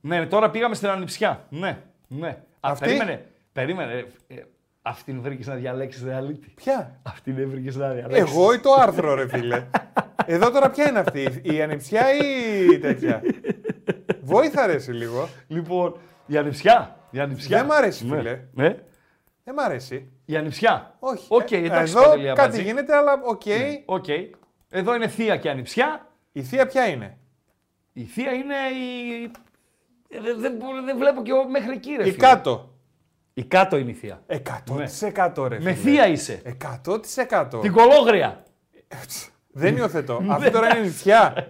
Ναι, 0.00 0.26
τώρα 0.26 0.50
πήγαμε 0.50 0.74
στην 0.74 0.88
ανιψιά. 0.88 1.44
Ναι, 1.48 1.78
ναι. 2.08 2.28
Α, 2.28 2.36
Αυτή; 2.60 2.84
περίμενε. 2.84 3.26
Περίμενε. 3.52 3.92
Ε, 4.26 4.34
ε, 4.34 4.44
αυτήν 4.82 5.20
βρήκες 5.22 5.46
να 5.46 5.54
διαλέξεις 5.54 6.02
ρεαλίτη. 6.04 6.48
Ποια; 6.54 6.98
Αυτήν 7.02 7.38
βρήκε 7.38 7.78
να 7.78 7.88
διαλέξεις. 7.88 8.30
Εγώ 8.36 8.52
ή 8.52 8.58
το 8.60 8.72
άρθρο, 8.72 9.14
ρε 9.14 9.28
φίλε; 9.28 9.64
Εδώ 10.26 10.50
τώρα 10.50 10.70
ποια 10.70 10.88
είναι 10.88 10.98
αυτή, 10.98 11.40
η 11.42 11.62
ανιψιά 11.62 12.02
ή 12.14 12.18
η 12.72 12.78
τέτοια; 12.78 13.22
Βόηθα 14.30 14.66
ρε 14.66 14.72
εσύ 14.72 14.92
λίγο. 14.92 15.28
Λοιπόν, 15.46 15.96
η 16.26 16.36
ανιψιά. 16.36 16.96
Η 17.10 17.18
ανιψιά. 17.18 17.56
Δεν 17.58 17.66
μ' 17.66 17.72
αρέσει, 17.72 18.06
Ναι. 18.06 18.16
φίλε. 18.16 18.40
Ναι. 18.52 18.76
Δεν 19.44 19.54
μ' 19.54 19.58
αρέσει. 19.60 20.12
Η 20.24 20.36
ανιψιά. 20.36 20.96
Όχι. 20.98 21.26
Οκ, 21.28 21.50
Ε, 21.50 21.56
εντάξει, 21.56 21.92
Εδώ 21.96 22.04
Παντελή 22.08 22.26
κάτι 22.26 22.40
Αμπατζή. 22.40 22.62
γίνεται, 22.62 22.96
αλλά 22.96 23.12
οκ. 23.24 23.42
Οκ. 23.84 24.04
Εδώ 24.70 24.94
είναι 24.94 25.08
θεία 25.08 25.36
και 25.36 25.50
ανιψιά. 25.50 26.06
Η 26.32 26.42
θεία 26.42 26.66
ποια 26.66 26.86
είναι; 26.88 27.18
Η 27.92 28.04
θεία 28.04 28.32
είναι 28.32 28.54
η. 28.54 29.22
Ε, 30.08 30.20
Δεν, 30.20 30.40
δεν, 30.40 30.52
μπορώ- 30.56 30.82
δεν 30.84 30.96
βλέπω 30.98 31.22
και 31.22 31.30
εγώ 31.30 31.48
μέχρι 31.48 31.72
εκεί, 31.72 31.90
ρε 31.96 32.02
Η 32.08 32.10
φίλε. 32.12 32.16
κάτω. 32.26 32.74
Η 33.34 33.44
κάτω 33.44 33.76
είναι 33.76 33.90
η 33.90 33.94
θεία. 33.94 34.22
100% 34.26 35.46
ρε 35.48 35.56
φίλε. 35.56 35.70
Με 35.70 35.74
θεία 35.74 36.06
είσαι. 36.08 36.42
100%. 36.84 37.58
Την 37.60 37.72
κωλόγρια. 37.72 38.42
Δεν 39.54 39.76
υιοθετώ. 39.76 40.20
Ναι. 40.20 40.32
Αυτή 40.34 40.50
τώρα 40.50 40.68
είναι 40.76 40.78
η 40.78 40.88
ανιψιά. 40.88 41.48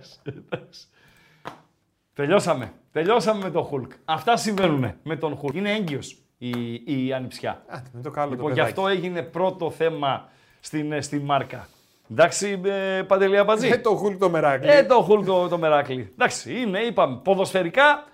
Τελειώσαμε. 2.14 2.72
Τελειώσαμε 2.92 3.42
με 3.42 3.50
τον 3.50 3.64
Χουλκ. 3.64 3.92
Αυτά 4.04 4.36
συμβαίνουν 4.36 4.94
με 5.02 5.16
τον 5.16 5.36
Χουλκ. 5.36 5.54
Είναι 5.54 5.72
έγκυος 5.72 6.22
η, 6.48 6.82
η 6.84 7.12
ανιψιά. 7.12 7.62
Άντε, 7.66 7.88
με 7.92 8.02
το 8.02 8.10
καλό 8.10 8.28
το 8.28 8.34
Λοιπόν, 8.34 8.52
γι' 8.52 8.58
παιδάκι. 8.58 8.78
αυτό 8.78 8.88
έγινε 8.88 9.22
πρώτο 9.22 9.70
θέμα 9.70 10.28
στην, 10.60 10.92
ε, 10.92 11.00
στη 11.00 11.18
μάρκα. 11.18 11.68
Εντάξει, 12.10 12.60
ε, 12.64 13.02
Παντελή 13.02 13.38
Αμπατζή. 13.38 13.68
Ε, 13.68 13.78
το 13.78 13.90
χουλ 13.90 14.16
το 14.16 14.30
μεράκλι. 14.30 14.70
Ε, 14.70 14.84
το 14.84 15.02
Χουλκ 15.02 15.24
το, 15.26 15.48
το 15.48 15.58
μεράκλι. 15.58 16.10
Εντάξει, 16.12 16.60
είναι, 16.60 16.78
είπαμε, 16.78 17.20
ποδοσφαιρικά 17.22 18.04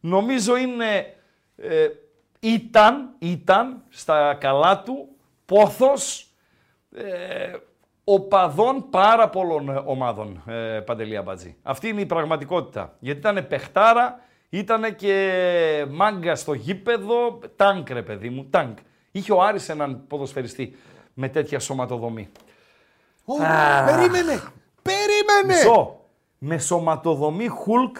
νομίζω 0.00 0.56
είναι, 0.56 1.14
ε, 1.56 1.86
ήταν, 2.40 3.14
ήταν 3.18 3.82
στα 3.88 4.34
καλά 4.40 4.82
του, 4.82 5.08
πόθος, 5.44 6.26
ε, 6.96 7.52
οπαδών 8.04 8.90
πάρα 8.90 9.28
πολλών 9.28 9.68
ε, 9.68 9.82
ομάδων, 9.84 10.42
ε, 10.46 10.80
Παντελή 10.80 11.16
Αμπατζή. 11.16 11.56
Αυτή 11.62 11.88
είναι 11.88 12.00
η 12.00 12.06
πραγματικότητα. 12.06 12.96
Γιατί 12.98 13.18
ήταν 13.18 13.46
παιχτάρα, 13.46 14.20
ήταν 14.48 14.94
και 14.96 15.86
μάγκα 15.90 16.34
στο 16.34 16.52
γήπεδο, 16.52 17.38
τάγκ 17.56 17.90
ρε 17.90 18.02
παιδί 18.02 18.30
μου, 18.30 18.46
τάγκ. 18.50 18.76
Είχε 19.10 19.32
ο 19.32 19.42
Άρης 19.42 19.68
έναν 19.68 20.06
ποδοσφαιριστή 20.06 20.76
με 21.14 21.28
τέτοια 21.28 21.58
σωματοδομή. 21.58 22.28
Ω, 23.24 23.34
περίμενε! 23.86 24.42
Περίμενε! 24.82 25.46
Μισό. 25.46 26.00
Με 26.38 26.58
σωματοδομή 26.58 27.48
Χουλκ 27.48 27.96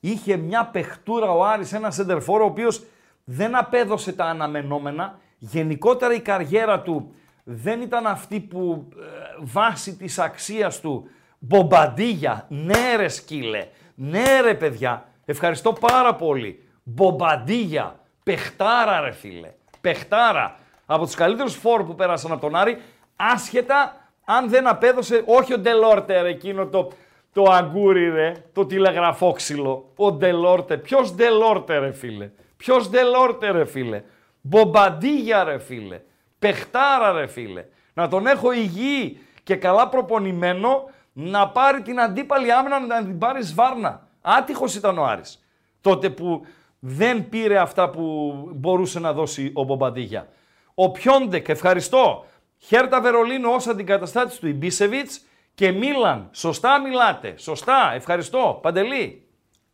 είχε 0.00 0.36
μια 0.36 0.66
παιχτούρα 0.66 1.30
ο 1.30 1.44
Άρης, 1.44 1.72
ένα 1.72 1.90
σεντερφόρο 1.90 2.44
ο 2.44 2.46
οποίος 2.46 2.84
δεν 3.24 3.56
απέδωσε 3.56 4.12
τα 4.12 4.24
αναμενόμενα. 4.24 5.18
Γενικότερα 5.38 6.14
η 6.14 6.20
καριέρα 6.20 6.80
του 6.80 7.14
δεν 7.44 7.80
ήταν 7.80 8.06
αυτή 8.06 8.40
που 8.40 8.88
ε, 8.96 9.02
βάσει 9.40 9.96
της 9.96 10.18
αξίας 10.18 10.80
του 10.80 11.08
μπομπαντίγια, 11.38 12.46
ναι 12.48 12.96
ρε 12.96 13.08
σκύλε, 13.08 13.66
ναι 13.94 14.40
ρε 14.40 14.54
παιδιά, 14.54 15.08
ευχαριστώ 15.26 15.72
πάρα 15.72 16.14
πολύ. 16.14 16.68
Μπομπαντίγια, 16.82 18.00
παιχτάρα 18.22 19.00
ρε 19.00 19.10
φίλε, 19.10 19.52
παιχτάρα. 19.80 20.56
Από 20.86 21.04
τους 21.04 21.14
καλύτερους 21.14 21.54
φόρ 21.54 21.84
που 21.84 21.94
πέρασαν 21.94 22.32
από 22.32 22.40
τον 22.40 22.56
Άρη, 22.56 22.82
άσχετα 23.16 24.06
αν 24.24 24.48
δεν 24.48 24.66
απέδωσε, 24.66 25.22
όχι 25.26 25.52
ο 25.52 25.58
Ντελόρτερ 25.58 26.26
εκείνο 26.26 26.66
το, 26.66 26.90
το 27.32 27.42
αγκούρι 27.42 28.10
ρε, 28.10 28.32
το 28.52 28.66
τηλεγραφόξυλο, 28.66 29.92
ο 29.96 30.12
Ντελόρτε. 30.12 30.76
Ποιος 30.76 31.14
Ντελόρτε 31.14 31.78
ρε 31.78 31.92
φίλε, 31.92 32.30
ποιος 32.56 32.90
Ντελόρτε 32.90 33.50
ρε 33.50 33.64
φίλε, 33.64 34.02
μπομπαντίγια 34.40 35.44
ρε 35.44 35.58
φίλε, 35.58 36.00
παιχτάρα 36.38 37.12
ρε 37.12 37.26
φίλε. 37.26 37.64
Να 37.94 38.08
τον 38.08 38.26
έχω 38.26 38.52
υγιή 38.52 39.18
και 39.42 39.56
καλά 39.56 39.88
προπονημένο 39.88 40.90
να 41.12 41.48
πάρει 41.48 41.82
την 41.82 42.00
αντίπαλη 42.00 42.52
άμυνα 42.52 42.80
να 42.80 43.04
την 43.04 43.18
πάρει 43.18 43.42
σβάρνα. 43.42 44.05
Άτυχος 44.28 44.74
ήταν 44.74 44.98
ο 44.98 45.04
Άρης. 45.04 45.44
Τότε 45.80 46.10
που 46.10 46.40
δεν 46.78 47.28
πήρε 47.28 47.58
αυτά 47.58 47.90
που 47.90 48.32
μπορούσε 48.54 49.00
να 49.00 49.12
δώσει 49.12 49.50
ο 49.54 49.62
Μπομπαντίγια. 49.64 50.28
Ο 50.74 50.90
Πιόντεκ, 50.90 51.48
ευχαριστώ. 51.48 52.24
Χέρτα 52.58 53.00
Βερολίνο 53.00 53.50
ως 53.50 53.66
αντικαταστάτης 53.66 54.38
του 54.38 54.46
Ιμπίσεβιτς 54.46 55.20
και 55.54 55.72
Μίλαν. 55.72 56.28
Σωστά 56.32 56.80
μιλάτε. 56.80 57.34
Σωστά. 57.36 57.92
Ευχαριστώ. 57.94 58.58
Παντελή. 58.62 59.20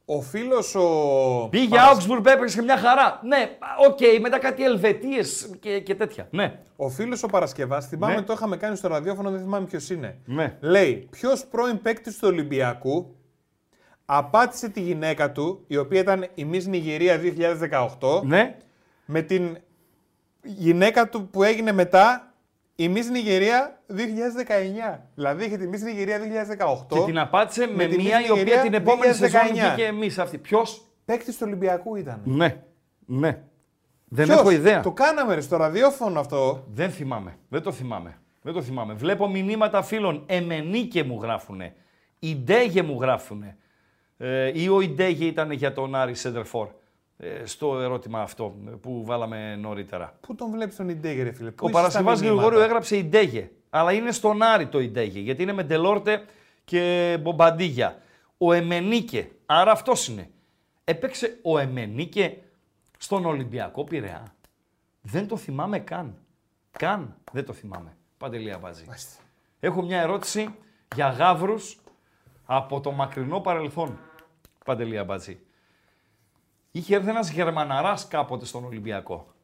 Ο 0.05 0.21
φίλος 0.21 0.75
ο... 0.75 1.49
Πήγε 1.51 1.77
Παρασ- 1.77 2.09
Augsburg, 2.11 2.27
έπαιξε 2.27 2.63
μια 2.63 2.77
χαρά. 2.77 3.21
Ναι, 3.25 3.51
οκ, 3.87 4.21
μετά 4.21 4.39
κάτι 4.39 4.65
Ελβετίες 4.65 5.51
και, 5.61 5.81
και 5.81 5.95
τέτοια. 5.95 6.27
Ναι. 6.31 6.59
Ο 6.77 6.89
φίλος 6.89 7.23
ο 7.23 7.27
Παρασκευάς, 7.27 7.87
θυμάμαι 7.87 8.15
Ναι. 8.15 8.23
το 8.23 8.33
είχαμε 8.33 8.57
κάνει 8.57 8.77
στο 8.77 8.89
ραδιόφωνο, 8.89 9.31
δεν 9.31 9.41
θυμάμαι 9.41 9.67
ποιος 9.67 9.91
είναι. 9.91 10.19
Ναι. 10.25 10.57
Λέει, 10.61 11.09
ποιος 11.11 11.45
πρώην 11.45 11.83
παίκτης 11.83 12.19
του 12.19 12.29
Ολυμπιακού 12.31 13.15
απάτησε 14.05 14.69
τη 14.69 14.81
γυναίκα 14.81 15.33
του, 15.33 15.65
η 15.67 15.77
οποία 15.77 16.01
ήταν 16.01 16.27
η 16.35 16.47
Miss 16.53 16.65
Νιγηρία 16.67 17.21
2018, 18.01 18.23
Ναι. 18.25 18.57
με 19.05 19.23
την 19.23 19.57
γυναίκα 20.43 21.09
του 21.09 21.29
που 21.29 21.43
έγινε 21.43 21.73
μετά 21.73 22.33
η 22.75 22.91
Miss 22.95 23.11
Νιγηρία 23.11 23.81
2019. 23.89 25.01
Δηλαδή 25.15 25.45
είχε 25.45 25.57
τη 25.57 25.69
Miss 25.73 25.81
Νιγηρία 25.81 26.19
2018. 26.19 26.87
Και 26.89 27.05
την 27.05 27.19
απάτησε 27.19 27.67
με, 27.67 27.75
με 27.75 27.87
τη 27.87 27.97
μία 28.03 28.21
Miss 28.21 28.27
η 28.27 28.31
οποία 28.31 28.43
Νιγηρία 28.43 28.61
την 28.63 28.75
επόμενη 28.75 29.13
2019. 29.13 29.17
σεζόν 29.17 29.41
βγήκε 29.51 29.85
εμείς 29.85 30.19
αυτή. 30.19 30.39
Ποιος; 30.39 30.87
Παίκτης 31.05 31.37
του 31.37 31.45
Ολυμπιακού 31.47 31.97
ήταν. 31.97 32.21
Ναι. 32.25 32.63
Ναι. 33.07 33.43
Δεν 34.09 34.27
Ποιος; 34.27 34.39
έχω 34.39 34.51
ιδέα. 34.51 34.81
Το 34.83 34.93
κάναμε 34.93 35.35
ρε, 35.35 35.41
στο 35.41 35.57
ραδιόφωνο 35.57 36.21
αυτό. 36.21 36.65
Δεν 36.73 36.91
θυμάμαι. 36.91 37.39
Δεν 37.49 37.63
το 37.63 37.73
θυμάμαι. 37.73 38.19
Δεν 38.43 38.53
το 38.53 38.63
θυμάμαι. 38.63 38.95
Βλέπω 38.95 39.29
μηνύματα 39.29 39.83
φίλων. 39.83 40.23
Εμενίκε 40.27 41.03
μου 41.05 41.19
γράφουνε. 41.23 41.75
Ιντέγε 42.19 42.83
μου 42.83 42.99
γράφουνε. 43.01 43.57
Ε, 44.25 44.51
ή 44.55 44.69
ο 44.69 44.81
Ιντέγε 44.81 45.25
ήταν 45.25 45.51
για 45.51 45.73
τον 45.73 45.95
Άρη 45.95 46.15
Σέντερφορ. 46.15 46.69
Ε, 47.17 47.47
στο 47.47 47.81
ερώτημα 47.81 48.21
αυτό 48.21 48.55
που 48.81 49.05
βάλαμε 49.05 49.57
νωρίτερα. 49.57 50.17
Πού 50.21 50.35
τον 50.35 50.51
βλέπεις 50.51 50.77
τον 50.77 50.89
Ιντέγε, 50.89 51.23
ρε 51.23 51.33
φίλε; 51.33 51.51
Πού 51.51 51.65
Ο 51.65 51.69
είσαι 51.69 51.79
στα 51.79 51.81
Παρασκευάς 51.81 52.21
μηνύματα; 52.21 52.43
Γρηγόριου 52.43 52.65
έγραψε 52.65 52.97
Ιντέγε. 52.97 53.51
Αλλά 53.71 53.93
είναι 53.93 54.13
στον 54.13 54.43
Άρη 54.43 54.67
το 54.67 54.81
Ιντέγε. 54.81 55.21
Γιατί 55.21 55.43
είναι 55.43 55.53
με 55.53 55.63
Ντελόρτε 55.63 56.25
και 56.65 57.19
Μπομπαντίγια. 57.21 57.99
Ο 58.39 58.53
Εμενίκε. 58.53 59.31
Άρα 59.47 59.71
αυτός 59.71 60.09
είναι. 60.09 60.31
Έπαιξε 60.85 61.39
ο 61.43 61.59
Εμενίκε 61.59 62.39
στον 62.99 63.25
Ολυμπιακό 63.25 63.85
Πειραιά. 63.85 64.35
Δεν 65.01 65.29
το 65.29 65.37
θυμάμαι 65.37 65.79
καν. 65.79 66.15
Καν 66.71 67.15
δεν 67.33 67.45
το 67.45 67.53
θυμάμαι. 67.53 67.97
Παντελία 68.19 68.59
Μπάζη. 68.59 68.85
Έχω 69.61 69.83
μια 69.83 70.01
ερώτηση 70.01 70.55
για 70.95 71.09
γάβρους 71.09 71.81
από 72.45 72.81
το 72.81 72.91
μακρινό 72.91 73.41
παρελθόν. 73.41 73.99
Παντελία 74.65 75.05
Μπάτζη. 75.05 75.41
Είχε 76.71 76.95
έρθει 76.95 77.09
ένας 77.09 77.31
Γερμαναράς 77.31 78.09
κάποτε 78.09 78.45
στον 78.45 78.65
Ολυμπιακό 78.65 79.35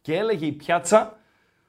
και 0.00 0.16
έλεγε 0.16 0.46
η 0.46 0.52
πιάτσα 0.52 1.18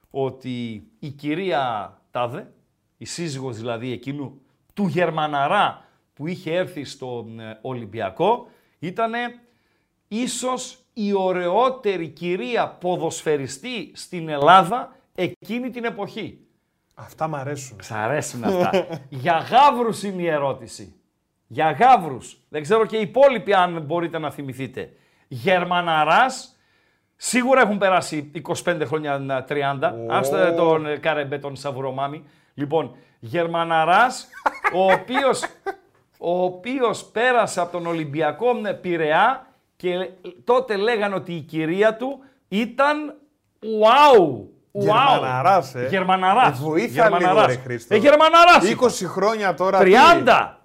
ότι 0.09 0.87
η 0.99 1.09
κυρία 1.09 1.93
Τάδε, 2.11 2.51
η 2.97 3.05
σύζυγος 3.05 3.57
δηλαδή 3.57 3.91
εκείνου 3.91 4.41
του 4.73 4.87
Γερμαναρά 4.87 5.85
που 6.13 6.27
είχε 6.27 6.55
έρθει 6.55 6.83
στον 6.83 7.39
ε, 7.39 7.59
Ολυμπιακό, 7.61 8.49
ήταν 8.79 9.13
ίσως 10.07 10.83
η 10.93 11.13
ωραιότερη 11.13 12.07
κυρία 12.07 12.67
ποδοσφαιριστή 12.67 13.91
στην 13.95 14.29
Ελλάδα 14.29 14.95
εκείνη 15.15 15.69
την 15.69 15.83
εποχή. 15.83 16.39
Αυτά 16.93 17.27
μ' 17.27 17.35
αρέσουν. 17.35 17.77
Σ' 17.81 17.91
αρέσουν 17.91 18.43
αυτά. 18.43 18.87
Για 19.09 19.37
γάβρους 19.37 20.03
είναι 20.03 20.21
η 20.21 20.27
ερώτηση. 20.27 20.98
Για 21.51 21.71
γάβρους. 21.71 22.37
Δεν 22.49 22.61
ξέρω 22.61 22.85
και 22.85 22.97
οι 22.97 23.01
υπόλοιποι 23.01 23.53
αν 23.53 23.81
μπορείτε 23.81 24.19
να 24.19 24.31
θυμηθείτε. 24.31 24.89
Γερμαναράς, 25.27 26.57
σίγουρα 27.15 27.61
έχουν 27.61 27.77
περάσει 27.77 28.31
25 28.63 28.81
χρόνια 28.85 29.45
30. 29.49 29.91
Άστε 30.09 30.51
τον 30.51 30.85
ε, 30.85 30.97
Καρεμπέ, 30.97 31.37
τον 31.37 31.55
Σαβουρομάμι. 31.55 32.23
Λοιπόν, 32.53 32.95
Γερμαναράς, 33.19 34.27
ο 34.73 34.91
οποίος, 34.91 35.43
ο 36.17 36.43
οποίος 36.43 37.05
πέρασε 37.05 37.61
από 37.61 37.71
τον 37.71 37.85
Ολυμπιακό 37.85 38.61
ε, 38.65 38.71
Πειραιά 38.71 39.47
και 39.75 40.09
τότε 40.43 40.75
λέγανε 40.75 41.15
ότι 41.15 41.33
η 41.33 41.41
κυρία 41.41 41.95
του 41.95 42.19
ήταν 42.47 43.15
wow. 43.61 44.21
Wow. 44.71 44.81
Γερμαναράς, 44.81 45.75
ε. 45.75 45.87
Γερμαναράς. 45.89 46.59
Ε, 46.59 46.61
βοήθα 46.61 47.01
Γερμαναράς. 47.01 47.35
λίγο, 47.35 47.45
ρε 47.45 47.55
Χρήστο. 47.55 47.95
Ε, 47.95 47.97
Γερμαναράς. 47.97 48.63
20 48.63 49.01
είπα. 49.01 49.11
χρόνια 49.11 49.53
τώρα. 49.53 49.83
τι; 49.83 49.91
30. 50.25 50.58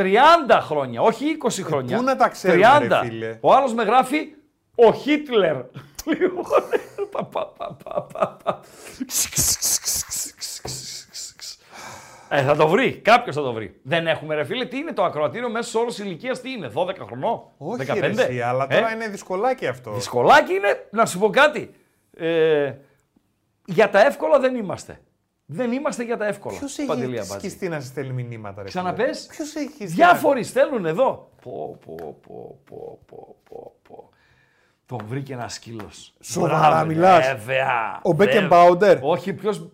30 0.00 0.58
χρόνια, 0.60 1.00
όχι 1.02 1.36
20 1.44 1.48
χρόνια. 1.64 1.96
Ε, 1.96 1.98
πού 1.98 2.04
να 2.04 2.16
τα 2.16 2.28
ξέρουμε, 2.28 2.66
30. 2.80 2.88
ρε 2.88 3.08
φίλε. 3.08 3.38
Ο 3.40 3.54
άλλος 3.54 3.74
με 3.74 3.82
γράφει 3.82 4.34
ο 4.74 4.92
Χίτλερ. 4.92 5.56
Λοιπόν, 6.04 6.44
πα, 7.12 7.24
πα, 7.24 7.46
πα, 7.46 7.76
πα, 7.84 8.02
πα, 8.12 8.36
πα. 8.44 8.60
Ε, 12.32 12.42
θα 12.42 12.56
το 12.56 12.68
βρει, 12.68 12.92
κάποιος 12.92 13.34
θα 13.34 13.42
το 13.42 13.52
βρει. 13.52 13.80
Δεν 13.82 14.06
έχουμε 14.06 14.34
ρε 14.34 14.44
φίλε, 14.44 14.64
τι 14.66 14.76
είναι 14.78 14.92
το 14.92 15.04
ακροατήριο 15.04 15.50
μέσω 15.50 15.80
όρος 15.80 15.98
ηλικίας, 15.98 16.40
τι 16.40 16.50
είναι, 16.50 16.70
12 16.74 16.94
χρονών, 17.06 17.42
Όχι, 17.58 17.84
15. 17.88 17.98
ρε, 18.00 18.06
εσύ, 18.06 18.40
αλλά 18.40 18.66
τώρα 18.66 18.90
Ε, 18.90 18.94
είναι 18.94 19.08
δυσκολάκι 19.08 19.66
αυτό. 19.66 19.92
Δυσκολάκι 19.92 20.52
είναι, 20.54 20.86
να 20.90 21.06
σου 21.06 21.18
πω 21.18 21.30
κάτι. 21.30 21.74
Ε, 22.16 22.72
για 23.64 23.90
τα 23.90 24.06
εύκολα 24.06 24.38
δεν 24.38 24.54
είμαστε. 24.54 25.00
Δεν 25.52 25.72
είμαστε 25.72 26.02
για 26.04 26.16
τα 26.16 26.26
εύκολα. 26.26 26.58
Ποιος 26.58 26.74
Παντελή 26.86 27.04
έχει 27.16 27.20
Αμπατζή. 27.24 27.48
σκιστεί 27.48 27.68
να 27.68 27.80
σε 27.80 27.86
στέλνει 27.86 28.22
μηνύματα, 28.22 28.62
ρε. 28.62 28.68
Ξαναπες. 28.68 29.26
Ποιος 29.30 29.54
έχει 29.54 29.86
Διάφοροι 29.86 30.42
στέλνουν 30.42 30.86
εδώ. 30.86 31.30
Πω, 31.42 31.78
πω, 31.86 31.94
πω, 32.26 32.60
πω, 32.66 32.98
πω, 33.06 33.36
πω, 33.48 33.74
πω. 33.88 34.08
Τον 34.86 34.98
βρήκε 35.06 35.32
ένας 35.32 35.54
σκύλος. 35.54 36.14
Σοβαρά 36.20 36.84
μιλάς; 36.84 37.26
Βέβαια. 37.26 38.00
Ο 38.02 38.12
βέβαια. 38.14 38.48
Beckenbauer. 38.50 38.98
Όχι, 39.00 39.32
ποιο. 39.32 39.70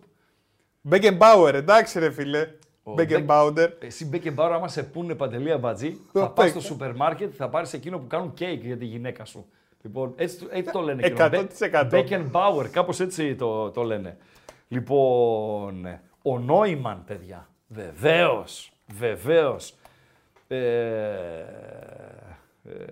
Μπέκενμπάουερ, 0.81 1.55
εντάξει, 1.55 1.99
ρε 1.99 2.11
φίλε. 2.11 2.47
Ο 2.83 2.93
Μπέκενμπάουερ. 2.93 3.69
Εσύ 3.79 4.05
Μπέκενμπάουερ, 4.05 4.53
άμα 4.53 4.67
σε 4.67 4.83
πούνε 4.83 5.15
Παντελή 5.15 5.55
Αμπατζή, 5.55 5.99
Ο 6.11 6.19
θα 6.19 6.29
πας 6.29 6.45
Beck- 6.45 6.49
στο 6.49 6.59
σούπερ 6.59 6.95
μάρκετ, 6.95 7.33
θα 7.37 7.49
πάρεις 7.49 7.73
εκείνο 7.73 7.97
που 7.97 8.07
κάνουν 8.07 8.33
κέικ 8.33 8.63
για 8.63 8.77
τη 8.77 8.85
γυναίκα 8.85 9.25
σου. 9.25 9.45
Λοιπόν, 9.81 10.13
έτσι, 10.15 10.37
το- 10.39 10.47
έτσι 10.51 10.71
το 10.71 10.81
λένε. 10.81 11.13
100%. 11.17 11.87
Μπέκενμπάουερ, 11.89 12.69
κάπως 12.69 12.99
έτσι 12.99 13.35
το, 13.35 13.69
το 13.71 13.83
λένε. 13.83 14.17
Λοιπόν, 14.67 15.99
ο 16.21 16.39
Νόημαν, 16.39 17.03
παιδιά. 17.05 17.49
Βεβαίως. 17.67 18.71
Βεβαίως. 18.93 19.75
Ε, 20.47 20.57
ε, 22.63 22.85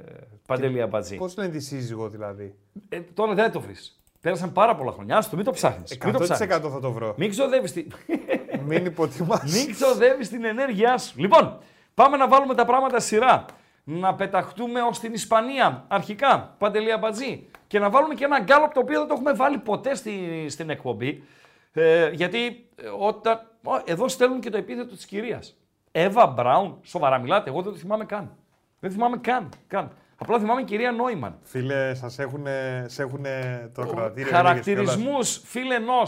Παντελή 0.47 0.81
Αμπατζή. 0.81 1.15
Πώς 1.15 1.37
λένε 1.37 1.49
τη 1.49 1.59
σύζυγο 1.59 2.09
δηλαδή; 2.09 2.55
Ε, 2.89 2.99
τώρα 2.99 3.33
δεν 3.33 3.51
το 3.51 3.59
βρεις. 3.61 3.99
Πέρασαν 4.21 4.51
πάρα 4.51 4.75
πολλά 4.75 4.91
χρόνια. 4.91 5.17
Άστο, 5.17 5.35
μην 5.35 5.45
το 5.45 5.51
ψάχνεις. 5.51 5.97
100% 6.01 6.27
θα 6.47 6.79
το 6.81 6.91
βρω. 6.91 7.13
Μην 7.17 7.29
ξοδεύεις 7.29 7.71
την... 7.71 7.91
Μην 8.67 8.85
υποτιμάς. 8.85 9.53
Μην 9.53 9.73
ξοδεύεις 9.73 10.29
την 10.29 10.45
ενέργειά 10.45 10.97
σου. 10.97 11.19
Λοιπόν, 11.19 11.57
πάμε 11.93 12.17
να 12.17 12.27
βάλουμε 12.27 12.55
τα 12.55 12.65
πράγματα 12.65 12.99
στη 12.99 13.07
σειρά. 13.07 13.45
Να 13.83 14.15
πεταχτούμε 14.15 14.81
ως 14.81 14.99
την 14.99 15.13
Ισπανία 15.13 15.85
αρχικά, 15.87 16.55
Παντελή 16.57 16.91
Αμπατζή. 16.91 17.47
Και 17.67 17.79
να 17.79 17.89
βάλουμε 17.89 18.13
και 18.13 18.23
ένα 18.23 18.39
γκάλωπ 18.39 18.73
το 18.73 18.79
οποίο 18.79 18.99
δεν 18.99 19.07
το 19.07 19.13
έχουμε 19.13 19.33
βάλει 19.33 19.57
ποτέ 19.57 19.95
στη, 19.95 20.45
στην 20.49 20.69
εκπομπή. 20.69 21.23
Ε, 21.77 22.09
γιατί 22.09 22.69
ε, 22.75 22.87
όταν. 22.99 23.51
Ω, 23.63 23.71
Εδώ 23.85 24.07
στέλνουν 24.07 24.39
και 24.39 24.49
το 24.49 24.57
επίθετο 24.57 24.95
της 24.95 25.05
κυρίας. 25.05 25.57
Εύα 25.91 26.27
Μπράουν, 26.27 26.79
σοβαρά 26.83 27.17
μιλάτε. 27.17 27.49
Εγώ 27.49 27.61
δεν 27.61 27.71
το 27.71 27.77
θυμάμαι 27.77 28.05
καν. 28.05 28.35
Δεν 28.79 28.91
θυμάμαι 28.91 29.17
καν. 29.17 29.49
καν. 29.67 29.91
Απλά 30.17 30.39
θυμάμαι 30.39 30.63
κυρία 30.63 30.91
Νόημαν. 30.91 31.39
Φίλε, 31.41 31.93
σας 31.93 32.19
έχουν, 32.19 32.45
σε 32.85 33.01
έχουνε 33.03 33.69
το 33.73 33.81
ακροατήριο. 33.81 34.31
Χαρακτηρισμούς 34.31 35.41
φίλε 35.45 35.75
ενό. 35.75 36.01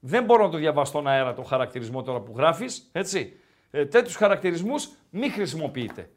Δεν 0.00 0.24
μπορώ 0.24 0.44
να 0.44 0.50
το 0.50 0.56
διαβάσω 0.56 0.90
στον 0.90 1.08
αέρα 1.08 1.34
το 1.34 1.42
χαρακτηρισμό 1.42 2.02
τώρα 2.02 2.20
που 2.20 2.32
γράφεις. 2.36 2.88
Έτσι. 2.92 3.36
Ε, 3.70 3.86
Τέτοιους 3.86 4.16
χαρακτηρισμούς 4.16 4.88
μη 5.10 5.28
χρησιμοποιείτε. 5.28 6.10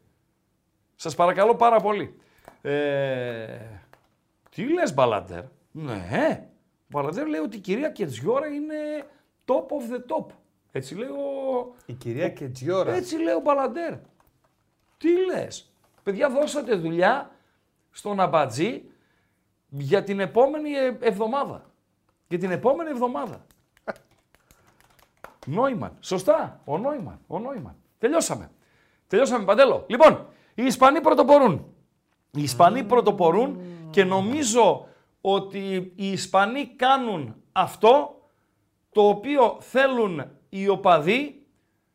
Σας 0.94 1.14
παρακαλώ 1.14 1.54
πάρα 1.54 1.80
πολύ. 1.80 2.14
Ε, 2.62 3.58
τι 4.50 4.72
λες, 4.72 4.94
Μπαλαντέρ. 4.94 5.42
Ναι. 5.70 6.46
Ο 6.94 6.98
Μπαλαντέρ 7.00 7.26
λέει 7.26 7.40
ότι 7.40 7.56
η 7.56 7.60
κυρία 7.60 7.90
Κετζιόρα 7.90 8.46
είναι 8.46 8.74
top 9.44 9.54
of 9.54 9.92
the 9.94 10.16
top. 10.16 10.26
Έτσι 10.72 10.94
λέει 10.94 11.08
ο, 11.08 11.74
Η 11.86 11.92
κυρία 11.92 12.28
Κετζιόρα. 12.28 12.92
έτσι 12.92 13.16
λέει 13.16 13.34
ο 13.34 13.40
Μπαλαντέρ. 13.40 13.94
Τι 14.98 15.08
λες; 15.24 15.72
Παιδιά, 16.02 16.30
δώσατε 16.30 16.74
δουλειά 16.74 17.30
στον 17.90 18.20
Αμπατζή 18.20 18.82
για 19.68 20.02
την 20.02 20.20
επόμενη 20.20 20.70
ε- 20.70 20.96
εβδομάδα. 21.00 21.70
Για 22.28 22.38
την 22.38 22.50
επόμενη 22.50 22.90
εβδομάδα. 22.90 23.46
Νόημαν. 25.46 25.96
Σωστά. 26.00 26.60
Ο 26.64 26.78
Νόημαν. 26.78 27.20
Ο 27.26 27.38
Νόημαν. 27.38 27.76
Τελειώσαμε. 27.98 28.50
Τελειώσαμε, 29.06 29.44
Παντέλο. 29.44 29.84
Λοιπόν, 29.88 30.26
οι 30.54 30.64
Ισπανοί 30.64 31.00
πρωτοπορούν. 31.00 31.74
Οι 32.30 32.42
Ισπανοί 32.42 32.84
πρωτοπορούν 32.84 33.60
και 33.90 34.04
νομίζω 34.04 34.87
ότι 35.20 35.92
οι 35.96 36.10
Ισπανοί 36.10 36.66
κάνουν 36.66 37.34
αυτό 37.52 38.22
το 38.92 39.08
οποίο 39.08 39.56
θέλουν 39.60 40.30
οι 40.48 40.68
οπαδοί 40.68 41.46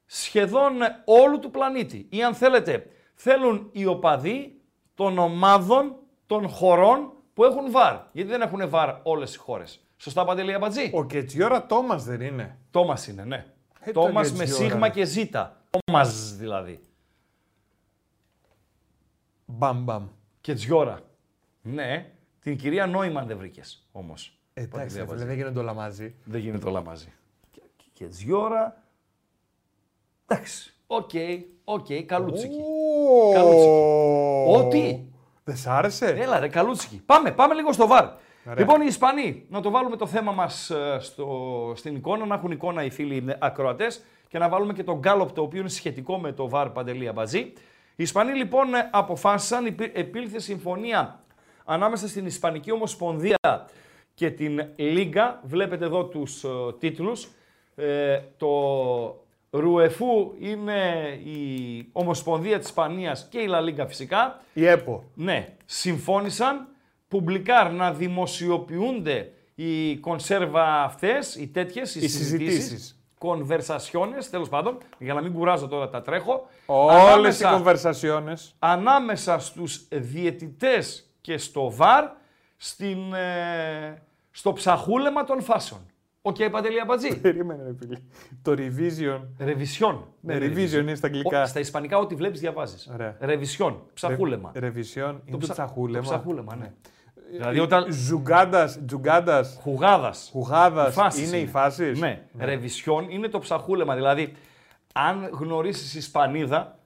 σχεδόν 0.06 0.74
όλου 1.06 1.40
του 1.40 1.52
πλανήτη. 1.52 2.08
Ή 2.10 2.24
αν 2.24 2.34
θέλετε, 2.34 2.88
θέλουν 3.14 3.70
οι 3.72 3.86
οπαδοί 3.86 4.62
των 4.96 5.18
ομάδων, 5.18 5.96
των 6.26 6.50
χωρών 6.50 7.12
που 7.34 7.44
έχουν 7.44 7.72
βαρ. 7.72 7.96
Γιατί 8.12 8.30
δεν 8.30 8.42
έχουν 8.42 8.70
βαρ 8.70 8.96
όλες 9.04 9.36
οι 9.36 9.38
χώρες. 9.38 9.80
Σωστά, 9.98 10.26
Παντελή 10.26 10.54
Αμπατζή; 10.54 10.92
Ο 10.94 11.06
Κετζιόρα 11.06 11.66
Τόμας 11.66 12.04
δεν 12.04 12.22
είναι. 12.22 12.58
Τόμας 12.72 13.08
είναι, 13.08 13.24
ναι. 13.24 13.46
Ε, 13.80 13.92
το 13.92 14.02
Τόμας 14.02 14.28
έτσι 14.30 14.38
με 14.38 14.44
ώρα. 14.44 14.54
σίγμα 14.54 14.90
και 14.90 15.06
ζήτα. 15.06 15.62
Τόμας 15.70 16.36
δηλαδή. 16.36 16.80
Μπαμ 19.46 19.84
μπαμ. 19.84 20.08
Και 20.42 20.54
τζιόρα. 20.54 21.00
Ναι, 21.62 22.12
την 22.44 22.58
κυρία 22.58 22.86
Νόημαν 22.86 23.28
δεν 23.28 23.38
βρήκες 23.38 23.88
όμως. 23.92 24.38
Εντάξει, 24.54 24.98
ρε 24.98 25.06
φίλε, 25.08 25.26
δεν 25.26 25.36
γίνονται 25.36 25.60
όλα 25.60 25.74
μαζί. 25.74 26.16
Δεν 26.24 26.42
γίνεται 26.42 26.68
όλα 26.68 26.84
μαζί. 26.84 27.14
Και, 27.52 27.62
και 27.94 28.06
τζιόρα. 28.08 28.84
Εντάξει. 30.28 30.74
Οκ, 30.88 31.10
οκ, 31.64 31.86
καλούτσικη. 32.06 32.56
Ω, 32.56 33.32
Καλούτσικη. 33.34 33.70
Ό,τι. 34.66 35.00
Δεν 35.44 35.56
σ' 35.58 35.68
άρεσε; 35.68 36.06
Έλα 36.06 36.40
ρε, 36.40 36.48
καλούτσικη. 36.48 37.02
Πάμε, 37.06 37.32
πάμε 37.32 37.54
λίγο 37.54 37.72
στο 37.74 37.88
βαρ. 37.88 38.04
Ωραία. 38.04 38.60
Λοιπόν, 38.60 38.82
οι 38.82 38.86
Ισπανοί, 38.88 39.46
να 39.50 39.62
το 39.62 39.70
βάλουμε 39.70 39.96
το 39.96 40.08
θέμα 40.08 40.32
μας 40.32 40.72
στην 41.74 41.96
εικόνα, 41.96 42.26
να 42.26 42.36
έχουν 42.36 42.52
εικόνα 42.52 42.84
οι 42.84 42.90
φίλοι 42.90 43.36
ακροατές 43.40 44.04
και 44.28 44.38
να 44.38 44.50
βάλουμε 44.50 44.74
και 44.74 44.84
τον 44.84 44.98
γκάλοπ 45.00 45.32
το 45.32 45.42
οποίο 45.42 45.60
είναι 45.60 45.70
σχετικό 45.70 46.18
με 46.18 46.32
το 46.32 46.50
βαρ 46.50 46.70
Παντελή 46.70 47.08
Αμπατζή. 47.08 47.40
Οι 47.96 48.04
Ισπανοί 48.04 48.34
λοιπόν 48.34 48.74
ε, 48.74 48.90
αποφάσισαν, 48.92 49.66
υπή- 49.66 49.98
επήλθε 49.98 50.40
συμφωνία 50.40 51.23
ανάμεσα 51.66 52.08
στην 52.08 52.26
Ισπανική 52.26 52.72
Ομοσπονδία 52.72 53.36
και 54.14 54.30
την 54.32 54.66
Λίγκα. 54.76 55.40
Βλέπετε 55.44 55.86
εδώ 55.86 56.04
τους 56.06 56.44
ε, 56.44 56.48
τίτλους. 56.80 57.28
Ε, 57.76 58.20
το 58.38 58.50
Ρουεφού 59.50 60.34
είναι 60.40 60.82
η 61.24 61.90
Ομοσπονδία 61.92 62.58
της 62.60 62.68
Ισπανίας 62.68 63.28
και 63.30 63.40
η 63.40 63.48
Λα 63.48 63.62
Λίγκα 63.62 63.88
φυσικά. 63.88 64.40
Η 64.54 64.66
ΕΠΟ. 64.66 65.04
Ναι, 65.14 65.54
συμφώνησαν 65.66 66.68
publicar 67.08 67.72
να 67.72 67.94
δημοσιοποιούνται 67.94 69.32
οι 69.56 69.96
conversa 69.98 70.84
αυτές, 70.84 71.36
οι 71.36 71.48
τέτοιες, 71.48 71.96
οι, 71.96 72.00
Οι 72.04 72.08
συζητήσεις, 72.08 72.54
συζητήσεις. 72.64 73.04
conversaciones, 73.18 74.30
τέλος 74.30 74.50
πάντων, 74.50 74.78
για 74.98 75.14
να 75.14 75.22
μην 75.22 75.34
κουράζω 75.34 75.68
τώρα 75.68 75.90
τα 75.90 76.02
τρέχω. 76.02 76.48
Όλες 76.66 76.96
οι 77.00 77.06
Ανάμεσα- 77.08 77.52
conversaciones. 77.52 78.56
ανάμεσα 78.60 79.40
στους 79.40 79.88
διαιτητές 79.92 81.13
και 81.24 81.38
στο 81.38 81.70
VAR 81.72 82.10
στην, 82.58 83.14
ε, 83.14 84.02
στο 84.32 84.54
ψαχούλεμα 84.54 85.24
των 85.24 85.42
φάσεων. 85.42 85.80
Οκ, 86.22 86.36
Παντελή 86.52 86.80
Αμπατζή. 86.82 87.20
Περίμενε, 87.22 87.64
ρε 87.64 87.74
φίλε. 87.80 87.98
Το 88.42 88.52
revision. 88.52 89.22
Revisión. 89.40 90.08
Ναι, 90.22 90.38
revision 90.38 90.74
είναι 90.74 90.96
στα 90.96 91.08
αγγλικά. 91.08 91.46
Στα 91.46 91.60
ισπανικά 91.60 91.98
ό,τι 91.98 92.16
βλέπεις 92.16 92.40
διαβάζεις. 92.40 92.90
Ωραία. 92.94 93.18
Revisión, 93.20 93.82
ψαχούλεμα. 93.94 94.52
Revision 94.56 95.16
είναι 95.26 95.32
το 95.32 95.38
ψα- 95.38 95.54
ψαχούλεμα. 95.54 96.04
Το 96.04 96.10
ψαχούλεμα, 96.10 96.56
ναι. 96.56 96.72
Δηλαδή 97.32 97.60
όταν 97.60 97.86
Jugada, 97.92 98.76
jugadas, 98.86 99.60
Jugadas. 99.62 100.30
jugadas 100.32 100.90
Οι 100.94 100.98
φάσεις 100.98 101.28
είναι 101.28 101.38
οι 101.38 101.46
φάσεις. 101.48 102.00
Ναι. 102.00 102.22
Revisión 102.40 103.10
είναι 103.10 103.28
το 103.28 103.40
ψαχούλεμα. 103.40 103.96
Δηλαδή, 103.96 104.34
αν 104.94 105.30
γνωρίσεις 105.34 105.94
Ισπανίδα 105.96 106.80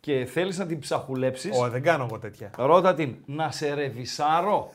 και 0.00 0.24
θέλεις 0.24 0.58
να 0.58 0.66
την 0.66 0.78
ψαχουλέψεις, 0.78 1.58
Ω, 1.60 1.68
δεν 1.68 1.82
κάνω 1.82 2.04
εγώ 2.04 2.18
τέτοια. 2.18 2.50
ρώτα 2.56 2.94
την 2.94 3.16
να 3.26 3.50
σε 3.50 3.74
ρεβισάρω. 3.74 4.72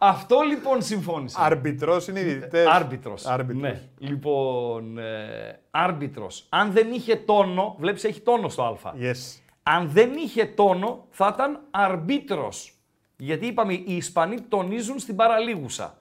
Αυτό 0.00 0.40
λοιπόν 0.40 0.82
συμφώνησα. 0.82 1.40
Árbitro 1.40 2.00
είναι 2.08 2.20
οι 2.20 2.22
διαιτητές. 2.22 2.64
Árbitros. 2.70 3.26
Árbitros. 3.26 3.62
Ναι. 3.62 3.82
Λοιπόν, 3.98 4.98
ε, 4.98 5.60
árbitros. 5.70 6.46
Αν 6.48 6.72
δεν 6.72 6.92
είχε 6.92 7.16
τόνο, 7.16 7.76
βλέπεις 7.78 8.04
έχει 8.04 8.20
τόνο 8.20 8.48
στο 8.48 8.62
α. 8.62 8.92
Yes. 9.00 9.40
Αν 9.62 9.88
δεν 9.90 10.12
είχε 10.14 10.44
τόνο, 10.44 11.06
θα 11.10 11.30
ήταν 11.34 11.60
arbitros. 11.70 12.72
Γιατί 13.16 13.46
είπαμε, 13.46 13.72
οι 13.72 13.84
Ισπανοί 13.86 14.40
τονίζουν 14.40 14.98
στην 14.98 15.16
παραλίγουσα. 15.16 15.98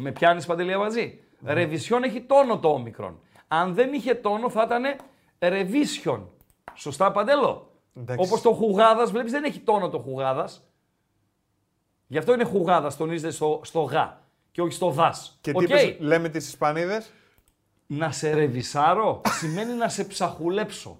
Με 0.00 0.12
πιάνεις 0.12 0.46
παντελή 0.46 0.76
μαζί; 0.76 1.20
Ναι. 1.38 1.52
Ρεβισιόν 1.52 2.02
έχει 2.02 2.20
τόνο 2.20 2.58
το 2.58 2.68
όμικρον. 2.68 3.20
Αν 3.48 3.74
δεν 3.74 3.92
είχε 3.92 4.14
τόνο, 4.14 4.50
θα 4.50 4.62
ήταν 4.66 4.82
ρεβίσιον. 5.38 6.30
Σωστά, 6.74 7.12
παντέλο; 7.12 7.70
Εντάξει. 7.96 8.26
Όπως 8.26 8.40
το 8.40 8.52
χουγάδας, 8.52 9.10
βλέπεις 9.10 9.32
δεν 9.32 9.44
έχει 9.44 9.58
τόνο 9.58 9.88
το 9.88 9.98
χουγάδας. 9.98 10.62
Γι' 12.06 12.18
αυτό 12.18 12.32
είναι 12.32 12.44
χουγάδας, 12.44 12.96
τονίζεται 12.96 13.32
στο, 13.32 13.60
στο 13.64 13.80
γα 13.80 14.20
και 14.50 14.62
όχι 14.62 14.72
στο 14.72 14.90
δας. 14.90 15.38
Και 15.40 15.52
τι 15.52 15.64
είπες, 15.64 15.96
λέμε 15.98 16.28
τις 16.28 16.48
Ισπανίδες; 16.48 17.10
Να 17.86 18.12
σε 18.12 18.30
ρεβισάρω; 18.34 19.20
Σημαίνει 19.26 19.72
να 19.72 19.88
σε 19.88 20.04
ψαχουλέψω. 20.04 20.98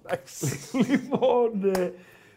λοιπόν, 0.89 1.73
ε, 1.75 1.93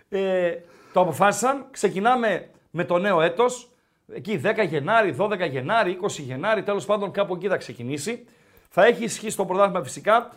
ε, 0.09 0.62
το 0.93 0.99
αποφάσισαν. 1.01 1.66
Ξεκινάμε 1.72 2.49
με 2.70 2.84
το 2.84 2.97
νέο 2.97 3.22
έτος. 3.22 3.70
Εκεί 4.14 4.41
10 4.43 4.66
Γενάρη, 4.68 5.16
12 5.20 5.49
Γενάρη, 5.49 5.97
20 6.01 6.22
Γενάρη, 6.22 6.64
τέλος 6.64 6.86
πάντων 6.86 7.12
κάπου 7.12 7.36
εκεί 7.36 7.47
θα 7.47 7.57
ξεκινήσει. 7.57 8.26
Θα 8.74 8.86
έχει 8.86 9.03
ισχύ 9.03 9.30
στο 9.30 9.45
πρωτάθλημα 9.45 9.84
φυσικά. 9.84 10.30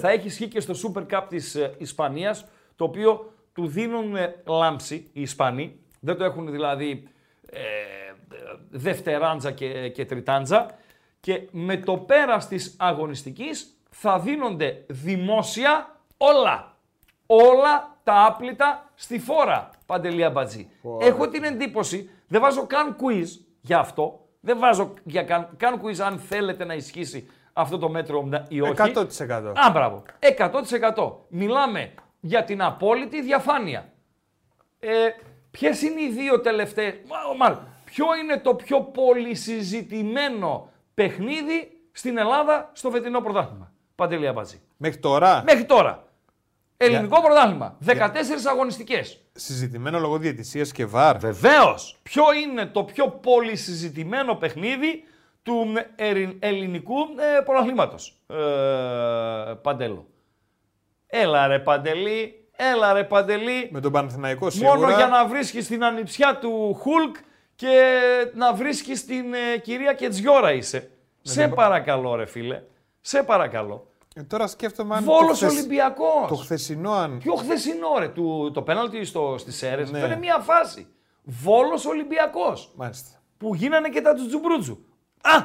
θα 0.00 0.10
έχει 0.10 0.26
ισχύ 0.26 0.48
και 0.48 0.60
στο 0.60 0.74
Super 0.82 1.06
Cup 1.10 1.24
της 1.28 1.54
ε, 1.54 1.74
Ισπανίας, 1.78 2.44
το 2.76 2.84
οποίο 2.84 3.32
του 3.52 3.66
δίνουν 3.66 4.16
ε, 4.16 4.42
λάμψη 4.46 5.10
οι 5.12 5.20
Ισπανοί. 5.20 5.80
Δεν 6.00 6.16
το 6.16 6.24
έχουν 6.24 6.50
δηλαδή 6.50 7.08
ε, 7.50 7.60
δευτεράντζα 8.70 9.50
και, 9.50 9.88
και 9.88 10.04
τριτάντζα. 10.04 10.66
Και 11.20 11.48
με 11.50 11.76
το 11.76 11.96
πέρας 11.96 12.48
της 12.48 12.76
αγωνιστικής 12.78 13.76
θα 13.90 14.18
δίνονται 14.18 14.84
δημόσια 14.88 16.00
όλα. 16.16 16.76
Όλα 17.26 17.96
τα 18.02 18.24
άπλυτα 18.24 18.90
στη 18.94 19.18
φόρα, 19.18 19.70
Παντελή 19.86 20.24
Αμπατζή. 20.24 20.70
Έχω 21.00 21.28
την 21.28 21.44
εντύπωση, 21.44 22.10
δεν 22.26 22.40
βάζω 22.40 22.66
καν 22.66 22.96
quiz 23.00 23.26
για 23.60 23.78
αυτό. 23.78 24.28
Δεν 24.40 24.58
βάζω 24.58 24.94
για 25.04 25.22
καν, 25.22 25.48
καν 25.56 25.80
quiz 25.82 25.98
αν 25.98 26.18
θέλετε 26.18 26.64
να 26.64 26.74
ισχύσει 26.74 27.28
αυτό 27.60 27.78
το 27.78 27.88
μέτρο 27.88 28.28
ή 28.48 28.60
όχι. 28.60 28.74
100%. 28.76 29.52
Α, 29.54 29.70
μπράβο. 29.72 30.02
100%. 30.96 31.12
Μιλάμε 31.28 31.94
για 32.20 32.44
την 32.44 32.62
απόλυτη 32.62 33.22
διαφάνεια. 33.22 33.92
Ε, 34.78 34.88
Ποιες 35.50 35.82
είναι 35.82 36.02
οι 36.02 36.10
δύο 36.10 36.40
τελευταίε. 36.40 37.00
Μάλλον, 37.38 37.66
ποιο 37.84 38.06
είναι 38.22 38.38
το 38.38 38.54
πιο 38.54 38.80
πολύ 38.80 39.34
συζητημένο 39.34 40.70
παιχνίδι 40.94 41.70
στην 41.92 42.18
Ελλάδα 42.18 42.70
στο 42.72 42.90
φετινό 42.90 43.20
πρωτάθλημα. 43.20 43.72
Παντελή 43.94 44.26
Αμπατζή; 44.26 44.60
Μέχρι 44.76 44.98
τώρα 44.98 45.42
Μέχρι 45.46 45.64
τώρα. 45.64 46.04
Ελληνικό 46.76 47.22
πρωτάθλημα. 47.22 47.76
14 47.86 47.90
αγωνιστικές. 48.50 49.20
συζητημένο 49.32 49.98
λόγω 49.98 50.18
διαιτησίας 50.18 50.72
και 50.72 50.86
βαρ. 50.86 51.18
Βεβαίως. 51.18 51.98
Ποιο 52.02 52.24
είναι 52.44 52.66
το 52.66 52.84
πιο 52.84 53.08
πολύ 53.08 53.56
συζητημένο 53.56 54.34
παιχνίδι 54.34 55.04
του 55.42 55.66
ερη- 55.96 56.36
ελληνικού 56.40 56.94
ε, 57.00 57.40
πρωταθλήματος. 57.44 58.20
Ε, 58.26 58.34
Παντέλο. 59.62 60.06
Έλα 61.06 61.46
ρε 61.46 61.58
Παντελή, 61.58 62.48
έλα 62.56 62.92
ρε 62.92 63.04
Παντελή. 63.04 63.68
Με 63.72 63.80
τον 63.80 63.92
Παναθηναϊκό 63.92 64.50
σίγουρα. 64.50 64.74
Μόνο 64.78 64.94
για 64.96 65.06
να 65.06 65.26
βρίσκεις 65.26 65.66
την 65.66 65.84
ανιψιά 65.84 66.38
του 66.38 66.74
Χουλκ 66.80 67.16
και 67.54 67.90
να 68.34 68.54
βρίσκεις 68.54 69.04
την 69.06 69.34
ε, 69.34 69.58
κυρία 69.58 69.92
Κετζιόρα 69.92 70.52
είσαι. 70.52 70.90
Σε 71.22 71.48
παρακαλώ 71.48 72.14
ρε 72.14 72.26
φίλε. 72.26 72.62
Σε 73.00 73.22
παρακαλώ. 73.22 73.88
Ε, 74.14 74.22
τώρα 74.22 74.46
σκέφτομαι 74.46 74.96
αν. 74.96 75.04
Βόλος 75.04 75.38
το, 75.38 75.46
χθεσ- 75.46 75.58
Ολυμπιακός. 75.58 76.28
το 76.28 76.34
χθεσινό, 76.34 76.92
αν. 76.92 77.18
Πιο 77.18 77.34
χθεσινό 77.34 77.98
ρε, 77.98 78.08
του, 78.08 78.50
το 78.54 78.62
πέναλτι 78.62 79.04
στο, 79.04 79.34
στις 79.38 79.62
αίρες. 79.62 79.90
Ναι. 79.90 79.98
Αυτό 79.98 80.10
είναι 80.10 80.20
μια 80.20 80.38
φάση. 80.38 80.86
Βόλος 81.22 81.84
Ολυμπιακός. 81.84 82.72
Μάλιστα. 82.74 83.18
Που 83.38 83.54
γίνανε 83.54 83.88
και 83.88 84.00
τα 84.00 84.14
τζουτζουμπρούτζου. 84.14 84.84
Α, 85.22 85.42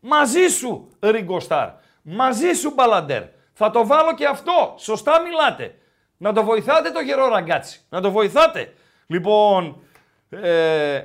μαζί 0.00 0.46
σου 0.48 0.90
Ρίγκο 1.00 1.40
Σταρ. 1.40 1.68
Μαζί 2.02 2.52
σου 2.52 2.70
Μπαλαντέρ. 2.70 3.22
Θα 3.52 3.70
το 3.70 3.86
βάλω 3.86 4.14
και 4.14 4.26
αυτό. 4.26 4.74
Σωστά 4.78 5.20
μιλάτε. 5.20 5.78
Να 6.16 6.32
το 6.32 6.42
βοηθάτε 6.42 6.90
το 6.90 7.00
γερό 7.00 7.28
ραγκάτσι. 7.28 7.80
Να 7.88 8.00
το 8.00 8.10
βοηθάτε. 8.10 8.74
Λοιπόν, 9.06 9.82
ε, 10.30 11.02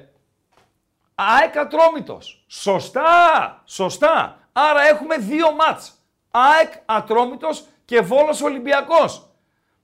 ΑΕΚ 1.16 1.58
Ατρόμητος. 1.58 2.46
Σωστά, 2.48 3.62
σωστά. 3.66 4.38
Άρα 4.52 4.82
έχουμε 4.82 5.18
δύο 5.18 5.52
μάτς. 5.52 5.94
ΑΕΚ 6.32 6.74
Ατρόμητος 6.86 7.66
και 7.86 8.02
Βόλος 8.02 8.42
Ολυμπιακός. 8.42 9.30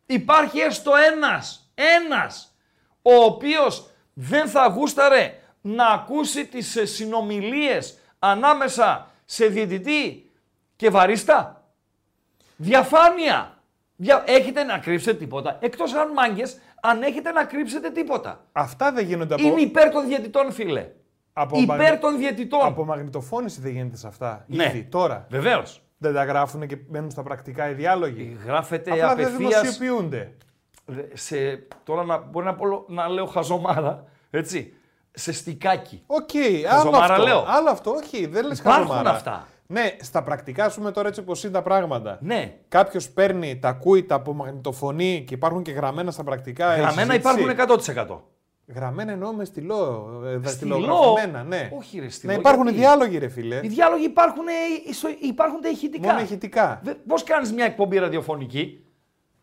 Υπάρχει 0.05 0.59
έστω 0.59 0.91
ένας, 0.95 1.71
ένας, 1.75 2.55
ο 3.01 3.13
οποίος 3.13 3.89
δεν 4.13 4.47
θα 4.47 4.67
γούσταρε 4.67 5.39
να 5.61 5.87
ακούσει 5.87 6.45
τις 6.45 6.75
ε, 6.75 6.85
συνομιλίες 6.85 7.97
ανάμεσα 8.19 9.07
σε 9.25 9.45
διαιτητή 9.45 10.31
και 10.75 10.89
βαρίστα. 10.89 11.63
Διαφάνεια. 12.55 13.57
Δια... 13.95 14.23
Έχετε 14.27 14.63
να 14.63 14.77
κρύψετε 14.77 15.17
τίποτα. 15.17 15.57
Εκτός 15.61 15.93
αν 15.93 16.11
μάγκες, 16.11 16.59
αν 16.81 17.01
έχετε 17.01 17.31
να 17.31 17.43
κρύψετε 17.43 17.89
τίποτα. 17.89 18.45
Αυτά 18.51 18.91
δεν 18.91 19.05
γίνονται 19.05 19.33
από. 19.33 19.43
Είμαι 19.43 19.61
υπέρ 19.61 19.89
των 19.91 20.07
διαιτητών, 20.07 20.51
φίλε. 20.51 20.87
από 21.33 21.59
υπέρ 21.59 21.77
μαγνη- 21.77 21.99
των 21.99 22.17
διαιτητών. 22.17 22.65
Από 22.65 22.85
μαγνητοφώνηση 22.85 23.61
δεν 23.61 23.71
γίνεται 23.71 23.97
σε 23.97 24.07
αυτά. 24.07 24.45
Ναι. 24.47 24.63
Ήδη, 24.63 24.83
τώρα. 24.83 25.25
Βεβαίως. 25.29 25.81
Δεν 25.97 26.13
τα 26.13 26.23
γράφουν 26.23 26.67
και 26.67 26.75
μπαίνουν 26.75 27.11
στα 27.11 27.23
πρακτικά 27.23 27.69
οι 27.69 27.73
διάλογοι. 27.73 28.37
Γράφεται 28.45 28.91
Απλά 28.91 29.15
δεν 29.15 29.25
απευθείας. 29.25 29.47
δημοσιοποιούνται. 29.61 30.33
Σε... 31.13 31.55
Τώρα 31.83 32.03
να, 32.03 32.17
μπορεί 32.17 32.45
να, 32.45 32.55
πω, 32.55 32.85
να 32.87 33.07
λέω 33.09 33.25
χαζομάρα, 33.25 34.03
έτσι. 34.29 34.73
Σε 35.19 35.31
στικάκι. 35.33 36.03
Οκ, 36.05 36.29
άλλο 36.35 36.67
Χαζομάρα 36.69 37.13
αυτό. 37.13 37.23
λέω. 37.25 37.43
Άλλο 37.47 37.69
αυτό, 37.69 37.91
όχι, 37.91 38.25
δεν 38.25 38.45
λες 38.45 38.59
Υπάρχουν 38.59 38.83
χαζομάρα. 38.87 39.09
αυτά. 39.09 39.47
Ναι, 39.67 39.95
στα 40.01 40.23
πρακτικά, 40.23 40.65
ας 40.65 40.71
πούμε 40.75 40.91
τώρα 40.91 41.07
έτσι 41.07 41.19
όπως 41.19 41.43
είναι 41.43 41.53
τα 41.53 41.61
πράγματα. 41.61 42.17
Ναι. 42.21 42.55
Κάποιος 42.67 43.09
παίρνει, 43.09 43.59
τα 43.59 43.69
ακούει, 43.69 44.03
τα 44.03 44.15
απομαγνητοφωνεί 44.15 45.23
και 45.27 45.33
υπάρχουν 45.33 45.61
και 45.61 45.71
γραμμένα 45.71 46.11
στα 46.11 46.23
πρακτικά. 46.23 46.75
η 46.77 46.79
Γραμμένα 46.79 47.13
συζήτηση. 47.13 47.41
υπάρχουν 47.41 47.49
100%. 48.17 48.21
Γραμμένα 48.75 49.11
εννοώ 49.11 49.33
μες 49.33 49.47
στυλό. 49.47 50.09
ε, 50.25 50.47
Στυλό; 50.47 50.75
στυλογραφημένα, 50.75 51.43
ναι. 51.43 51.69
Όχι, 51.77 51.99
ρε, 51.99 52.09
στυλό, 52.09 52.31
Να 52.33 52.37
υπάρχουν 52.39 52.63
γιατί; 52.63 52.77
διάλογοι, 52.79 53.17
ρε 53.17 53.27
φίλε. 53.27 53.59
Οι 53.63 53.67
διάλογοι 53.67 54.03
υπάρχουν, 54.05 54.47
ε, 54.47 54.51
ισο- 54.89 55.17
υπάρχουν 55.21 55.61
τα 55.61 55.69
ηχητικά. 55.69 56.07
Μόνο 56.07 56.19
ηχητικά. 56.21 56.81
Πώς 57.07 57.23
κάνεις 57.23 57.53
μια 57.53 57.65
εκπομπή 57.65 57.97
ραδιοφωνική, 57.97 58.83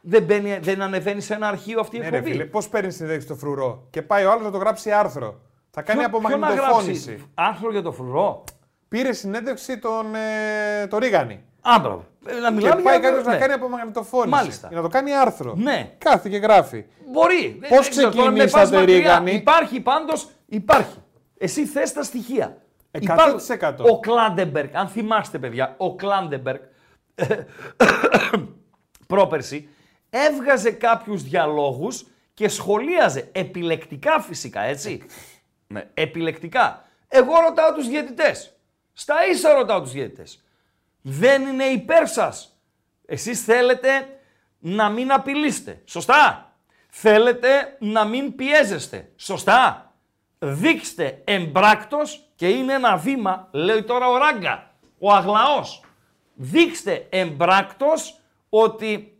δεν, 0.00 0.22
μπαίνει, 0.22 0.58
δεν 0.58 0.82
ανεβαίνει 0.82 1.20
σε 1.20 1.34
ένα 1.34 1.48
αρχείο 1.48 1.80
αυτή 1.80 1.96
η 1.96 1.98
Ναι, 1.98 2.08
ρε 2.08 2.16
εκπομπή; 2.16 2.32
φίλε, 2.34 2.44
πώς 2.44 2.68
παίρνεις 2.68 2.94
συνέντευξη 2.94 3.26
στο 3.26 3.36
φρουρό 3.36 3.86
και 3.90 4.02
πάει 4.02 4.24
ο 4.24 4.30
άλλος 4.30 4.44
να 4.44 4.50
το 4.50 4.58
γράψει 4.58 4.90
άρθρο. 4.90 5.40
Θα 5.78 5.82
κάνει 5.84 6.00
Ποιο- 6.00 6.10
ποιο 6.10 6.28
να 6.28 6.36
απομαγνητοφώνηση. 6.36 7.08
γράψει, 7.10 7.30
Άρθρο 7.34 7.70
για 7.70 7.82
το 7.82 7.92
φρουρό; 7.92 8.44
Πήρε 8.88 9.12
συνέντευξη 9.12 9.78
τον 9.78 10.14
ε, 10.14 10.86
το 10.86 10.98
Ρίγανη. 10.98 11.40
Άμπραβο. 11.60 12.04
Ε, 12.26 12.32
Να 12.34 12.48
Και 12.48 12.54
μιλάμε 12.54 12.82
πάει 12.82 12.98
για... 12.98 13.08
κάποιος 13.08 13.24
να 13.26 13.32
ναι. 13.32 13.38
κάνει 13.38 13.52
απομαγνητοφώνηση. 13.52 14.28
Μάλιστα. 14.28 14.66
Για 14.68 14.76
να 14.76 14.82
το 14.82 14.88
κάνει 14.88 15.14
άρθρο. 15.16 15.54
Ναι. 15.56 15.92
Κάθε 15.98 16.28
και 16.28 16.36
γράφει. 16.36 16.84
Μπορεί. 17.12 17.56
Δεν- 17.60 17.68
Πώς 17.68 17.80
δεν 17.80 17.90
ξέρω, 17.90 18.10
τώρα 18.10 18.30
με 18.30 18.38
ξεκινήσατε, 18.38 18.62
πας 18.62 18.70
μακριά. 18.70 18.96
Ρίγανη; 18.96 19.32
Υπάρχει 19.32 19.80
πάντως, 19.80 20.28
υπάρχει. 20.46 20.96
Εσύ 21.38 21.66
θες 21.66 21.92
τα 21.92 22.02
στοιχεία. 22.02 22.56
100%. 22.90 23.74
Ο 23.90 24.00
Κλάτενμπεργκ, 24.00 24.70
αν 24.76 24.88
θυμάστε 24.88 25.38
παιδιά, 25.38 25.74
ο 25.78 25.94
Κλάτενμπεργκ 25.94 26.60
πρόπερση 29.06 29.68
έβγαζε 30.10 30.70
κάποιους 30.70 31.22
διαλόγους 31.22 32.06
και 32.34 32.48
σχολίαζε 32.48 33.28
επιλεκτικά 33.32 34.20
φυσικά, 34.20 34.60
έτσι. 34.60 35.02
Ναι, 35.66 35.90
επιλεκτικά. 35.94 36.84
Εγώ 37.08 37.40
ρωτάω 37.40 37.72
τους 37.72 37.88
διαιτητές. 37.88 38.56
Στα 38.92 39.26
ίσα 39.26 39.52
ρωτάω 39.52 39.80
τους 39.80 39.92
διαιτητές. 39.92 40.44
Δεν 41.02 41.42
είναι 41.46 41.64
υπέρ 41.64 42.06
σας. 42.06 42.60
Εσείς 43.06 43.44
θέλετε 43.44 44.20
να 44.58 44.88
μην 44.88 45.12
απειλείστε. 45.12 45.82
Σωστά. 45.84 46.52
Θέλετε 46.88 47.76
να 47.80 48.04
μην 48.04 48.34
πιέζεστε. 48.34 49.12
Σωστά. 49.16 49.92
Δείξτε 50.38 51.22
εμπράκτος 51.24 52.30
και 52.34 52.48
είναι 52.48 52.72
ένα 52.72 52.96
βήμα, 52.96 53.48
λέει 53.52 53.82
τώρα 53.82 54.08
ο 54.08 54.16
Ράγκα, 54.16 54.70
ο 54.98 55.12
Αγλαός. 55.12 55.84
Δείξτε 56.34 57.06
εμπράκτος 57.10 58.20
ότι 58.48 59.18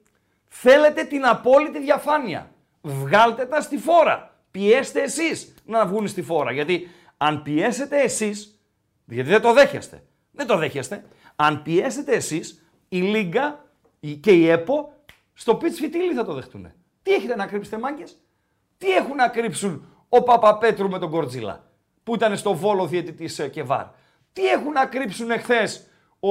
θέλετε 0.49 1.05
την 1.05 1.27
απόλυτη 1.27 1.81
διαφάνεια. 1.81 2.51
Βγάλτε 2.81 3.47
τα 3.47 3.61
στη 3.61 3.79
φόρα. 3.79 4.35
Πιέστε 4.51 5.03
εσείς 5.03 5.55
να 5.67 5.87
βγουν 5.87 6.09
στη 6.09 6.23
φόρα. 6.23 6.53
Γιατί 6.53 6.89
αν 7.17 7.43
πιέσετε 7.43 8.01
εσείς, 8.01 8.61
γιατί 9.05 9.31
δεν 9.31 9.41
το 9.41 9.53
δέχεστε, 9.53 10.03
δεν 10.31 10.47
το 10.47 10.57
δέχεστε, 10.57 11.05
αν 11.37 11.63
πιέσετε 11.63 12.13
εσείς, 12.13 12.67
η 12.89 13.01
Λίγκα 13.01 13.65
η- 14.01 14.15
και 14.15 14.31
η 14.33 14.49
ΕΠΟ 14.49 14.93
στο 15.35 15.55
πιτς 15.55 15.79
φιτίλι 15.79 16.15
θα 16.15 16.25
το 16.25 16.33
δεχτούν. 16.35 16.73
Τι 17.03 17.13
έχετε 17.13 17.37
να 17.37 17.47
κρύψετε 17.47 17.79
μάγκες; 17.79 18.17
Τι 18.79 18.91
έχουν 18.91 19.15
να 19.17 19.29
κρύψουν 19.29 19.87
ο 20.09 20.23
Παπαπέτρου 20.23 20.89
με 20.89 20.99
τον 20.99 21.11
Κορτζίλα 21.11 21.65
που 22.03 22.15
ήταν 22.15 22.37
στο 22.37 22.55
Βόλο 22.55 22.87
διαιτητής 22.87 23.39
ε, 23.39 23.49
και 23.49 23.63
βάρ. 23.63 23.85
Τι 24.33 24.47
έχουν 24.47 24.73
να 24.73 24.87
κρύψουν 24.87 25.31
εχθές 25.31 25.87
ο 26.21 26.31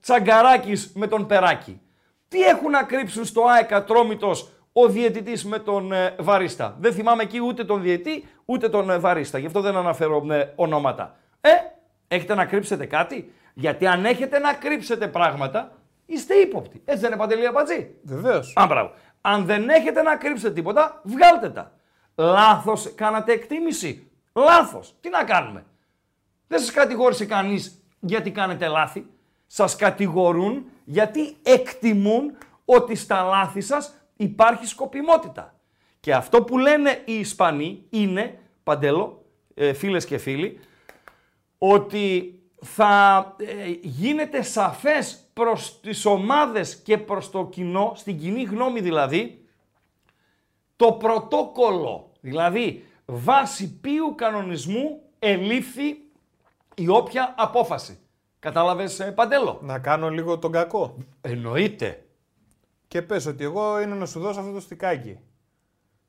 Τσαγκαράκης 0.00 0.92
με 0.94 1.06
τον 1.06 1.26
Περάκη; 1.26 1.80
Τι 2.28 2.42
έχουν 2.42 2.70
να 2.70 2.82
κρύψουν 2.82 3.24
στο 3.24 3.44
ΑΕΚ 3.46 3.72
Ατρόμητος 3.72 4.50
ο 4.78 4.88
διαιτητής 4.88 5.44
με 5.44 5.58
τον 5.58 5.92
ε, 5.92 6.14
Βαρίστα. 6.18 6.76
Δεν 6.80 6.92
θυμάμαι 6.92 7.22
εκεί 7.22 7.38
ούτε 7.40 7.64
τον 7.64 7.82
διαιτητή 7.82 8.28
ούτε 8.44 8.68
τον 8.68 8.90
ε, 8.90 8.98
Βαρίστα. 8.98 9.38
Γι' 9.38 9.46
αυτό 9.46 9.60
δεν 9.60 9.76
αναφέρω 9.76 10.26
ε, 10.30 10.52
ονόματα. 10.54 11.16
Ε, 11.40 11.50
έχετε 12.08 12.34
να 12.34 12.44
κρύψετε 12.44 12.86
κάτι; 12.86 13.32
Γιατί 13.54 13.86
αν 13.86 14.04
έχετε 14.04 14.38
να 14.38 14.52
κρύψετε 14.52 15.08
πράγματα, 15.08 15.72
είστε 16.06 16.34
ύποπτοι. 16.34 16.82
Έτσι 16.84 17.00
δεν 17.00 17.10
είναι 17.10 17.20
Παντελή 17.20 17.46
Αμπατζή. 17.46 17.94
Βεβαίως. 18.02 18.52
Α, 18.56 18.66
μπράβο. 18.66 18.92
Αν 19.20 19.44
δεν 19.44 19.68
έχετε 19.68 20.02
να 20.02 20.16
κρύψετε 20.16 20.54
τίποτα, 20.54 21.00
βγάλτε 21.04 21.50
τα. 21.50 21.72
Λάθος 22.14 22.94
κάνατε 22.94 23.32
εκτίμηση. 23.32 24.10
Λάθος. 24.32 24.94
Τι 25.00 25.08
να 25.08 25.24
κάνουμε; 25.24 25.64
Δεν 26.46 26.58
σας 26.58 26.70
κατηγόρησε 26.70 27.26
κανείς 27.26 27.82
γιατί 28.00 28.30
κάνετε 28.30 28.66
λάθη. 28.66 29.06
Σας 29.46 29.76
κατηγορούν 29.76 30.66
γιατί 30.84 31.36
εκτιμούν 31.42 32.36
ότι 32.64 32.94
στα 32.94 33.22
λάθη 33.22 33.60
σας 33.60 33.94
υπάρχει 34.16 34.66
σκοπιμότητα. 34.66 35.54
Και 36.00 36.14
αυτό 36.14 36.42
που 36.42 36.58
λένε 36.58 37.02
οι 37.04 37.18
Ισπανοί 37.18 37.86
είναι, 37.90 38.38
Παντέλο, 38.62 39.24
ε, 39.54 39.72
φίλες 39.72 40.04
και 40.04 40.18
φίλοι, 40.18 40.60
ότι 41.58 42.34
θα 42.60 43.34
ε, 43.38 43.70
γίνεται 43.82 44.42
σαφές 44.42 45.28
προς 45.32 45.80
τις 45.80 46.04
ομάδες 46.04 46.76
και 46.76 46.98
προς 46.98 47.30
το 47.30 47.46
κοινό, 47.46 47.92
στην 47.96 48.18
κοινή 48.18 48.42
γνώμη 48.42 48.80
δηλαδή, 48.80 49.44
το 50.76 50.92
πρωτόκολλο. 50.92 52.12
Δηλαδή, 52.20 52.84
βάσει 53.04 53.78
ποιου 53.80 54.14
κανονισμού 54.14 55.00
ελήφθη 55.18 55.96
η 56.74 56.88
όποια 56.88 57.34
απόφαση. 57.36 57.98
Κατάλαβες, 58.38 59.00
ε, 59.00 59.12
Παντέλο; 59.12 59.58
Να 59.62 59.78
κάνω 59.78 60.10
λίγο 60.10 60.38
τον 60.38 60.52
κακό. 60.52 60.96
Εννοείται. 61.20 62.05
Και 62.96 63.02
πες 63.02 63.26
ότι 63.26 63.44
εγώ 63.44 63.80
είναι 63.80 63.94
να 63.94 64.06
σου 64.06 64.20
δώσω 64.20 64.40
αυτό 64.40 64.52
το 64.52 64.60
στικάκι. 64.60 65.18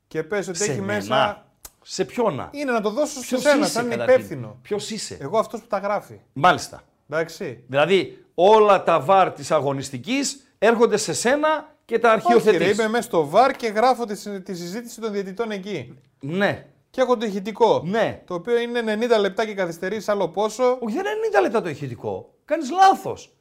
Και 0.06 0.22
πες 0.22 0.48
ότι 0.48 0.58
Σε 0.58 0.70
έχει 0.72 0.80
μένα. 0.80 0.94
μέσα. 0.94 1.46
Σε 1.82 2.04
ποιόνα; 2.04 2.48
Είναι 2.52 2.72
να 2.72 2.80
το 2.80 2.90
δώσω 2.90 3.20
σε 3.20 3.26
Ποιος 3.26 3.40
σένα, 3.42 3.56
είσαι, 3.64 3.70
σαν 3.70 3.88
καταρχήν; 3.88 4.14
υπεύθυνο. 4.14 4.58
Ποιος 4.62 4.90
είσαι; 4.90 5.16
Εγώ 5.20 5.38
αυτός 5.38 5.60
που 5.60 5.66
τα 5.66 5.78
γράφει. 5.78 6.20
Μάλιστα. 6.32 6.82
Εντάξει. 7.08 7.64
Δηλαδή, 7.68 8.24
όλα 8.34 8.82
τα 8.82 9.00
βάρ 9.00 9.32
της 9.32 9.50
αγωνιστικής 9.50 10.46
έρχονται 10.58 10.96
σε 10.96 11.12
σένα 11.12 11.74
και 11.84 11.98
τα 11.98 12.12
Όχι, 12.12 12.22
ρε, 12.26 12.32
αρχιοθετείς. 12.34 12.72
είμαι 12.78 12.88
μέσα 12.88 13.02
στο 13.02 13.28
βαρ 13.28 13.52
και 13.52 13.66
γράφω 13.68 14.04
τη, 14.04 14.16
συ- 14.16 14.42
τη 14.44 14.54
συζήτηση 14.54 15.00
των 15.00 15.12
διαιτητών 15.12 15.50
εκεί. 15.50 15.98
Ναι. 16.20 16.66
Και 16.90 17.00
έχω 17.00 17.16
το 17.16 17.26
ηχητικό. 17.26 17.82
Ναι. 17.84 18.22
Το 18.26 18.34
οποίο 18.34 18.58
είναι 18.58 18.80
90 19.16 19.18
λεπτά 19.20 19.46
και 19.46 19.54
καθυστερεί 19.54 20.02
άλλο 20.06 20.28
πόσο. 20.28 20.64
Όχι, 20.80 20.94
δεν 20.94 21.04
είναι 21.04 21.38
90 21.38 21.42
λεπτά 21.42 21.62
το 21.62 21.68
ηχητικό. 21.68 22.34
Κάνεις 22.44 22.70
λάθος. 22.70 23.36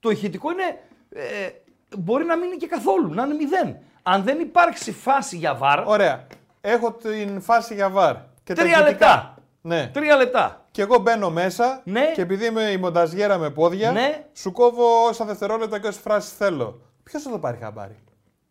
Το 0.00 0.10
ηχητικό 0.10 0.50
είναι... 0.52 0.78
ε, 1.08 1.48
μπορεί 1.98 2.24
να 2.24 2.36
μην 2.36 2.46
είναι 2.46 2.56
και 2.56 2.66
καθόλου, 2.66 3.14
να 3.14 3.24
είναι 3.24 3.34
μηδέν. 3.34 3.76
Αν 4.02 4.22
δεν 4.22 4.40
υπάρξει 4.40 4.92
φάση 4.92 5.36
για 5.36 5.54
βάρ, 5.54 5.86
Ωραία. 5.86 6.26
Έχω 6.60 6.92
την 6.92 7.40
φάση 7.40 7.74
για 7.74 7.88
βαρ. 7.90 8.14
Και 8.44 8.52
τα 8.54 8.62
τρία 8.62 8.78
ηχητικά. 8.80 9.06
λεπτά. 9.06 9.34
Ναι. 9.60 9.90
Τρία 9.92 10.16
λεπτά. 10.16 10.64
Και 10.70 10.82
εγώ 10.82 10.98
μπαίνω 10.98 11.30
μέσα 11.30 11.80
Ναι. 11.84 12.12
και 12.14 12.20
επειδή 12.20 12.46
είμαι 12.46 12.62
η 12.62 12.76
μονταζιέρα 12.76 13.38
με 13.38 13.50
πόδια, 13.50 13.90
Ναι. 13.92 14.24
σου 14.32 14.52
κόβω 14.52 15.04
όσα 15.08 15.24
δευτερόλεπτα 15.24 15.78
και 15.78 15.86
όσε 15.86 16.00
φράσεις 16.00 16.32
θέλω. 16.32 16.80
Ποιος 17.02 17.22
θα 17.22 17.30
το 17.30 17.38
πάρει 17.38 17.58
χαμπάρι; 17.62 17.96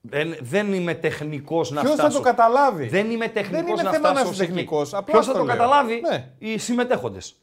Δεν, 0.01 0.35
δεν 0.41 0.73
είμαι 0.73 0.93
τεχνικός 0.93 1.71
να 1.71 1.81
Ποιος 1.81 1.93
φτάσω. 1.93 2.09
θα 2.09 2.17
το 2.17 2.21
καταλάβει; 2.23 2.87
Δεν 2.87 3.11
είμαι 3.11 3.27
τεχνικός 3.27 3.69
είναι 3.71 3.81
να 3.81 3.91
θέμα 3.91 4.07
να 4.07 4.13
φτάσω. 4.13 4.25
είσαι 4.27 4.35
σε 4.35 4.43
εκεί. 4.43 4.51
τεχνικός, 4.51 4.93
απλά 4.93 5.13
Ποιος 5.13 5.25
θα 5.25 5.31
αυτό 5.31 5.43
το 5.43 5.47
λέω. 5.47 5.55
καταλάβει, 5.57 6.01
Ναι. 6.09 6.27
οι 6.37 6.57
συμμετέχοντες. 6.57 7.35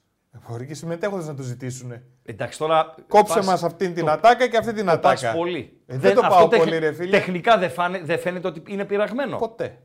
Μπορεί 0.48 0.66
και 0.66 0.72
οι 0.72 0.74
συμμετέχοντες 0.74 1.26
να 1.26 1.34
το 1.34 1.42
ζητήσουν. 1.42 1.92
Εντάξει 2.24 2.58
τώρα. 2.58 2.94
Κόψε 3.08 3.34
πας- 3.34 3.46
μας 3.46 3.62
αυτήν 3.62 3.94
την 3.94 4.04
το- 4.04 4.10
ατάκα 4.10 4.46
και 4.48 4.56
αυτή 4.56 4.72
την 4.72 4.86
το 4.86 4.98
πας 4.98 5.22
ατάκα. 5.22 5.36
πολύ. 5.38 5.80
Ε, 5.86 5.98
δεν 5.98 6.14
το 6.14 6.20
αυτό 6.20 6.34
πάω 6.34 6.48
τεχ- 6.48 6.62
πολύ, 6.64 6.78
ρε 6.78 6.92
φίλε. 6.92 7.10
Τεχνικά 7.10 7.58
δεν, 7.58 7.70
φάνε, 7.70 8.00
δεν 8.04 8.18
φαίνεται 8.18 8.48
ότι 8.48 8.62
είναι 8.66 8.84
πειραγμένο. 8.84 9.36
Ποτέ. 9.36 9.78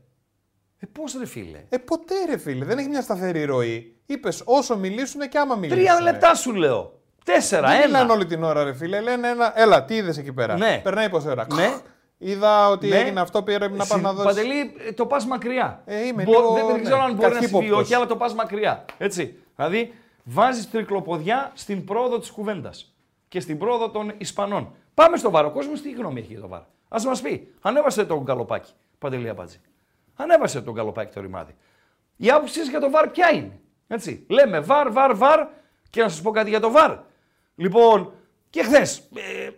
Ε, 0.78 0.86
πώς 0.92 1.16
ρε 1.18 1.26
φίλε; 1.26 1.58
Ε, 1.68 1.76
ποτέ 1.78 2.14
ρε 2.30 2.38
φίλε. 2.38 2.64
Δεν 2.64 2.78
έχει 2.78 2.88
μια 2.88 3.00
σταθερή 3.02 3.44
ροή. 3.44 3.96
Είπες 4.06 4.42
όσο 4.44 4.76
μιλήσουν 4.78 5.20
και 5.28 5.38
άμα 5.38 5.54
μιλήσουν. 5.54 5.78
Τρία 5.78 6.00
λεπτά 6.00 6.34
σου 6.34 6.52
λέω. 6.54 7.00
Τέσσερα, 7.24 7.68
Δεν 7.68 7.76
ένα. 7.76 7.86
μιλάνε 7.86 8.12
όλη 8.12 8.26
την 8.26 8.42
ώρα, 8.42 8.64
ρε 8.64 8.72
φίλε. 8.74 9.00
Λένε 9.00 9.28
ένα. 9.28 9.52
Έλα, 9.60 9.84
τι 9.84 9.94
είδες 9.94 10.18
εκεί 10.18 10.32
πέρα; 10.32 10.56
Ναι. 10.56 10.80
Περνάει 10.82 11.08
πόση 11.10 11.28
ώρα. 11.28 11.46
Ναι. 11.54 11.74
Είδα 12.18 12.68
ότι 12.68 12.88
Ναι. 12.88 12.96
έγινε 12.96 13.20
αυτό, 13.20 13.42
πήρε 13.42 13.68
να 13.68 13.76
πας 13.76 13.86
Συ- 13.86 14.00
να 14.02 14.12
δώσεις. 14.12 14.24
Παντελή, 14.42 14.74
ε, 14.88 14.92
το 14.92 15.06
πας 15.06 15.26
μακριά. 15.26 15.82
Ε, 15.84 16.06
είμαι 16.06 16.22
Μπο- 16.22 16.30
λίγο, 16.30 16.52
δεν, 16.52 16.66
δεν 16.66 16.76
ναι, 16.76 16.82
ξέρω 16.82 17.00
αν 17.00 17.14
μπορεί 17.14 17.34
να 17.34 17.40
συμβεί 17.40 17.44
ή 17.46 17.50
καχύποπτος. 17.50 17.78
όχι, 17.84 17.94
αλλά 17.94 18.06
το 18.06 18.16
πας 18.16 18.34
μακριά. 18.34 18.84
Έτσι. 18.98 19.38
Δηλαδή, 19.56 19.92
βάζεις 20.24 20.70
τρικλοποδιά 20.70 21.52
στην 21.54 21.84
πρόοδο 21.84 22.18
της 22.18 22.30
κουβέντας 22.30 22.94
και 23.28 23.40
στην 23.40 23.58
πρόοδο 23.58 23.90
των 23.90 24.12
Ισπανών. 24.18 24.74
Πάμε 24.94 25.16
στο 25.16 25.30
βάρο. 25.30 25.48
Ο 25.48 25.50
κόσμος 25.50 25.80
τι 25.82 25.90
γνώμη 25.90 26.20
έχει 26.20 26.32
για 26.32 26.40
το 26.40 26.48
βάρο. 26.48 26.66
Α 26.88 27.00
μας 27.06 27.20
πει. 27.20 27.52
Ανέβασε 27.60 28.04
τον 28.04 28.24
καλοπάκι. 28.24 28.72
Παντελή 28.98 29.28
Αμπατζή. 29.28 29.60
Ανέβασε 30.16 30.62
τον 30.62 30.74
καλοπάκι 30.74 31.14
το 31.14 31.20
ρημάδι. 31.20 31.54
Η 32.16 32.30
άποψή 32.30 32.58
σας 32.58 32.68
για 32.68 32.80
το 32.80 32.90
βαρ 32.90 33.08
ποια 33.08 33.34
είναι. 33.34 33.60
Έτσι. 33.86 34.26
Λέμε 34.28 34.60
βαρ, 34.60 34.92
βαρ, 34.92 35.16
βαρ 35.16 35.46
και 35.90 36.02
να 36.02 36.08
σας 36.08 36.22
πω 36.22 36.30
κάτι 36.30 36.48
για 36.48 36.60
το 36.60 36.70
βαρ. 36.70 36.98
Λοιπόν, 37.54 38.12
και 38.50 38.62
χθες. 38.62 38.98
Ε, 38.98 39.50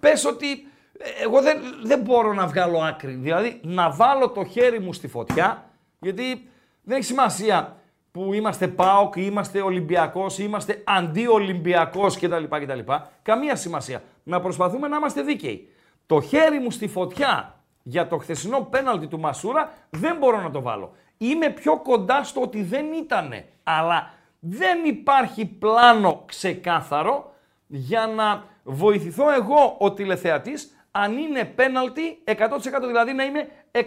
πες 0.00 0.24
ότι 0.24 0.50
ε, 0.98 1.22
εγώ 1.22 1.42
δεν, 1.42 1.58
δεν 1.82 2.00
μπορώ 2.00 2.32
να 2.32 2.46
βγάλω 2.46 2.78
άκρη. 2.78 3.12
Δηλαδή, 3.12 3.60
να 3.64 3.90
βάλω 3.90 4.30
το 4.30 4.44
χέρι 4.44 4.80
μου 4.80 4.92
στη 4.92 5.08
φωτιά, 5.08 5.70
γιατί 5.98 6.48
δεν 6.82 6.96
έχει 6.96 7.06
σημασία 7.06 7.79
που 8.12 8.34
είμαστε 8.34 8.68
ΠΑΟΚ, 8.68 9.16
ή 9.16 9.22
είμαστε 9.30 9.60
Ολυμπιακός, 9.60 10.38
ή 10.38 10.44
είμαστε 10.46 10.82
αντί-Ολυμπιακός 10.86 12.18
κτλ, 12.18 12.44
κτλ. 12.44 12.92
Καμία 13.22 13.56
σημασία. 13.56 14.02
Να 14.22 14.40
προσπαθούμε 14.40 14.88
να 14.88 14.96
είμαστε 14.96 15.22
δίκαιοι. 15.22 15.68
Το 16.06 16.20
χέρι 16.20 16.58
μου 16.58 16.70
στη 16.70 16.88
φωτιά 16.88 17.60
για 17.82 18.06
το 18.06 18.18
χθεσινό 18.18 18.60
πέναλτι 18.70 19.06
του 19.06 19.20
Μασούρα 19.20 19.72
δεν 19.90 20.16
μπορώ 20.16 20.40
να 20.40 20.50
το 20.50 20.60
βάλω. 20.60 20.92
Είμαι 21.16 21.50
πιο 21.50 21.76
κοντά 21.76 22.24
στο 22.24 22.40
ότι 22.40 22.62
δεν 22.62 22.92
ήτανε. 22.92 23.48
Αλλά 23.62 24.10
δεν 24.40 24.84
υπάρχει 24.84 25.46
πλάνο 25.46 26.22
ξεκάθαρο 26.26 27.34
για 27.66 28.06
να 28.06 28.44
βοηθηθώ 28.62 29.30
εγώ 29.30 29.76
ο 29.78 29.92
τηλεθεατής 29.92 30.74
αν 30.90 31.18
είναι 31.18 31.44
πέναλτι 31.44 32.18
100% 32.24 32.32
δηλαδή 32.86 33.12
να 33.12 33.24
είμαι 33.24 33.48
100% 33.72 33.78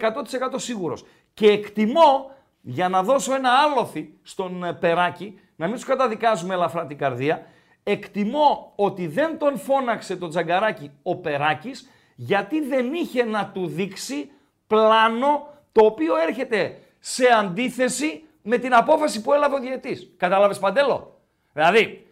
σίγουρος. 0.56 1.06
Και 1.34 1.48
εκτιμώ 1.48 2.32
για 2.66 2.90
να 2.90 3.04
δώσω 3.04 3.36
ένα 3.36 3.50
άλοθη 3.52 4.14
στον 4.24 4.64
ε, 4.64 4.74
Περάκη, 4.74 5.40
να 5.56 5.66
μην 5.66 5.76
τους 5.76 5.86
καταδικάζουμε 5.86 6.54
ελαφρά 6.54 6.86
την 6.86 6.98
καρδία, 6.98 7.46
εκτιμώ 7.84 8.74
ότι 8.76 9.08
δεν 9.08 9.38
τον 9.38 9.58
φώναξε 9.58 10.16
το 10.16 10.28
τζαγκαράκι 10.28 10.92
ο 11.04 11.16
Περάκης 11.16 11.90
γιατί 12.16 12.62
δεν 12.62 12.94
είχε 12.94 13.24
να 13.24 13.48
του 13.54 13.68
δείξει 13.68 14.32
πλάνο 14.68 15.48
το 15.72 15.86
οποίο 15.86 16.18
έρχεται 16.28 16.80
σε 17.00 17.26
αντίθεση 17.40 18.24
με 18.42 18.58
την 18.58 18.74
απόφαση 18.74 19.22
που 19.22 19.34
έλαβε 19.34 19.56
ο 19.56 19.60
διαιτής. 19.60 20.14
Κατάλαβες 20.18 20.60
Παντέλο; 20.60 21.20
Δηλαδή, 21.54 22.08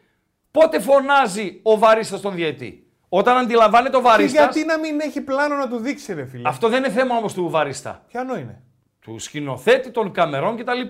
πότε 0.52 0.80
φωνάζει 0.80 1.60
ο 1.64 1.78
βαρίστας 1.78 2.22
τον 2.22 2.36
διαιτή; 2.36 2.92
Όταν 3.10 3.38
αντιλαμβάνεται 3.38 3.98
ο 3.98 4.00
Και 4.00 4.08
βαρίστας, 4.08 4.44
γιατί 4.44 4.66
να 4.66 4.80
μην 4.80 5.00
έχει 5.00 5.22
πλάνο 5.22 5.56
να 5.56 5.68
του 5.68 5.78
δείξει, 5.78 6.14
ρε 6.14 6.26
φίλε; 6.26 6.50
αυτό 6.50 6.70
δεν 6.70 6.84
είναι 6.84 6.94
θέμα 6.94 7.16
όμως 7.16 7.34
του 7.34 7.50
βαρίστα. 7.50 8.06
Ποιανό 8.08 8.38
είναι; 8.38 8.64
Του 9.02 9.20
σκηνοθέτη, 9.20 9.92
των 9.92 10.12
καμερών 10.12 10.58
κτλ. 10.58 10.82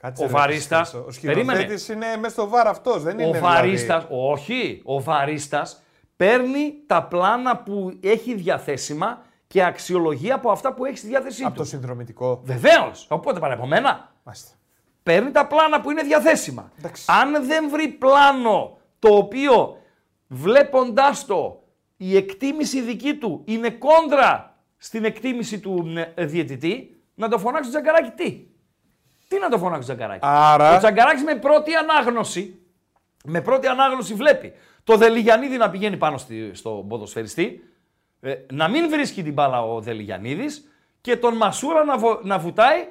Κάτσε, 0.00 0.22
Ο 0.22 0.26
ρε, 0.26 0.32
βαρίστας, 0.32 0.94
Ο 0.94 1.04
περίμενε. 1.22 1.58
σκηνοθέτης 1.58 1.88
είναι 1.88 2.06
μέσα 2.16 2.30
στο 2.34 2.48
βάρ 2.48 2.66
αυτός, 2.66 3.02
δεν 3.02 3.18
είναι. 3.18 3.28
Ο 3.28 3.32
δηλαδή. 3.32 3.54
βαρίστας, 3.54 4.06
όχι, 4.08 4.80
ο 4.84 5.00
βαρίστας 5.02 5.82
παίρνει 6.16 6.74
τα 6.86 7.02
πλάνα 7.04 7.56
που 7.56 7.98
έχει 8.02 8.34
διαθέσιμα 8.34 9.22
και 9.46 9.64
αξιολογεί 9.64 10.32
από 10.32 10.50
αυτά 10.50 10.74
που 10.74 10.84
έχει 10.84 10.96
στη 10.96 11.06
διάθεσή 11.06 11.42
Από 11.42 11.52
του. 11.52 11.58
το 11.58 11.64
συνδρομητικό. 11.64 12.40
Βεβαίως. 12.44 13.06
Οπότε 13.10 13.38
παρά 13.40 13.54
από 13.54 13.66
μένα. 13.66 14.12
Μάλιστα. 14.22 14.50
Παίρνει 15.02 15.30
τα 15.30 15.46
πλάνα 15.46 15.80
που 15.80 15.90
είναι 15.90 16.02
διαθέσιμα. 16.02 16.72
Εντάξει. 16.78 17.04
Αν 17.08 17.46
δεν 17.46 17.70
βρει 17.70 17.88
πλάνο 17.88 18.78
το 18.98 19.16
οποίο 19.16 19.76
βλέποντάς 20.26 21.26
το 21.26 21.62
η 21.96 22.16
εκτίμηση 22.16 22.80
δική 22.80 23.14
του 23.14 23.42
είναι 23.44 23.70
κόντρα 23.70 24.56
στην 24.76 25.04
εκτίμηση 25.04 25.60
του 25.60 25.92
ε, 26.14 26.24
διαιτητή, 26.24 26.95
να 27.16 27.28
το 27.28 27.38
φωνάξει 27.38 27.70
το 27.70 27.80
Τζαγκαράκη 27.80 28.10
τι; 28.10 28.46
Τι 29.28 29.38
να 29.38 29.48
το 29.48 29.58
φωνάξει 29.58 29.88
το 29.88 29.94
Τζαγκαράκη; 29.94 30.20
Άρα- 30.26 30.74
Ο 30.74 30.78
Τζαγκαράκης 30.78 31.22
με 31.22 31.34
πρώτη 31.34 31.74
ανάγνωση, 31.74 32.60
με 33.24 33.40
πρώτη 33.40 33.66
ανάγνωση 33.66 34.14
βλέπει 34.14 34.52
το 34.84 34.96
Δελιγιανίδη 34.96 35.56
να 35.56 35.70
πηγαίνει 35.70 35.96
πάνω 35.96 36.18
στη, 36.18 36.50
στον 36.54 36.88
ποδοσφαιριστή, 36.88 37.60
ε, 38.20 38.34
να 38.52 38.68
μην 38.68 38.88
βρίσκει 38.90 39.22
την 39.22 39.32
μπάλα 39.32 39.62
ο 39.62 39.80
Δελιγιανίδης 39.80 40.70
και 41.00 41.16
τον 41.16 41.36
Μασούρα 41.36 41.84
να, 41.84 41.98
βο- 41.98 42.20
να 42.22 42.38
βουτάει, 42.38 42.88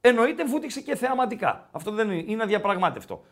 εννοείται 0.00 0.44
βούτυξε 0.44 0.80
και 0.80 0.96
θεαματικά. 0.96 1.68
Αυτό 1.72 1.90
δεν 1.90 2.10
είναι, 2.10 2.24
είναι 2.32 2.42
αδιαπραγμάτευτο. 2.42 3.24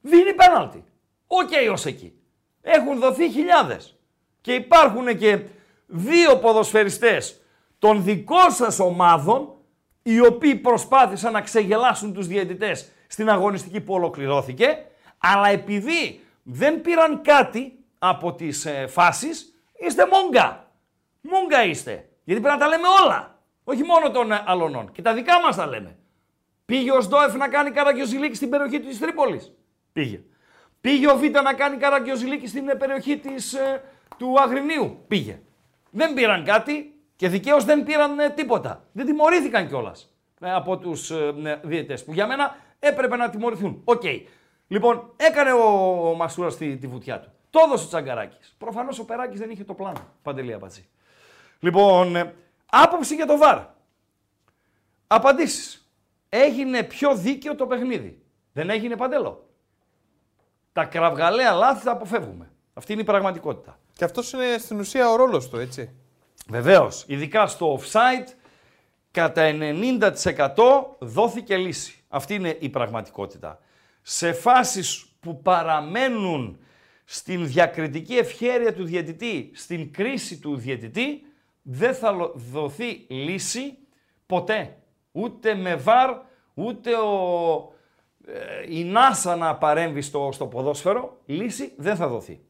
Δίνει 0.00 0.34
πέναλτι. 0.34 0.84
Οκ 1.26 1.50
ως 1.72 1.86
εκεί. 1.86 2.14
Έχουν 2.60 2.98
δοθεί 2.98 3.30
χιλιάδες. 3.30 3.96
Και 4.40 4.54
υπάρχουν 4.54 5.16
και 5.18 5.38
δύο 5.86 6.36
ποδοσφαιριστές 6.38 7.41
των 7.82 8.04
δικών 8.04 8.50
σας 8.50 8.78
ομάδων 8.78 9.54
οι 10.02 10.20
οποίοι 10.20 10.54
προσπάθησαν 10.54 11.32
να 11.32 11.40
ξεγελάσουν 11.40 12.12
τους 12.12 12.26
διαιτητές 12.26 12.92
στην 13.06 13.30
αγωνιστική 13.30 13.80
που 13.80 13.94
ολοκληρώθηκε 13.94 14.78
αλλά 15.18 15.48
επειδή 15.48 16.20
δεν 16.42 16.80
πήραν 16.80 17.22
κάτι 17.22 17.78
από 17.98 18.34
τις 18.34 18.64
ε, 18.64 18.86
φάσεις 18.86 19.54
είστε 19.78 20.06
μόκο. 20.06 20.70
Μόκο 21.20 21.64
είστε. 21.64 22.08
Γιατί 22.24 22.40
πρέπει 22.40 22.58
να 22.58 22.64
τα 22.64 22.68
λέμε 22.68 22.86
όλα. 23.04 23.38
Όχι 23.64 23.82
μόνο 23.82 24.10
των 24.10 24.32
ε, 24.32 24.42
αλλωνών. 24.46 24.92
Και 24.92 25.02
τα 25.02 25.14
δικά 25.14 25.40
μας 25.40 25.56
τα 25.56 25.66
λέμε. 25.66 25.96
Πήγε 26.64 26.92
ο 26.92 27.00
Οζντόεφ 27.00 27.34
να 27.34 27.48
κάνει 27.48 27.70
καραγκιοζιλίκι 27.70 28.34
στην 28.34 28.50
περιοχή 28.50 28.80
της 28.80 28.98
Τρίπολης. 28.98 29.52
Πήγε. 29.92 30.20
Πήγε 30.80 31.10
ο 31.10 31.16
Β 31.16 31.22
να 31.22 31.52
κάνει 31.52 31.76
καραγκιοζιλίκι 31.76 32.46
στην 32.46 32.68
ε, 32.68 32.74
περιοχή 32.74 33.18
της, 33.18 33.52
ε, 33.52 33.82
του 34.16 34.40
Αγρινίου. 34.40 35.04
Πήγε. 35.08 35.40
Δεν 35.90 36.14
πήραν 36.14 36.44
κάτι 36.44 36.92
και 37.16 37.28
δικαίως 37.28 37.64
δεν 37.64 37.82
πήραν 37.82 38.18
ε, 38.18 38.30
τίποτα. 38.30 38.84
Δεν 38.92 39.06
τιμωρήθηκαν 39.06 39.68
κιόλας 39.68 40.12
από 40.40 40.78
τους 40.78 41.10
ε, 41.10 41.60
διαιτητές, 41.62 42.04
που 42.04 42.12
για 42.12 42.26
μένα 42.26 42.56
έπρεπε 42.78 43.16
να 43.16 43.30
τιμωρηθούν. 43.30 43.80
Οκ. 43.84 44.02
Λοιπόν, 44.68 45.12
έκανε 45.16 45.52
ο, 45.52 46.08
ο 46.08 46.14
Μασούρας 46.14 46.56
τη, 46.56 46.76
τη 46.76 46.86
βουτιά 46.86 47.20
του. 47.20 47.30
Το 47.50 47.60
έδωσε 47.66 47.84
ο 47.84 47.88
Τσαγκαράκης. 47.88 48.54
Προφανώς 48.58 48.98
ο 48.98 49.04
Περάκης 49.04 49.40
δεν 49.40 49.50
είχε 49.50 49.64
το 49.64 49.74
πλάνο. 49.74 50.00
Παντελή 50.22 50.52
Αμπατζή. 50.52 50.88
Λοιπόν, 51.60 52.16
ε, 52.16 52.34
άποψη 52.70 53.14
για 53.14 53.26
το 53.26 53.36
βαρ. 53.36 53.58
Απαντήσεις. 55.06 55.90
Έγινε 56.28 56.82
πιο 56.82 57.16
δίκαιο 57.16 57.54
το 57.54 57.66
παιχνίδι. 57.66 58.22
Δεν 58.52 58.70
έγινε 58.70 58.96
παντελό. 58.96 59.48
Τα 60.72 60.84
κραυγαλαία 60.84 61.52
λάθη 61.52 61.84
τα 61.84 61.90
αποφεύγουμε. 61.90 62.50
Αυτή 62.74 62.92
είναι 62.92 63.02
η 63.02 63.04
πραγματικότητα. 63.04 63.78
Και 63.92 64.04
αυτός 64.04 64.32
είναι 64.32 64.58
στην 64.58 64.78
ουσία 64.78 65.10
ο 65.10 65.16
ρόλος 65.16 65.48
του, 65.48 65.56
έτσι. 65.56 65.96
Βεβαίως, 66.48 67.04
ειδικά 67.06 67.46
στο 67.46 67.78
offside, 67.80 68.28
κατά 69.10 69.42
90% 69.52 70.96
δόθηκε 70.98 71.56
λύση. 71.56 72.02
Αυτή 72.08 72.34
είναι 72.34 72.56
η 72.60 72.68
πραγματικότητα. 72.68 73.58
Σε 74.02 74.32
φάσεις 74.32 75.06
που 75.20 75.42
παραμένουν 75.42 76.58
στην 77.04 77.46
διακριτική 77.46 78.14
ευχέρεια 78.14 78.74
του 78.74 78.84
διαιτητή, 78.84 79.50
στην 79.54 79.92
κρίση 79.92 80.38
του 80.38 80.56
διαιτητή, 80.56 81.22
δεν 81.62 81.94
θα 81.94 82.10
λο- 82.10 82.32
δοθεί 82.34 83.06
λύση 83.08 83.78
ποτέ. 84.26 84.76
Ούτε 85.12 85.54
με 85.54 85.74
βαρ, 85.76 86.10
ούτε 86.54 86.94
ο, 86.94 87.72
ε, 88.26 88.76
η 88.76 88.84
Νάσα 88.84 89.36
να 89.36 89.56
παρέμβει 89.56 90.00
στο, 90.00 90.28
στο 90.32 90.46
ποδόσφαιρο, 90.46 91.20
λύση 91.26 91.72
δεν 91.76 91.96
θα 91.96 92.08
δοθεί. 92.08 92.40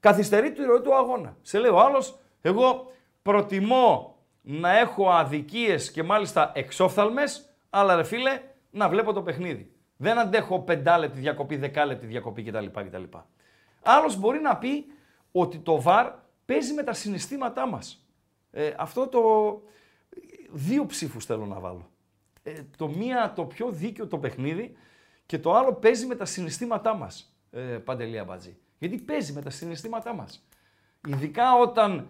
Καθυστερεί 0.00 0.52
τη 0.52 0.62
ροή 0.62 0.80
του 0.80 0.94
αγώνα. 0.94 1.36
Σε 1.42 1.58
λέει 1.58 1.70
ο 1.70 1.80
άλλος, 1.80 2.18
εγώ 2.40 2.92
προτιμώ 3.24 4.18
να 4.42 4.78
έχω 4.78 5.10
αδικίες 5.10 5.90
και 5.90 6.02
μάλιστα 6.02 6.52
εξόφθαλμες, 6.54 7.54
αλλά 7.70 7.96
ρε 7.96 8.04
φίλε, 8.04 8.40
να 8.70 8.88
βλέπω 8.88 9.12
το 9.12 9.22
παιχνίδι. 9.22 9.72
Δεν 9.96 10.18
αντέχω 10.18 10.60
πεντάλεπτη 10.60 11.18
διακοπή, 11.20 11.56
δεκάλεπτη 11.56 12.06
διακοπή 12.06 12.42
κτλ. 12.42 12.66
κτλ. 12.66 13.02
Άλλος 13.82 14.16
μπορεί 14.16 14.40
να 14.40 14.56
πει 14.56 14.84
ότι 15.32 15.58
το 15.58 15.82
VAR 15.86 16.12
παίζει 16.44 16.72
με 16.72 16.82
τα 16.82 16.92
συναισθήματά 16.92 17.66
μας. 17.66 18.06
Ε, 18.50 18.74
αυτό 18.76 19.08
το... 19.08 19.20
Δύο 20.50 20.86
ψήφους 20.86 21.24
θέλω 21.24 21.46
να 21.46 21.60
βάλω. 21.60 21.90
Ε, 22.42 22.52
το 22.76 22.88
μία 22.88 23.32
το 23.36 23.44
πιο 23.44 23.70
δίκαιο 23.70 24.06
το 24.06 24.18
παιχνίδι 24.18 24.76
και 25.26 25.38
το 25.38 25.54
άλλο 25.54 25.72
παίζει 25.72 26.06
με 26.06 26.14
τα 26.14 26.24
συναισθήματά 26.24 26.94
μας, 26.94 27.36
ε, 27.50 27.60
Παντελία 27.60 28.24
Μπατζή. 28.24 28.56
Γιατί 28.78 28.96
παίζει 28.96 29.32
με 29.32 29.42
τα 29.42 29.50
συναισθήματά 29.50 30.14
μας. 30.14 30.46
Ειδικά 31.08 31.54
όταν 31.54 32.08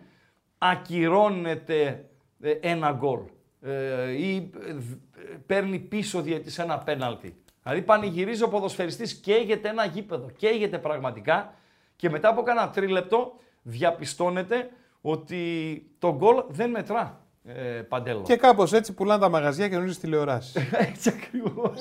ακυρώνεται 0.70 2.04
ε, 2.40 2.50
ένα 2.60 2.92
γκολ 2.92 3.18
ε, 3.62 4.10
ή 4.10 4.50
ε, 4.68 4.72
δ- 4.72 4.98
παίρνει 5.46 5.78
πίσω 5.78 6.20
διαιτής 6.22 6.58
ένα 6.58 6.78
πέναλτι. 6.78 7.34
Δηλαδή 7.62 7.82
πανηγυρίζει 7.82 8.42
ο 8.42 8.48
ποδοσφαιριστής, 8.48 9.14
καίγεται 9.14 9.68
ένα 9.68 9.84
γήπεδο, 9.84 10.30
καίγεται 10.36 10.78
πραγματικά 10.78 11.54
και 11.96 12.10
μετά 12.10 12.28
από 12.28 12.42
κάνα 12.42 12.70
τρίλεπτο 12.70 13.32
διαπιστώνεται 13.62 14.70
ότι 15.00 15.82
το 15.98 16.14
γκολ 16.16 16.42
δεν 16.48 16.70
μετρά, 16.70 17.20
ε, 17.44 17.52
Παντέλο. 17.62 18.22
Και 18.22 18.36
κάπως 18.36 18.72
έτσι 18.72 18.92
πουλάνε 18.94 19.20
τα 19.20 19.28
μαγαζιά 19.28 19.68
και 19.68 19.74
γνωρίζει 19.74 19.98
τηλεοράσεις. 19.98 20.54
Έτσι 20.88 21.08
ακριβώς. 21.16 21.78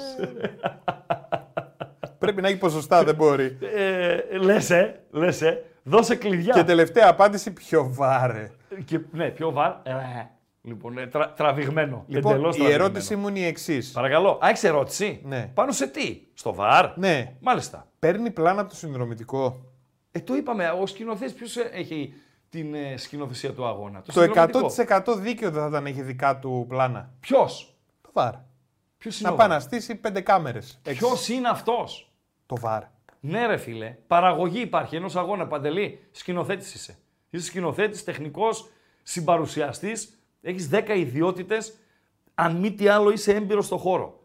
Πρέπει 2.17 2.41
να 2.41 2.47
έχει 2.47 2.57
ποσοστά, 2.57 3.03
δεν 3.03 3.15
μπορεί. 3.15 3.57
ε, 3.75 4.37
λες, 4.37 4.69
ε, 4.69 5.01
λες, 5.11 5.41
ε. 5.41 5.63
Δώσε 5.83 6.15
κλειδιά. 6.15 6.53
και 6.53 6.63
τελευταία 6.63 7.09
απάντηση, 7.09 7.53
πιο 7.53 7.87
βάρε. 7.93 8.51
Και, 8.85 8.99
ναι, 9.11 9.29
πιο 9.29 9.51
βαρ. 9.51 9.71
Ε, 9.83 9.93
λοιπόν, 10.61 10.97
ε, 10.97 11.07
τρα, 11.07 11.33
τραβηγμένο. 11.33 12.03
Λοιπόν, 12.07 12.31
Εντελώς 12.31 12.55
η 12.55 12.57
τραβηγμένο. 12.57 12.83
ερώτησή 12.83 13.15
μου 13.15 13.27
είναι 13.27 13.39
η 13.39 13.45
εξής. 13.45 13.91
Παρακαλώ. 13.91 14.39
Α, 14.43 14.49
έχεις 14.49 14.63
ερώτηση; 14.63 15.21
Ναι. 15.23 15.51
Πάνω 15.53 15.71
σε 15.71 15.87
τι; 15.87 16.21
Στο 16.33 16.53
βαρ; 16.53 16.97
Ναι, 16.97 17.35
Μάλιστα. 17.39 17.87
παίρνει 17.99 18.31
πλάνα 18.31 18.61
από 18.61 18.69
το 18.69 18.75
συνδρομητικό. 18.75 19.65
Ε, 20.11 20.19
το 20.19 20.35
είπαμε. 20.35 20.69
Ο 20.69 20.85
σκηνοθέτης 20.85 21.33
ποιος 21.33 21.57
έχει 21.57 22.13
την 22.49 22.73
ε, 22.73 22.97
σκηνοθεσία 22.97 23.53
του 23.53 23.65
αγώνα; 23.65 24.01
Το 24.13 24.21
100% 24.35 25.15
δίκαιο 25.17 25.51
δεν 25.51 25.61
θα 25.61 25.67
ήταν 25.67 25.85
έχει 25.85 26.01
δικά 26.01 26.39
του 26.39 26.65
πλάνα. 26.69 27.13
Ποιος; 27.19 27.75
Το 28.01 28.09
βάρ. 28.13 28.33
Ποιος 28.97 29.19
είναι 29.19 29.27
Να 29.29 29.33
ο 29.35 29.37
πάει 29.37 29.47
VAR? 29.47 29.51
να 29.51 29.59
στήσει 29.59 29.95
πέντε 29.95 30.21
κάμερες. 30.21 30.79
Ποιος 30.83 31.29
είναι 31.29 31.47
αυτός; 31.49 32.11
Το 32.45 32.55
βάρ. 32.55 32.83
Ναι, 33.19 33.45
ρε 33.45 33.57
φίλε. 33.57 33.95
Παραγωγή 34.07 34.59
υπάρχει 34.61 34.95
ενός 34.95 35.15
αγώνα. 35.15 35.47
Παντελή, 35.47 35.99
σκηνοθέτης 36.11 36.73
είσαι. 36.73 36.97
Είσαι 37.33 37.45
σκηνοθέτης, 37.45 38.03
τεχνικός, 38.03 38.69
συμπαρουσιαστής. 39.03 40.19
Έχεις 40.41 40.69
10 40.69 40.95
ιδιότητες. 40.95 41.77
Αν 42.33 42.55
μη 42.55 42.71
τι 42.71 42.87
άλλο, 42.87 43.11
είσαι 43.11 43.33
έμπειρος 43.33 43.65
στο 43.65 43.77
χώρο. 43.77 44.23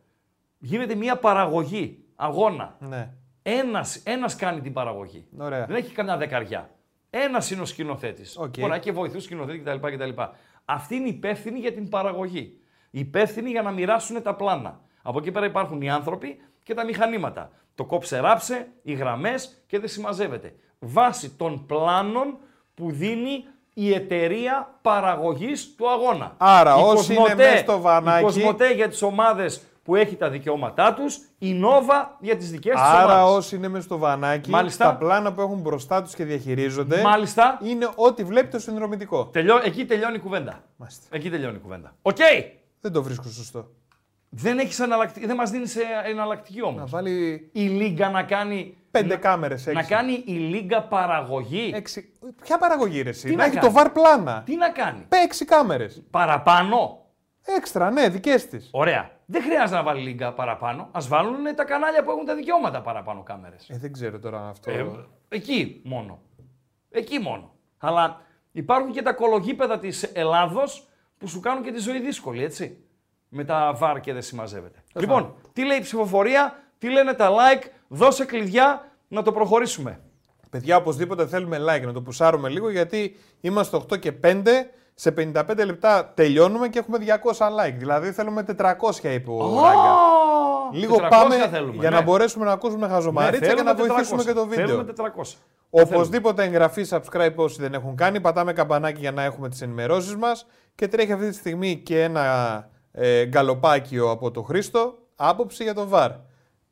Γίνεται 0.59 0.95
μια 0.95 1.17
παραγωγή 1.17 2.05
αγώνα. 2.17 2.77
Ναι. 2.81 3.15
Ένας, 3.43 3.97
ένας 3.97 4.37
κάνει 4.37 4.61
την 4.61 4.73
παραγωγή. 4.73 5.27
Ωραία. 5.39 5.67
Δεν 5.67 5.77
έχει 5.77 5.93
καμιά 5.95 6.17
δεκαριά. 6.17 6.71
Ένας 7.11 7.51
είναι 7.51 7.61
ο 7.61 7.65
σκηνοθέτης. 7.65 8.37
Οκ. 8.39 8.59
Μπορεί 8.59 8.69
να 8.69 8.75
έχει 8.75 8.85
και 8.85 8.93
βοηθούς 8.93 9.23
σκηνοθέτη 9.23 9.59
κτλ, 9.59 9.89
κτλ. 9.89 10.23
Αυτή 10.65 10.95
είναι 10.95 11.09
υπεύθυνη 11.09 11.59
για 11.59 11.73
την 11.73 11.89
παραγωγή. 11.89 12.59
Υπεύθυνη 12.91 13.51
για 13.51 13.63
να 13.63 13.71
μοιράσουν 13.71 14.23
τα 14.23 14.35
πλάνα. 14.35 14.81
Από 15.03 15.19
εκεί 15.19 15.31
πέρα 15.31 15.47
υπάρχουν 15.47 15.83
οι 15.83 15.91
άνθρωποι 15.91 16.41
και 16.63 16.75
τα 16.75 16.85
μηχανήματα. 16.85 17.51
Το 17.75 17.85
κόψε 17.85 18.19
ράψε, 18.19 18.69
οι 18.83 18.93
γραμμές 18.93 19.63
και 19.67 19.79
δεν 19.79 19.89
συμμαζεύεται. 19.89 20.55
Βάσει 20.79 21.31
των 21.31 21.67
πλάνων 21.67 22.39
που 22.79 22.91
δίνει 22.91 23.45
η 23.75 23.93
εταιρεία 23.95 24.75
παραγωγής 24.83 25.75
του 25.77 25.91
αγώνα. 25.91 26.35
Άρα, 26.37 26.75
Η 26.79 26.83
όσοι 26.83 27.13
είναι 27.13 27.23
Κοσμοτέ- 27.23 27.51
μες 27.53 27.61
στο 27.61 27.81
βανάκι- 27.81 28.21
Η 28.21 28.25
Κοσμοτέ 28.25 28.73
για 28.73 28.89
τις 28.89 29.03
ομάδες 29.03 29.63
που 29.83 29.97
έχει 29.97 30.17
τα 30.17 30.31
δικαιώματά 30.31 30.95
τους, 30.95 31.19
η 31.39 31.53
Νόβα 31.53 32.17
για 32.21 32.37
τις 32.37 32.51
δικές 32.51 32.73
της 32.73 32.83
Άρα 32.83 33.05
ομάδες. 33.23 33.37
όσοι 33.37 33.57
είναι 33.57 33.69
μέσα 33.69 33.85
στο 33.85 33.99
βανάκι, 33.99 34.51
Μάλιστα. 34.51 34.85
τα 34.85 34.95
πλάνα 34.97 35.33
που 35.33 35.41
έχουν 35.41 35.59
μπροστά 35.61 36.03
τους 36.03 36.15
και 36.15 36.25
διαχειρίζονται 36.25 37.03
Μάλιστα. 37.03 37.59
είναι 37.63 37.89
ό,τι 37.95 38.25
βλέπει 38.25 38.49
το 38.49 38.59
συνδρομητικό. 38.59 39.25
Τελειώ, 39.27 39.61
εκεί 39.65 39.85
τελειώνει 39.87 40.17
η 40.17 40.19
κουβέντα. 40.21 40.63
Μάλιστα. 40.77 41.07
Εκεί 41.11 41.31
τελειώνει 41.31 41.57
η 41.57 41.61
κουβέντα. 41.61 41.95
Οκ. 42.03 42.17
Δεν 42.81 42.93
το 42.93 43.03
βρίσκω 43.03 43.29
σωστό. 43.29 43.69
Δεν 44.31 44.59
έχεις 44.59 44.81
εναλλακτική, 44.81 45.27
δεν 45.27 45.37
μας 45.37 45.51
δίνεις 45.51 45.77
ε, 45.77 45.83
εναλλακτική 46.05 46.61
Να 46.61 46.67
όμως. 46.67 46.91
βάλει 46.91 47.49
Η 47.53 47.61
Λίγκα 47.63 48.09
να 48.11 48.23
κάνει... 48.23 48.77
πέντε 48.91 49.15
να, 49.15 49.21
κάμερες 49.21 49.67
έξι. 49.67 49.81
να 49.81 49.97
κάνει 49.97 50.23
η 50.27 50.33
Λίγκα 50.33 50.83
παραγωγή. 50.83 51.73
Έξι. 51.75 52.13
Ποια 52.43 52.59
παραγωγή 52.59 53.03
ρε, 53.03 53.09
εσύ; 53.09 53.29
Τι 53.29 53.31
να 53.31 53.37
να 53.37 53.45
έχει 53.45 53.55
κάνει; 53.55 53.67
το 53.67 53.73
βαρ 53.73 53.91
πλάνα. 53.91 54.43
Τι 54.47 54.57
να 54.57 54.71
κάνει; 54.71 55.05
Πέ 55.09 55.17
έξι 55.17 55.45
κάμερες. 55.45 56.03
Παραπάνω; 56.11 57.09
Έξτρα, 57.57 57.91
ναι, 57.91 58.09
δικές 58.09 58.47
της. 58.47 58.69
Ωραία. 58.73 59.11
Δεν 59.27 59.43
χρειάζεται 59.43 59.77
να 59.77 59.83
βάλει 59.83 60.01
Λίγκα 60.01 60.33
παραπάνω. 60.33 60.89
Ας 60.93 61.09
βάλουν 61.09 61.55
τα 61.55 61.65
κανάλια 61.65 62.03
που 62.03 62.11
έχουν 62.11 62.25
τα 62.25 62.35
δικαιώματα 62.35 62.81
παραπάνω 62.81 63.23
κάμερες. 63.23 63.69
Ε, 63.69 63.79
δεν 63.79 63.93
ξέρω 63.93 64.19
τώρα 64.19 64.39
αν 64.39 64.49
αυτό. 64.49 64.71
Ε, 64.71 64.87
εκεί 65.29 65.81
μόνο. 65.85 66.19
Εκεί 66.91 67.19
μόνο. 67.19 67.55
Αλλά 67.79 68.21
υπάρχουν 68.53 68.93
και 68.93 69.03
τα 69.03 69.13
κολογίπεδα 69.13 69.79
της 69.79 70.03
Ελλάδος 70.03 70.89
που 71.19 71.29
σου 71.29 71.41
κάνουν 71.41 71.63
και 71.63 71.73
τη 71.73 71.81
ζωή 71.81 72.01
δύσκολη, 72.01 72.45
έτσι. 72.45 72.85
Με 73.29 73.45
τα 73.45 73.73
βάρ 73.77 74.01
και 74.01 74.13
δεν 74.13 74.23
συμμαζεύεται. 74.23 74.83
Λοιπόν, 74.95 75.35
τι 75.53 75.65
λέει 75.65 75.79
η 75.79 75.81
ψηφοφορία, 75.81 76.59
τι 76.79 76.91
λένε 76.91 77.15
τα 77.15 77.31
like, 77.31 77.67
δώσε 77.89 78.25
κλειδιά 78.25 78.93
να 79.09 79.23
το 79.23 79.33
προχωρήσουμε. 79.33 80.01
Παιδιά, 80.51 80.77
οπωσδήποτε 80.77 81.27
θέλουμε 81.27 81.59
like 81.59 81.85
να 81.85 81.93
το 81.93 82.03
πουσάρουμε 82.03 82.49
λίγο 82.49 82.71
γιατί 82.71 83.17
είμαστε 83.41 83.77
8 83.77 83.99
και 83.99 84.13
5. 84.23 84.43
Σε 84.95 85.15
55 85.17 85.65
λεπτά 85.65 86.13
τελειώνουμε 86.15 86.69
και 86.69 86.79
έχουμε 86.79 86.99
200 87.37 87.47
like. 87.47 87.75
Δηλαδή 87.79 88.13
θέλουμε 88.13 88.45
400 88.59 88.75
είπε 89.03 89.31
ο 89.31 89.61
Ράγκα. 89.63 89.97
Λίγο 90.73 90.97
400 90.97 91.07
πάμε 91.11 91.49
θέλουμε, 91.49 91.73
για 91.73 91.91
ναι. 91.91 91.97
να 91.97 92.03
μπορέσουμε 92.03 92.45
να 92.45 92.53
ακούσουμε 92.53 92.89
χαζομαρίτσα 92.89 93.39
και 93.39 93.47
θέλουμε 93.47 93.63
να 93.63 93.75
βοηθήσουμε 93.75 94.23
400. 94.23 94.27
και 94.27 94.33
το 94.33 94.47
βίντεο. 94.47 94.67
Θέλουμε 94.67 94.93
400. 94.97 95.35
Οπωσδήποτε 95.71 96.45
εγγραφή, 96.45 96.85
subscribe 96.91 97.35
όσοι 97.37 97.61
δεν 97.61 97.75
έχουν 97.75 97.97
κάνει. 97.97 98.21
Πατάμε 98.21 98.53
καμπανάκι 98.53 99.01
για 99.01 99.13
να 99.13 99.23
έχουμε 99.23 99.49
τις 99.49 99.63
ενημερώσεις 99.63 100.17
μας. 100.17 100.47
Και 100.75 100.89
τρέχει 100.89 101.13
αυτή 101.13 101.29
τη 101.29 101.35
στιγμή 101.35 101.77
και 101.77 102.03
ένα 102.03 102.69
ε, 102.93 103.25
γκαλοπάκιο 103.25 104.11
από 104.11 104.31
το 104.31 104.43
Χρήστο. 104.43 104.95
Άποψη 105.17 105.63
για 105.63 105.75
το 105.75 105.89
VAR. 105.93 106.11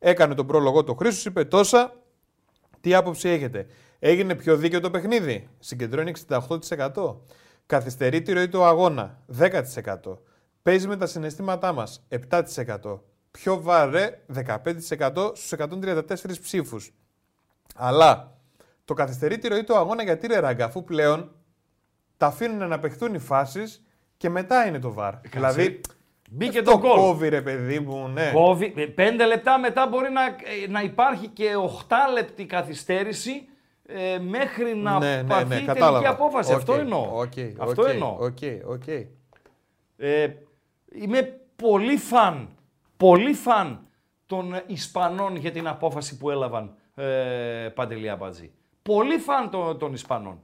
Έκανε 0.08 0.34
τον 0.34 0.46
πρόλογο 0.46 0.84
το 0.84 0.94
Χρήστος, 0.94 1.24
είπε 1.24 1.44
τόσα. 1.44 1.92
Τι 2.80 2.94
άποψη 2.94 3.28
έχετε; 3.28 3.66
Έγινε 3.98 4.34
πιο 4.34 4.56
δίκαιο 4.56 4.80
το 4.80 4.90
παιχνίδι; 4.90 5.48
Συγκεντρώνει 5.58 6.12
68%. 6.28 7.16
Καθυστερεί 7.66 8.22
τη 8.22 8.32
ροή 8.32 8.48
του 8.48 8.64
αγώνα; 8.64 9.22
10%. 9.38 10.18
Παίζει 10.62 10.86
με 10.86 10.96
τα 10.96 11.06
συναισθήματά 11.06 11.72
μας; 11.72 12.06
7%. 12.08 13.00
Πιο 13.30 13.60
βαρέ; 13.60 14.22
15% 14.34 15.32
στους 15.34 15.52
134 15.52 16.40
ψήφους. 16.42 16.94
Αλλά 17.74 18.38
το 18.84 18.94
καθυστερεί 18.94 19.38
τη 19.38 19.48
ροή 19.48 19.64
του 19.64 19.76
αγώνα 19.76 20.02
γιατί 20.02 20.26
ρε 20.26 20.38
ράγκα, 20.38 20.64
αφού 20.64 20.84
πλέον 20.84 21.34
τα 22.16 22.26
αφήνουν 22.26 22.68
να 22.68 22.78
παιχτούν 22.78 23.14
οι 23.14 23.18
φάσεις 23.18 23.82
και 24.16 24.28
μετά 24.28 24.66
είναι 24.66 24.78
το 24.78 24.92
βαρ. 24.92 25.14
Δηλαδή, 25.16 25.80
Μπήκε 26.30 26.62
το 26.62 26.70
το 26.70 26.78
γκολ. 26.78 26.96
κόβει 26.98 27.28
ρε 27.28 27.42
παιδί 27.42 27.80
μου, 27.80 28.08
ναι. 28.08 28.30
Κόβει. 28.34 28.72
Ε, 28.76 28.86
Πέντε 28.86 29.26
λεπτά 29.26 29.58
μετά 29.58 29.86
μπορεί 29.86 30.10
να, 30.10 30.24
ε, 30.26 30.66
να 30.68 30.80
υπάρχει 30.82 31.28
και 31.28 31.50
8 31.88 31.94
λεπτή 32.12 32.44
καθυστέρηση 32.46 33.48
ε, 33.86 34.18
μέχρι 34.18 34.76
να 34.76 34.98
ναι, 34.98 35.16
ναι, 35.16 35.24
πάρθει 35.24 35.44
ναι, 35.48 35.54
η 35.54 35.58
τελική 35.58 35.66
κατάλαβα. 35.66 36.08
απόφαση. 36.08 36.52
Οκ, 36.52 36.58
Αυτό 36.58 36.74
εννοώ. 36.74 37.08
οκ, 37.12 37.32
Αυτό 37.58 37.82
οκ, 37.82 37.88
εννοώ. 37.88 38.16
OK, 38.20 38.38
OK. 38.66 38.86
Ε, 39.96 40.28
είμαι 40.92 41.40
πολύ 41.56 41.96
φαν, 41.96 42.48
πολύ 42.96 43.32
φαν 43.32 43.80
των 44.26 44.54
Ισπανών 44.66 45.36
για 45.36 45.50
την 45.50 45.68
απόφαση 45.68 46.16
που 46.16 46.30
έλαβαν 46.30 46.74
ε, 46.94 47.68
Παντελή 47.74 48.10
Αμπατζή. 48.10 48.50
Πολύ 48.82 49.18
φαν 49.18 49.50
των, 49.50 49.78
των 49.78 49.92
Ισπανών 49.92 50.38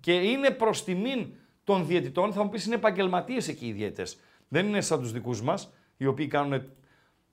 Και 0.00 0.12
είναι 0.12 0.50
προς 0.50 0.84
τιμήν 0.84 1.26
των 1.64 1.86
διαιτητών. 1.86 2.32
Θα 2.32 2.42
μου 2.42 2.48
πεις 2.48 2.66
είναι 2.66 2.74
επαγγελματίες 2.74 3.48
εκεί 3.48 3.66
οι 3.66 3.72
διαιτητές. 3.72 4.20
Δεν 4.52 4.66
είναι 4.66 4.80
σαν 4.80 5.00
τους 5.00 5.12
δικούς 5.12 5.42
μας, 5.42 5.72
οι 5.96 6.06
οποίοι 6.06 6.26
κάνουν 6.26 6.62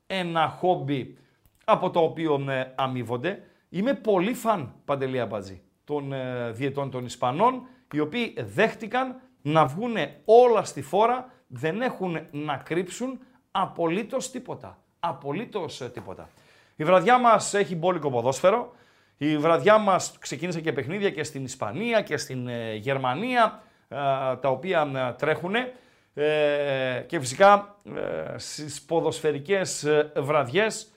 ένα 0.07 0.47
χόμπι 0.47 1.17
από 1.65 1.89
το 1.89 1.99
οποίο 1.99 2.45
ε, 2.49 2.73
αμείβονται. 2.75 3.43
Είμαι 3.69 3.93
πολύ 3.93 4.33
φαν, 4.33 4.73
Παντελή 4.85 5.19
Αμπατζή, 5.19 5.61
των 5.83 6.13
ε, 6.13 6.51
διαιτών 6.51 6.91
των 6.91 7.05
Ισπανών, 7.05 7.67
οι 7.93 7.99
οποίοι 7.99 8.35
δέχτηκαν 8.39 9.21
να 9.41 9.65
βγουν 9.65 9.95
όλα 10.25 10.63
στη 10.63 10.81
φόρα, 10.81 11.31
δεν 11.47 11.81
έχουν 11.81 12.19
να 12.31 12.57
κρύψουν 12.57 13.19
απολύτως 13.51 14.31
τίποτα. 14.31 14.77
Απολύτως 14.99 15.81
ε, 15.81 15.89
τίποτα. 15.89 16.29
Η 16.75 16.83
βραδιά 16.83 17.17
μας 17.17 17.53
έχει 17.53 17.75
μπόλικο 17.75 18.09
ποδόσφαιρο. 18.09 18.73
Η 19.17 19.37
βραδιά 19.37 19.77
μας 19.77 20.17
ξεκίνησε 20.19 20.61
και 20.61 20.73
παιχνίδια 20.73 21.09
και 21.09 21.23
στην 21.23 21.43
Ισπανία 21.43 22.01
και 22.01 22.17
στην 22.17 22.47
ε, 22.47 22.75
Γερμανία, 22.75 23.61
ε, 23.87 23.95
τα 24.35 24.49
οποία 24.49 25.15
τρέχουν. 26.13 27.05
και 27.07 27.19
φυσικά 27.19 27.75
ε, 27.95 28.37
στις 28.37 28.81
ποδοσφαιρικές 28.81 29.83
ε, 29.83 30.11
βραδιές 30.15 30.91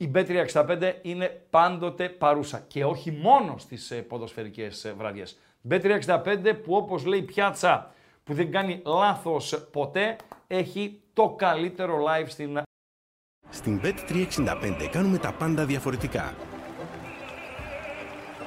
η 0.00 0.10
Bet365 0.14 0.92
είναι 1.02 1.26
πάντοτε 1.50 2.08
παρούσα 2.08 2.64
και 2.68 2.84
όχι 2.84 3.10
μόνο 3.10 3.54
στις 3.58 3.90
ε, 3.90 3.96
ποδοσφαιρικές 3.96 4.84
ε, 4.84 4.94
βραδιές. 4.98 5.38
Bet365 5.70 6.60
που 6.64 6.74
όπως 6.74 7.04
λέει 7.04 7.18
η 7.18 7.22
πιάτσα 7.22 7.92
που 8.24 8.34
δεν 8.34 8.50
κάνει 8.50 8.82
λάθος 8.84 9.68
ποτέ 9.72 10.16
έχει 10.46 11.00
το 11.12 11.34
καλύτερο 11.38 12.04
live 12.08 12.26
στην 12.28 12.60
Στην 13.48 13.80
Bet365 13.82 14.88
κάνουμε 14.90 15.18
τα 15.18 15.32
πάντα 15.32 15.64
διαφορετικά. 15.64 16.34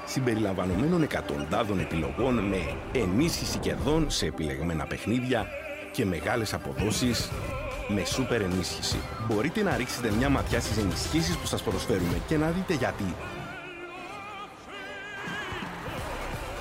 Συμπεριλαμβανομένων 0.05 1.03
εκατοντάδων 1.03 1.79
επιλογών 1.79 2.33
με 2.33 2.77
ενίσχυση 2.93 3.59
κερδών 3.59 4.09
σε 4.09 4.25
επιλεγμένα 4.25 4.85
παιχνίδια 4.85 5.47
και 5.91 6.05
μεγάλες 6.05 6.53
αποδόσεις 6.53 7.31
με 7.87 8.05
σούπερ 8.05 8.41
ενίσχυση. 8.41 8.97
Μπορείτε 9.27 9.63
να 9.63 9.77
ρίξετε 9.77 10.11
μια 10.11 10.29
ματιά 10.29 10.59
στις 10.59 10.77
ενισχύσεις 10.77 11.37
που 11.37 11.45
σας 11.45 11.63
προσφέρουμε 11.63 12.21
και 12.27 12.37
να 12.37 12.49
δείτε 12.49 12.73
γιατί. 12.73 13.15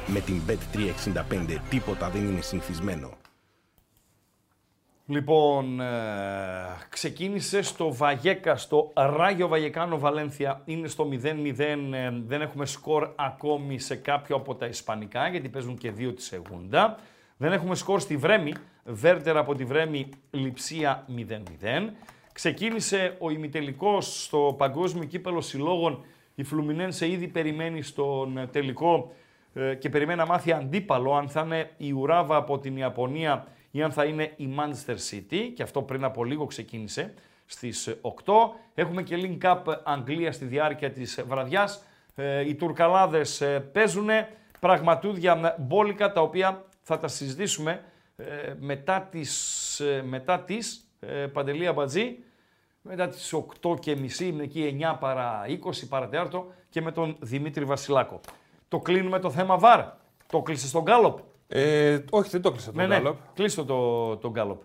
Με 0.06 0.20
την 0.20 0.42
Bet365 0.48 1.56
τίποτα 1.68 2.10
δεν 2.10 2.28
είναι 2.28 2.40
συνηθισμένο. 2.40 3.10
Λοιπόν, 5.06 5.80
ε, 5.80 5.86
ξεκίνησε 6.88 7.62
στο 7.62 7.94
Βαγέκα, 7.94 8.56
στο 8.56 8.92
Ράγιο 8.94 9.48
Βαγεκάνο 9.48 9.98
Βαλένθια. 9.98 10.62
Είναι 10.64 10.88
στο 10.88 11.04
0-0. 11.04 11.94
ε, 11.94 12.10
δεν 12.26 12.40
έχουμε 12.40 12.66
σκορ 12.66 13.08
ακόμη 13.16 13.78
σε 13.78 13.96
κάποιο 13.96 14.36
από 14.36 14.54
τα 14.54 14.66
Ισπανικά, 14.66 15.28
γιατί 15.28 15.48
παίζουν 15.48 15.76
και 15.76 15.90
δύο 15.90 16.12
τη 16.12 16.22
Σεγούντα. 16.22 16.96
Δεν 17.36 17.52
έχουμε 17.52 17.74
σκορ 17.74 18.00
στη 18.00 18.16
Βρέμη. 18.16 18.52
Βέρτερ 18.92 19.36
από 19.36 19.54
τη 19.54 19.64
Βρέμη, 19.64 20.08
Λιψία 20.30 21.06
0-0. 21.16 21.92
Ξεκίνησε 22.32 23.16
ο 23.18 23.30
ημιτελικός 23.30 24.24
στο 24.24 24.54
Παγκόσμιο 24.58 25.04
Κύπελο 25.04 25.40
Συλλόγων. 25.40 26.04
Η 26.34 26.42
Φλουμινένσε 26.42 27.10
ήδη 27.10 27.28
περιμένει 27.28 27.82
στον 27.82 28.38
ε, 28.38 28.46
τελικό 28.46 29.12
ε, 29.54 29.74
και 29.74 29.88
περιμένει 29.88 30.18
να 30.18 30.26
μάθει 30.26 30.52
αντίπαλο 30.52 31.14
αν 31.14 31.28
θα 31.28 31.40
είναι 31.40 31.70
η 31.76 31.92
Ουράβα 31.92 32.36
από 32.36 32.58
την 32.58 32.76
Ιαπωνία 32.76 33.46
ή 33.70 33.82
αν 33.82 33.92
θα 33.92 34.04
είναι 34.04 34.32
η 34.36 34.48
Manchester 34.58 34.96
City 35.10 35.50
και 35.54 35.62
αυτό 35.62 35.82
πριν 35.82 36.04
από 36.04 36.24
λίγο 36.24 36.46
ξεκίνησε 36.46 37.14
στις 37.46 37.96
8. 38.02 38.10
Έχουμε 38.74 39.02
και 39.02 39.16
Link 39.22 39.44
Up 39.44 39.62
Αγγλίας 39.84 40.34
στη 40.34 40.44
διάρκεια 40.44 40.90
της 40.90 41.24
βραδιάς. 41.26 41.82
Ε, 42.14 42.48
οι 42.48 42.54
Τουρκαλάδες 42.54 43.40
ε, 43.40 43.60
παίζουν 43.60 44.08
πραγματούδια 44.60 45.56
μπόλικα 45.58 46.12
τα 46.12 46.20
οποία 46.20 46.64
θα 46.82 46.98
τα 46.98 47.08
συζητήσουμε 47.08 47.82
ε, 48.20 48.54
μετά 48.58 49.08
τις, 49.10 49.80
ε, 49.80 50.02
μετά 50.06 50.40
τις 50.40 50.90
ε, 51.00 51.26
Παντελή 51.26 51.66
Αμπατζή, 51.66 52.18
μετά 52.82 53.08
τις 53.08 53.34
8 53.62 53.78
και 53.80 53.96
μισή, 53.96 54.26
είναι 54.26 54.42
εκεί 54.42 54.78
9 54.80 54.96
παρά 55.00 55.42
20 55.48 55.88
παρατέταρτο 55.88 56.52
και 56.68 56.80
με 56.80 56.92
τον 56.92 57.16
Δημήτρη 57.20 57.64
Βασιλάκο. 57.64 58.20
Το 58.68 58.78
κλείνουμε 58.78 59.18
το 59.18 59.30
θέμα 59.30 59.56
ΒΑΡ. 59.58 59.84
Το 60.26 60.42
κλείσες 60.42 60.68
στον 60.68 60.82
Γκάλοπ; 60.82 61.18
Ε, 61.48 61.98
όχι, 62.10 62.30
δεν 62.30 62.42
το 62.42 62.50
κλείσα 62.50 62.72
τον 62.72 62.80
Ναι, 62.80 62.86
ναι, 62.86 62.94
Γκάλοπ. 63.00 63.16
κλείστο 63.34 63.64
το, 63.64 64.16
το 64.16 64.30
Γκάλοπ. 64.30 64.62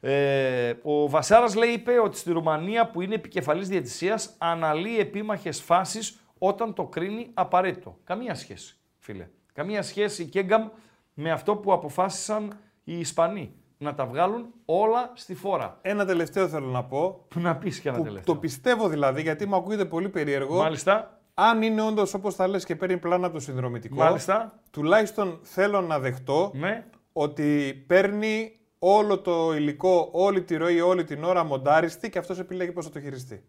Ε, 0.00 0.74
ο 0.82 1.08
Βασάρας 1.08 1.54
λέει 1.54 1.70
είπε 1.70 1.98
ότι 2.00 2.16
στη 2.16 2.32
Ρουμανία 2.32 2.90
που 2.90 3.00
είναι 3.00 3.14
επικεφαλής 3.14 3.68
διαιτησίας 3.68 4.34
αναλύει 4.38 4.96
επίμαχες 5.00 5.60
φάσεις 5.60 6.20
όταν 6.38 6.74
το 6.74 6.84
κρίνει 6.84 7.30
απαραίτητο. 7.34 7.98
Καμία 8.04 8.34
σχέση, 8.34 8.76
φίλε. 8.98 9.28
Καμία 9.52 9.82
σχέση 9.82 10.22
η 10.22 10.26
Κέγκαμ 10.26 10.68
με 11.14 11.30
αυτό 11.30 11.56
που 11.56 11.72
αποφάσισαν 11.72 12.58
οι 12.88 12.98
Ισπανοί. 12.98 13.54
Να 13.78 13.94
τα 13.94 14.06
βγάλουν 14.06 14.46
όλα 14.64 15.12
στη 15.14 15.34
φόρα. 15.34 15.78
Ένα 15.82 16.04
τελευταίο 16.04 16.48
θέλω 16.48 16.66
να 16.66 16.84
πω. 16.84 17.24
Που 17.28 17.40
να 17.40 17.56
πεις 17.56 17.80
και 17.80 17.88
ένα 17.88 17.98
Που 17.98 18.04
τελευταίο. 18.04 18.34
το 18.34 18.40
πιστεύω 18.40 18.88
δηλαδή, 18.88 19.22
γιατί 19.22 19.46
μου 19.46 19.56
ακούγεται 19.56 19.84
πολύ 19.84 20.08
περίεργο. 20.08 20.56
Μάλιστα, 20.56 21.20
Αν 21.34 21.62
είναι 21.62 21.82
όντως 21.82 22.14
όπως 22.14 22.36
τα 22.36 22.48
λες 22.48 22.64
και 22.64 22.76
παίρνει 22.76 22.98
πλάνα 22.98 23.26
από 23.26 23.34
το 23.34 23.40
συνδρομητικό, 23.40 23.94
μάλιστα, 23.94 24.58
τουλάχιστον 24.70 25.38
θέλω 25.42 25.80
να 25.80 25.98
δεχτώ 25.98 26.50
ναι. 26.54 26.86
ότι 27.12 27.84
παίρνει 27.86 28.58
όλο 28.78 29.18
το 29.18 29.54
υλικό, 29.54 30.08
όλη 30.12 30.42
τη 30.42 30.56
ροή, 30.56 30.80
όλη 30.80 31.04
την 31.04 31.24
ώρα 31.24 31.44
μοντάριστη 31.44 32.10
και 32.10 32.18
αυτός 32.18 32.38
επιλέγει 32.38 32.72
πώς 32.72 32.84
θα 32.84 32.90
το 32.90 33.00
χειριστεί. 33.00 33.44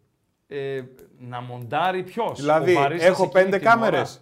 Ε, 0.47 0.81
να 1.17 1.41
μοντάρει 1.41 2.03
ποιος; 2.03 2.39
Δηλαδή, 2.39 2.77
έχω 2.99 3.29
πέντε 3.29 3.57
κάμερες. 3.59 4.21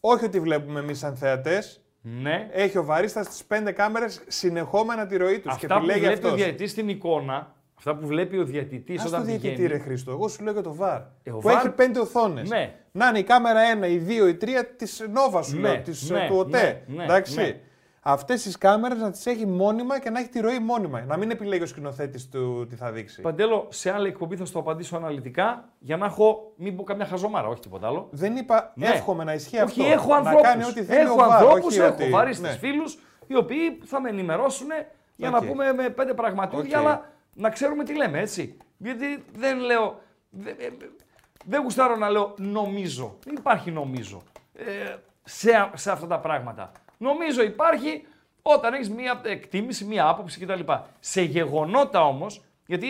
Όχι 0.00 0.24
ότι 0.24 0.40
βλέπουμε 0.40 0.80
εμείς 0.80 0.98
σαν 0.98 1.16
θεατές. 1.16 1.81
Ναι. 2.02 2.48
Έχει 2.52 2.78
ο 2.78 2.84
Βαρίστας 2.84 3.28
τις 3.28 3.44
πέντε 3.44 3.72
κάμερες 3.72 4.22
συνεχόμενα 4.26 5.06
τη 5.06 5.16
ροή 5.16 5.34
τους 5.40 5.56
και 5.56 5.64
Αυτά 5.66 5.66
που 5.66 5.74
επιλέγει 5.74 5.98
βλέπει 6.00 6.14
αυτός. 6.14 6.32
ο 6.32 6.34
διαιτητής 6.34 6.70
στην 6.70 6.88
εικόνα, 6.88 7.54
αυτά 7.78 7.96
που 7.96 8.06
βλέπει 8.06 8.38
ο 8.38 8.44
διαιτητής 8.44 9.00
Α 9.00 9.02
το 9.02 9.08
όταν 9.08 9.24
διαιτητή, 9.24 9.48
πηγαίνει, 9.48 9.66
ρε 9.68 9.78
Χρήστο. 9.78 10.10
Εγώ 10.10 10.28
σου 10.28 10.42
λέω 10.42 10.52
για 10.52 10.62
το 10.62 10.76
VAR. 10.80 11.00
Ε, 11.22 11.30
ο 11.30 11.38
που 11.38 11.48
VAR 11.48 11.52
έχει 11.56 11.70
πέντε 11.70 11.98
οθόνες. 12.00 12.48
Ναι. 12.48 12.74
Να 12.92 13.06
είναι 13.08 13.18
η 13.18 13.22
κάμερα 13.22 13.60
1, 13.82 13.88
η 13.88 13.98
2, 13.98 14.28
η 14.28 14.34
3 14.40 14.46
της 14.76 15.02
Nova 15.14 15.40
σου 15.44 15.54
Ναι, 15.60 15.68
λέω, 15.68 15.80
της, 15.80 16.10
ναι, 16.10 16.26
του 16.28 16.36
ΟΤΕ. 16.36 16.82
ναι, 16.86 16.96
ναι, 16.96 17.04
Εντάξει. 17.04 17.60
Ναι. 18.04 18.12
Αυτές 18.12 18.42
τις 18.42 18.58
κάμερες 18.58 18.98
να 18.98 19.10
τις 19.10 19.26
έχει 19.26 19.46
μόνιμα 19.46 20.00
και 20.00 20.10
να 20.10 20.18
έχει 20.20 20.28
τη 20.28 20.40
ροή 20.40 20.58
μόνιμα. 20.58 21.00
Να 21.00 21.16
μην 21.16 21.30
επιλέγει 21.30 21.62
ο 21.62 21.66
σκηνοθέτης 21.66 22.28
του 22.28 22.66
τι 22.68 22.76
θα 22.76 22.92
δείξει. 22.92 23.20
Παντέλο, 23.20 23.66
σε 23.70 23.90
άλλη 23.90 24.08
εκπομπή 24.08 24.36
θα 24.36 24.44
σου 24.44 24.52
το 24.52 24.58
απαντήσω 24.58 24.96
αναλυτικά 24.96 25.68
για 25.78 25.96
να 25.96 26.06
έχω, 26.06 26.52
μην 26.56 26.76
πω 26.76 26.82
καμιά 26.82 27.06
χαζομάρα, 27.06 27.48
όχι 27.48 27.60
τίποτα 27.60 27.86
άλλο. 27.86 28.08
Δεν 28.10 28.36
είπα 28.36 28.72
Ναι. 28.74 28.86
εύχομαι 28.86 29.24
να 29.24 29.32
ισχύει 29.34 29.56
όχι, 29.56 29.80
αυτό. 29.80 29.84
έχω 29.92 30.08
να 30.08 30.16
ανθρώπους, 30.16 30.42
κάνει 30.42 30.64
ό,τι 30.64 30.82
θέλει 30.84 31.00
έχω 31.00 31.14
ο 31.14 31.24
VAR, 31.24 31.30
ανθρώπους, 31.30 31.64
όχι 31.66 31.78
έχω 31.78 31.92
ότι- 31.94 32.08
βαρίστες 32.08 32.50
ναι. 32.50 32.56
φίλους, 32.58 32.98
οι 33.26 33.36
οποίοι 33.36 33.80
θα 33.84 34.00
με 34.00 34.08
ενημερώσουν 34.08 34.68
για 35.16 35.28
Οκ. 35.28 35.34
να 35.34 35.46
πούμε 35.46 35.72
με 35.72 35.88
πέντε 35.88 36.14
πραγματούδια, 36.14 36.78
Οκ. 36.78 36.84
αλλά 36.86 37.10
να 37.34 37.50
ξέρουμε 37.50 37.84
τι 37.84 37.96
λέμε, 37.96 38.20
έτσι. 38.20 38.56
Γιατί 38.76 39.24
δεν 39.36 39.58
λέω, 39.58 40.00
δεν, 40.30 40.54
ε, 40.58 40.68
δεν 41.44 41.62
γουστάρω 41.62 41.96
να 41.96 42.10
λέω 42.10 42.34
νομίζω. 42.38 43.16
Δεν 43.24 43.34
υπάρχει 43.38 43.70
νομίζω 43.70 44.22
ε, 44.54 44.64
σε, 45.24 45.70
σε 45.74 45.90
αυτά 45.90 46.06
τα 46.06 46.18
πράγματα. 46.18 46.72
Νομίζω 47.02 47.42
υπάρχει 47.42 48.06
όταν 48.42 48.74
έχεις 48.74 48.90
μία 48.90 49.20
εκτίμηση, 49.24 49.84
μία 49.84 50.08
άποψη 50.08 50.40
κτλ. 50.40 50.60
Σε 51.00 51.22
γεγονότα 51.22 52.04
όμως, 52.04 52.42
γιατί 52.66 52.88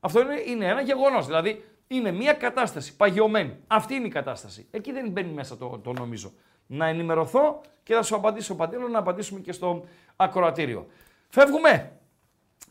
αυτό 0.00 0.20
είναι, 0.20 0.42
είναι 0.46 0.66
ένα 0.66 0.80
γεγονός. 0.80 1.26
Δηλαδή 1.26 1.64
είναι 1.86 2.10
μία 2.10 2.32
κατάσταση 2.32 2.96
παγιωμένη. 2.96 3.56
Αυτή 3.66 3.94
είναι 3.94 4.06
η 4.06 4.10
κατάσταση. 4.10 4.66
Εκεί 4.70 4.92
δεν 4.92 5.10
μπαίνει 5.10 5.32
μέσα 5.32 5.56
το, 5.56 5.80
το 5.84 5.92
νομίζω. 5.92 6.32
Να 6.66 6.86
ενημερωθώ 6.86 7.60
και 7.82 7.94
θα 7.94 8.02
σου 8.02 8.16
απαντήσω 8.16 8.54
παντέλο 8.54 8.88
να 8.88 8.98
απαντήσουμε 8.98 9.40
και 9.40 9.52
στο 9.52 9.84
ακροατήριο. 10.16 10.86
Φεύγουμε. 11.28 11.92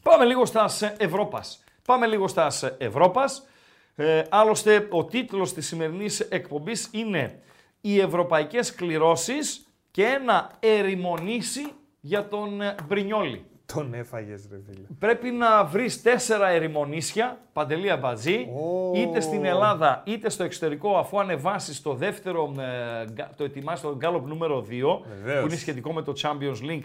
Πάμε 0.02 0.26
λίγο 0.26 0.46
στας 0.46 0.82
Ευρώπας. 0.82 1.64
Πάμε 1.86 2.08
λίγο 2.08 2.28
στας 2.28 2.64
Ευρώπας. 2.78 3.48
Ε, 3.96 4.24
άλλωστε, 4.30 4.88
ο 4.92 5.06
τίτλος 5.06 5.54
της 5.54 5.68
σημερινής 5.68 6.20
εκπομπής 6.20 6.89
είναι 6.92 7.39
«Οι 7.82 8.00
ευρωπαϊκές 8.00 8.76
κληρώσεις 8.76 9.66
και 9.92 10.04
ένα 10.06 10.52
ερημονήσι 10.60 11.66
για 12.00 12.28
τον 12.28 12.62
ε, 12.62 12.76
Μπρινιόλι». 12.88 13.46
Τον 13.74 13.94
έφαγες, 13.94 14.48
ρε 14.52 14.58
φίλε. 14.68 14.86
Πρέπει 15.00 15.30
να 15.32 15.64
βρεις 15.66 16.02
τέσσερα 16.02 16.48
ερημονήσια, 16.48 17.38
παντελία 17.54 17.98
μπατζή, 17.98 18.36
Ω. 18.36 18.92
είτε 18.96 19.20
στην 19.20 19.46
Ελλάδα 19.46 20.04
είτε 20.06 20.30
στο 20.30 20.44
εξωτερικό, 20.44 20.98
αφού 20.98 21.20
ανεβάσεις 21.20 21.82
το 21.82 21.94
δεύτερο, 21.94 22.54
ε, 22.60 23.04
γκα- 23.14 23.32
το 23.36 23.44
ετοιμάσεις 23.44 23.82
το 23.82 23.98
Gallop 24.02 24.22
νούμερο 24.26 24.62
2, 24.62 25.02
Βεβαίως. 25.24 25.39
που 25.42 25.48
είναι 25.48 25.56
σχετικό 25.56 25.94
με 25.94 26.02
το 26.02 26.14
Champions 26.22 26.70
League, 26.70 26.84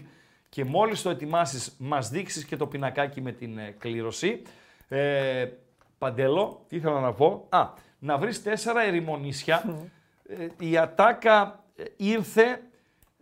και 0.49 0.65
μόλις 0.65 1.01
το 1.01 1.09
ετοιμάσεις, 1.09 1.75
μας 1.79 2.09
δείξεις 2.09 2.45
και 2.45 2.55
το 2.55 2.67
πινακάκι 2.67 3.21
με 3.21 3.31
την 3.31 3.57
ε, 3.57 3.75
κλήρωση. 3.79 4.41
Ε, 4.87 5.45
Παντέλο, 5.97 6.63
τι 6.67 6.75
ήθελα 6.75 6.99
να 6.99 7.13
πω; 7.13 7.45
Α, 7.49 7.67
να 7.99 8.17
βρεις 8.17 8.43
τέσσερα 8.43 8.81
ερημονήσια. 8.83 9.63
Ε, 10.29 10.47
η 10.69 10.77
ατάκα 10.77 11.63
ε, 11.75 11.83
ήρθε 11.97 12.61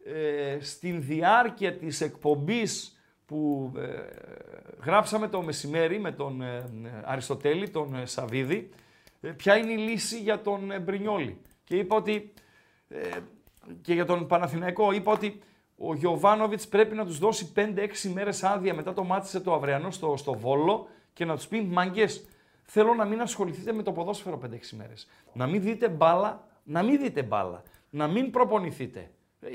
ε, 0.07 0.57
στην 0.59 1.01
διάρκεια 1.01 1.77
της 1.77 2.01
εκπομπής 2.01 2.99
που 3.25 3.71
ε, 3.77 3.81
γράψαμε 4.83 5.27
το 5.27 5.41
μεσημέρι 5.41 5.99
με 5.99 6.11
τον 6.11 6.41
ε, 6.41 6.55
ε, 6.57 6.89
Αριστοτέλη, 7.03 7.69
τον 7.69 7.95
ε, 7.95 8.05
Σαβίδη, 8.05 8.69
ε, 9.21 9.29
ποια 9.29 9.57
είναι 9.57 9.71
η 9.71 9.77
λύση 9.77 10.19
για 10.19 10.41
τον 10.41 10.71
ε, 10.71 10.79
Μπρινιόλι. 10.79 11.41
Και 11.63 11.75
είπα 11.75 11.95
ότι, 11.95 12.33
ε, 12.87 13.09
και 13.81 13.93
για 13.93 14.05
τον 14.05 14.27
Παναθηναϊκό, 14.27 14.91
είπα 14.91 15.11
ότι 15.11 15.39
ο 15.77 15.95
Γιωβάνοβιτς 15.95 16.67
πρέπει 16.67 16.95
να 16.95 17.05
τους 17.05 17.19
δώσει 17.19 17.51
5-6 17.55 18.09
μέρες 18.13 18.43
άδεια 18.43 18.73
μετά 18.73 18.93
το 18.93 19.03
μάτισε 19.03 19.39
το 19.39 19.53
αυριανό 19.53 19.91
στο, 19.91 20.17
στο 20.17 20.33
Βόλο 20.33 20.87
και 21.13 21.25
να 21.25 21.35
τους 21.35 21.47
πει 21.47 21.61
«Μαγκές, 21.61 22.25
θέλω 22.63 22.93
να 22.93 23.05
μην 23.05 23.21
ασχοληθείτε 23.21 23.73
με 23.73 23.83
το 23.83 23.91
ποδόσφαιρο 23.91 24.39
5-6 24.43 24.47
μέρες. 24.71 25.07
Να 25.33 25.47
μην 25.47 25.61
δείτε 25.61 25.89
μπάλα, 25.89 26.47
να 26.63 26.83
μην 26.83 26.99
δείτε 26.99 27.23
μπάλα, 27.23 27.63
να 27.89 28.07
μην 28.07 28.31
προπονηθείτε. 28.31 29.09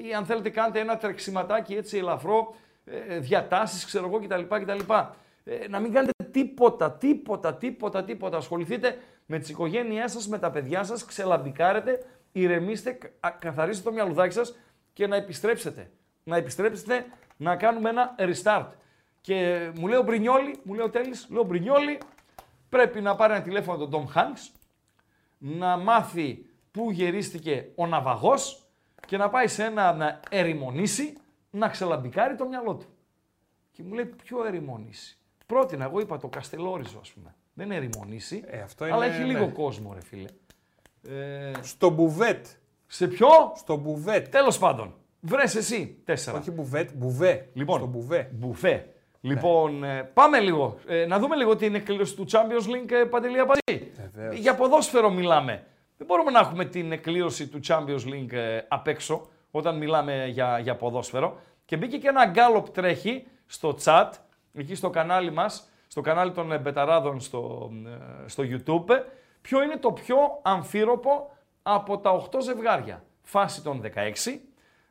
Ή 0.09 0.15
αν 0.15 0.25
θέλετε 0.25 0.51
κάντε 0.51 0.81
ένα 0.81 0.97
τρεξιματάκι 0.97 1.75
έτσι 1.75 1.99
ελαφρό, 1.99 2.55
ε, 2.85 3.19
διατάσεις, 3.19 3.85
ξέρω 3.85 4.07
εγώ 4.07 4.21
κτλ. 4.21 4.43
κτλ. 4.63 4.93
Ε, 5.45 5.69
να 5.69 5.79
μην 5.79 5.93
κάνετε 5.93 6.25
τίποτα, 6.31 6.93
τίποτα, 6.93 7.55
τίποτα, 7.55 8.05
τίποτα. 8.05 8.37
Ασχοληθείτε 8.37 8.99
με 9.27 9.39
τις 9.39 9.49
οικογένειές 9.49 10.13
σας, 10.13 10.29
με 10.29 10.39
τα 10.39 10.51
παιδιά 10.51 10.83
σας, 10.85 11.05
ξελαμπικάρετε, 11.05 12.05
ηρεμήστε, 12.33 12.91
κα- 13.21 13.31
καθαρίστε 13.31 13.83
το 13.83 13.93
μυαλουδάκι 13.93 14.35
σας 14.35 14.57
και 14.93 15.07
να 15.07 15.17
επιστρέψετε. 15.17 15.91
Να 16.25 16.37
επιστρέψετε 16.37 17.07
να 17.37 17.57
κάνουμε 17.57 17.89
ένα 17.89 18.15
restart. 18.19 18.67
Και 19.21 19.71
μου 19.79 19.87
λέει 19.87 19.99
ο 19.99 20.03
Μπρινιόλι, 20.03 20.59
μου 20.63 20.75
λέει 20.75 20.85
ο 20.85 20.91
Τέλης, 20.91 21.27
λέω 21.31 21.43
Μπρινιόλι, 21.43 21.99
πρέπει 22.69 23.01
να 23.01 23.17
πάρει 23.17 23.33
ένα 23.33 23.43
τηλέφωνο 23.43 23.87
τον 23.87 24.09
Tom 24.15 24.19
Hanks, 24.19 24.55
να 25.39 25.77
μάθει 25.77 26.47
πού 26.71 26.91
γερίστηκε 26.91 27.69
ο 27.75 27.87
ναυαγός 27.87 28.65
και 29.11 29.17
να 29.17 29.29
πάει 29.29 29.47
σε 29.47 29.65
ένα 29.65 29.93
να 29.93 30.21
ερημονήσει, 30.31 31.17
να 31.51 31.69
ξελαμπικάρει 31.69 32.37
το 32.37 32.47
μυαλό 32.47 32.75
του. 32.75 32.87
Και 33.73 33.83
μου 33.83 33.95
λέει 33.95 34.05
ποιο 34.05 34.45
ερημονήσει; 34.45 35.19
Πρότεινα, 35.47 35.85
εγώ 35.85 36.01
είπα 36.01 36.19
το 36.19 36.29
Καστελόριζο 36.29 36.99
ας 37.01 37.11
πούμε. 37.13 37.35
Δεν 37.53 37.67
είναι 37.67 37.75
ερημονήσει, 37.75 38.43
Ε, 38.47 38.61
αυτό 38.61 38.85
αλλά 38.85 39.07
είναι, 39.07 39.15
έχει 39.15 39.19
ναι. 39.25 39.33
λίγο 39.33 39.53
κόσμο 39.53 39.93
ρε 39.95 40.01
φίλε. 40.01 40.29
Ε, 41.09 41.53
Στο 41.61 41.91
μπουβέτ. 41.91 42.47
σε 42.87 43.09
ποιο, 43.09 43.29
Στο 43.57 43.77
μπουβέτ. 43.77 44.29
τέλος 44.29 44.59
πάντων, 44.59 44.95
βρες 45.21 45.55
εσύ 45.55 46.01
τέσσερα. 46.05 46.39
Όχι 46.39 46.51
μπουβέτ, 46.51 46.91
μπουβέ. 46.95 47.49
Λοιπόν, 47.53 47.79
Στο 47.79 47.87
μπουβέ. 47.87 48.31
Μπουφέ. 48.33 48.95
Λοιπόν, 49.21 49.85
ε, 49.85 50.03
πάμε 50.03 50.41
λίγο. 50.41 50.79
Ε, 50.87 51.07
να 51.07 51.19
δούμε 51.19 51.37
λίγο 51.37 51.57
την 51.57 51.75
εκκλήρωση 51.75 52.17
του 52.17 52.27
Champions 52.31 52.67
League, 52.67 52.91
ε, 52.91 53.05
Παντελή 53.05 53.39
Αμπατζή. 53.39 53.91
Βεβαίως. 54.13 54.39
Για 54.39 54.55
ποδόσφαιρο 54.55 55.11
μιλάμε. 55.11 55.65
Δεν 56.01 56.09
μπορούμε 56.09 56.31
να 56.31 56.39
έχουμε 56.39 56.65
την 56.65 56.93
εκκλήρωση 56.93 57.49
του 57.49 57.61
Champions 57.67 58.05
League 58.07 58.33
ε, 58.33 58.61
απ' 58.69 58.87
έξω, 58.87 59.29
όταν 59.51 59.77
μιλάμε 59.77 60.27
για, 60.27 60.59
για 60.59 60.77
ποδόσφαιρο. 60.77 61.41
Και 61.65 61.77
μπήκε 61.77 61.99
και 61.99 62.09
ένα 62.09 62.27
γκάλοπ 62.27 62.69
τρέχει 62.69 63.27
στο 63.47 63.77
chat, 63.85 64.11
εκεί 64.55 64.75
στο 64.75 64.91
κανάλι 64.91 65.31
μας, 65.31 65.69
στο 65.87 66.01
κανάλι 66.01 66.33
των 66.33 66.53
ε, 66.53 66.59
Μπεταράδων 66.59 67.21
στο, 67.21 67.71
ε, 68.25 68.29
στο 68.29 68.45
YouTube, 68.47 69.03
ποιο 69.41 69.63
είναι 69.63 69.77
το 69.77 69.93
πιο 69.93 70.17
αμφίροπο 70.43 71.37
από 71.63 71.99
τα 71.99 72.29
8 72.31 72.41
ζευγάρια; 72.43 73.05
Φάση 73.23 73.63
των 73.63 73.83
16. 73.83 74.39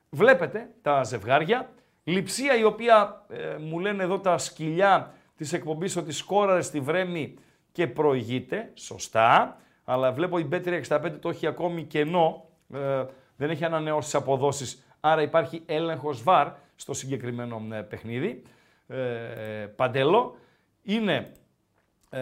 Βλέπετε 0.10 0.70
τα 0.82 1.04
ζευγάρια. 1.04 1.70
Λειψία 2.04 2.58
η 2.58 2.64
οποία 2.64 3.26
ε, 3.30 3.58
μου 3.60 3.80
λένε 3.80 4.04
εδώ 4.04 4.20
τα 4.20 4.38
σκυλιά 4.38 5.14
της 5.36 5.54
εκπομπής 5.54 5.96
ότι 5.98 6.12
σκόραρε 6.12 6.62
στη 6.62 6.80
Βρέμη 6.80 7.34
και 7.72 7.88
προηγείται. 7.88 8.72
Σωστά. 8.74 9.58
Αλλά 9.92 10.12
βλέπω 10.12 10.40
η 10.40 10.48
B365 10.52 11.12
το 11.20 11.30
έχει 11.30 11.48
ακόμη 11.48 11.84
κενό. 11.84 12.46
Ε, 12.74 13.06
δεν 13.36 13.50
έχει 13.50 13.66
ανανεώσει 13.66 14.12
τις 14.12 14.16
αποδόσεις. 14.16 14.84
Άρα 15.00 15.22
υπάρχει 15.22 15.62
έλεγχος 15.66 16.24
βαρ 16.24 16.48
στο 16.76 16.94
συγκεκριμένο 16.94 17.62
ε, 17.72 17.82
παιχνίδι. 17.82 18.44
Ε, 18.88 18.98
Παντέλο. 19.76 20.36
Είναι 20.84 21.32
ε, 22.10 22.20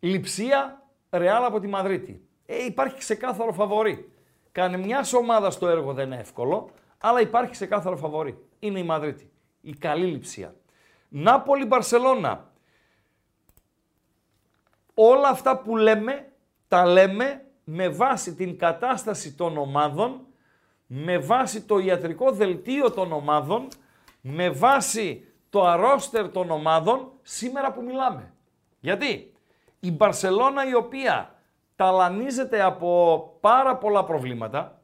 λειψία 0.00 0.82
Ρεάλ 1.10 1.44
από 1.44 1.60
τη 1.60 1.66
Μαδρίτη. 1.66 2.28
Ε, 2.46 2.64
υπάρχει 2.64 2.98
ξεκάθαρο 2.98 3.52
φαβορή. 3.52 4.12
Κάνε 4.52 4.76
μια 4.76 5.06
ομάδα 5.16 5.50
στο 5.50 5.68
έργο 5.68 5.92
δεν 5.92 6.06
είναι 6.06 6.20
εύκολο, 6.20 6.70
αλλά 6.98 7.20
υπάρχει 7.20 7.50
ξεκάθαρο 7.50 7.96
φαβορή. 7.96 8.38
Είναι 8.58 8.78
η 8.78 8.84
Μαδρίτη. 8.84 9.30
Η 9.60 9.72
καλή 9.72 10.06
λειψία. 10.06 10.54
Νάπολη 11.08 11.64
Μπαρσελώνα. 11.64 12.49
Όλα 15.02 15.28
αυτά 15.28 15.58
που 15.58 15.76
λέμε, 15.76 16.32
τα 16.68 16.86
λέμε 16.86 17.44
με 17.64 17.88
βάση 17.88 18.34
την 18.34 18.58
κατάσταση 18.58 19.34
των 19.34 19.56
ομάδων, 19.56 20.20
με 20.86 21.18
βάση 21.18 21.62
το 21.62 21.78
ιατρικό 21.78 22.30
δελτίο 22.30 22.90
των 22.90 23.12
ομάδων, 23.12 23.68
με 24.20 24.50
βάση 24.50 25.26
το 25.50 25.66
αρόστερ 25.66 26.28
των 26.30 26.50
ομάδων 26.50 27.12
σήμερα 27.22 27.72
που 27.72 27.82
μιλάμε. 27.82 28.32
Γιατί 28.80 29.32
η 29.80 29.90
Μπαρσελώνα 29.90 30.68
η 30.68 30.74
οποία 30.74 31.34
ταλανίζεται 31.76 32.62
από 32.62 33.22
πάρα 33.40 33.76
πολλά 33.76 34.04
προβλήματα, 34.04 34.80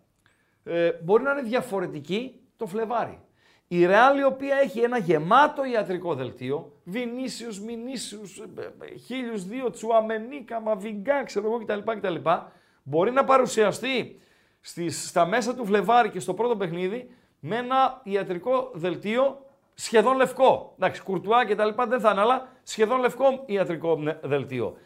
ε, 0.64 0.90
μπορεί 1.02 1.22
να 1.22 1.30
είναι 1.30 1.42
διαφορετική 1.42 2.40
το 2.56 2.66
Φλεβάρι. 2.66 3.20
Η 3.68 3.86
Ρεάλ 3.86 4.18
η 4.18 4.24
οποία 4.24 4.56
έχει 4.56 4.80
ένα 4.80 4.98
γεμάτο 4.98 5.64
ιατρικό 5.64 6.14
δελτίο, 6.14 6.72
Βινίσιους, 6.84 7.60
Μινίσιους, 7.60 8.38
ε, 8.38 8.74
ε, 8.80 8.96
χίλιους 8.96 9.44
δύο, 9.44 9.70
Τσουαμενί, 9.70 10.42
Καμαβιγκά, 10.42 11.24
ξέρω 11.24 11.46
εγώ 11.46 11.64
κτλ, 11.64 11.90
κτλ. 11.90 12.14
Μπορεί 12.82 13.10
να 13.10 13.24
παρουσιαστεί 13.24 14.20
στις, 14.60 15.08
στα 15.08 15.26
μέσα 15.26 15.54
του 15.54 15.64
Φλεβάρι 15.64 16.10
και 16.10 16.20
στο 16.20 16.34
πρώτο 16.34 16.56
παιχνίδι 16.56 17.10
με 17.40 17.56
ένα 17.56 18.00
ιατρικό 18.04 18.70
δελτίο 18.74 19.46
σχεδόν 19.74 20.16
λευκό. 20.16 20.74
Εντάξει, 20.76 21.02
κουρτουά 21.02 21.46
και 21.46 21.54
τα 21.54 21.64
λοιπά 21.64 21.86
δεν 21.86 22.00
θα 22.00 22.10
είναι, 22.10 22.20
αλλά 22.20 22.48
σχεδόν 22.62 23.00
λευκό 23.00 23.42
ιατρικό 23.46 23.98
δελτίο. 24.22 24.76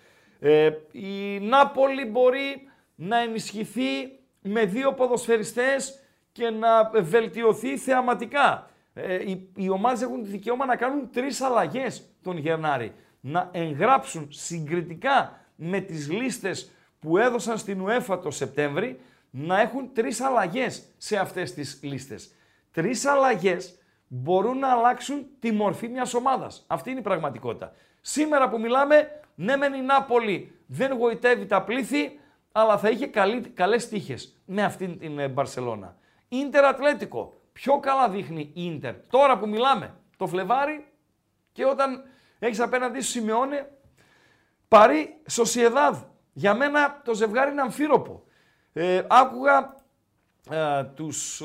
Ε, 0.41 0.71
η 0.93 1.41
Νάπολη 1.41 2.05
μπορεί 2.05 2.69
να 2.95 3.19
ενισχυθεί 3.19 4.19
με 4.41 4.65
δύο 4.65 4.93
ποδοσφαιριστές 4.93 6.03
και 6.33 6.51
να 6.51 6.91
βελτιωθεί 7.03 7.77
θεαματικά. 7.77 8.70
Ε, 8.95 9.15
οι, 9.15 9.51
οι 9.57 9.69
ομάδες 9.69 10.03
έχουν 10.03 10.23
τη 10.23 10.29
δικαίωμα 10.29 10.67
να 10.67 10.77
κάνουν 10.77 11.11
τρεις 11.11 11.41
αλλαγές 11.41 12.03
τον 12.23 12.37
Γενάρη. 12.37 12.93
Να 13.21 13.49
εγγράψουν 13.53 14.27
συγκριτικά 14.31 15.41
με 15.57 15.81
τις 15.81 16.11
λίστες 16.11 16.71
που 16.99 17.19
έδωσαν 17.19 17.59
στην 17.59 17.85
UEFA 17.87 18.21
το 18.23 18.31
Σεπτέμβρη, 18.31 19.01
να 19.31 19.61
έχουν 19.61 19.93
τρεις 19.93 20.21
αλλαγές 20.21 20.83
σε 20.97 21.17
αυτές 21.17 21.55
τις 21.55 21.81
λίστες. 21.83 22.35
Τρεις 22.73 23.05
αλλαγές 23.07 23.79
μπορούν 24.07 24.59
να 24.59 24.69
αλλάξουν 24.69 25.27
τη 25.39 25.53
μορφή 25.53 25.89
μιας 25.89 26.15
ομάδας. 26.15 26.65
Αυτή 26.67 26.91
είναι 26.91 26.99
η 26.99 27.03
πραγματικότητα. 27.03 27.73
Σήμερα 28.01 28.49
που 28.49 28.61
μιλάμε, 28.61 29.21
ναι 29.35 29.57
μεν 29.57 29.75
η 29.75 29.81
Νάπολη 29.81 30.59
δεν 30.67 30.93
γοητεύει 30.93 31.47
τα 31.47 31.63
πλήθη, 31.63 32.19
αλλά 32.53 32.79
θα 32.79 32.89
είχε 32.89 33.07
καλή, 33.07 33.41
καλές 33.41 33.89
τύχες 33.89 34.37
με 34.45 34.63
αυτήν 34.63 34.99
την 34.99 35.19
ε, 35.19 35.29
Μπαρσελώνα. 35.29 35.97
Ίντερ 36.29 36.65
Ατλέτικο. 36.65 37.40
Πιο 37.53 37.81
καλά 37.81 38.09
δείχνει 38.09 38.41
η 38.55 38.65
Ίντερ. 38.65 38.95
Τώρα 39.11 39.39
που 39.39 39.49
μιλάμε, 39.49 39.95
το 40.17 40.27
Φλεβάρι 40.27 40.87
και 41.53 41.65
όταν 41.65 42.03
έχεις 42.39 42.61
απέναντι 42.61 43.01
σου 43.01 43.11
Σιμεώνε, 43.11 43.71
Παρή 44.69 45.21
Σοσιεδάδ. 45.27 45.97
Για 46.33 46.55
μένα 46.55 47.01
το 47.05 47.15
ζευγάρι 47.15 47.51
είναι 47.51 47.61
αμφίροπο. 47.61 48.25
Ε, 48.73 49.03
άκουγα 49.09 49.77
ε, 50.51 50.85
τους, 50.85 51.43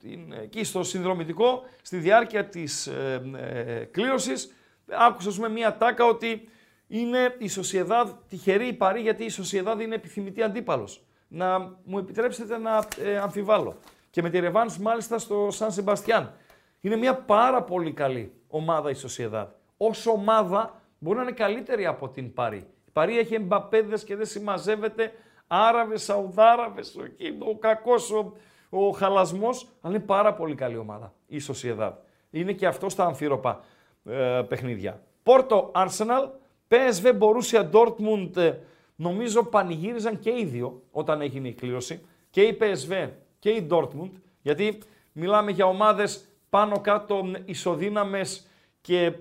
την, 0.00 0.32
εκεί 0.32 0.64
στο 0.64 0.82
συνδρομητικό, 0.82 1.62
στη 1.82 1.96
διάρκεια 1.96 2.48
της 2.48 2.86
ε, 2.86 3.22
ε, 3.36 3.84
κλήρωσης, 3.84 4.54
άκουσα 4.90 5.40
με 5.40 5.48
μία 5.48 5.76
τάκα 5.76 6.04
ότι 6.04 6.48
είναι 6.86 7.34
η 7.38 7.48
Σοσιεδάδ 7.48 8.10
τυχερή 8.28 8.66
η 8.66 8.72
Παρή 8.72 9.00
γιατί 9.00 9.24
η 9.24 9.28
Σοσιεδάδ 9.28 9.80
είναι 9.80 9.94
επιθυμητή 9.94 10.42
αντίπαλος. 10.42 11.04
Να 11.28 11.58
μου 11.84 11.98
επιτρέψετε 11.98 12.58
να 12.58 12.84
ε, 13.02 13.18
αμφιβάλλω. 13.18 13.78
Και 14.10 14.22
με 14.22 14.30
τη 14.30 14.38
Ρεβάνς 14.38 14.78
μάλιστα 14.78 15.18
στο 15.18 15.48
Σαν 15.50 15.72
Σεμπαστιάν. 15.72 16.34
Είναι 16.80 16.96
μια 16.96 17.14
πάρα 17.14 17.62
πολύ 17.62 17.92
καλή 17.92 18.32
ομάδα 18.48 18.90
η 18.90 18.94
Σοσιεδάδ. 18.94 19.48
Ως 19.76 20.06
ομάδα 20.06 20.80
μπορεί 20.98 21.16
να 21.16 21.22
είναι 21.22 21.32
καλύτερη 21.32 21.86
από 21.86 22.08
την 22.08 22.32
Παρή. 22.32 22.66
Η 22.86 22.90
Παρή 22.92 23.18
έχει 23.18 23.34
εμπαπέδες 23.34 24.04
και 24.04 24.16
δεν 24.16 24.26
συμμαζεύεται. 24.26 25.12
Άραβες, 25.46 26.02
Σαουδάραβες, 26.02 26.96
ο, 26.96 27.02
ο 27.50 27.58
κακός, 27.58 28.10
ο, 28.10 28.32
ο 28.70 28.90
χαλασμός. 28.90 29.66
Αλλά 29.80 29.94
είναι 29.94 30.04
πάρα 30.04 30.34
πολύ 30.34 30.54
καλή 30.54 30.76
ομάδα 30.76 31.12
η 31.26 31.38
Σοσιεδάδ. 31.38 31.92
Είναι 32.30 32.52
και 32.52 32.66
αυτό 32.66 32.88
στα 32.88 33.04
αμφίροπα 33.04 33.60
ε, 34.04 34.42
παιχνίδια. 34.48 35.02
Πόρτο 35.22 35.72
Arsenal, 35.74 36.28
PSV 36.68 37.18
Borussia 37.18 37.70
Dortmund 37.70 38.36
ε, 38.36 38.52
νομίζω 38.96 39.44
πανηγύριζαν 39.44 40.18
και 40.18 40.30
οι 40.30 40.44
δύο 40.44 40.82
όταν 40.90 41.20
έγινε 41.20 41.48
η 41.48 41.52
κλήρωση. 41.52 42.06
Και 42.30 42.42
η 42.42 42.58
PSV 42.60 43.08
και 43.40 43.50
η 43.50 43.66
Dortmund, 43.70 44.10
γιατί 44.42 44.78
μιλάμε 45.12 45.50
για 45.50 45.66
ομάδες 45.66 46.24
πάνω 46.50 46.80
κάτω 46.80 47.30
ισοδύναμες 47.44 48.46
και 48.80 49.12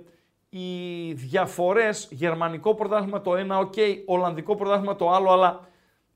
οι 0.49 1.13
διαφορές, 1.13 2.07
γερμανικό 2.11 2.75
πρωτάθλημα 2.75 3.21
το 3.21 3.35
ένα, 3.35 3.57
OK, 3.57 3.73
okay, 3.75 3.95
ολλανδικό 4.05 4.55
πρωτάθλημα 4.55 4.95
το 4.95 5.11
άλλο, 5.11 5.31
αλλά 5.31 5.67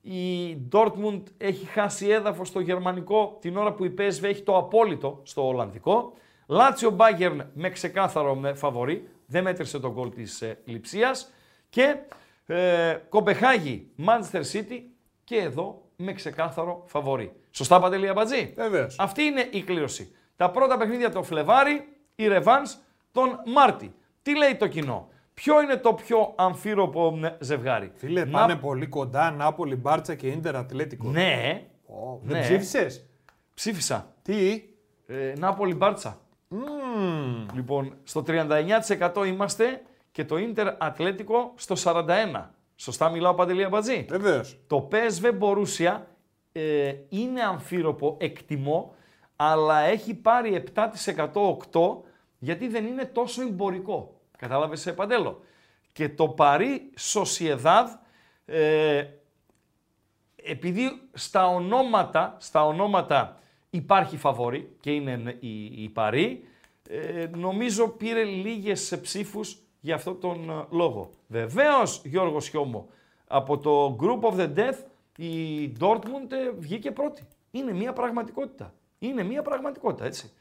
η 0.01 0.58
Dortmund 0.72 1.22
έχει 1.38 1.66
χάσει 1.66 2.08
έδαφος 2.08 2.47
στο 2.47 2.60
γερμανικό 2.60 3.38
την 3.41 3.58
ώρα 3.58 3.74
που 3.74 3.86
η 3.86 3.93
PSV 3.97 4.24
έχει 4.24 4.41
το 4.41 4.58
απόλυτο 4.58 5.20
στο 5.24 5.47
ολλανδικό. 5.47 6.14
Λάτσιο 6.47 6.89
Μπάγερν 6.89 7.49
με 7.54 7.70
ξεκάθαρο 7.70 8.36
με 8.36 8.54
φαβορή, 8.54 9.08
δεν 9.26 9.43
μέτρησε 9.43 9.80
τον 9.80 9.91
γκολ 9.91 10.10
της 10.10 10.41
ε, 10.41 10.60
Λιψίας. 10.66 11.32
Και 11.70 11.97
ε, 12.45 12.93
Κοπεγχάγη, 13.10 13.88
Manchester 14.06 14.41
City 14.51 14.82
και 15.24 15.36
εδώ 15.36 15.83
με 15.96 16.14
ξεκάθαρο 16.14 16.84
φαβορή. 16.86 17.34
Σωστά 17.52 17.80
Παντελή 17.80 18.08
Αμπατζή; 18.08 18.54
Βεβαίως. 18.56 18.96
Αυτή 19.00 19.24
είναι 19.24 19.48
η 19.52 19.62
κλήρωση. 19.62 20.16
Τα 20.36 20.50
πρώτα 20.51 20.78
παιχνίδια 20.78 21.12
το 21.12 21.24
Φλεβάρι, 21.24 21.88
η 22.16 22.28
Ρεβάνς 22.28 22.78
τον 23.12 23.30
Μάρτι. 23.54 23.93
Τι 24.22 24.38
λέει 24.38 24.55
το 24.55 24.67
κοινό; 24.67 25.08
Ποιο 25.34 25.62
είναι 25.62 25.76
το 25.76 25.93
πιο 25.93 26.34
αμφίροπο 26.38 27.20
ζευγάρι; 27.39 27.92
Φίλε, 27.96 28.26
Να- 28.26 28.32
πάνε 28.39 28.55
πολύ 28.55 28.88
κοντά 28.88 29.32
Νάπολη, 29.32 29.76
Μπάρτσα 29.76 30.16
και 30.16 30.28
Ίντερ 30.28 30.55
Ατλέτικο. 30.55 31.09
Ναι, 31.09 31.63
Ω, 31.86 32.20
ναι. 32.24 32.34
Δεν 32.34 32.42
ψήφισες; 32.42 33.05
ψήφισα. 33.54 34.13
Τι; 34.22 34.63
Ε, 35.08 35.34
Νάπολη 35.38 35.76
Μπάρτσα. 35.76 36.17
Λοιπόν, 37.54 37.93
στο 38.04 38.24
39% 38.28 39.26
είμαστε 39.26 39.82
και 40.12 40.26
το 40.26 40.38
Ίντερ 40.38 40.67
Ατλέτικο 40.78 41.54
στο 41.55 41.76
41%. 41.76 42.50
Σωστά 42.84 43.10
μιλάω 43.10 43.34
Παντελή 43.34 43.64
Αμπατζή; 43.64 44.05
Βεβαίως. 44.10 44.58
Το 44.68 44.89
PSV 44.92 45.39
Borussia 45.39 46.00
ε, 46.51 46.93
είναι 47.10 47.42
αμφίροπο, 47.42 48.18
εκτιμώ, 48.20 48.96
αλλά 49.36 49.80
έχει 49.80 50.14
πάρει 50.14 50.64
7% 50.76 50.88
8% 51.72 51.97
γιατί 52.39 52.68
δεν 52.68 52.86
είναι 52.86 53.05
τόσο 53.05 53.42
εμπορικό. 53.42 54.22
Κατάλαβες, 54.38 54.86
ε, 54.86 54.93
Παντέλο; 54.93 55.42
Και 55.92 56.10
το 56.10 56.28
Παρί 56.28 56.92
Σοσιεδάδ, 56.96 57.89
ε, 58.46 59.05
επειδή 60.36 61.01
στα 61.14 61.47
ονόματα, 61.47 62.38
στα 62.39 62.66
ονόματα 62.66 63.39
υπάρχει 63.70 64.18
φαβορή 64.18 64.76
και 64.80 64.92
είναι 64.92 65.38
η, 65.39 65.84
η 65.84 65.89
Παρί, 65.89 66.47
ε, 66.89 67.28
νομίζω 67.36 67.88
πήρε 67.88 68.24
λίγες 68.24 69.00
ψήφους 69.01 69.63
για 69.84 69.96
αυτόν 69.96 70.20
τον 70.20 70.50
ε, 70.50 70.66
λόγο. 70.70 71.10
Βεβαίως, 71.28 72.01
Γιώργο 72.05 72.39
Σιώμο, 72.39 72.89
από 73.28 73.58
το 73.58 73.97
Group 74.01 74.20
of 74.32 74.36
the 74.39 74.55
Death 74.55 74.78
η 75.18 75.68
Dortmund 75.80 76.32
ε, 76.32 76.50
βγήκε 76.58 76.92
πρώτη. 76.92 77.28
Είναι 77.51 77.74
μια 77.74 77.93
πραγματικότητα. 77.93 78.74
Είναι 79.00 79.24
μια 79.24 79.42
πραγματικότητα, 79.42 80.05
έτσι. 80.05 80.32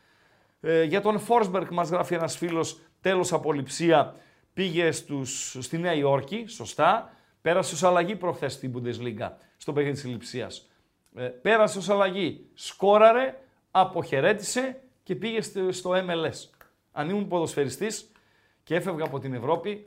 Ε, 0.60 0.82
για 0.82 1.00
τον 1.00 1.20
Forsberg 1.28 1.66
μας 1.70 1.88
γράφει 1.88 2.14
ένας 2.14 2.36
φίλος, 2.36 2.78
τέλος 3.00 3.32
απολυψία, 3.32 4.14
πήγε 4.54 4.90
στους, 4.90 5.56
στη 5.60 5.78
Νέα 5.78 5.94
Υόρκη, 5.94 6.44
σωστά. 6.48 7.12
Πέρασε 7.42 7.74
ως 7.74 7.82
αλλαγή 7.82 8.16
προχθές 8.16 8.52
στην 8.52 8.72
Bundesliga, 8.74 9.30
στο 9.56 9.72
παιχνίδι 9.72 9.94
της 10.00 10.04
Λειψίας. 10.10 10.68
Ε, 11.14 11.22
πέρασε 11.24 11.78
ως 11.78 11.88
αλλαγή, 11.88 12.46
σκόραρε, 12.54 13.38
αποχαιρέτησε 13.70 14.80
και 15.02 15.14
πήγε 15.14 15.40
στο- 15.42 15.72
στο 15.72 15.90
MLS. 15.94 16.48
Αν 16.92 17.08
ήμουν 17.10 17.28
ποδοσφαιριστής 17.28 18.11
και 18.64 18.74
έφευγα 18.74 19.04
από 19.04 19.18
την 19.18 19.34
Ευρώπη 19.34 19.86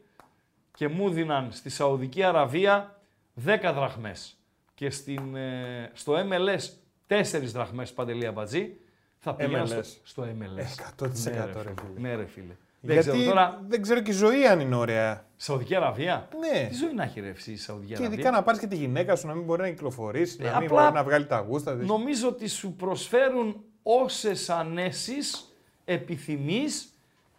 και 0.76 0.88
μου 0.88 1.10
δίναν 1.10 1.52
στη 1.52 1.70
Σαουδική 1.70 2.24
Αραβία 2.24 3.00
10 3.46 3.72
δραχμές 3.76 4.38
και 4.76 4.90
στην, 4.90 5.36
ε, 5.36 5.92
στο 5.94 6.14
MLS 6.14 6.70
4 7.08 7.52
δραχμές 7.52 7.94
παντελή 7.94 8.26
αμπατζή, 8.26 8.78
θα 9.20 9.36
πήγαινα 9.36 9.66
στο, 9.66 9.80
MLS. 9.80 10.00
στο 10.04 10.24
MLS. 10.24 11.04
100% 11.04 11.10
ναι, 11.24 11.32
ρε 11.32 11.62
ρε, 11.62 11.74
φίλε. 11.76 12.00
ναι, 12.00 12.16
ρε 12.16 12.26
φίλε. 12.26 12.56
Δεν 12.82 12.94
Γιατί 12.94 13.10
ξέρω 13.10 13.30
τώρα, 13.30 13.62
δεν 13.68 13.82
ξέρω 13.82 14.02
και 14.02 14.12
η 14.12 14.14
ζωή 14.14 14.46
αν 14.46 14.60
είναι 14.60 14.76
ωραία. 14.76 15.26
Σαουδική 15.38 15.76
Αραβία; 15.76 16.30
Ναι. 16.40 16.68
Τι 16.68 16.76
ζωή 16.76 16.94
να 16.94 17.04
έχει 17.04 17.20
ρε 17.20 17.30
εσύ 17.30 17.52
η 17.52 17.58
Σαουδική 17.58 17.88
Και 17.94 17.98
Αραβία; 17.98 18.14
ειδικά 18.14 18.32
να 18.32 18.44
πάρεις 18.44 18.60
και 18.60 18.68
τη 18.68 18.76
γυναίκα 18.76 19.16
σου 19.16 19.28
να 19.28 19.34
μην 19.34 19.44
μπορεί 19.44 19.62
να 19.62 19.70
κυκλοφορήσει, 19.70 20.42
να 20.42 20.46
μην 20.48 20.56
απλά 20.56 20.82
μπορεί 20.82 20.94
να 20.94 21.04
βγάλει 21.04 21.26
τα 21.26 21.40
γούστα 21.40 21.78
της. 21.78 21.88
Νομίζω 21.88 22.28
ότι 22.28 22.48
σου 22.48 22.74
προσφέρουν 22.74 23.64
όσες 23.84 24.50
ανέσεις 24.50 25.56
επιθυμείς 25.86 26.94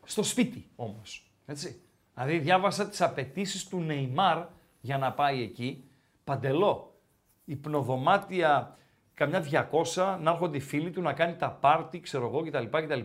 στο 0.04 0.22
σπίτι 0.22 0.66
όμως. 0.76 1.25
Έτσι. 1.47 1.81
Δηλαδή 2.14 2.39
διάβασα 2.39 2.89
τις 2.89 3.01
απαιτήσεις 3.02 3.68
του 3.68 3.81
Νεϊμάρ 3.81 4.44
για 4.81 4.98
να 4.98 5.12
πάει 5.12 5.43
εκεί. 5.43 5.85
Παντελό. 6.24 6.94
Υπνοδωμάτια 7.44 8.77
καμιά 9.14 9.44
200, 9.94 10.18
να 10.20 10.31
έρχονται 10.31 10.56
οι 10.56 10.60
φίλοι 10.60 10.90
του 10.90 11.02
να 11.02 11.12
κάνει 11.12 11.36
τα 11.36 11.51
πάρτι, 11.51 12.01
ξέρω 12.01 12.27
εγώ 12.27 12.43
κτλ. 12.43 12.64
κτλ. 12.85 13.01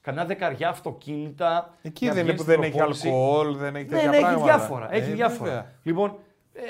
Καμιά 0.00 0.24
δεκαριά 0.24 0.68
αυτοκίνητα. 0.68 1.74
Εκεί 1.82 2.04
για 2.04 2.14
δεν 2.14 2.24
είναι 2.26 2.32
βγαίνει 2.32 2.36
που 2.36 2.42
στην 2.42 2.54
δεν 2.54 2.62
έχει 2.62 2.76
προπόνηση. 2.76 3.08
αλκοόλ, 3.08 3.56
δεν 3.56 3.76
έχει 3.76 3.84
Ναι, 3.84 3.90
τέτοια 3.90 4.08
ναι, 4.10 4.16
έχει 4.16 4.24
πράγματα. 4.24 4.44
διάφορα. 4.56 4.92
Έχει 4.94 5.10
Ε, 5.10 5.14
διάφορα. 5.14 5.50
βέβαια. 5.50 5.72
Λοιπόν, 5.82 6.16
ε, 6.52 6.62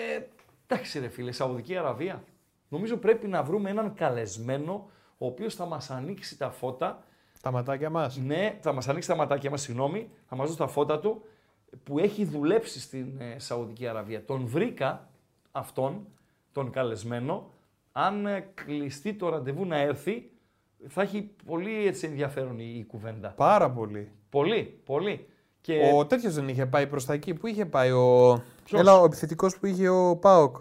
εντάξει 0.67 0.99
ρε 0.99 1.09
φίλε, 1.09 1.33
Σαουδική 1.33 1.77
Αραβία. 1.77 2.23
Νομίζω 2.69 2.97
πρέπει 2.97 3.27
να 3.29 3.43
βρούμε 3.43 3.71
έναν 3.71 3.95
καλεσμένο 3.95 4.91
ο 5.19 5.27
οποίος 5.27 5.55
θα 5.55 5.65
μας 5.67 5.91
ανοίξει 5.91 6.39
τα 6.39 6.51
φώτα. 6.51 7.03
Τα 7.49 7.55
ματάκια 7.55 7.91
μας. 7.91 8.16
Ναι, 8.16 8.59
θα 8.61 8.73
μας 8.73 8.89
ανοίξει 8.89 9.09
τα 9.09 9.15
ματάκια 9.16 9.51
μας, 9.51 9.61
συγγνώμη, 9.61 10.09
θα 10.29 10.37
μας 10.37 10.47
δώσει 10.47 10.59
τα 10.59 10.66
φώτα 10.66 10.99
του 10.99 11.23
που 11.85 11.99
έχει 11.99 12.25
δουλέψει 12.25 12.81
στην 12.81 13.07
ε, 13.19 13.39
Σαουδική 13.39 13.87
Αραβία. 13.87 14.25
Τον 14.25 14.47
βρήκα 14.47 15.09
αυτόν, 15.53 16.07
τον 16.53 16.70
καλεσμένο. 16.70 17.51
Αν 17.93 18.27
ε, 18.27 18.41
κλειστεί 18.55 19.15
το 19.15 19.29
ραντεβού 19.29 19.65
να 19.66 19.79
έρθει, 19.79 20.31
θα 20.89 21.03
έχει 21.03 21.31
πολύ 21.47 21.87
έτσι 21.87 22.07
ενδιαφέρον 22.07 22.59
η, 22.59 22.75
η 22.79 22.85
κουβέντα. 22.85 23.29
Πάρα 23.29 23.70
πολύ. 23.70 24.11
Πολύ, 24.31 24.81
πολύ. 24.85 25.27
Και 25.61 25.93
Ο 25.97 26.07
τέτοιος 26.07 26.35
δεν 26.35 26.49
είχε 26.49 26.66
πάει 26.66 26.87
προς 26.87 27.05
τα 27.05 27.12
εκεί. 27.12 27.35
Πού 27.35 27.47
είχε 27.47 27.66
πάει 27.66 27.91
ο. 27.91 28.43
Ποιος; 28.65 28.81
Έλα, 28.81 29.01
ο 29.01 29.05
επιθετικός 29.05 29.59
που 29.59 29.66
είχε 29.66 29.89
ο 29.89 30.16
Πάοκ. 30.16 30.57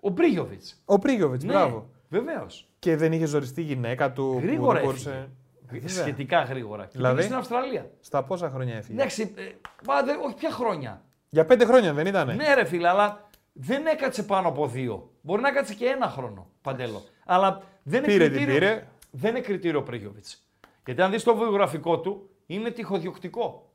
ο 0.00 0.08
Μπρίγιοβιτς. 0.10 0.82
Ο 0.84 0.98
Πρίγιοβιτς, 0.98 1.44
Ναι, 1.44 1.52
μπράβο. 1.52 1.88
βεβαίως. 2.08 2.68
Και 2.78 2.96
δεν 2.96 3.12
είχε 3.12 3.26
ζοριστεί 3.26 3.60
η 3.60 3.64
γυναίκα 3.64 4.12
του. 4.12 4.28
που 4.32 4.38
Γρήγορα 4.46 4.80
δεν 4.80 4.88
έφυγε. 4.90 5.28
Βέβαια. 5.78 6.02
Σχετικά 6.02 6.42
γρήγορα. 6.42 6.82
Και 6.84 6.90
Δηλαδή; 6.92 7.14
πήγε 7.14 7.26
στην 7.26 7.38
Αυστραλία. 7.38 7.90
Στα 8.00 8.22
πόσα 8.24 8.50
χρόνια 8.50 8.74
έφυγε; 8.76 8.98
Εντάξει, 8.98 9.34
ε, 9.36 9.42
μα 9.86 10.02
δεν- 10.02 10.18
όχι 10.24 10.34
ποια 10.34 10.50
χρόνια. 10.50 11.02
Για 11.28 11.44
πέντε 11.44 11.64
χρόνια 11.64 11.92
δεν 11.92 12.06
ήταν. 12.06 12.36
Ναι, 12.36 12.54
ρε 12.54 12.64
φίλε, 12.64 12.88
αλλά 12.88 13.28
δεν 13.52 13.86
έκατσε 13.86 14.22
πάνω 14.22 14.48
από 14.48 14.66
δύο. 14.66 15.10
Μπορεί 15.20 15.42
να 15.42 15.52
κάτσε 15.52 15.74
και 15.74 15.86
ένα 15.86 16.08
χρόνο 16.08 16.50
παντέλο. 16.62 17.02
Αλλά 17.26 17.62
δεν 17.82 18.02
είναι 18.04 18.12
Πήρε 18.12 18.24
την 18.24 18.32
κριτήριο. 18.36 18.58
πήρε. 18.58 18.86
Δεν 19.10 19.30
είναι 19.30 19.40
κριτήριο 19.40 19.78
ο 19.78 19.82
Πρίγιοβιτ. 19.82 20.24
Γιατί 20.84 21.02
αν 21.02 21.10
δεις 21.10 21.22
το 21.22 21.36
βιογραφικό 21.36 22.00
του, 22.00 22.30
είναι 22.46 22.70
τυχοδιοκτικό. 22.70 23.70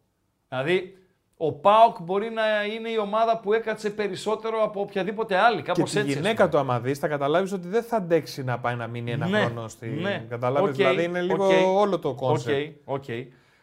Δηλαδή, 0.49 0.97
ο 1.37 1.51
ΠΑΟΚ 1.53 2.01
μπορεί 2.01 2.29
να 2.29 2.43
είναι 2.75 2.89
η 2.89 2.97
ομάδα 2.97 3.39
που 3.39 3.53
έκατσε 3.53 3.89
περισσότερο 3.89 4.63
από 4.63 4.81
οποιαδήποτε 4.81 5.35
άλλη. 5.37 5.55
Και 5.57 5.61
Κάπως 5.61 5.91
τη 5.91 5.97
έτσι. 5.99 6.09
ας 6.11 6.15
γυναίκα 6.15 6.35
πούμε. 6.35 6.49
του, 6.49 6.57
άμα 6.57 6.79
δεις, 6.79 6.99
θα 6.99 7.07
καταλάβεις 7.07 7.51
ότι 7.53 7.67
δεν 7.67 7.83
θα 7.83 7.97
αντέξει 7.97 8.43
να 8.43 8.59
πάει 8.59 8.75
να 8.75 8.87
μείνει 8.87 9.11
ένα 9.11 9.27
Ναι, 9.27 9.39
χρόνο 9.39 9.67
στη. 9.67 9.87
ναι. 9.87 10.25
Καταλάβεις, 10.29 10.69
Οκ, 10.69 10.75
δηλαδή 10.75 11.03
είναι 11.03 11.21
λίγο 11.21 11.45
οκ, 11.45 11.51
όλο 11.77 11.99
το 11.99 12.09
OK, 12.09 12.17
concept. 12.17 12.77
OK. 12.85 13.03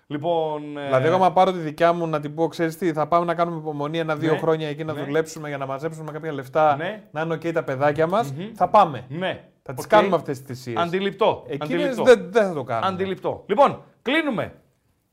Λοιπόν. 0.06 0.76
ε, 0.78 0.84
Δηλαδή, 0.84 1.06
εγώ, 1.06 1.14
άμα 1.16 1.32
πάρω 1.32 1.52
τη 1.52 1.58
δικιά 1.58 1.92
μου 1.92 2.06
να 2.06 2.20
την 2.20 2.34
πω, 2.34 2.48
ξέρεις 2.48 2.76
τι, 2.78 2.92
θα 2.92 3.06
πάμε 3.06 3.24
να 3.24 3.34
κάνουμε 3.34 3.56
υπομονή 3.58 3.98
ένα-δύο 3.98 4.32
Ναι, 4.32 4.38
χρόνια 4.38 4.68
εκεί 4.68 4.84
να 4.84 4.92
ναι. 4.92 5.02
δουλέψουμε 5.02 5.48
για 5.48 5.58
να 5.58 5.66
μαζέψουμε 5.66 6.12
κάποια 6.12 6.32
λεφτά, 6.32 6.76
Ναι. 6.76 7.02
να 7.10 7.20
είναι 7.20 7.34
οκ 7.34 7.40
τα 7.52 7.62
παιδάκια 7.62 8.06
μας, 8.06 8.32
θα 8.54 8.68
πάμε. 8.68 9.04
Ναι. 9.08 9.44
Θα 9.62 9.74
τις 9.74 9.84
Οκ. 9.84 9.90
κάνουμε 9.90 10.16
αυτές 10.16 10.38
τις 10.42 10.46
θυσίες. 10.46 10.76
Αντιληπτό. 10.82 11.44
Εκείνες 11.48 11.72
αντιληπτό. 11.86 12.02
δεν, 12.02 12.28
δεν 12.30 12.42
θα 12.46 12.52
το 12.54 12.62
κάνουμε. 12.62 12.86
Αντιληπτό. 12.86 13.44
Λοιπόν, 13.46 13.82
κλείνουμε. 14.02 14.52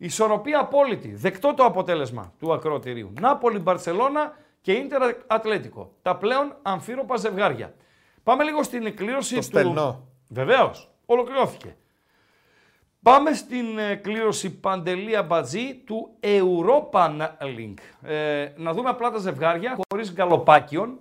Ισορροπία 0.03 0.59
απόλυτη. 0.59 1.13
Δεκτό 1.15 1.53
το 1.53 1.63
αποτέλεσμα 1.63 2.33
του 2.39 2.53
ακροτηρίου. 2.53 3.13
Νάπολη, 3.19 3.59
Μπαρσελώνα 3.59 4.37
και 4.61 4.71
Ίντερ 4.71 5.01
Ατλέτικο. 5.27 5.91
Τα 6.01 6.15
πλέον 6.15 6.55
αμφίροπα 6.61 7.15
ζευγάρια. 7.17 7.73
Πάμε 8.23 8.43
λίγο 8.43 8.63
στην 8.63 8.85
εκκλήρωση 8.85 9.33
Το 9.33 9.39
του. 9.39 9.45
στελνό. 9.45 10.07
Βεβαίως. 10.29 10.89
Ολοκληρώθηκε. 11.05 11.75
Πάμε 13.03 13.33
στην 13.33 13.77
ε, 13.77 13.95
κλήρωση 13.95 14.59
Παντελία 14.59 15.23
Μπατζή 15.23 15.75
του 15.85 16.09
Europan 16.19 17.27
Link. 17.41 18.09
Ε, 18.09 18.49
να 18.55 18.73
δούμε 18.73 18.89
απλά 18.89 19.11
τα 19.11 19.17
ζευγάρια 19.17 19.77
χωρίς 19.89 20.13
γκαλοπάκιον 20.13 20.99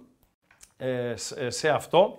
ε, 0.77 1.15
σ- 1.17 1.39
ε, 1.39 1.51
σε 1.51 1.69
αυτό. 1.69 2.19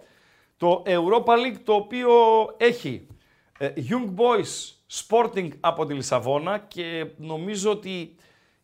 Το 0.57 0.83
Europa 0.85 1.31
League 1.33 1.59
το 1.63 1.73
οποίο 1.73 2.09
έχει 2.57 3.07
ε, 3.07 3.13
Young 3.61 4.15
Boys 4.15 4.73
Sporting 4.91 5.49
από 5.59 5.85
τη 5.85 5.93
Λισαβόνα 5.93 6.57
και 6.57 7.05
νομίζω 7.17 7.71
ότι 7.71 8.15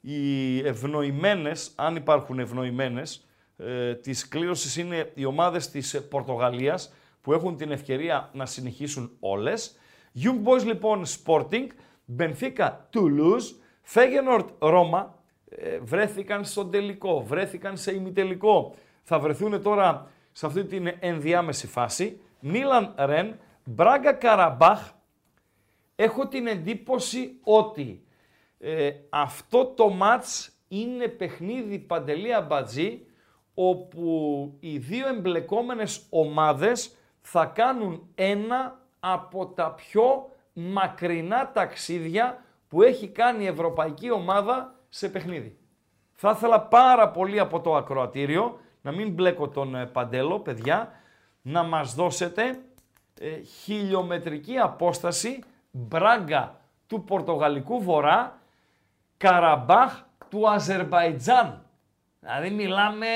οι 0.01 0.59
ευνοημένες, 0.59 1.71
αν 1.75 1.95
υπάρχουν 1.95 2.39
ευνοημένες, 2.39 3.27
ε, 3.57 3.95
της 3.95 4.27
κλήρωσης 4.27 4.77
είναι 4.77 5.11
οι 5.15 5.25
ομάδες 5.25 5.69
της 5.69 6.01
Πορτογαλίας 6.09 6.93
που 7.21 7.33
έχουν 7.33 7.57
την 7.57 7.71
ευκαιρία 7.71 8.29
να 8.33 8.45
συνεχίσουν 8.45 9.11
όλες. 9.19 9.77
Young 10.23 10.43
Boys 10.47 10.63
λοιπόν 10.65 11.03
Sporting, 11.05 11.67
Benfica 12.17 12.69
Toulouse, 12.93 13.55
Feyenoord 13.93 14.45
Ρώμα, 14.59 15.19
ε, 15.49 15.79
βρέθηκαν 15.79 16.45
στον 16.45 16.71
τελικό, 16.71 17.23
βρέθηκαν 17.23 17.77
σε 17.77 17.93
ημιτελικό. 17.93 18.75
Θα 19.03 19.19
βρεθούν 19.19 19.61
τώρα 19.61 20.11
σε 20.31 20.45
αυτή 20.45 20.63
την 20.65 20.91
ενδιάμεση 20.99 21.67
φάση. 21.67 22.19
Μίλαν 22.39 22.93
Ρεν, 22.97 23.35
Μπράγκα 23.69 24.13
Καραμπάχ. 24.13 24.91
Έχω 25.95 26.27
την 26.27 26.47
εντύπωση 26.47 27.39
ότι 27.43 28.05
ε, 28.59 28.91
αυτό 29.09 29.65
το 29.65 29.89
μάτς 29.89 30.51
είναι 30.67 31.07
παιχνίδι 31.07 31.79
παντελία 31.79 32.41
μπατζή 32.41 33.05
όπου 33.53 34.53
οι 34.59 34.77
δύο 34.77 35.07
εμπλεκόμενες 35.07 36.05
ομάδες 36.09 36.95
θα 37.21 37.45
κάνουν 37.45 38.07
ένα 38.15 38.79
από 38.99 39.47
τα 39.47 39.71
πιο 39.71 40.29
μακρινά 40.53 41.51
ταξίδια 41.51 42.43
που 42.67 42.81
έχει 42.81 43.07
κάνει 43.07 43.43
η 43.43 43.47
ευρωπαϊκή 43.47 44.11
ομάδα 44.11 44.75
σε 44.89 45.09
παιχνίδι. 45.09 45.57
Θα 46.13 46.31
ήθελα 46.35 46.61
πάρα 46.61 47.09
πολύ 47.09 47.39
από 47.39 47.61
το 47.61 47.75
ακροατήριο, 47.75 48.59
να 48.81 48.91
μην 48.91 49.13
μπλέκω 49.13 49.49
τον 49.49 49.75
ε, 49.75 49.85
Παντέλο, 49.85 50.39
παιδιά, 50.39 50.91
να 51.41 51.63
μας 51.63 51.95
δώσετε 51.95 52.61
ε, 53.19 53.41
χιλιομετρική 53.41 54.57
απόσταση 54.57 55.43
Μπράγκα 55.71 56.59
του 56.87 57.03
Πορτογαλικού 57.03 57.83
Βορρά, 57.83 58.39
Καραμπάχ 59.17 60.01
του 60.29 60.49
Αζερβαϊτζάν. 60.49 61.65
Δηλαδή 62.19 62.49
μιλάμε 62.49 63.07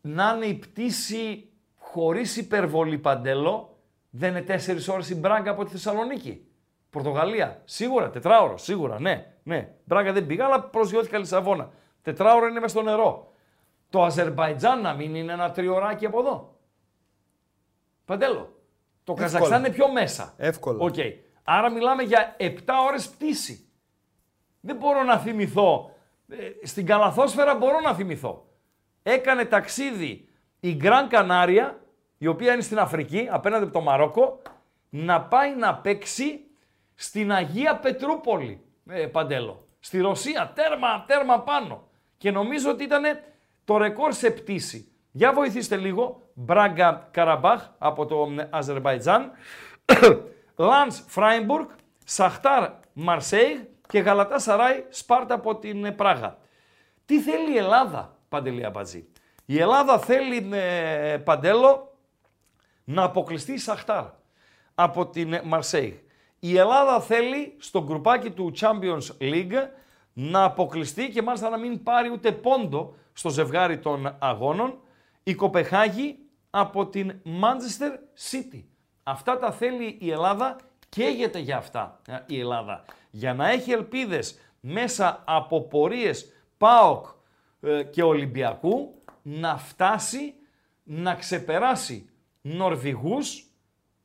να 0.00 0.32
είναι 0.36 0.46
η 0.46 0.54
πτήση 0.54 1.48
χωρίς 1.76 2.36
υπερβολή 2.36 2.98
Παντέλο, 2.98 3.76
δεν 4.10 4.30
είναι 4.30 4.42
τέσσερις 4.42 4.88
ώρες 4.88 5.10
η 5.10 5.16
Μπράγκα 5.16 5.50
από 5.50 5.64
τη 5.64 5.70
Θεσσαλονίκη. 5.70 6.46
Πορτογαλία, 6.90 7.62
σίγουρα, 7.64 8.10
τετράωρο, 8.10 8.58
σίγουρα, 8.58 9.00
ναι, 9.00 9.32
ναι. 9.42 9.74
Μπράγκα 9.84 10.12
δεν 10.12 10.26
πήγα, 10.26 10.44
αλλά 10.44 10.60
προσγειώθηκα 10.60 11.18
Λισαβόνα. 11.18 11.70
Τετράωρο 12.02 12.46
είναι 12.46 12.60
μέσα 12.60 12.68
στο 12.68 12.82
νερό. 12.82 13.32
Το 13.90 14.02
Αζερβαϊτζάν 14.04 14.80
να 14.80 14.94
μην 14.94 15.14
είναι 15.14 15.32
ένα 15.32 15.50
τριωράκι 15.50 16.06
από 16.06 16.18
εδώ. 16.18 16.56
Παντελό. 18.04 18.57
Το 19.08 19.14
Καζακστάν 19.14 19.58
είναι 19.58 19.74
πιο 19.74 19.92
μέσα. 19.92 20.34
Εύκολα. 20.36 20.84
Οκ. 20.84 20.94
Άρα 21.42 21.70
μιλάμε 21.70 22.02
για 22.02 22.36
7 22.38 22.50
ώρες 22.88 23.08
πτήση. 23.08 23.68
Δεν 24.60 24.76
μπορώ 24.76 25.02
να 25.02 25.18
θυμηθώ. 25.18 25.90
Ε, 26.28 26.66
στην 26.66 26.86
καλαθόσφαιρα 26.86 27.54
μπορώ 27.54 27.80
να 27.80 27.94
θυμηθώ. 27.94 28.46
Έκανε 29.02 29.44
ταξίδι 29.44 30.28
η 30.60 30.74
Γκραν 30.74 31.08
Κανάρια, 31.08 31.80
η 32.18 32.26
οποία 32.26 32.52
είναι 32.52 32.62
στην 32.62 32.78
Αφρική, 32.78 33.28
απέναντι 33.30 33.64
από 33.64 33.72
το 33.72 33.80
Μαρόκο, 33.80 34.42
να 34.88 35.22
πάει 35.22 35.54
να 35.54 35.74
παίξει 35.74 36.40
στην 36.94 37.32
Αγία 37.32 37.76
Πετρούπολη, 37.76 38.60
ε, 38.88 39.06
Παντέλο. 39.06 39.64
Στη 39.80 39.98
Ρωσία, 40.00 40.52
τέρμα, 40.54 41.04
τέρμα 41.06 41.40
πάνω. 41.40 41.88
Και 42.16 42.30
νομίζω 42.30 42.70
ότι 42.70 42.84
ήταν 42.84 43.02
το 43.64 43.76
ρεκόρ 43.76 44.12
σε 44.12 44.30
πτήση. 44.30 44.87
Για 45.10 45.32
βοηθήστε 45.32 45.76
λίγο. 45.76 46.22
Μπράγκα 46.34 47.08
Καραμπάχ 47.10 47.68
από 47.78 48.06
το 48.06 48.34
ε, 48.38 48.48
Αζερβαϊτζάν. 48.50 49.30
Λαντς 50.56 51.04
Φράιμπουργκ, 51.06 51.66
Σαχτάρ 52.04 52.70
Μαρσέιγ 52.92 53.58
και 53.88 53.98
Γαλατά 53.98 54.38
Σαράι 54.38 54.84
Σπάρτα 54.88 55.34
από 55.34 55.56
την 55.56 55.84
ε, 55.84 55.90
Πράγα. 55.92 56.38
Τι 57.04 57.20
θέλει 57.20 57.52
η 57.52 57.56
Ελλάδα, 57.56 58.16
Παντελή 58.28 58.64
Αμπατζή; 58.64 59.08
Η 59.44 59.58
Ελλάδα 59.58 59.98
θέλει, 59.98 60.48
ε, 60.52 61.16
Παντέλο, 61.24 61.96
να 62.84 63.02
αποκλειστεί 63.02 63.52
η 63.52 63.58
Σαχτάρ 63.58 64.04
από 64.74 65.06
την 65.06 65.40
Μαρσέη. 65.44 66.02
Η 66.38 66.56
Ελλάδα 66.56 67.00
θέλει 67.00 67.56
στο 67.58 67.84
γκρουπάκι 67.84 68.30
του 68.30 68.52
Champions 68.60 69.16
League 69.20 69.68
να 70.12 70.44
αποκλειστεί 70.44 71.08
και 71.08 71.22
μάλιστα 71.22 71.48
να 71.48 71.58
μην 71.58 71.82
πάρει 71.82 72.10
ούτε 72.10 72.32
πόντο 72.32 72.94
στο 73.12 73.28
ζευγάρι 73.28 73.78
των 73.78 74.16
αγώνων 74.18 74.78
η 75.28 75.34
Κοπεχάγη 75.34 76.18
από 76.50 76.86
την 76.86 77.20
Manchester 77.24 77.92
City. 78.30 78.62
Αυτά 79.02 79.38
τα 79.38 79.52
θέλει 79.52 79.96
η 80.00 80.10
Ελλάδα, 80.10 80.56
καίγεται 80.88 81.38
για 81.38 81.56
αυτά 81.56 82.00
ε, 82.06 82.18
η 82.26 82.40
Ελλάδα. 82.40 82.84
Για 83.10 83.34
να 83.34 83.48
έχει 83.48 83.70
ελπίδες 83.70 84.38
μέσα 84.60 85.22
από 85.26 85.62
πορείες 85.62 86.32
ΠΑΟΚ 86.58 87.06
ε, 87.60 87.82
και 87.82 88.02
Ολυμπιακού 88.02 89.02
να 89.22 89.56
φτάσει 89.56 90.34
να 90.82 91.14
ξεπεράσει 91.14 92.10
Νορβηγούς, 92.40 93.46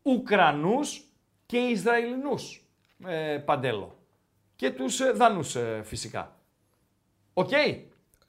Ουκρανούς 0.01 1.03
και 1.45 1.57
Ισραηλινούς 1.57 2.65
ε, 3.05 3.37
Παντελό. 3.45 3.97
Και 4.55 4.71
τους 4.71 4.99
ε, 4.99 5.11
Δανούς 5.11 5.55
ε, 5.55 5.81
φυσικά. 5.83 6.39
Οκ; 7.33 7.49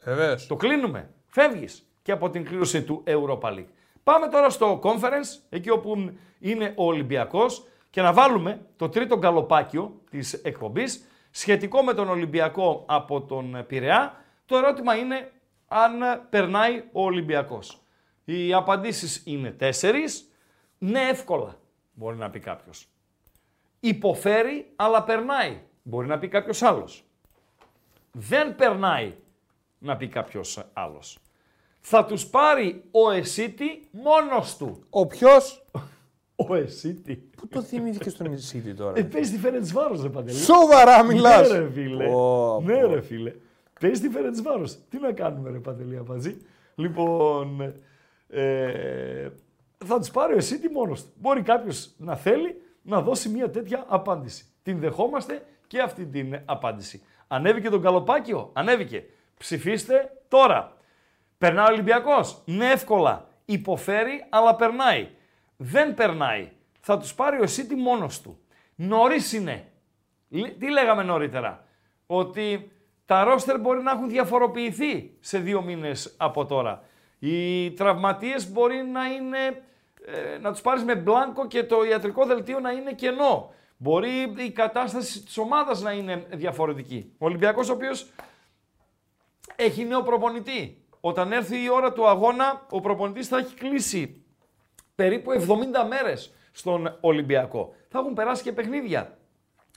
Βεβαίως. 0.04 0.46
Το 0.46 0.56
κλείνουμε. 0.56 1.10
Φεύγεις 1.26 1.83
και 2.04 2.12
από 2.12 2.30
την 2.30 2.44
κλήρωση 2.44 2.82
του 2.82 3.02
Europa 3.06 3.48
League. 3.48 3.68
Πάμε 4.02 4.28
τώρα 4.28 4.50
στο 4.50 4.80
Conference, 4.82 5.40
εκεί 5.48 5.70
όπου 5.70 6.12
είναι 6.38 6.72
ο 6.76 6.84
Ολυμπιακός 6.84 7.66
και 7.90 8.02
να 8.02 8.12
βάλουμε 8.12 8.66
το 8.76 8.88
τρίτο 8.88 9.18
γκαλοπάκιο 9.18 10.00
της 10.10 10.32
εκπομπής 10.32 11.04
σχετικό 11.30 11.82
με 11.82 11.94
τον 11.94 12.08
Ολυμπιακό 12.08 12.84
από 12.88 13.22
τον 13.22 13.64
Πειραιά. 13.66 14.24
Το 14.46 14.56
ερώτημα 14.56 14.96
είναι 14.96 15.32
αν 15.68 15.92
περνάει 16.30 16.84
ο 16.92 17.02
Ολυμπιακός. 17.04 17.80
Οι 18.24 18.52
απαντήσεις 18.52 19.22
είναι 19.26 19.50
τέσσερις. 19.50 20.32
Ναι, 20.78 21.00
εύκολα, 21.00 21.54
μπορεί 21.92 22.16
να 22.16 22.30
πει 22.30 22.38
κάποιος. 22.38 22.88
Υποφέρει, 23.80 24.72
αλλά 24.76 25.02
περνάει, 25.02 25.60
μπορεί 25.82 26.06
να 26.06 26.18
πει 26.18 26.28
κάποιος 26.28 26.62
άλλος. 26.62 27.04
Δεν 28.12 28.56
περνάει, 28.56 29.14
να 29.78 29.96
πει 29.96 30.08
κάποιος 30.08 30.66
άλλος. 30.72 31.18
Θα 31.86 32.04
τους 32.04 32.26
πάρει 32.26 32.84
ο 32.90 33.10
Εσίτη 33.10 33.88
μόνος 33.90 34.56
του. 34.56 34.84
Ο 34.90 35.06
ποιος... 35.06 35.64
Ο 36.36 36.54
Εσίτη. 36.54 37.16
Πού 37.36 37.48
το 37.48 37.62
θυμήθηκε 37.62 38.10
στον 38.10 38.32
Ισίτη 38.32 38.74
τώρα; 38.74 38.98
Ε, 38.98 39.02
παίζει 39.02 39.32
τη 39.32 39.38
Φέρετς 39.38 39.72
Βάρος, 39.72 40.02
ρε 40.02 40.08
Παντελή. 40.08 40.36
Σοβαρά 40.36 41.02
μιλάς. 41.04 41.50
Ναι, 41.50 41.58
ρε 41.58 41.70
φίλε. 41.70 42.06
Πω, 42.06 42.60
ναι, 42.64 42.80
πω. 42.80 42.94
ρε 42.94 43.00
φίλε. 43.00 43.32
Παίζει 43.80 44.00
τη 44.00 44.08
Φέρετς 44.08 44.42
Βάρος. 44.42 44.78
Τι 44.88 44.98
να 44.98 45.12
κάνουμε, 45.12 45.50
ρε 45.50 45.58
Παντελή 45.58 45.96
Απατζή; 45.96 46.36
Λοιπόν, 46.74 47.74
ε, 48.28 49.28
θα 49.84 49.98
τους 49.98 50.10
πάρει 50.10 50.34
ο 50.34 50.36
Εσίτη 50.36 50.68
μόνος 50.68 51.02
του. 51.02 51.10
Μπορεί 51.20 51.42
κάποιος 51.42 51.90
να 51.96 52.16
θέλει 52.16 52.60
να 52.82 53.00
δώσει 53.00 53.28
μια 53.28 53.50
τέτοια 53.50 53.84
απάντηση. 53.88 54.44
Την 54.62 54.78
δεχόμαστε 54.78 55.42
και 55.66 55.80
αυτή 55.80 56.06
την 56.06 56.40
απάντηση. 56.44 57.02
Ανέβηκε 57.28 57.68
τον 57.68 57.82
Καλοπάκιο; 57.82 58.50
Ανέβηκε. 58.52 59.04
Ψηφίστε 59.38 60.22
τώρα. 60.28 60.76
Περνάει 61.44 61.66
ο 61.66 61.72
Ολυμπιακός. 61.72 62.42
Ναι, 62.44 62.70
εύκολα. 62.70 63.28
Υποφέρει, 63.44 64.24
αλλά 64.28 64.54
περνάει. 64.54 65.08
Δεν 65.56 65.94
περνάει. 65.94 66.50
Θα 66.80 66.98
τους 66.98 67.14
πάρει 67.14 67.40
ο 67.40 67.42
Εσίτη 67.42 67.74
μόνος 67.74 68.20
του. 68.20 68.38
Νωρίς 68.74 69.32
είναι. 69.32 69.68
Λ- 70.28 70.58
Τι 70.58 70.70
λέγαμε 70.70 71.02
νωρίτερα; 71.02 71.64
Ότι 72.06 72.72
τα 73.06 73.24
ρόστερ 73.24 73.60
μπορεί 73.60 73.82
να 73.82 73.90
έχουν 73.90 74.08
διαφοροποιηθεί 74.08 75.16
σε 75.20 75.38
δύο 75.38 75.62
μήνες 75.62 76.14
από 76.16 76.46
τώρα. 76.46 76.82
Οι 77.18 77.70
τραυματίες 77.70 78.50
μπορεί 78.52 78.76
να 78.76 79.04
είναι, 79.06 79.62
ε, 80.06 80.38
να 80.38 80.52
τους 80.52 80.60
πάρεις 80.60 80.82
με 80.84 80.94
μπλάνκο 80.96 81.46
και 81.46 81.64
το 81.64 81.84
ιατρικό 81.84 82.24
δελτίο 82.26 82.60
να 82.60 82.70
είναι 82.70 82.92
κενό. 82.92 83.52
Μπορεί 83.76 84.34
η 84.36 84.50
κατάσταση 84.50 85.22
της 85.24 85.38
ομάδας 85.38 85.82
να 85.82 85.92
είναι 85.92 86.26
διαφορετική. 86.30 87.12
Ο 87.18 87.24
Ολυμπιακός 87.26 87.68
ο 87.70 87.72
οποίος 87.72 88.06
έχει 89.56 89.84
νέο 89.84 90.02
προπονητή. 90.02 90.78
Όταν 91.06 91.32
έρθει 91.32 91.62
η 91.62 91.70
ώρα 91.70 91.92
του 91.92 92.08
αγώνα, 92.08 92.66
ο 92.70 92.80
προπονητής 92.80 93.28
θα 93.28 93.38
έχει 93.38 93.54
κλείσει 93.54 94.24
περίπου 94.94 95.30
70 95.32 95.36
μέρες 95.88 96.34
στον 96.52 96.98
Ολυμπιακό. 97.00 97.74
Θα 97.88 97.98
έχουν 97.98 98.14
περάσει 98.14 98.42
και 98.42 98.52
παιχνίδια 98.52 99.18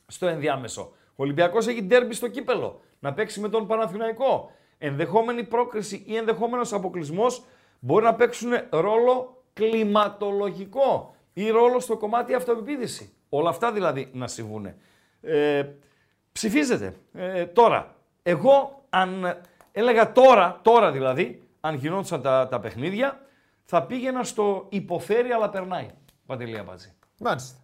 στο 0.07 0.27
ενδιάμεσο. 0.27 0.81
Ο 1.09 1.23
Ολυμπιακός 1.23 1.67
έχει 1.67 1.83
ντέρμπι 1.83 2.13
στο 2.13 2.27
κύπελο, 2.27 2.81
να 2.99 3.13
παίξει 3.13 3.39
με 3.39 3.49
τον 3.49 3.67
Παναθηναϊκό. 3.67 4.51
Ενδεχόμενη 4.77 5.43
πρόκριση 5.43 6.03
ή 6.05 6.15
ενδεχόμενος 6.15 6.73
αποκλεισμός 6.73 7.43
μπορεί 7.79 8.03
να 8.03 8.15
παίξουν 8.15 8.51
ρόλο 8.69 9.43
κλιματολογικό 9.53 11.15
ή 11.33 11.49
ρόλο 11.49 11.79
στο 11.79 11.97
κομμάτι 11.97 12.33
αυτοεπιπίδηση. 12.33 13.13
Όλα 13.29 13.49
αυτά 13.49 13.71
δηλαδή 13.71 14.09
να 14.13 14.27
συμβούν. 14.27 14.73
Ε, 15.21 15.63
ψηφίζετε 16.31 16.95
ε, 17.13 17.45
τώρα. 17.45 17.95
Εγώ 18.23 18.83
αν 18.89 19.41
έλεγα 19.79 20.11
τώρα, 20.11 20.59
τώρα 20.61 20.91
δηλαδή, 20.91 21.43
αν 21.59 21.75
γινόντουσαν 21.75 22.21
τα, 22.21 22.47
τα 22.47 22.59
παιχνίδια, 22.59 23.21
θα 23.65 23.83
πήγαινα 23.83 24.23
στο 24.23 24.65
υποφέρει 24.69 25.31
αλλά 25.31 25.49
περνάει. 25.49 25.89
Παντελία 26.25 26.63
Μπατζή. 26.63 26.93
Μάλιστα. 27.19 27.57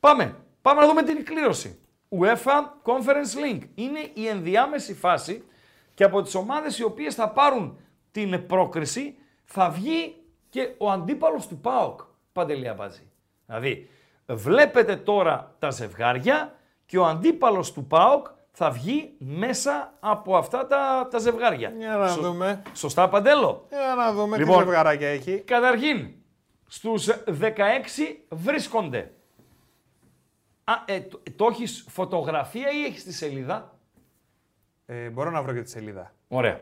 Πάμε. 0.00 0.36
Πάμε 0.62 0.80
να 0.80 0.86
δούμε 0.86 1.02
την 1.02 1.24
κλήρωση. 1.24 1.78
UEFA 2.08 2.82
Conference 2.82 3.44
Link. 3.44 3.60
Είναι 3.74 4.10
η 4.14 4.26
ενδιάμεση 4.26 4.94
φάση 4.94 5.44
και 5.94 6.04
από 6.04 6.22
τις 6.22 6.34
ομάδες 6.34 6.78
οι 6.78 6.84
οποίες 6.84 7.14
θα 7.14 7.30
πάρουν 7.30 7.78
την 8.10 8.46
πρόκριση 8.46 9.18
θα 9.44 9.70
βγει 9.70 10.14
και 10.48 10.74
ο 10.78 10.90
αντίπαλος 10.90 11.46
του 11.46 11.58
ΠΑΟΚ. 11.58 12.00
Παντελία 12.32 12.74
Μπατζή. 12.74 13.10
Δηλαδή, 13.46 13.88
βλέπετε 14.26 14.96
τώρα 14.96 15.54
τα 15.58 15.70
ζευγάρια 15.70 16.54
και 16.86 16.98
ο 16.98 17.06
αντίπαλος 17.06 17.72
του 17.72 17.86
ΠΑΟΚ 17.86 18.26
θα 18.60 18.70
βγει 18.70 19.14
μέσα 19.18 19.94
από 20.00 20.36
αυτά 20.36 20.66
τα, 20.66 21.08
τα 21.10 21.18
ζευγάρια. 21.18 21.72
Για 21.78 21.96
να 21.96 22.08
Σω- 22.08 22.22
δούμε. 22.22 22.62
Σωστά, 22.74 23.08
Παντέλο; 23.08 23.66
Για 23.68 23.94
να 23.96 24.12
δούμε 24.12 24.36
Λοιπόν. 24.36 24.56
τι 24.58 24.62
ζευγαράκια 24.64 25.08
έχει. 25.08 25.38
Καταρχήν, 25.38 26.10
στους 26.66 27.08
16 27.26 28.24
βρίσκονται. 28.30 29.12
Α, 30.64 30.72
ε, 30.84 31.00
το, 31.00 31.22
το 31.36 31.46
έχεις 31.50 31.86
φωτογραφία 31.88 32.68
ή 32.70 32.84
έχεις 32.84 33.04
τη 33.04 33.12
σελίδα; 33.12 33.78
Ε, 34.86 35.08
μπορώ 35.08 35.30
να 35.30 35.42
βρω 35.42 35.52
και 35.54 35.60
τη 35.62 35.70
σελίδα. 35.70 36.12
Ωραία. 36.28 36.60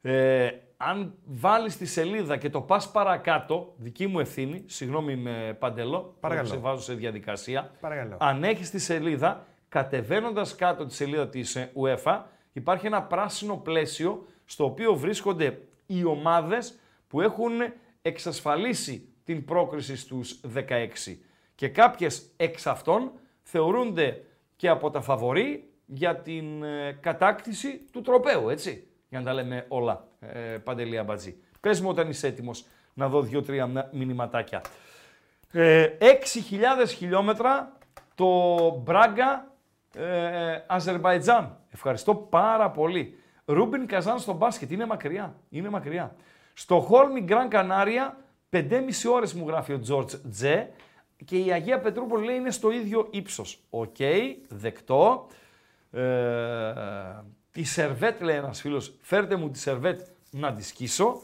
Ε, 0.00 0.50
αν 0.76 1.14
βάλεις 1.24 1.76
τη 1.76 1.86
σελίδα 1.86 2.36
και 2.36 2.50
το 2.50 2.60
πας 2.60 2.90
παρακάτω, 2.90 3.74
δική 3.76 4.06
μου 4.06 4.20
ευθύνη, 4.20 4.64
συγγνώμη 4.66 5.16
με 5.16 5.56
παντελό, 5.58 6.16
Παρακαλώ. 6.20 6.48
που 6.48 6.54
σε 6.54 6.60
βάζω 6.60 6.82
σε 6.82 6.94
διαδικασία. 6.94 7.70
Παρακαλώ. 7.80 8.16
Αν 8.20 8.44
έχεις 8.44 8.70
τη 8.70 8.78
σελίδα, 8.78 9.46
κατεβαίνοντας 9.68 10.54
κάτω 10.54 10.86
τη 10.86 10.94
σελίδα 10.94 11.28
της 11.28 11.56
ε, 11.56 11.72
UEFA, 11.74 12.20
υπάρχει 12.52 12.86
ένα 12.86 13.02
πράσινο 13.02 13.56
πλαίσιο 13.56 14.26
στο 14.44 14.64
οποίο 14.64 14.94
βρίσκονται 14.94 15.60
οι 15.86 16.04
ομάδες 16.04 16.78
που 17.08 17.20
έχουν 17.20 17.52
εξασφαλίσει 18.02 19.08
την 19.24 19.44
πρόκριση 19.44 19.96
στους 19.96 20.40
16. 20.54 21.16
Και 21.54 21.68
κάποιες 21.68 22.30
εξ 22.36 22.66
αυτών 22.66 23.10
θεωρούνται 23.42 24.24
και 24.56 24.68
από 24.68 24.90
τα 24.90 25.00
φαβορή 25.00 25.70
για 25.86 26.16
την 26.16 26.62
ε, 26.62 26.98
κατάκτηση 27.00 27.80
του 27.92 28.00
τροπέου, 28.00 28.48
έτσι. 28.48 28.86
Για 29.08 29.18
να 29.18 29.24
τα 29.24 29.32
λέμε 29.32 29.64
όλα, 29.68 30.06
ε, 30.20 30.38
Παντελία 30.38 31.04
Μπατζή. 31.04 31.36
Πες 31.60 31.80
μου 31.80 31.88
όταν 31.88 32.08
είσαι 32.08 32.26
έτοιμος 32.26 32.64
να 32.94 33.08
δω 33.08 33.22
δύο-τρία 33.22 33.66
μ- 33.66 33.92
μηνυματάκια. 33.92 34.62
Ε, 35.52 35.88
6.000 35.98 36.88
χιλιόμετρα 36.88 37.76
το 38.14 38.70
Μπράγκα 38.70 39.47
ε, 39.94 40.64
Αζερβαϊτζάν. 40.66 41.58
Ευχαριστώ 41.70 42.14
πάρα 42.14 42.70
πολύ. 42.70 43.18
Ρούμπιν 43.44 43.86
Καζάν 43.86 44.18
στο 44.18 44.32
μπάσκετ. 44.32 44.70
Είναι 44.70 44.86
μακριά. 44.86 45.34
Είναι 45.48 45.68
μακριά. 45.68 46.14
Στοκχόλμη 46.54 47.20
Γκραν 47.20 47.48
Κανάρια 47.48 48.16
5,5 48.50 48.80
ώρες 49.12 49.34
μου 49.34 49.48
γράφει 49.48 49.72
ο 49.72 49.78
Τζορτζ 49.78 50.14
Τζέι 50.30 50.70
και 51.24 51.38
η 51.38 51.52
Αγία 51.52 51.80
Πετρούπολη 51.80 52.24
λέει 52.24 52.36
είναι 52.36 52.50
στο 52.50 52.70
ίδιο 52.70 53.08
ύψος. 53.10 53.60
Οκ, 53.70 53.96
δεκτό. 54.48 55.26
Ε, 55.90 56.72
τη 57.50 57.64
Σερβέτ 57.64 58.22
λέει 58.22 58.36
ένας 58.36 58.60
φίλος, 58.60 58.94
φέρτε 59.00 59.36
μου 59.36 59.50
τη 59.50 59.58
Σερβέτ 59.58 60.00
να 60.30 60.52
τη 60.52 60.64
σκίσω. 60.64 61.20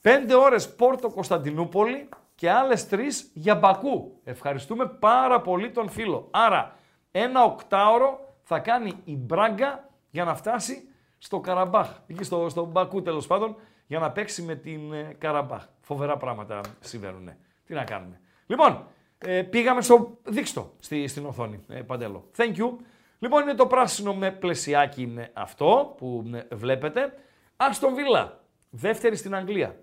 Πέντε 0.00 0.34
ώρες 0.34 0.74
Πόρτο 0.74 1.10
Κωνσταντινούπολη 1.10 2.08
και 2.34 2.50
άλλες 2.50 2.88
τρεις 2.88 3.30
για 3.34 3.54
Μπακού. 3.54 4.20
Ευχαριστούμε 4.24 4.86
πάρα 4.86 5.40
πολύ 5.40 5.70
τον 5.70 5.88
φίλο. 5.88 6.28
Άρα 6.30 6.76
ένα 7.10 7.44
οκτάωρο 7.44 8.36
θα 8.42 8.58
κάνει 8.58 8.92
η 9.04 9.16
Μπράγκα 9.16 9.90
για 10.10 10.24
να 10.24 10.34
φτάσει 10.34 10.88
στο 11.18 11.40
Καραμπάχ. 11.40 12.00
Εκεί 12.06 12.24
στο, 12.24 12.48
στο 12.48 12.64
Μπακού 12.64 13.02
τέλος 13.02 13.26
πάντων 13.26 13.56
για 13.86 13.98
να 13.98 14.10
παίξει 14.10 14.42
με 14.42 14.54
την 14.54 14.92
ε, 14.92 15.16
Καραμπάχ. 15.18 15.66
Φοβερά 15.80 16.16
πράγματα 16.16 16.60
συμβαίνουν. 16.80 17.30
Τι 17.66 17.74
να 17.74 17.84
κάνουμε. 17.84 18.20
Λοιπόν, 18.46 18.86
ε, 19.18 19.42
πήγαμε 19.42 19.82
στο 19.82 20.18
δείξτο 20.24 20.72
στη, 20.80 21.06
στην 21.06 21.26
οθόνη, 21.26 21.64
ε, 21.68 21.80
Παντέλο. 21.82 22.30
Thank 22.36 22.56
you. 22.56 22.76
Λοιπόν, 23.18 23.42
είναι 23.42 23.54
το 23.54 23.66
πράσινο 23.66 24.14
με 24.14 24.30
πλαισιάκι 24.30 25.02
είναι 25.02 25.30
αυτό 25.32 25.94
που 25.96 26.30
ε, 26.34 26.54
βλέπετε. 26.54 27.12
Άστον 27.56 27.94
Βίλα, 27.94 28.40
δεύτερη 28.70 29.16
στην 29.16 29.34
Αγγλία. 29.34 29.76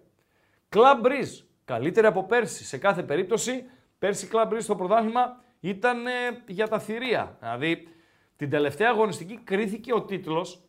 Club 0.70 1.06
Breeze, 1.06 1.46
καλύτερη 1.66 2.08
από 2.08 2.24
πέρσι. 2.24 2.66
Σε 2.66 2.78
κάθε 2.78 3.04
περίπτωση 3.04 3.66
Πέρσι 4.00 4.26
η 4.26 4.30
Club 4.32 4.54
Brugge 4.54 4.62
στο 4.62 4.76
πρωτάθλημα 4.76 5.44
ήταν 5.70 6.08
ε, 6.08 6.12
για 6.48 6.68
τα 6.68 6.80
θηρία. 6.80 7.38
Δηλαδή 7.40 7.88
την 8.36 8.50
τελευταία 8.50 8.90
αγωνιστική 8.90 9.40
κρίθηκε 9.44 9.94
ο 9.94 10.04
τίτλος 10.04 10.66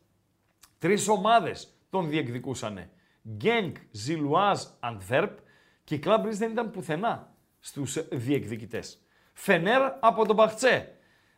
Τρεις 0.78 1.08
ομάδες 1.08 1.68
τον 1.90 2.08
διεκδικούσαν. 2.08 2.90
Γκένκ, 3.28 3.76
Ζιλουάζ, 3.90 4.60
Αντβέρπ 4.80 5.38
και 5.84 5.94
η 5.94 6.00
Club 6.04 6.20
Brugge 6.20 6.30
δεν 6.30 6.50
ήταν 6.50 6.70
πουθενά 6.70 7.32
στους 7.60 8.08
διεκδικητές. 8.08 9.02
Φενέρ 9.32 9.82
από 10.00 10.26
τον 10.26 10.34
Μπαχτσέ. 10.36 10.94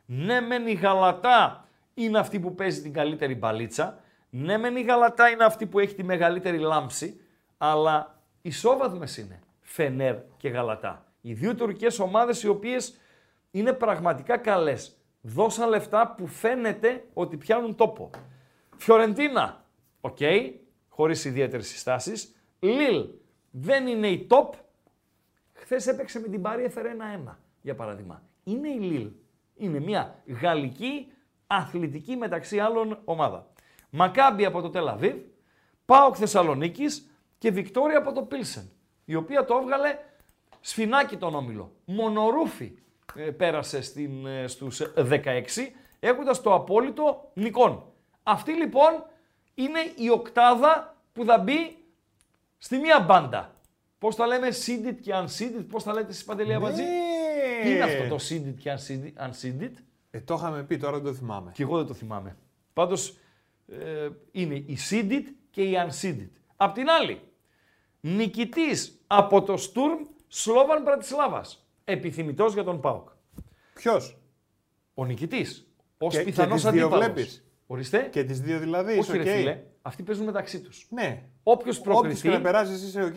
Ναι 0.06 0.40
μεν 0.40 0.66
η 0.66 0.72
Γαλατά 0.72 1.68
είναι 1.94 2.18
αυτή 2.18 2.40
που 2.40 2.54
παίζει 2.54 2.82
την 2.82 2.92
καλύτερη 2.92 3.34
μπαλίτσα. 3.34 4.00
Ναι 4.30 4.56
μεν 4.58 4.76
η 4.76 4.82
Γαλατά 4.82 5.28
είναι 5.28 5.44
αυτή 5.44 5.66
που 5.66 5.78
έχει 5.78 5.94
τη 5.94 6.02
μεγαλύτερη 6.02 6.58
λάμψη. 6.58 7.20
Αλλά 7.58 8.22
ισόβαθμες 8.42 9.16
είναι 9.16 9.40
Φενέρ 9.60 10.16
και 10.36 10.48
Γαλατά. 10.48 11.06
Οι 11.20 11.32
δύο 11.32 11.54
τουρκικές 11.54 11.98
ομάδες 11.98 12.42
οι 12.42 12.48
οποίες 12.48 12.96
είναι 13.58 13.72
πραγματικά 13.72 14.36
καλές. 14.36 14.96
Δώσαν 15.20 15.68
λεφτά 15.68 16.14
που 16.16 16.26
φαίνεται 16.26 17.04
ότι 17.14 17.36
πιάνουν 17.36 17.74
τόπο. 17.74 18.10
Φιωρεντίνα, 18.76 19.64
οκ, 20.00 20.16
okay, 20.20 20.52
χωρίς 20.88 21.24
ιδιαίτερες 21.24 21.68
συστάσεις. 21.68 22.34
Λίλ, 22.58 23.04
δεν 23.50 23.86
είναι 23.86 24.08
η 24.08 24.26
top. 24.30 24.48
Χθες 25.52 25.86
έπαιξε 25.86 26.20
με 26.20 26.28
την 26.28 26.42
Πάρη, 26.42 26.64
έφερε 26.64 26.88
ένα-ένα, 26.90 27.38
για 27.62 27.74
παράδειγμα. 27.74 28.22
Είναι 28.44 28.68
η 28.68 28.78
Λίλ. 28.78 29.10
Είναι 29.56 29.80
μια 29.80 30.22
γαλλική 30.40 31.12
αθλητική 31.46 32.16
μεταξύ 32.16 32.58
άλλων 32.58 32.98
ομάδα. 33.04 33.46
Μακάμπι 33.90 34.44
από 34.44 34.60
το 34.60 34.70
Τελαβίβ, 34.70 35.16
Πάοκ 35.84 36.14
Θεσσαλονίκης 36.18 37.10
και 37.38 37.50
Βικτόρια 37.50 37.98
από 37.98 38.12
το 38.12 38.22
Πίλσεν, 38.22 38.70
η 39.04 39.14
οποία 39.14 39.44
το 39.44 39.56
έβγαλε 39.56 39.98
σφινάκι 40.60 41.16
τον 41.16 41.34
όμιλο. 41.34 41.72
Μονορούφι 41.84 42.64
ε, 42.64 42.82
πέρασε 43.36 43.82
στην, 43.82 44.26
ε, 44.26 44.46
στους 44.46 44.82
16, 44.96 45.74
έχοντας 46.00 46.40
το 46.42 46.54
απόλυτο 46.54 47.30
νικών. 47.34 47.92
Αυτή 48.22 48.52
λοιπόν 48.52 49.04
είναι 49.54 49.78
η 49.96 50.10
οκτάδα 50.10 50.96
που 51.12 51.24
θα 51.24 51.38
μπει 51.38 51.76
στη 52.58 52.78
μία 52.78 53.00
μπάντα. 53.00 53.56
Πώς 53.98 54.16
τα 54.16 54.26
λέμε 54.26 54.48
seeded 54.48 54.94
και 55.00 55.12
unseeded, 55.14 55.64
πώς 55.68 55.84
τα 55.84 55.92
λέτε 55.92 56.10
εσείς 56.10 56.24
Παντελή 56.24 56.54
Αμπατζή; 56.54 56.82
Ναι. 56.82 57.62
Τι 57.62 57.70
είναι 57.70 57.82
αυτό 57.82 58.08
το 58.08 58.24
seeded 58.28 58.54
και 58.58 58.72
unseeded. 58.72 59.28
unseeded? 59.28 59.72
Ε, 60.10 60.20
το 60.20 60.34
είχαμε 60.34 60.62
πει, 60.62 60.76
τώρα 60.76 60.96
δεν 60.96 61.04
το 61.04 61.12
θυμάμαι. 61.12 61.50
Και 61.54 61.62
εγώ 61.62 61.76
δεν 61.76 61.86
το 61.86 61.94
θυμάμαι. 61.94 62.36
Πάντως 62.72 63.18
ε, 63.68 64.08
είναι 64.30 64.54
η 64.54 64.78
seeded 64.90 65.22
και 65.50 65.62
η 65.62 65.76
unseeded. 65.88 66.28
Απ' 66.56 66.74
την 66.74 66.88
άλλη, 66.90 67.20
νικητής 68.00 69.00
από 69.06 69.42
το 69.42 69.54
Sturm 69.54 70.06
Σλόβαν 70.28 70.84
Μπρατισλάβας. 70.84 71.67
Επιθυμητός 71.90 72.52
για 72.54 72.64
τον 72.64 72.80
ΠΑΟΚ. 72.80 73.08
Ποιος; 73.74 74.18
Ο 74.94 75.04
νικητής. 75.04 75.66
Ως 75.98 76.14
Και- 76.16 76.22
πιθανός 76.22 76.62
και 76.62 76.68
τις 76.68 76.76
δύο 76.78 76.86
αντίπαλος. 76.86 77.04
βλέπεις; 77.14 77.44
Ορίστε. 77.66 77.98
Και 78.12 78.24
τις 78.24 78.40
δύο 78.40 78.58
δηλαδή, 78.58 78.90
Όχι 78.90 78.98
είσαι 79.00 79.12
ρε 79.16 79.30
οκ. 79.30 79.36
φίλε, 79.36 79.62
αυτοί 79.82 80.02
παίζουν 80.02 80.24
μεταξύ 80.24 80.60
τους. 80.60 80.86
Ναι. 80.90 81.22
Όποιος 81.42 81.78
Όποιος 81.78 81.78
και 81.78 81.82
προκριθεί, 81.82 82.28
να 82.28 82.40
περάσεις, 82.40 82.82
είσαι 82.82 83.02
οκ. 83.02 83.14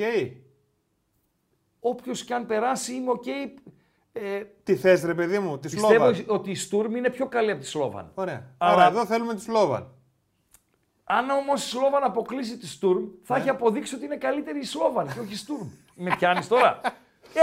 όποιος 1.79 2.23
και 2.23 2.33
αν 2.33 2.45
περάσει 2.45 2.93
είμαι 2.93 3.11
οκ. 3.11 3.25
Ε, 4.13 4.43
Τι 4.63 4.75
θες, 4.75 5.03
ρε 5.03 5.13
παιδί 5.13 5.39
μου, 5.39 5.59
τη 5.59 5.69
πιστεύω 5.69 5.93
Σλόβαν; 5.93 6.23
ότι 6.27 6.51
η 6.51 6.55
Στουρμ 6.55 6.95
είναι 6.95 7.09
πιο 7.09 7.27
καλή 7.27 7.51
από 7.51 7.61
τη 7.61 7.67
Σλόβαν. 7.67 8.11
Ωραία. 8.13 8.53
Αλλά- 8.57 8.73
Άρα 8.73 8.85
εδώ 8.87 9.05
θέλουμε 9.05 9.35
τη 9.35 9.41
Σλόβαν. 9.41 9.93
Αν 11.03 11.29
όμως 11.29 11.65
η 11.65 11.67
Σλόβαν 11.69 12.03
αποκλείσει 12.03 12.57
τη 12.57 12.67
Στουρμ, 12.67 13.05
θα 13.23 13.35
έχει 13.35 13.49
αποδείξει 13.49 13.95
ότι 13.95 14.05
είναι 14.05 14.17
καλύτερη 14.17 14.59
η 14.59 14.63
Σλόβαν 14.65 15.13
και 15.13 15.19
όχι 15.19 15.33
η 15.33 15.35
Στουρμ. 15.35 15.67
Με 15.95 16.15
πιάνεις 16.17 16.47
τώρα; 16.47 16.81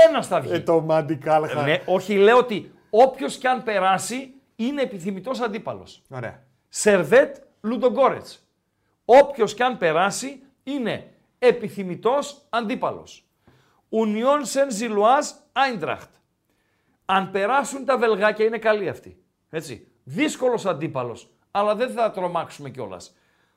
Ένας 0.09 0.27
θα 0.27 0.40
βγει. 0.40 0.52
Ε, 0.52 0.60
το 0.60 0.81
Μαντικάλχα. 0.81 1.62
Ναι, 1.62 1.82
όχι, 1.86 2.16
λέω 2.16 2.39
ότι 2.39 2.73
όποιος 2.90 3.36
και 3.36 3.48
αν 3.48 3.62
περάσει 3.62 4.35
είναι 4.56 4.82
επιθυμητός 4.82 5.40
αντίπαλος. 5.40 6.02
Ωραία. 6.10 6.43
Σερβέτ 6.69 7.36
Λουντογκόρετς. 7.60 8.48
Όποιος 9.05 9.55
και 9.55 9.65
αν 9.65 9.78
περάσει 9.78 10.43
είναι 10.62 11.12
επιθυμητός 11.39 12.47
αντίπαλος. 12.48 13.28
Ουνιόν 13.89 14.44
Σεν 14.44 14.70
Ζιλουάζ 14.70 15.27
Άιντραχτ. 15.52 16.10
Αν 17.05 17.31
περάσουν 17.31 17.85
τα 17.85 17.98
βελγάκια 17.98 18.44
είναι 18.44 18.59
καλή 18.59 18.89
αυτή. 18.89 19.23
Έτσι. 19.51 19.89
Δύσκολος 20.05 20.66
αντίπαλος, 20.66 21.31
αλλά 21.51 21.74
δεν 21.74 21.90
θα 21.90 22.10
τρομάξουμε 22.10 22.70
κιόλας. 22.70 23.16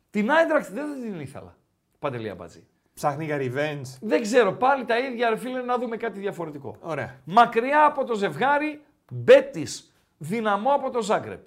Την 0.10 0.32
Άιντραχτ 0.32 0.72
δεν 0.72 0.88
θα 0.88 0.94
την 0.94 1.20
ήθελα. 1.20 1.58
Παντελή 2.00 2.30
Αμπατζή. 2.30 2.68
Ψάχνει 2.94 3.26
για 3.26 3.38
revenge. 3.38 3.98
Δεν 4.02 4.22
ξέρω, 4.22 4.54
πάλι 4.54 4.86
τα 4.86 5.00
ίδια, 5.00 5.30
ρε 5.30 5.38
φίλε, 5.38 5.62
να 5.62 5.78
δούμε 5.78 5.98
κάτι 5.98 6.20
διαφορετικό. 6.20 6.78
Ωραία. 6.82 7.20
Μακριά 7.24 7.86
από 7.86 8.04
το 8.04 8.16
ζευγάρι, 8.16 8.82
Μπέτης 9.12 9.94
δυναμό 10.18 10.74
από 10.74 10.90
το 10.90 11.02
Ζάγκρεπ. 11.02 11.46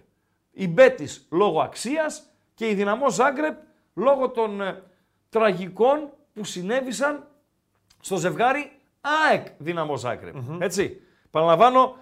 Η 0.52 0.68
Μπέτης 0.68 1.26
λόγω 1.30 1.60
αξίας 1.60 2.30
και 2.54 2.68
η 2.68 2.74
δυναμό 2.74 3.10
Ζάγκρεπ 3.10 3.56
λόγω 3.94 4.30
των 4.30 4.60
ε, 4.60 4.82
τραγικών 5.28 6.12
που 6.32 6.44
συνέβησαν 6.44 7.26
στο 8.00 8.16
ζευγάρι 8.16 8.72
ΑΕΚ 9.00 9.46
δυναμό 9.58 9.96
Ζάγκρεπ. 9.96 10.34
Έτσι. 10.58 11.00
Παραλαμβάνω 11.30 11.96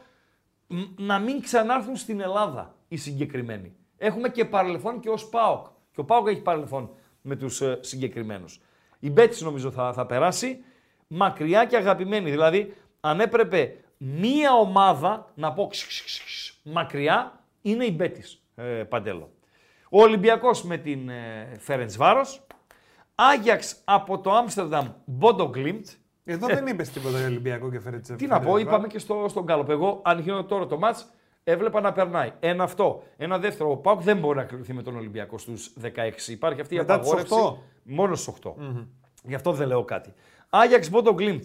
μ, 0.66 0.81
να 0.97 1.19
μην 1.19 1.40
ξανάρθουν 1.40 1.97
στην 1.97 2.20
Ελλάδα 2.20 2.74
οι 2.89 2.97
συγκεκριμένοι. 2.97 3.77
Έχουμε 3.97 4.28
και 4.28 4.44
παρελθόν 4.44 5.01
και 5.01 5.09
ως 5.09 5.28
ΠΑΟΚ. 5.28 5.66
Και 5.93 6.01
ο 6.01 6.05
ΠΑΟΚ 6.05 6.28
έχει 6.28 6.40
παρελθόν 6.40 6.90
με 7.23 7.36
τους 7.36 7.60
ε, 7.60 7.78
συγκεκριμένους. 7.81 8.60
Η 9.05 9.11
Μπέτη 9.11 9.45
νομίζω 9.45 9.70
θα, 9.70 9.93
θα 9.93 10.07
περάσει 10.07 10.65
μακριά 11.07 11.65
και 11.65 11.77
αγαπημένη. 11.77 12.31
Δηλαδή, 12.31 12.77
αν 13.01 13.20
έπρεπε 13.20 13.77
μία 13.97 14.53
ομάδα 14.53 15.31
να 15.35 15.53
πω 15.53 15.66
ξ, 15.66 15.87
ξ, 15.87 16.05
ξ, 16.05 16.24
ξ, 16.24 16.61
μακριά, 16.62 17.41
είναι 17.62 17.85
η 17.85 17.93
Μπέτης 17.97 18.43
ε, 18.55 18.62
Παντέλο. 18.65 19.31
Ο 19.91 20.03
Ολυμπιακός 20.03 20.62
με 20.62 20.77
την 20.77 21.09
ε, 21.09 21.57
Φέρεντς 21.59 21.97
Βάρος. 21.97 22.47
Άγιαξ 23.15 23.77
από 23.85 24.19
το 24.19 24.33
Άμστερνταμ 24.33 24.89
Μπόντο 25.05 25.49
Γκλίμπτ. 25.49 25.87
Εδώ 26.24 26.47
δεν 26.47 26.66
είπες 26.66 26.91
τίποτα 26.91 27.19
για 27.19 27.27
Ολυμπιακό 27.27 27.70
και 27.70 27.81
φέρε 27.81 27.99
Τι 27.99 28.27
να 28.27 28.41
πω, 28.41 28.57
είπαμε 28.57 28.87
και 28.87 28.99
στο, 28.99 29.27
στον 29.29 29.43
Γκάλοπ. 29.45 29.70
Εγώ, 29.70 30.01
αν 30.05 30.19
γίνω 30.19 30.45
τώρα 30.45 30.66
το 30.66 30.79
μάτς, 30.79 31.12
έβλεπα 31.44 31.81
να 31.81 31.93
περνάει. 31.93 32.32
Ένα 32.40 32.64
αυτό. 32.64 33.02
Ένα 33.16 33.39
δεύτερο. 33.39 33.70
Ο 33.70 33.77
Πάουκ 33.77 34.01
δεν 34.02 34.19
μπορεί 34.19 34.39
να 34.39 34.44
κρυφθεί 34.44 34.73
με 34.73 34.82
τον 34.82 34.97
Ολυμπιακό 34.97 35.39
στους 35.39 35.73
16. 35.82 36.28
Υπάρχει 36.28 36.60
αυτή 36.60 36.74
η 36.74 36.78
Μετά 36.78 36.98
τους 37.01 37.06
απαγόρευση. 37.12 37.35
8. 37.35 37.56
Μόνο 37.82 38.14
στου 38.14 38.35
8. 38.43 38.52
Γι' 39.24 39.35
αυτό 39.35 39.52
δεν 39.52 39.66
λέω 39.69 39.85
κάτι. 39.85 40.12
Άγιαξ 40.48 40.90
Μπόντο 40.90 41.12
Γκλίμπτ. 41.14 41.44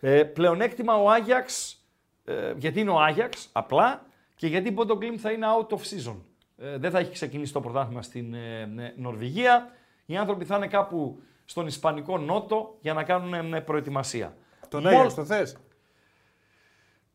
Ε, 0.00 0.22
πλεονέκτημα 0.22 0.96
ο 0.96 1.10
Άγιαξ, 1.10 1.76
ε, 2.24 2.52
γιατί 2.56 2.80
είναι 2.80 2.90
ο 2.90 3.00
Άγιαξ, 3.00 3.48
απλά 3.52 4.06
και 4.36 4.46
γιατί 4.46 4.68
η 4.68 4.72
Μπόντο 4.74 4.96
Γκλίμπτ 4.96 5.18
θα 5.22 5.30
είναι 5.30 5.46
out 5.58 5.68
of 5.68 5.78
season. 5.80 6.16
Ε, 6.56 6.78
δεν 6.78 6.90
θα 6.90 6.98
έχει 6.98 7.12
ξεκινήσει 7.12 7.52
το 7.52 7.60
πρωτάθλημα 7.60 8.02
στην 8.02 8.34
ε, 8.34 8.60
ε, 8.60 8.92
Νορβηγία. 8.96 9.70
Οι 10.06 10.16
άνθρωποι 10.16 10.44
θα 10.44 10.56
είναι 10.56 10.66
κάπου 10.66 11.22
στον 11.44 11.66
Ισπανικό 11.66 12.18
Νότο 12.18 12.76
για 12.80 12.92
να 12.92 13.02
κάνουν 13.04 13.54
ε, 13.54 13.60
προετοιμασία. 13.60 14.36
Τον 14.68 14.82
Μόλ- 14.82 14.94
Άγιαξ 14.94 15.14
το 15.14 15.24
θες; 15.24 15.56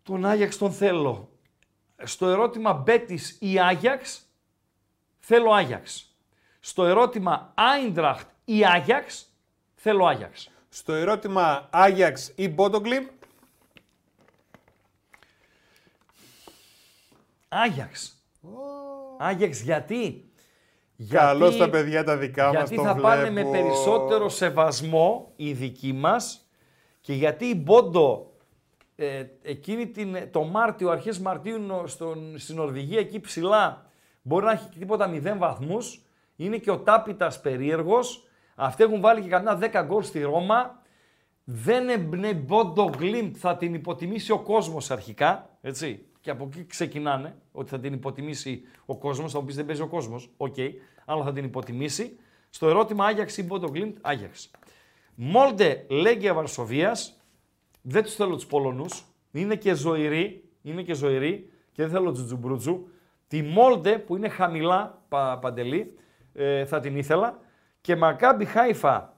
τον 0.03 0.25
Άγιαξ 0.25 0.57
τον 0.57 0.71
θέλω. 0.71 1.29
Στο 2.03 2.27
ερώτημα 2.27 2.73
Μπέτης 2.73 3.37
ή 3.39 3.59
Άγιαξ, 3.59 4.21
θέλω 5.19 5.51
Άγιαξ. 5.51 6.15
Στο 6.59 6.85
ερώτημα 6.85 7.53
Άιντραχτ 7.55 8.29
ή 8.45 8.65
Άγιαξ, 8.65 9.25
θέλω 9.75 10.05
Άγιαξ. 10.05 10.49
Στο 10.69 10.93
ερώτημα 10.93 11.67
Άγιαξ 11.71 12.31
ή 12.35 12.47
Μπότογκλιμ, 12.49 13.05
Άγιαξ. 17.47 18.21
Άγιαξ 19.17 19.61
γιατί; 19.61 20.31
καλώς 21.09 21.55
Γιατί- 21.55 21.71
τα 21.71 21.77
παιδιά 21.77 22.03
τα 22.03 22.17
δικά 22.17 22.53
μας. 22.53 22.69
Γιατί 22.69 22.87
θα 22.87 22.95
πάνε 22.95 23.29
με 23.29 23.43
περισσότερο 23.43 24.29
σεβασμό 24.29 25.33
οι 25.35 25.53
δικοί 25.53 25.93
μας 25.93 26.47
και 27.01 27.13
γιατί 27.13 27.45
η 27.45 27.61
Μπόντο 27.63 28.36
ε, 28.99 29.25
εκείνη 29.41 29.87
την, 29.87 30.17
το 30.31 30.43
Μάρτιο, 30.43 30.89
αρχές 30.89 31.19
Μαρτίου 31.19 31.57
νο- 31.59 31.87
στον, 31.87 32.37
στην 32.37 32.55
Νορβηγία 32.55 32.99
εκεί 32.99 33.19
ψηλά 33.19 33.91
μπορεί 34.21 34.45
να 34.45 34.51
έχει 34.51 34.69
και 34.69 34.79
τίποτα 34.79 35.11
0 35.13 35.37
βαθμούς. 35.37 36.01
Είναι 36.35 36.57
και 36.57 36.71
ο 36.71 36.77
τάπητας 36.79 37.41
περίεργος. 37.41 38.27
Αυτοί 38.55 38.83
έχουν 38.83 39.01
βάλει 39.01 39.21
και 39.21 39.29
κανένα 39.29 39.59
10 39.81 39.85
γκολ 39.85 40.03
στη 40.03 40.21
Ρώμα. 40.21 40.81
Δεν 41.43 41.89
εμπνέει 41.89 42.43
Μπόντο 42.45 42.89
Γκλίμπ, 42.97 43.33
θα 43.37 43.57
την 43.57 43.73
υποτιμήσει 43.73 44.31
ο 44.31 44.39
κόσμος 44.39 44.91
αρχικά, 44.91 45.49
έτσι. 45.61 46.05
Και 46.21 46.29
από 46.29 46.45
εκεί 46.51 46.65
ξεκινάνε, 46.65 47.35
ότι 47.51 47.69
θα 47.69 47.79
την 47.79 47.93
υποτιμήσει 47.93 48.61
ο 48.85 48.97
κόσμος, 48.97 49.31
θα 49.31 49.39
μου 49.39 49.45
πεις 49.45 49.55
δεν 49.55 49.65
παίζει 49.65 49.81
ο 49.81 49.87
κόσμος, 49.87 50.29
οκ, 50.37 50.55
αλλά 51.05 51.23
θα 51.23 51.33
την 51.33 51.43
υποτιμήσει. 51.43 52.19
Στο 52.49 52.67
ερώτημα 52.69 53.05
Άγιαξ 53.05 53.37
ή 53.37 53.43
Μπόντο 53.43 53.69
Γκλίμπ, 53.69 53.95
Άγιαξ. 54.01 54.51
Μόλντε 55.15 55.85
Λέγκια 55.89 56.33
Βαρσοβίας, 56.33 57.16
δεν 57.89 58.03
τους 58.03 58.15
θέλω 58.15 58.35
τους 58.35 58.45
Πολωνούς, 58.45 59.03
είναι 59.31 59.55
και 59.55 59.73
ζωηροί, 59.73 60.43
είναι 60.61 60.81
και 60.81 60.93
ζωηροί 60.93 61.51
και 61.71 61.81
δεν 61.81 61.91
θέλω 61.91 62.11
τζουτζουμπρούτζου. 62.11 62.87
Τη 63.27 63.41
Μόλντε 63.41 63.97
που 63.97 64.15
είναι 64.15 64.29
χαμηλά, 64.29 65.01
πα, 65.07 65.39
Παντελή, 65.41 65.97
ε, 66.33 66.65
θα 66.65 66.79
την 66.79 66.97
ήθελα. 66.97 67.39
Και 67.81 67.95
Μακάμπι 67.95 68.45
Χάιφα 68.45 69.13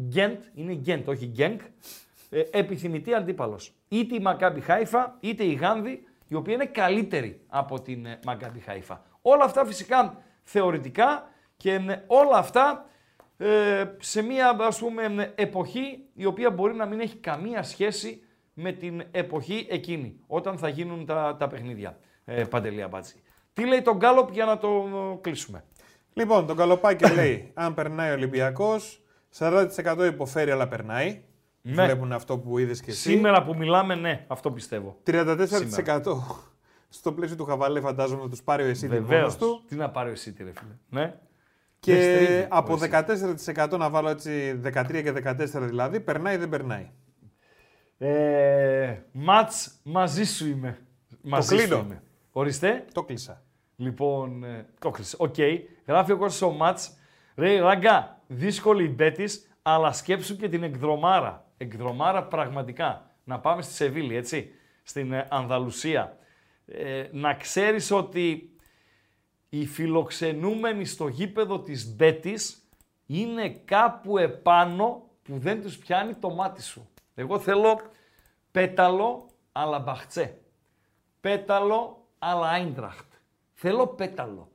Γκέντ, 0.00 0.42
είναι 0.54 0.74
Γκέντ, 0.74 1.08
όχι 1.08 1.26
Γκένκ. 1.26 1.60
ε, 2.30 2.42
επιθυμητή 2.50 3.14
αντίπαλος. 3.14 3.72
Είτε 3.88 4.14
η 4.14 4.20
Μακάμπι 4.20 4.60
Χάιφα, 4.60 5.16
είτε 5.20 5.44
η 5.44 5.52
Γάνδη, 5.52 6.04
η 6.28 6.34
οποία 6.34 6.54
είναι 6.54 6.66
καλύτερη 6.66 7.40
από 7.48 7.80
την 7.80 8.06
ε, 8.06 8.18
Μακάμπι 8.24 8.58
Χάιφα. 8.58 9.02
Όλα 9.22 9.44
αυτά 9.44 9.64
φυσικά 9.64 10.22
θεωρητικά 10.42 11.28
και 11.56 11.72
ε, 11.72 12.04
όλα 12.06 12.36
αυτά 12.36 12.84
ε, 12.84 12.89
σε 13.98 14.22
μια 14.22 14.56
ας 14.60 14.78
πούμε 14.78 15.02
ε, 15.02 15.42
εποχή 15.42 16.04
η 16.14 16.24
οποία 16.24 16.50
μπορεί 16.50 16.74
να 16.74 16.86
μην 16.86 17.00
έχει 17.00 17.16
καμία 17.16 17.62
σχέση 17.62 18.22
με 18.54 18.72
την 18.72 19.02
εποχή 19.10 19.66
εκείνη, 19.70 20.20
όταν 20.26 20.58
θα 20.58 20.68
γίνουν 20.68 21.06
τα, 21.06 21.36
τα 21.38 21.46
παιχνίδια. 21.48 21.98
Ε, 22.24 22.44
Παντελία 22.44 22.88
Μπάτση. 22.88 23.22
Τι 23.52 23.66
λέει 23.66 23.82
τον 23.82 23.96
Γκάλοπ 23.96 24.30
για 24.32 24.44
να 24.44 24.58
το 24.58 24.68
ε, 24.68 25.18
κλείσουμε; 25.20 25.64
Λοιπόν, 26.12 26.46
τον 26.46 26.56
Καλοπάκη 26.56 27.12
λέει, 27.12 27.50
αν 27.54 27.74
περνάει 27.74 28.10
ο 28.10 28.14
Ολυμπιακός, 28.14 29.02
40% 29.38 29.68
υποφέρει 30.06 30.50
αλλά 30.50 30.68
περνάει. 30.68 31.22
Ναι. 31.62 31.84
Βλέπουν 31.84 32.12
αυτό 32.12 32.38
που 32.38 32.58
είδες 32.58 32.80
και 32.80 32.90
εσύ. 32.90 33.00
Σήμερα 33.00 33.44
που 33.44 33.56
μιλάμε, 33.56 33.94
ναι, 33.94 34.24
αυτό 34.28 34.50
πιστεύω. 34.50 34.96
34% 35.06 36.00
στο 36.88 37.12
πλαίσιο 37.12 37.36
του 37.36 37.44
Χαβαλέ, 37.44 37.80
φαντάζομαι, 37.80 38.28
τους 38.28 38.42
πάρει 38.42 38.62
ο 38.62 38.66
εσύ 38.66 38.88
Βεβαίως. 38.88 39.36
του. 39.36 39.62
Τι 39.68 39.74
να 39.74 39.90
πάρει 39.90 40.08
ο 40.08 40.12
εσύ, 40.12 40.34
ρε 40.38 40.52
φίλε. 40.52 40.76
Ναι. 40.88 41.14
Δεν 41.82 41.96
Και 41.96 42.02
στρίβει 42.02 42.46
από 42.48 42.72
ο 42.72 42.78
Εσύ. 42.82 43.52
14% 43.56 43.78
να 43.78 43.90
βάλω 43.90 44.08
έτσι 44.08 44.60
13 44.64 45.02
και 45.02 45.12
14 45.12 45.34
δηλαδή, 45.60 46.00
περνάει 46.00 46.34
ή 46.34 46.38
δεν 46.38 46.48
περνάει; 46.48 46.90
Ε, 47.98 48.98
μάτς 49.12 49.80
μαζί 49.82 50.24
σου 50.24 50.46
είμαι. 50.46 50.78
Μαζί 51.22 51.56
κλείνω. 51.56 51.76
Σου 51.76 51.82
είμαι. 51.84 52.02
Ορίστε. 52.32 52.84
Το 52.92 53.02
κλείσα. 53.02 53.42
Λοιπόν, 53.76 54.44
ε, 54.44 54.66
το 54.78 54.90
κλείσε. 54.90 55.16
Οκ. 55.18 55.34
Γράφει 55.86 56.12
ο 56.12 56.16
Κώστας 56.16 56.42
ο 56.42 56.50
Μάτς. 56.50 56.96
Ρε 57.34 57.60
Ράγκα, 57.60 58.20
δύσκολη 58.26 58.84
η 58.84 58.92
Μπέτης, 58.94 59.56
αλλά 59.62 59.92
σκέψου 59.92 60.36
και 60.36 60.48
την 60.48 60.62
εκδρομάρα. 60.62 61.46
Εκδρομάρα 61.56 62.24
πραγματικά. 62.24 63.10
Να 63.24 63.38
πάμε 63.40 63.62
στη 63.62 63.72
Σεβίλη, 63.72 64.16
έτσι. 64.16 64.50
Στην 64.82 65.12
ε, 65.12 65.26
Ανδαλουσία. 65.30 66.16
Ε, 66.66 67.04
να 67.12 67.34
ξέρεις 67.34 67.90
ότι 67.90 68.50
οι 69.50 69.66
φιλοξενούμενοι 69.66 70.84
στο 70.84 71.08
γήπεδο 71.08 71.60
της 71.60 71.94
Μπέτης 71.94 72.68
είναι 73.06 73.48
κάπου 73.50 74.18
επάνω 74.18 75.08
που 75.22 75.38
δεν 75.38 75.62
τους 75.62 75.78
πιάνει 75.78 76.14
το 76.14 76.30
μάτι 76.30 76.62
σου. 76.62 76.88
Εγώ 77.14 77.38
θέλω 77.38 77.80
πέταλο 78.50 79.26
αλλά 79.52 79.78
μπαχτσέ. 79.78 80.38
Πέταλο 81.20 82.06
αλλά 82.18 82.48
Άιντραχτ. 82.48 83.12
Θέλω 83.52 83.86
πέταλο. 83.86 84.50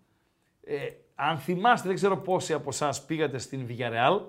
Ε, 0.63 0.87
αν 1.15 1.37
θυμάστε, 1.37 1.87
δεν 1.87 1.95
ξέρω 1.95 2.17
πόσοι 2.17 2.53
από 2.53 2.69
εσάς 2.69 3.05
πήγατε 3.05 3.37
στην 3.37 3.67
Villarreal 3.69 4.21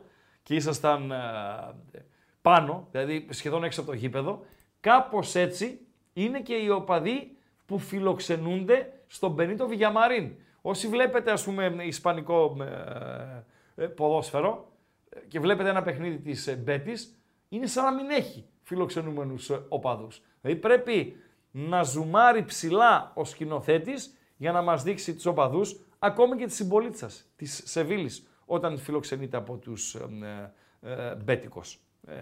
και 0.43 0.55
ήσασταν 0.55 1.11
ε, 1.11 2.05
πάνω, 2.43 2.89
δηλαδή 2.91 3.27
σχεδόν 3.31 3.65
έξω 3.65 3.81
από 3.81 3.91
το 3.91 3.97
γήπεδο, 3.97 4.45
κάπως 4.81 5.35
έτσι 5.35 5.81
είναι 6.13 6.41
και 6.41 6.55
οι 6.55 6.69
οπαδοί 6.69 7.37
που 7.67 7.79
φιλοξενούνται 7.79 8.93
στον 9.07 9.33
Μπενίτο 9.33 9.67
Βιγιαμαρίν. 9.67 10.33
Όσοι 10.69 10.89
βλέπετε, 10.89 11.31
ας 11.31 11.45
πούμε, 11.45 11.77
ισπανικό 11.81 12.57
ε, 12.61 13.83
ε, 13.85 13.87
ποδόσφαιρο 13.87 14.73
ε, 15.09 15.21
και 15.21 15.41
βλέπετε 15.41 15.69
ένα 15.69 15.83
παιχνίδι 15.83 16.19
της 16.19 16.47
ε, 16.47 16.57
Μπέτης, 16.57 17.19
είναι 17.49 17.67
σαν 17.67 17.85
να 17.85 17.93
μην 17.93 18.11
έχει 18.11 18.47
φιλοξενούμενους 18.63 19.51
ε, 19.51 19.65
οπαδούς. 19.69 20.23
Δηλαδή 20.41 20.61
πρέπει 20.61 21.17
να 21.51 21.83
ζουμάρει 21.83 22.45
ψηλά 22.45 23.13
ο 23.15 23.25
σκηνοθέτης 23.25 24.17
για 24.37 24.53
να 24.53 24.63
μας 24.63 24.83
δείξει 24.83 25.15
τους 25.15 25.27
οπαδούς, 25.27 25.87
ακόμη 25.99 26.37
και 26.37 26.47
τη 26.47 26.53
συμπολίτης 26.53 26.99
σας, 26.99 27.31
της 27.37 27.63
Σεβίλης, 27.65 28.29
όταν 28.47 28.79
φιλοξενείται 28.79 29.37
από 29.37 29.57
τους 29.57 29.95
ε, 29.95 30.53
ε, 30.81 30.93
ε, 30.93 31.15
Μπέτικος. 31.15 31.81
Ε, 32.07 32.15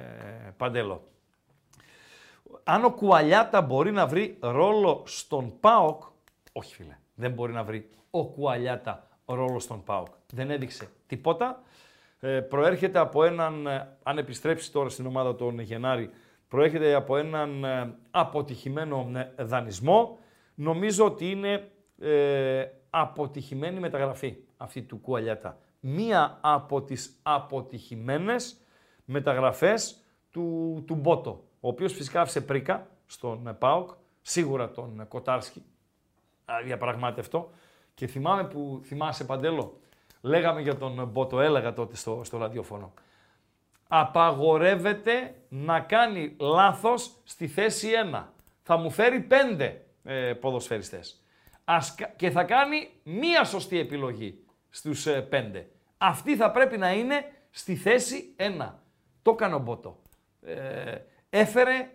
Παντέλο. 0.57 1.09
Αν 2.65 2.85
ο 2.85 2.91
Κουαλιάτα 2.91 3.63
μπορεί 3.63 3.91
να 3.93 4.07
βρει 4.07 4.37
ρόλο 4.41 5.03
στον 5.07 5.61
ΠΑΟΚ, 5.61 6.03
όχι 6.53 6.75
φίλε, 6.75 6.99
δεν 7.15 7.33
μπορεί 7.33 7.53
να 7.53 7.65
βρει 7.65 7.91
ο 8.11 8.27
Κουαλιάτα 8.27 9.09
ρόλο 9.25 9.59
στον 9.59 9.85
ΠΑΟΚ. 9.85 10.07
Δεν 10.33 10.51
έδειξε 10.51 10.89
τίποτα. 11.07 11.63
Ε, 12.21 12.41
προέρχεται 12.41 12.99
από 12.99 13.25
έναν, 13.25 13.67
ε, 13.67 13.97
αν 14.03 14.19
επιστρέψει 14.19 14.73
τώρα 14.73 14.89
στην 14.89 15.07
ομάδα 15.07 15.35
τον 15.35 15.59
Γενάρη, 15.59 16.11
προέρχεται 16.49 16.95
από 16.95 17.17
έναν 17.17 17.65
ε, 17.65 17.95
αποτυχημένο 18.11 19.11
ε, 19.37 19.45
δανεισμό. 19.45 20.19
Νομίζω 20.55 21.05
ότι 21.05 21.31
είναι 21.31 21.71
ε, 21.99 22.65
αποτυχημένη 22.91 23.81
μεταγραφή 23.81 24.37
αυτή 24.57 24.83
του 24.83 25.01
Κουαλιάτα. 25.01 25.59
Μία 25.81 26.39
από 26.41 26.83
τις 26.83 27.19
αποτυχημένες 27.23 28.57
μεταγραφές 29.05 29.97
του, 30.31 30.83
του 30.87 30.95
Μπότο, 30.95 31.45
ο 31.61 31.69
οποίος 31.69 31.93
φυσικά 31.93 32.21
άφησε 32.21 32.41
πρίκα 32.41 32.87
στον 33.07 33.47
ε, 33.47 33.53
ΠΑΟΚ, 33.53 33.91
σίγουρα 34.23 34.71
τον 34.71 35.01
ε, 35.01 35.05
Κοτάρσκι, 35.05 35.65
διαπραγμάτευτο. 36.65 37.51
Και 37.95 38.07
θυμάμαι 38.07 38.45
που, 38.45 38.81
θυμάσαι 38.85 39.25
Παντέλο, 39.25 39.81
λέγαμε 40.21 40.61
για 40.61 40.77
τον 40.77 41.07
Μπότο, 41.07 41.41
έλεγα 41.41 41.73
τότε 41.73 41.97
στο, 41.97 42.21
στο 42.25 42.39
ραδιόφωνο. 42.39 42.93
Απαγορεύεται 43.89 45.35
να 45.49 45.81
κάνει 45.81 46.37
λάθος 46.41 47.11
στη 47.25 47.49
θέση 47.49 47.89
1. 48.13 48.25
Θα 48.63 48.77
μου 48.77 48.91
φέρει 48.91 49.27
5 49.59 49.73
ε, 50.05 50.33
ποδοσφαιριστές. 50.33 51.23
Ας, 51.65 51.95
κα- 51.95 52.13
και 52.17 52.31
θα 52.31 52.45
κάνει 52.45 52.91
μία 53.03 53.45
σωστή 53.45 53.79
επιλογή 53.79 54.45
στους 54.71 55.07
5. 55.31 55.65
Αυτή 55.99 56.37
θα 56.37 56.51
πρέπει 56.51 56.79
να 56.79 56.93
είναι 56.93 57.33
στη 57.51 57.77
θέση 57.77 58.35
1. 58.39 58.71
Το 59.23 59.31
έκανε 59.31 59.55
ο 59.55 59.59
Μπότο. 59.59 59.99
Ε, 60.43 60.97
έφερε 61.31 61.91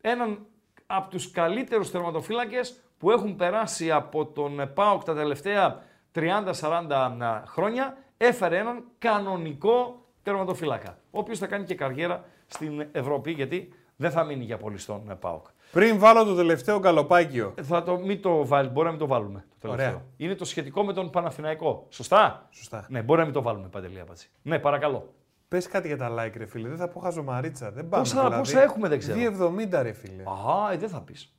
έναν 0.00 0.46
από 0.86 1.10
τους 1.10 1.30
καλύτερους 1.30 1.90
τερματοφύλακες 1.90 2.80
που 2.98 3.10
έχουν 3.10 3.36
περάσει 3.36 3.90
από 3.90 4.26
τον 4.26 4.70
ΠΑΟΚ 4.74 5.02
τα 5.04 5.14
τελευταία 5.14 5.82
30-40 6.14 7.42
χρόνια. 7.46 7.96
Έφερε 8.16 8.58
έναν 8.58 8.84
κανονικό 8.98 10.06
τερματοφύλακα, 10.22 10.98
ο 11.10 11.18
οποίος 11.18 11.38
θα 11.38 11.46
κάνει 11.46 11.64
και 11.64 11.74
καριέρα 11.74 12.24
στην 12.46 12.86
Ευρώπη, 12.92 13.30
γιατί 13.30 13.72
δεν 13.96 14.10
θα 14.10 14.24
μείνει 14.24 14.44
για 14.44 14.56
πολύ 14.56 14.78
στον 14.78 15.16
ΠΑΟΚ. 15.20 15.46
Πριν 15.72 15.98
βάλω 15.98 16.24
το 16.24 16.34
τελευταίο 16.34 16.80
καλοπάκιο. 16.80 17.54
Θα 17.62 17.82
το, 17.82 17.98
μην 17.98 18.22
το 18.22 18.46
βάλει, 18.46 18.68
μπορεί 18.68 18.84
να 18.84 18.90
μην 18.90 19.00
το 19.00 19.06
βάλουμε. 19.06 19.44
Το 19.48 19.68
τελευταίο. 19.68 19.88
Ωραία. 19.88 20.02
Είναι 20.16 20.34
το 20.34 20.44
σχετικό 20.44 20.84
με 20.84 20.92
τον 20.92 21.10
Παναθηναϊκό. 21.10 21.86
Σωστά; 21.88 22.48
Σωστά. 22.50 22.86
Ναι, 22.88 23.02
μπορεί 23.02 23.18
να 23.18 23.24
μην 23.24 23.34
το 23.34 23.42
βάλουμε, 23.42 23.68
Παντελή 23.68 24.00
Απατση. 24.00 24.30
Ναι, 24.42 24.58
παρακαλώ. 24.58 25.12
Πες 25.48 25.68
κάτι 25.68 25.86
για 25.86 25.96
τα 25.96 26.10
like, 26.10 26.32
ρε 26.36 26.46
φίλε. 26.46 26.68
Δεν 26.68 26.76
θα 26.76 26.88
πω 26.88 27.00
χαζομαρίτσα. 27.00 27.70
Δεν 27.70 27.88
πάμε. 27.88 28.02
Πόσα- 28.02 28.20
δηλαδή. 28.22 28.38
πόσα 28.38 28.62
έχουμε, 28.62 28.88
δεν 28.88 28.98
ξέρω. 28.98 29.18
2,70 29.18 29.82
ρε 29.82 29.92
φίλε. 29.92 30.22
Α, 30.22 30.72
ε, 30.72 30.76
δεν 30.76 30.88
θα 30.88 31.00
πεις. 31.00 31.34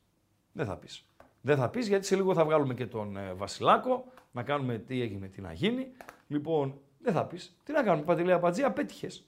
Δεν 0.52 0.66
θα 0.66 0.76
πεις. 0.76 1.04
Δεν 1.40 1.56
θα 1.56 1.68
πεις 1.68 1.88
γιατί 1.88 2.06
σε 2.06 2.16
λίγο 2.16 2.34
θα 2.34 2.44
βγάλουμε 2.44 2.74
και 2.74 2.86
τον 2.86 3.16
ε, 3.16 3.32
Βασιλάκο, 3.36 4.04
να 4.32 4.42
κάνουμε 4.42 4.78
τι 4.78 5.02
έγινε, 5.02 5.26
τι 5.26 5.40
να 5.40 5.52
γίνει. 5.52 5.86
Λοιπόν, 6.28 6.74
δεν 7.02 7.12
θα 7.12 7.24
πεις. 7.24 7.56
Τι 7.64 7.72
να 7.72 7.82
κάνουμε, 7.82 8.04
Παντελή 8.04 8.32
Απατζή, 8.32 8.62
απέτυχες. 8.62 9.24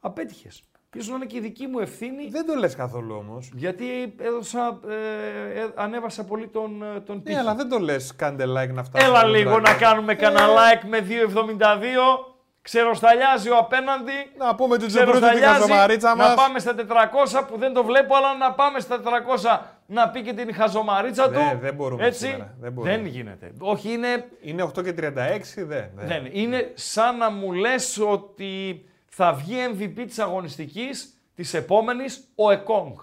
Απέτυχες. 0.00 0.62
Ίσως 0.94 1.08
να 1.08 1.16
είναι 1.16 1.24
και 1.26 1.36
η 1.36 1.40
δική 1.40 1.66
μου 1.66 1.78
ευθύνη, 1.78 2.28
Δεν 2.28 2.46
το 2.46 2.54
λες 2.54 2.74
καθόλου 2.74 3.14
όμως. 3.18 3.50
γιατί 3.54 4.14
έδωσα, 4.18 4.78
ε, 4.88 5.60
ε, 5.60 5.66
ανέβασα 5.74 6.24
πολύ 6.24 6.48
τον, 6.48 6.82
ε, 6.82 7.00
τον 7.00 7.16
Ναι, 7.16 7.22
πύχη. 7.22 7.36
αλλά 7.36 7.54
δεν 7.54 7.68
το 7.68 7.78
λες. 7.78 8.16
Κάντε 8.16 8.44
like 8.44 8.72
να 8.72 8.84
φτάσουμε. 8.84 9.10
Έλα 9.10 9.18
στο 9.18 9.28
λίγο 9.28 9.50
τραγούδι. 9.50 9.70
να 9.70 9.76
κάνουμε 9.78 10.14
κανένα 10.14 10.46
like 10.46 10.84
με 10.88 11.00
2,72. 11.00 12.34
Ξεροσταλιάζει 12.62 13.50
ο 13.50 13.56
απέναντι. 13.56 14.12
Να 14.38 14.54
πούμε 14.54 14.76
την 14.78 14.86
Τζεμπρούτη 14.88 15.18
την 15.18 15.26
Ξεροσταλιάζει. 15.28 15.60
χαζομαρίτσα 15.60 16.08
Να 16.14 16.24
μας. 16.24 16.34
πάμε 16.34 16.58
στα 16.58 16.74
400 16.74 17.44
που 17.48 17.58
δεν 17.58 17.72
το 17.72 17.84
βλέπω, 17.84 18.16
αλλά 18.16 18.36
να 18.36 18.52
πάμε 18.52 18.80
στα 18.80 19.00
400 19.00 19.58
να 19.90 20.10
πει 20.10 20.22
και 20.22 20.32
την 20.32 20.54
χαζομαρίτσα 20.54 21.24
του. 21.30 21.38
Ναι, 21.38 21.58
δεν 21.60 21.74
μπορούμε 21.74 22.06
Έτσι. 22.06 22.26
σήμερα, 22.26 22.54
δεν 22.60 22.72
μπορούμε. 22.72 22.96
γίνεται. 23.08 23.52
Όχι, 23.58 23.92
είναι, 23.92 24.28
Είναι 24.40 24.62
8 24.62 24.82
και 24.82 24.94
36, 24.96 24.96
δεν. 24.96 25.66
δεν. 25.66 25.90
δεν, 25.94 26.28
είναι 26.32 26.70
σαν 26.74 27.16
να 27.16 27.30
μου 27.30 27.52
λες 27.52 27.98
ότι 27.98 28.84
θα 29.08 29.32
βγει 29.32 29.54
MVP 29.78 30.02
της 30.06 30.18
αγωνιστικής 30.18 31.20
της 31.34 31.54
επόμενης 31.54 32.28
ο 32.34 32.50
Εκόνγκ. 32.50 32.96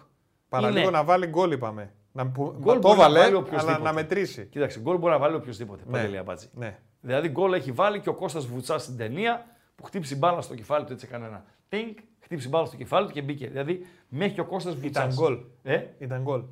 Παραλίγο 0.49 0.81
Είναι. 0.87 0.91
να 0.97 1.03
βάλει 1.03 1.25
γκολ, 1.27 1.51
είπαμε. 1.51 1.93
Να, 2.11 2.27
που, 2.27 2.55
Γκολ 2.59 2.73
το 2.73 2.79
μπορεί 2.87 2.97
να 2.97 3.03
βάλε, 3.03 3.19
βάλει 3.19 3.29
αλλά 3.29 3.37
οποιοσδήποτε. 3.45 3.81
να 3.83 3.93
μετρήσει. 3.93 4.45
Κοίταξε, 4.45 4.79
γκολ 4.79 4.97
μπορεί 4.97 5.13
να 5.13 5.19
βάλει 5.19 5.35
οποιοδήποτε. 5.35 5.83
Ναι. 5.85 5.91
Παντελή 5.91 6.17
Αμπάτζη. 6.17 6.47
Ναι. 6.53 6.77
Δηλαδή 7.01 7.29
γκολ 7.29 7.53
έχει 7.53 7.71
βάλει 7.71 7.99
και 7.99 8.09
ο 8.09 8.13
Κώστας 8.13 8.45
Βουτσάς 8.45 8.83
στην 8.83 8.97
ταινία 8.97 9.45
που 9.75 9.83
χτύπησε 9.83 10.15
μπάλα 10.15 10.41
στο 10.41 10.55
κεφάλι 10.55 10.85
του, 10.85 10.93
έτσι 10.93 11.05
έκανε 11.09 11.25
ένα 11.25 11.45
τίνκ, 11.69 11.97
χτύπησε 12.19 12.47
μπάλα 12.49 12.65
στο 12.65 12.75
κεφάλι 12.75 13.07
του 13.07 13.13
και 13.13 13.21
μπήκε. 13.21 13.47
Δηλαδή 13.47 13.85
μέχρι 14.07 14.33
και 14.33 14.41
ο 14.41 14.45
Κώστας 14.45 14.75
Βουτσάς. 14.75 15.13
Ήταν 15.13 15.25
γκολ. 15.25 15.37
Ε, 15.63 15.81
Ήταν 15.97 16.21
γκολ. 16.21 16.43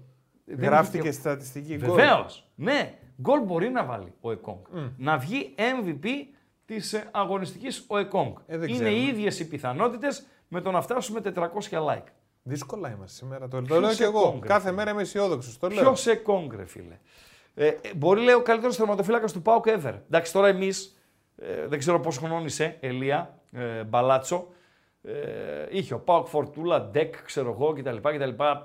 Δεν 0.46 0.60
Γράφτηκε 0.60 1.08
είχε- 1.08 1.12
στατιστική 1.20 1.78
γκολ. 1.78 1.96
Βεβαίως. 1.96 2.48
Ναι, 2.56 2.94
γκολ 3.22 3.40
μπορεί 3.42 3.70
να 3.70 3.84
βάλει 3.86 4.14
ο 4.22 4.32
Εκόνγκ. 4.32 4.60
Να 4.98 5.18
βγει 5.18 5.56
MVP 5.58 6.06
της 6.66 7.04
αγωνιστικής 7.12 7.86
ο 7.88 7.98
Εκόνγκ. 7.98 8.36
Ε, 8.48 8.58
δεν 8.58 8.68
Είναι 8.70 8.78
ξέρουμε. 8.78 8.98
οι 8.98 9.08
ίδιες 9.08 9.40
οι 9.40 9.48
πιθανότητες 9.48 10.26
με 10.48 10.62
το 10.62 10.72
να 10.72 10.82
φτάσουμε 10.82 11.20
400 11.22 11.80
like. 11.86 12.04
Δύσκολα 12.44 12.90
είμαστε 12.90 13.18
σήμερα. 13.26 13.48
Το, 13.48 13.58
το 13.58 13.62
Ποιος 13.64 13.80
λέω 13.80 13.94
και 13.94 14.04
εγώ. 14.04 14.20
Εκόνγκ, 14.20 14.42
ρε 14.42 14.48
Κάθε 14.48 14.62
φίλε; 14.62 14.72
μέρα 14.76 14.92
είμαι 14.92 15.02
αισιόδοξος. 15.02 15.58
Το 15.58 15.68
λέω. 15.68 15.84
Ποιος 15.84 16.08
Εκόνγκ, 16.08 16.52
ρε 16.54 16.66
φίλε; 16.66 16.98
Ε, 17.54 17.68
ε, 17.68 17.80
μπορεί 17.96 18.22
λέει 18.22 18.34
ο 18.36 18.42
καλύτερος 18.42 18.76
τερματοφύλακα 18.78 19.26
του 19.28 19.42
Πάουκ 19.42 19.66
ever. 19.68 19.94
Εντάξει, 20.08 20.34
τώρα 20.34 20.48
εμείς, 20.48 20.98
ε, 21.38 21.68
δεν 21.68 21.80
ξέρω 21.80 22.00
πόσο 22.00 22.20
χρονών 22.20 22.46
είσαι, 22.46 22.78
Ελία, 22.80 23.40
ε, 23.52 23.84
Μπαλάτσο, 23.84 24.48
Ε, 25.04 25.68
είχε 25.70 25.94
ο 25.94 26.00
Πάοκ 26.00 26.28
Φορτούλα, 26.28 26.82
Ντεκ, 26.82 27.24
ξέρω 27.24 27.52
εγώ 27.52 27.74
κτλ. 27.74 27.98
κτλ. 27.98 28.44
Ε, 28.44 28.60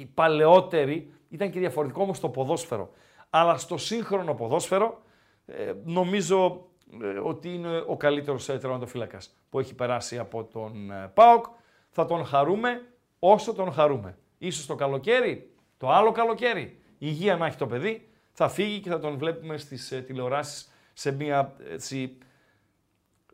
οι 0.00 0.10
παλαιότεροι 0.14 1.12
ήταν 1.28 1.50
και 1.50 1.58
διαφορετικό 1.58 2.02
όμως 2.02 2.20
το 2.20 2.28
ποδόσφαιρο. 2.28 2.90
Αλλά 3.30 3.56
στο 3.56 3.76
σύγχρονο 3.76 4.34
ποδόσφαιρο 4.34 5.02
ε, 5.46 5.72
νομίζω 5.84 6.68
ε, 7.02 7.06
ότι 7.06 7.54
είναι 7.54 7.84
ο 7.86 7.96
καλύτερος 7.96 8.44
τερματοφύλακας 8.44 9.36
που 9.50 9.58
έχει 9.58 9.74
περάσει 9.74 10.18
από 10.18 10.44
τον 10.44 10.90
ε, 10.90 11.10
ΠΑΟΚ. 11.14 11.44
Θα 11.90 12.06
τον 12.06 12.24
χαρούμε 12.24 12.82
όσο 13.18 13.52
τον 13.52 13.72
χαρούμε. 13.72 14.18
Ίσως 14.38 14.66
το 14.66 14.74
καλοκαίρι, 14.74 15.50
το 15.76 15.90
άλλο 15.90 16.12
καλοκαίρι, 16.12 16.78
υγεία 16.98 17.36
να 17.36 17.46
έχει 17.46 17.56
το 17.56 17.66
παιδί, 17.66 18.08
θα 18.32 18.48
φύγει 18.48 18.80
και 18.80 18.90
θα 18.90 18.98
τον 18.98 19.18
βλέπουμε 19.18 19.56
στις 19.56 19.92
ε, 19.92 20.00
τηλεοράσεις 20.00 20.72
σε 20.92 21.12
μια 21.12 21.56
έτσι, 21.70 22.18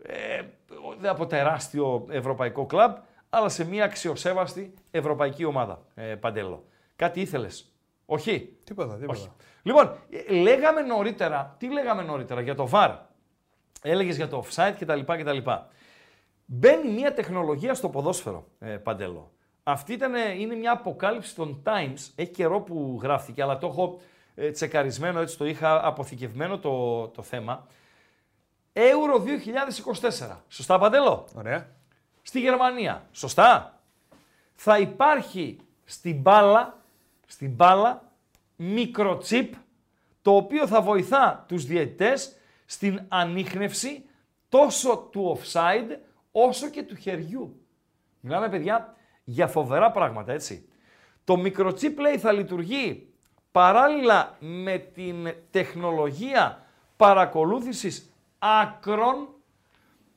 ε, 0.03 0.43
από 1.09 1.27
τεράστιο 1.27 2.07
ευρωπαϊκό 2.11 2.67
κλαμπ, 2.67 2.97
αλλά 3.31 3.49
σε 3.49 3.65
μια 3.65 3.85
αξιοσέβαστη 3.85 4.75
ευρωπαϊκή 4.91 5.45
ομάδα, 5.45 5.83
ε, 5.95 6.15
Παντέλο. 6.15 6.65
Κάτι 6.97 7.21
ήθελες. 7.21 7.73
Όχι; 8.07 8.57
Τίποτα, 8.65 8.95
τίποτα. 8.95 9.19
Όχι. 9.19 9.31
Λοιπόν, 9.63 9.97
ε, 10.11 10.33
λέγαμε 10.33 10.81
νωρίτερα, 10.81 11.55
τι 11.59 11.73
λέγαμε 11.73 12.03
νωρίτερα 12.03 12.41
για 12.41 12.55
το 12.55 12.69
VAR. 12.73 12.97
Έλεγες 13.83 14.17
για 14.17 14.29
το 14.29 14.45
offside 14.45 14.75
κτλ. 14.79 15.01
κτλ. 15.01 15.51
Μπαίνει 16.45 16.91
μια 16.93 17.15
τεχνολογία 17.15 17.75
στο 17.75 17.89
ποδόσφαιρο, 17.89 18.47
ε, 18.59 18.69
Παντέλο. 18.69 19.31
Αυτή 19.63 19.93
ήταν, 19.93 20.13
είναι 20.39 20.55
μια 20.55 20.73
αποκάλυψη 20.73 21.35
των 21.35 21.63
Times. 21.65 22.13
Έχει 22.15 22.31
καιρό 22.31 22.61
που 22.61 22.99
γράφτηκε, 23.03 23.43
αλλά 23.43 23.59
το 23.59 23.67
έχω 23.67 24.01
ε, 24.35 24.51
τσεκαρισμένο, 24.51 25.21
έτσι 25.21 25.39
το 25.39 25.45
είχα 25.45 25.87
αποθηκευμένο 25.87 26.59
το, 26.59 27.07
το 27.09 27.23
θέμα. 27.23 27.67
Euro 28.73 29.19
2024. 29.19 30.37
Σωστά, 30.49 30.79
Παντέλο. 30.79 31.27
Ωραία. 31.35 31.69
Στη 32.23 32.41
Γερμανία. 32.41 33.09
Σωστά. 33.13 33.81
Θα 34.55 34.79
υπάρχει 34.79 35.59
στην 35.85 36.21
μπάλα, 36.21 36.79
στην 37.27 37.51
μπάλα 37.51 38.13
μικροτσίπ, 38.57 39.55
το 40.23 40.37
οποίο 40.37 40.67
θα 40.67 40.81
βοηθά 40.81 41.45
τους 41.49 41.65
διαιτητές 41.65 42.37
στην 42.67 43.03
ανείχνευση 43.09 44.05
τόσο 44.49 45.09
του 45.13 45.39
offside 45.39 45.97
όσο 46.33 46.69
και 46.69 46.83
του 46.83 46.97
χεριού. 46.97 47.61
Μιλάμε, 48.21 48.49
παιδιά, 48.49 48.97
για 49.25 49.47
φοβερά 49.47 49.91
πράγματα, 49.91 50.33
έτσι. 50.33 50.69
Το 51.25 51.37
μικροτσίπ, 51.37 51.99
λέει, 51.99 52.19
θα 52.19 52.33
λειτουργεί 52.33 53.13
παράλληλα 53.53 54.37
με 54.39 54.79
την 54.79 55.35
τεχνολογία 55.51 56.67
παρακολούθησης 56.97 58.10
άκρων 58.41 59.29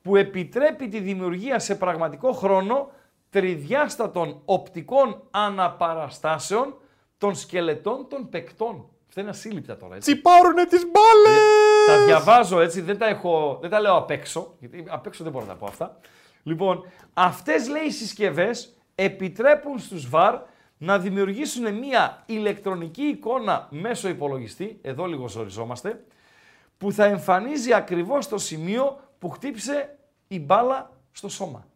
που 0.02 0.16
επιτρέπει 0.16 0.88
τη 0.88 1.00
δημιουργία 1.00 1.58
σε 1.58 1.74
πραγματικό 1.74 2.32
χρόνο 2.32 2.90
τριδιάστατων 3.30 4.40
οπτικών 4.44 5.22
αναπαραστάσεων 5.30 6.74
των 7.18 7.34
σκελετών 7.34 8.06
των 8.08 8.28
παικτών. 8.28 8.88
Αυτά 9.08 9.20
είναι 9.20 9.30
ασύλληπτα 9.30 9.76
τώρα, 9.76 9.94
έτσι. 9.94 10.12
Τσιπάρουνε 10.12 10.64
τις 10.64 10.82
μπάλες! 10.82 11.40
Τα 11.86 12.04
διαβάζω 12.04 12.60
έτσι, 12.60 12.80
δεν 12.80 12.98
τα, 12.98 13.06
έχω, 13.06 13.58
δεν 13.60 13.70
τα 13.70 13.80
λέω 13.80 13.96
απ' 13.96 14.10
έξω, 14.10 14.54
γιατί 14.58 14.84
απ' 14.88 15.06
έξω 15.06 15.22
δεν 15.22 15.32
μπορώ 15.32 15.44
να 15.44 15.52
τα 15.52 15.58
πω 15.58 15.66
αυτά. 15.66 15.98
Λοιπόν, 16.42 16.84
αυτές 17.14 17.68
λέει 17.68 17.82
οι 17.82 17.90
συσκευές 17.90 18.76
επιτρέπουν 18.94 19.78
στους 19.78 20.08
VAR 20.12 20.38
να 20.78 20.98
δημιουργήσουν 20.98 21.74
μια 21.74 22.22
ηλεκτρονική 22.26 23.02
εικόνα 23.02 23.68
μέσω 23.70 24.08
υπολογιστή, 24.08 24.78
εδώ 24.82 25.04
λίγο 25.04 25.28
ζοριζόμαστε, 25.28 26.04
που 26.78 26.92
θα 26.92 27.04
εμφανίζει 27.04 27.72
ακριβώς 27.72 28.28
το 28.28 28.38
σημείο 28.38 29.00
που 29.18 29.28
χτύπησε 29.28 29.98
η 30.28 30.40
μπάλα 30.40 30.90
στο 31.12 31.28
σώμα. 31.28 31.66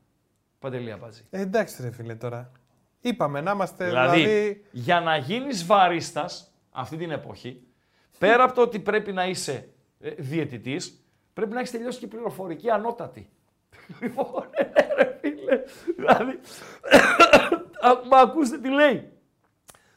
Παντελία 0.58 0.96
Μπάτζη. 0.96 1.22
Ε, 1.30 1.40
εντάξει 1.40 1.82
ρε 1.82 1.90
φίλε 1.90 2.14
τώρα. 2.14 2.52
Είπαμε 3.00 3.40
να 3.40 3.50
είμαστε 3.50 3.84
Δηλαδή, 3.84 4.16
δηλαδή... 4.16 4.64
για 4.70 5.00
να 5.00 5.16
γίνεις 5.16 5.66
βαρίστας 5.66 6.52
αυτή 6.70 6.96
την 6.96 7.10
εποχή, 7.10 7.62
πέρα 8.18 8.44
από 8.44 8.54
το 8.54 8.60
ότι 8.60 8.78
πρέπει 8.78 9.12
να 9.12 9.26
είσαι 9.26 9.68
ε, 10.00 10.10
διαιτητής, 10.10 11.04
πρέπει 11.32 11.52
να 11.52 11.58
έχεις 11.58 11.70
τελειώσει 11.70 11.98
και 11.98 12.06
πληροφορική 12.06 12.70
ανώτατη. 12.70 13.30
Λοιπόν, 14.00 14.50
ναι, 14.50 14.94
ρε 14.94 15.18
φίλε, 15.20 15.62
δηλαδή, 15.96 16.40
α, 17.86 18.06
μα 18.10 18.18
ακούστε 18.18 18.58
τι 18.58 18.68
λέει. 18.68 19.12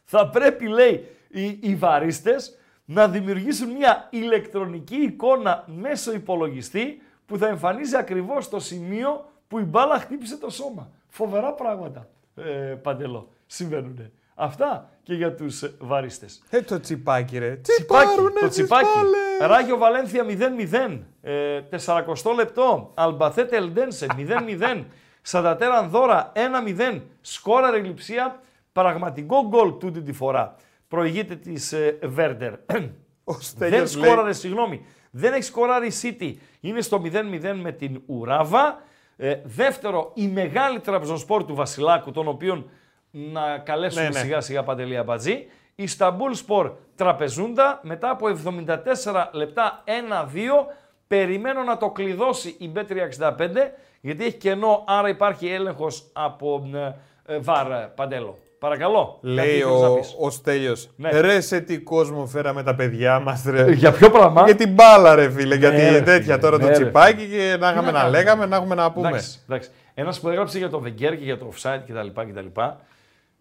Θα 0.04 0.30
πρέπει, 0.30 0.68
λέει, 0.68 1.08
οι, 1.30 1.60
οι 1.62 1.76
βαρίστες 1.76 2.58
να 2.86 3.08
δημιουργήσουν 3.08 3.70
μια 3.72 4.08
ηλεκτρονική 4.10 4.96
εικόνα 4.96 5.64
μέσω 5.68 6.14
υπολογιστή 6.14 7.02
που 7.26 7.38
θα 7.38 7.48
εμφανίζει 7.48 7.96
ακριβώς 7.96 8.50
το 8.50 8.60
σημείο 8.60 9.26
που 9.48 9.60
η 9.60 9.64
μπάλα 9.64 10.00
χτύπησε 10.00 10.38
το 10.38 10.50
σώμα. 10.50 10.90
Φοβερά 11.08 11.54
πράγματα, 11.54 12.08
ε, 12.36 12.42
Παντελό, 12.82 13.28
συμβαίνουν. 13.46 14.12
Αυτά 14.36 14.90
και 15.04 15.14
για 15.14 15.36
τους 15.36 15.64
ε, 15.64 15.74
βαρίστες. 15.80 16.44
Ε, 16.50 16.62
το 16.62 16.80
τσιπάκι 16.80 17.38
ρε. 17.38 17.56
Τσιπάκι, 17.56 18.06
Τσιπάρουνε 18.08 18.40
το 18.40 18.48
τις 18.48 18.56
τσιπάκι. 18.56 18.88
μπάλες! 18.96 19.50
Ράγιο 19.58 19.78
Βαλένθια 19.78 20.26
0-0. 20.28 21.00
Ε, 21.22 21.62
40 21.86 22.04
λεπτό. 22.36 22.92
Αλμπαθέτ 22.94 23.54
Ελντένσε 23.54 24.08
0-0. 24.18 24.84
Σαντατέρα 25.22 25.78
Ανδώρα 25.78 26.32
1-0. 26.36 27.02
Σκόραρε 27.22 27.78
η 27.78 27.82
λειψία. 27.82 28.40
Πραγματικό 28.72 29.48
γκολ 29.48 29.78
τούτη 29.78 30.02
τη 30.02 30.14
φορά. 30.14 30.56
Προηγείται 30.92 31.36
της 31.36 31.72
ε, 31.72 32.00
Βέρντερ. 32.04 32.54
Ο 33.24 33.34
Δεν 33.34 33.42
Στέλιος 33.42 33.96
λέει, 33.96 34.06
σκόραρε, 34.06 34.34
συγγνώμη. 34.34 34.86
Δεν 35.12 35.34
έχει 35.34 35.44
σκοράρει 35.44 35.88
η 35.88 35.92
City. 36.02 36.34
Είναι 36.60 36.82
στο 36.82 37.02
0-0 37.06 37.54
με 37.62 37.72
την 37.72 38.02
Ουράβα. 38.06 38.82
Ε, 39.18 39.36
δεύτερο, 39.44 40.12
η 40.16 40.28
μεγάλη 40.28 40.80
τραμπζονσπόρ 40.80 41.46
του 41.46 41.56
Βασιλάκου, 41.56 42.12
τον 42.12 42.28
οποίον 42.28 42.70
να 43.12 43.58
καλέσουμε 43.58 44.04
Ναι, 44.04 44.10
ναι. 44.10 44.20
σιγά 44.20 44.42
σιγά 44.42 44.64
Παντελή 44.64 44.98
Αμπατζή. 44.98 45.46
Η 45.76 45.88
Σταμπούλ 45.88 46.32
Σπορ 46.34 46.72
τραπεζούντα 46.96 47.80
μετά 47.84 48.10
από 48.10 48.28
74 48.46 48.68
λεπτά 49.32 49.84
1-2. 49.86 49.90
Περιμένω 51.08 51.64
να 51.64 51.78
το 51.78 51.90
κλειδώσει 51.90 52.56
η 52.60 52.72
B365 52.76 53.38
γιατί 54.02 54.26
έχει 54.26 54.38
κενό, 54.38 54.84
άρα 54.88 55.10
υπάρχει 55.10 55.48
έλεγχος 55.48 56.10
από 56.14 56.70
ε, 56.74 56.96
ε, 57.26 57.40
βαρ 57.40 57.72
ε, 57.72 57.92
Παντέλο. 57.96 58.38
Παρακαλώ. 58.62 59.18
κάτι 59.22 59.34
λέει 59.34 59.58
ήθελες 59.58 59.82
να 59.82 59.88
ο, 59.88 59.96
πεις. 59.96 60.16
ο 60.20 60.30
Στέλιος. 60.30 60.90
Ναι. 60.96 61.10
Ρε 61.10 61.42
σε 61.42 61.60
τι 61.60 61.80
κόσμο 61.80 62.26
φέραμε 62.26 62.64
τα 62.64 62.76
παιδιά 62.76 63.20
μας 63.20 63.44
ρε. 63.46 63.72
Για 63.82 63.92
ποιο 63.92 64.10
πράγμα; 64.10 64.44
Για 64.46 64.56
την 64.56 64.74
μπάλα 64.74 65.16
ρε 65.16 65.30
φίλε, 65.30 65.56
γιατί 65.56 65.78
ρε, 65.78 66.02
τέτοια 66.02 66.14
φίλε, 66.22 66.38
τώρα 66.38 66.58
ναι, 66.58 66.64
το 66.64 66.70
ρε, 66.70 66.74
τσιπάκι 66.74 67.28
και 67.28 67.58
να 67.60 67.70
είχαμε 67.72 67.92
να 67.92 68.00
κάνουμε; 68.00 68.18
λέγαμε, 68.18 68.46
να 68.46 68.56
έχουμε 68.56 68.76
να 68.76 68.92
πούμε. 68.92 69.08
Εντάξει, 69.08 69.40
εντάξει. 69.48 69.70
Ένας 69.94 70.20
που 70.20 70.30
έγραψε 70.30 70.58
για 70.58 70.70
το 70.70 70.80
Βεγγέρ 70.80 71.18
και 71.18 71.24
για 71.24 71.38
το 71.38 71.52
offside 71.54 71.80
κτλ. 71.88 72.22
κτλ. 72.22 72.62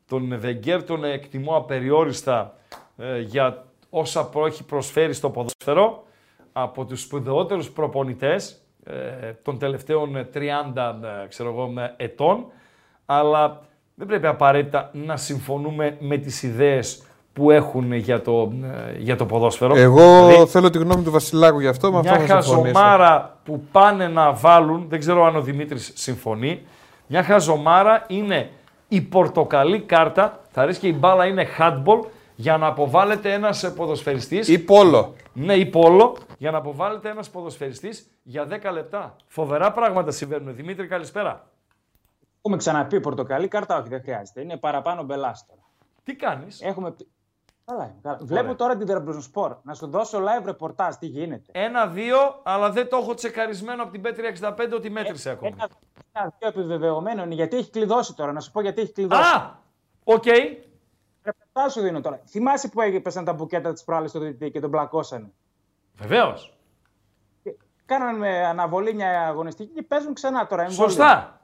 Τον 0.06 0.38
Βεγγέρ 0.38 0.82
τον 0.84 1.04
εκτιμώ 1.04 1.56
απεριόριστα 1.56 2.54
ε, 2.96 3.18
για 3.20 3.64
όσα 3.90 4.26
προ 4.26 4.46
έχει 4.46 4.64
προσφέρει 4.64 5.12
στο 5.12 5.30
ποδόσφαιρο 5.30 6.04
από 6.52 6.84
τους 6.84 7.00
σπουδαιότερους 7.00 7.70
προπονητές 7.70 8.62
ε, 8.84 8.92
των 9.42 9.58
τελευταίων 9.58 10.16
ε, 10.16 10.28
30 10.34 10.38
ε, 11.24 11.26
ξέρω 11.28 11.48
εγώ, 11.48 11.80
ε, 11.80 11.94
ετών 11.96 12.46
αλλά 13.06 13.68
δεν 14.00 14.08
πρέπει 14.08 14.26
απαραίτητα 14.26 14.90
να 14.92 15.16
συμφωνούμε 15.16 15.96
με 16.00 16.16
τις 16.16 16.42
ιδέες 16.42 17.02
που 17.32 17.50
έχουν 17.50 17.92
για 17.92 18.22
το, 18.22 18.52
ε, 18.62 18.98
για 18.98 19.16
το 19.16 19.26
ποδόσφαιρο. 19.26 19.76
Εγώ 19.76 20.26
Δηλαδή, 20.26 20.50
θέλω 20.50 20.70
τη 20.70 20.78
γνώμη 20.78 21.02
του 21.02 21.10
Βασιλάκου 21.10 21.60
γι' 21.60 21.66
αυτό, 21.66 21.92
με 21.92 21.98
αυτό 21.98 22.10
μια 22.16 22.26
θα 22.26 22.40
συμφωνήσω. 22.40 22.74
χαζομάρα 22.78 23.38
που 23.44 23.62
πάνε 23.72 24.08
να 24.08 24.32
βάλουν, 24.32 24.86
δεν 24.88 24.98
ξέρω 24.98 25.24
αν 25.24 25.36
ο 25.36 25.40
Δημήτρης 25.40 25.92
συμφωνεί, 25.94 26.62
μια 27.06 27.22
χαζομάρα 27.22 28.04
είναι 28.08 28.50
η 28.88 29.00
πορτοκαλί 29.00 29.80
κάρτα, 29.80 30.40
θα 30.50 30.64
ρίξει 30.64 30.80
και 30.80 30.88
η 30.88 30.96
μπάλα 30.98 31.26
είναι 31.26 31.46
handball, 31.58 32.04
για 32.34 32.56
να 32.56 32.66
αποβάλλεται 32.66 33.32
ένας 33.32 33.62
ε, 33.62 33.70
ποδοσφαιριστής, 33.70 34.48
Ή 34.48 34.58
πόλο. 34.58 35.14
ναι 35.32 35.54
ή 35.54 35.66
πόλο, 35.66 36.16
για 36.38 36.50
να 36.50 36.58
αποβάλλεται 36.58 37.08
ένας 37.08 37.30
ποδοσφαιριστής 37.30 38.06
για 38.22 38.46
10 38.50 38.72
λεπτά. 38.72 39.16
Φοβερά 39.26 39.72
πράγματα 39.72 40.10
συμβαίνουν. 40.10 40.54
Δημήτρη, 40.54 40.86
καλησπέρα. 40.86 41.49
Έχουμε 42.42 42.56
ξαναπεί 42.56 43.00
πορτοκαλί 43.00 43.48
κάρτα, 43.48 43.78
όχι 43.78 43.88
δεν 43.88 44.00
χρειάζεται. 44.02 44.40
Είναι 44.40 44.56
παραπάνω 44.56 45.02
μπελάς 45.02 45.46
τώρα. 45.46 45.60
Τι 46.02 46.14
κάνεις, 46.16 46.60
Έχουμε... 46.62 46.90
πει- 46.92 47.08
Καλά, 47.64 47.84
είναι, 47.84 47.94
καλά. 48.02 48.18
Βλέπω 48.22 48.54
τώρα 48.54 48.76
την 48.76 48.86
Τερμπροζοσπορ. 48.86 49.56
Να 49.62 49.74
σου 49.74 49.86
δώσω 49.86 50.18
live 50.18 50.44
ρεπορτάζ 50.44 50.94
τι 50.94 51.06
γίνεται. 51.06 51.50
ένα-δύο, 51.52 52.16
αλλά 52.42 52.70
δεν 52.70 52.88
το 52.88 52.96
έχω 52.96 53.14
τσεκαρισμένο 53.14 53.82
από 53.82 53.92
την 53.92 54.00
Bet365 54.02 54.70
ότι 54.74 54.90
μέτρησε 54.90 55.30
ακόμα. 55.30 55.50
Ένα, 55.56 55.68
ένα 56.12 56.32
δύο 56.38 56.48
επιβεβαιωμένο 56.48 57.22
είναι 57.22 57.34
γιατί 57.34 57.56
έχει 57.56 57.70
κλειδώσει 57.70 58.14
τώρα. 58.14 58.32
Να 58.32 58.40
σου 58.40 58.50
πω 58.50 58.60
γιατί 58.60 58.80
έχει 58.80 58.92
κλειδώσει. 58.92 59.34
Α, 59.36 59.58
οκ. 60.04 60.24
Ρεπορτάζ 61.22 61.72
σου 61.72 61.80
δίνω 61.80 62.00
τώρα. 62.00 62.20
Θυμάσαι 62.26 62.68
που 62.68 62.80
έπεσαν 62.80 63.24
τα 63.24 63.32
μπουκέτα 63.32 63.72
της 63.72 63.84
προάλλης 63.84 64.10
στο 64.10 64.18
διαιτητή 64.18 64.50
και 64.50 64.60
τον 64.60 64.70
πλακώσανε. 64.70 65.32
Βεβαίως. 65.96 66.58
Και 67.42 67.56
Κάνανε 67.86 68.28
αναβολή 68.46 68.94
μια 68.94 69.26
αγωνιστική 69.26 69.72
και 69.72 69.82
παίζουν 69.82 70.14
ξανά 70.14 70.46
τώρα. 70.46 70.62
εμβόλιμο. 70.62 70.82
Σωστά. 70.88 71.39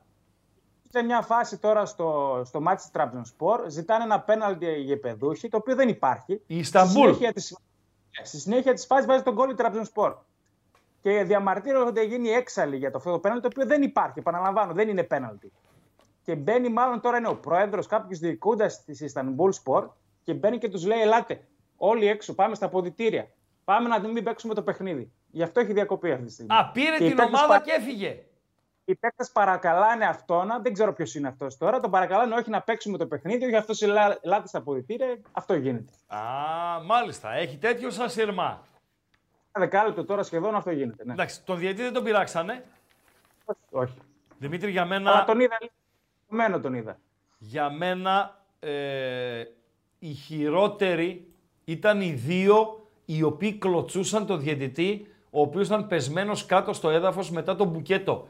Σε 0.97 1.03
μια 1.03 1.23
φάση 1.23 1.59
τώρα 1.59 1.87
στο, 1.87 2.41
στο 2.45 2.61
μάτι 2.61 2.77
της 2.83 2.91
Τραμπζονσπορ 2.91 3.65
ζητάνε 3.69 4.05
ένα 4.05 4.21
πέναλτι 4.21 4.67
οι 4.67 4.93
γηπεδούχοι, 4.93 5.49
το 5.49 5.57
οποίο 5.57 5.75
δεν 5.75 5.89
υπάρχει. 5.89 6.41
Η 6.47 6.59
Ισταμπούλ. 6.59 6.91
Στη 6.91 7.01
συνέχεια 7.01 7.33
της, 7.33 7.57
στη 8.23 8.39
συνέχεια 8.39 8.73
της 8.75 8.87
φάσης 8.87 9.07
βάζει 9.07 9.23
τον 9.23 9.35
γκολ 9.35 9.51
η 9.51 9.55
Τραμπζονσπορ. 9.55 10.17
και 11.03 11.23
διαμαρτύρονται 11.23 12.01
ότι 12.01 12.07
γίνει 12.07 12.29
έξαλλη 12.29 12.77
για 12.77 12.91
το 12.91 12.97
αυτό 12.99 13.11
το 13.11 13.19
πέναλτι, 13.19 13.43
το 13.43 13.49
οποίο 13.53 13.67
δεν 13.67 13.83
υπάρχει. 13.83 14.19
Επαναλαμβάνω, 14.19 14.73
δεν 14.73 14.89
είναι 14.89 15.03
πέναλτι. 15.03 15.53
Και 16.25 16.35
μπαίνει, 16.35 16.69
μάλλον 16.69 17.01
τώρα 17.01 17.17
είναι 17.19 17.29
ο 17.29 17.37
πρόεδρος, 17.37 17.87
κάποιο 17.87 18.19
διοικούντας 18.19 18.85
της 18.85 19.13
Istanbul 19.15 19.51
Sport, 19.65 19.89
και 20.25 20.35
μπαίνει 20.35 20.59
και 20.59 20.69
τους 20.69 20.85
λέει: 20.87 21.01
Ελάτε, 21.01 21.47
όλοι 21.77 22.07
έξω, 22.09 22.35
πάμε 22.35 22.55
στα 22.55 22.67
αποδητήρια. 22.67 23.31
Πάμε 23.65 23.89
να 23.89 23.99
μην 24.09 24.25
παίξουμε 24.25 24.55
το 24.55 24.63
παιχνίδι. 24.63 25.13
Γι' 25.31 25.43
αυτό 25.43 25.61
έχει 25.61 25.73
διακοπεί 25.73 26.11
αυτή 26.13 26.25
τη 26.25 26.33
στιγμή. 26.33 26.55
Α, 26.57 26.71
πήρε 26.73 26.97
Και 26.97 27.05
οι 27.05 27.09
την 27.09 27.17
παίκτες 27.17 27.41
ομάδα 27.41 27.59
πα- 27.59 27.65
και 27.65 27.73
έφυγε. 27.73 28.23
Οι 28.89 28.95
παίκτες 28.95 29.31
παρακαλάνε 29.31 30.05
αυτόν, 30.05 30.49
δεν 30.63 30.73
ξέρω 30.73 30.93
ποιος 30.93 31.15
είναι 31.15 31.29
αυτός 31.29 31.57
τώρα, 31.57 31.81
τον 31.81 31.91
παρακαλάνε 31.91 32.35
όχι 32.35 32.51
να 32.51 32.63
παίξουμε 32.63 32.99
το 32.99 33.07
παιχνίδι, 33.07 33.45
όχι 33.45 33.57
αυτός 33.57 33.83
ελάτε 33.83 34.47
στα 34.47 34.59
αποδητήρια. 34.59 35.19
Αυτό 35.33 35.55
γίνεται. 35.55 35.93
Α, 36.07 36.19
μάλιστα. 36.85 37.33
Έχει 37.33 37.57
τέτοιο 37.57 37.91
σαν 37.91 38.11
σειρμά. 38.11 38.63
Ένα 39.53 39.65
δεκάλεπτο 39.65 40.05
τώρα 40.05 40.23
σχεδόν 40.23 40.55
αυτό 40.55 40.71
γίνεται. 40.71 41.05
Ναι. 41.05 41.13
Εντάξει, 41.13 41.45
τον 41.45 41.59
διαιτή 41.59 41.83
δεν 41.83 41.93
τον 41.93 42.05
πειράξανε. 42.05 42.65
Όχι. 43.71 43.95
Δημήτρη, 44.39 44.71
για 44.71 44.83
Αλλά 44.83 45.01
μένα, 45.01 45.25
τον 45.25 45.41
είδα. 45.41 45.59
Μένο 46.29 46.61
τον 46.61 46.75
είδα. 46.75 46.99
για 47.39 47.71
μένα 47.71 48.41
ε, 48.61 49.45
οι 49.99 50.13
χειρότεροι 50.13 51.35
ήταν 51.65 52.01
οι 52.01 52.13
δύο 52.13 52.89
οι 53.05 53.23
οποίοι 53.23 53.53
κλωτσούσαν 53.53 54.27
τον 54.27 54.41
διαιτητή, 54.41 55.15
ο 55.31 55.41
οποίος 55.41 55.67
ήταν 55.67 55.87
πεσμένος 55.87 56.47
κάτω 56.47 56.73
στο 56.73 56.91
έδαφος 56.91 57.31
μετά 57.31 57.57
τον 57.57 57.69
μπουκέτο. 57.69 58.29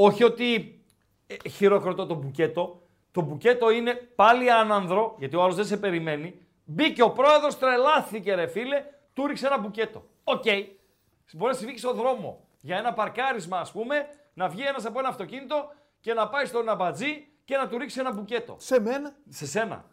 Όχι 0.00 0.24
ότι 0.24 0.80
ε, 1.26 1.48
χειροκροτώ 1.48 2.06
τον 2.06 2.16
μπουκέτο, 2.16 2.82
το 3.10 3.20
μπουκέτο 3.20 3.70
είναι 3.70 3.94
πάλι 3.94 4.50
άνανδρο, 4.50 5.14
γιατί 5.18 5.36
ο 5.36 5.42
άλλος 5.42 5.54
δεν 5.54 5.64
σε 5.64 5.76
περιμένει. 5.76 6.46
Μπήκε 6.64 7.02
ο 7.02 7.10
πρόεδρος, 7.10 7.58
τρελάθηκε 7.58 8.34
ρε 8.34 8.46
φίλε, 8.46 8.84
του 9.12 9.26
ρίξε 9.26 9.46
ένα 9.46 9.58
μπουκέτο. 9.58 10.04
Οκ. 10.24 10.44
Μπορεί 11.32 11.52
να 11.52 11.58
συμβεί 11.58 11.72
και 11.72 11.78
στον 11.78 11.96
δρόμο. 11.96 12.48
Για 12.60 12.76
ένα 12.76 12.92
παρκάρισμα, 12.92 13.58
ας 13.58 13.72
πούμε, 13.72 14.06
να 14.34 14.48
βγει 14.48 14.62
ένας 14.62 14.84
από 14.84 14.98
ένα 14.98 15.08
αυτοκίνητο 15.08 15.72
και 16.00 16.14
να 16.14 16.28
πάει 16.28 16.44
στον 16.44 16.68
αμπατζή 16.68 17.28
και 17.44 17.56
να 17.56 17.68
του 17.68 17.78
ρίξει 17.78 18.00
ένα 18.00 18.12
μπουκέτο. 18.12 18.56
Σε 18.58 18.80
μένα. 18.80 19.16
Σε 19.28 19.46
σένα. 19.46 19.84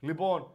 Λοιπόν, 0.00 0.50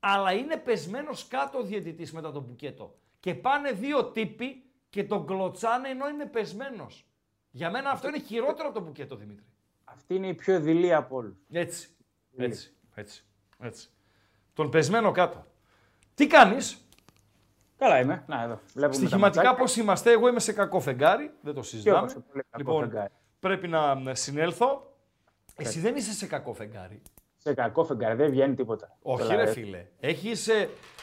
αλλά 0.00 0.32
είναι 0.32 0.56
πεσμένος 0.56 1.28
κάτω 1.28 1.58
ο 1.58 1.62
διαιτητής 1.62 2.12
μετά 2.12 2.32
τον 2.32 2.42
μπουκέτο. 2.42 2.94
Και 3.20 3.34
πάνε 3.34 3.72
δύο 3.72 4.04
τύποι 4.04 4.62
και 4.90 5.04
τον 5.04 5.26
κλωτσάνε 5.26 5.88
ενώ 5.88 6.08
είναι 6.08 6.26
πεσμένος. 6.26 7.07
Για 7.58 7.70
μένα 7.70 7.90
αυτό 7.90 8.08
είναι 8.08 8.18
χειρότερο 8.18 8.68
από 8.68 8.78
το 8.78 8.84
μπουκέτο, 8.84 9.16
Δημήτρη. 9.16 9.44
Αυτή 9.84 10.14
είναι 10.14 10.26
η 10.26 10.34
πιο 10.34 10.60
δειλή 10.60 10.94
από 10.94 11.16
όλους. 11.16 11.36
Έτσι. 11.50 11.88
Έτσι. 12.36 12.72
Έτσι. 12.94 13.24
Έτσι. 13.58 13.88
Τον 14.52 14.70
πεσμένο 14.70 15.10
κάτω. 15.10 15.46
Τι 16.14 16.26
κάνεις, 16.26 16.88
Καλά 17.76 18.00
είμαι. 18.00 18.24
Να, 18.26 18.42
εδώ. 18.42 18.60
Βλέπουμε 18.74 18.86
τα 18.88 18.92
στοιχηματικά 18.92 19.42
ματσάκια. 19.42 19.54
πώς 19.54 19.76
είμαστε, 19.76 20.10
εγώ 20.12 20.28
είμαι 20.28 20.40
σε 20.40 20.52
κακό 20.52 20.80
φεγγάρι, 20.80 21.24
δεν 21.24 21.34
το 21.34 21.40
Και 21.42 21.52
εγώ 21.52 21.62
συζητάμε. 21.62 22.08
σε 22.08 22.18
πολύ 22.18 22.42
κακό 22.50 22.70
Λοιπόν, 22.70 22.88
φεγγάρι. 22.88 23.12
πρέπει 23.40 23.68
να 23.68 24.14
συνέλθω. 24.14 24.96
Εσύ 25.56 25.80
δεν 25.80 25.96
είσαι 25.96 26.12
σε 26.12 26.26
κακό 26.26 26.52
φεγγάρι. 26.54 27.02
Σε 27.36 27.54
κακό 27.54 27.84
φεγγάρι, 27.84 28.14
δεν 28.16 28.30
βγαίνει 28.30 28.54
τίποτα. 28.54 28.96
Όχι, 29.02 29.22
Τώρα, 29.22 29.36
ρε 29.36 29.42
ε, 29.42 29.52
φίλε. 29.52 29.86
Έχεις 30.00 30.48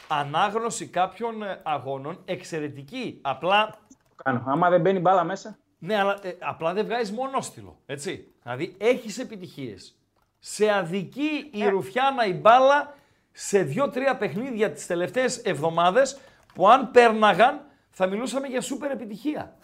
ανάγνωση 0.08 0.86
κάποιων 0.86 1.42
ε, 1.42 1.60
αγώνων 1.62 2.22
εξαιρετική. 2.24 3.18
Απλά, 3.22 3.78
το 3.88 4.14
Κάνω. 4.24 4.42
Άμα 4.46 4.70
δεν 4.70 4.80
μπαίνει 4.80 4.98
μπάλα 4.98 5.24
μέσα. 5.24 5.58
Ναι, 5.78 5.98
αλλά 5.98 6.18
ε, 6.22 6.36
απλά 6.38 6.72
δεν 6.72 6.84
βγάζεις 6.84 7.12
μονόστιλο. 7.12 7.78
Έτσι. 7.86 8.34
Δηλαδή 8.42 8.74
έχεις 8.78 9.18
επιτυχίες. 9.18 9.98
Σε 10.38 10.70
αδική 10.70 11.50
η 11.52 11.68
Ρουφιάνα 11.68 12.24
η 12.26 12.32
μπάλα 12.32 12.94
σε 13.32 13.62
δύο-τρία 13.62 14.16
παιχνίδια 14.16 14.70
τις 14.72 14.86
τελευταίες 14.86 15.38
εβδομάδες 15.38 16.18
που 16.54 16.68
αν 16.68 16.90
πέρναγαν 16.90 17.64
θα 17.90 18.06
μιλούσαμε 18.06 18.46
για 18.46 18.60
σούπερ 18.60 18.90
επιτυχία. 18.90 19.56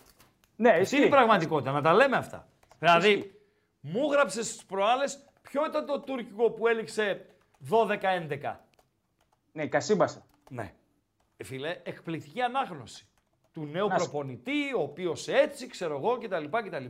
Ναι, 0.56 0.68
Αυτή 0.68 0.82
ισχύει. 0.82 0.96
είναι 0.96 1.04
η 1.06 1.08
πραγματικότητα, 1.08 1.72
να 1.72 1.82
τα 1.82 1.92
λέμε 1.94 2.16
αυτά. 2.16 2.48
Δηλαδή, 2.78 3.40
μου 3.80 4.10
γράψες 4.12 4.46
στις 4.46 4.64
προάλλες 4.64 5.24
ποιο 5.42 5.66
ήταν 5.66 5.86
το 5.86 6.00
τουρκικό 6.00 6.50
που 6.50 6.66
έληξε 6.66 7.26
12-11. 7.70 8.56
Ναι, 9.52 9.66
κασίμπασα. 9.66 10.26
Ναι. 10.50 10.72
Ε, 11.36 11.44
φίλε, 11.44 11.80
εκπληκτική 11.82 12.40
ανάγνωση 12.40 13.06
του 13.52 13.64
νέου 13.66 13.88
Να 13.88 13.98
σε- 13.98 14.08
προπονητή, 14.08 14.74
ο 14.76 14.82
οποίος 14.82 15.28
έτσι, 15.28 15.66
ξέρω 15.66 15.96
εγώ 15.96 16.18
κτλ, 16.18 16.44
κτλ. 16.68 16.84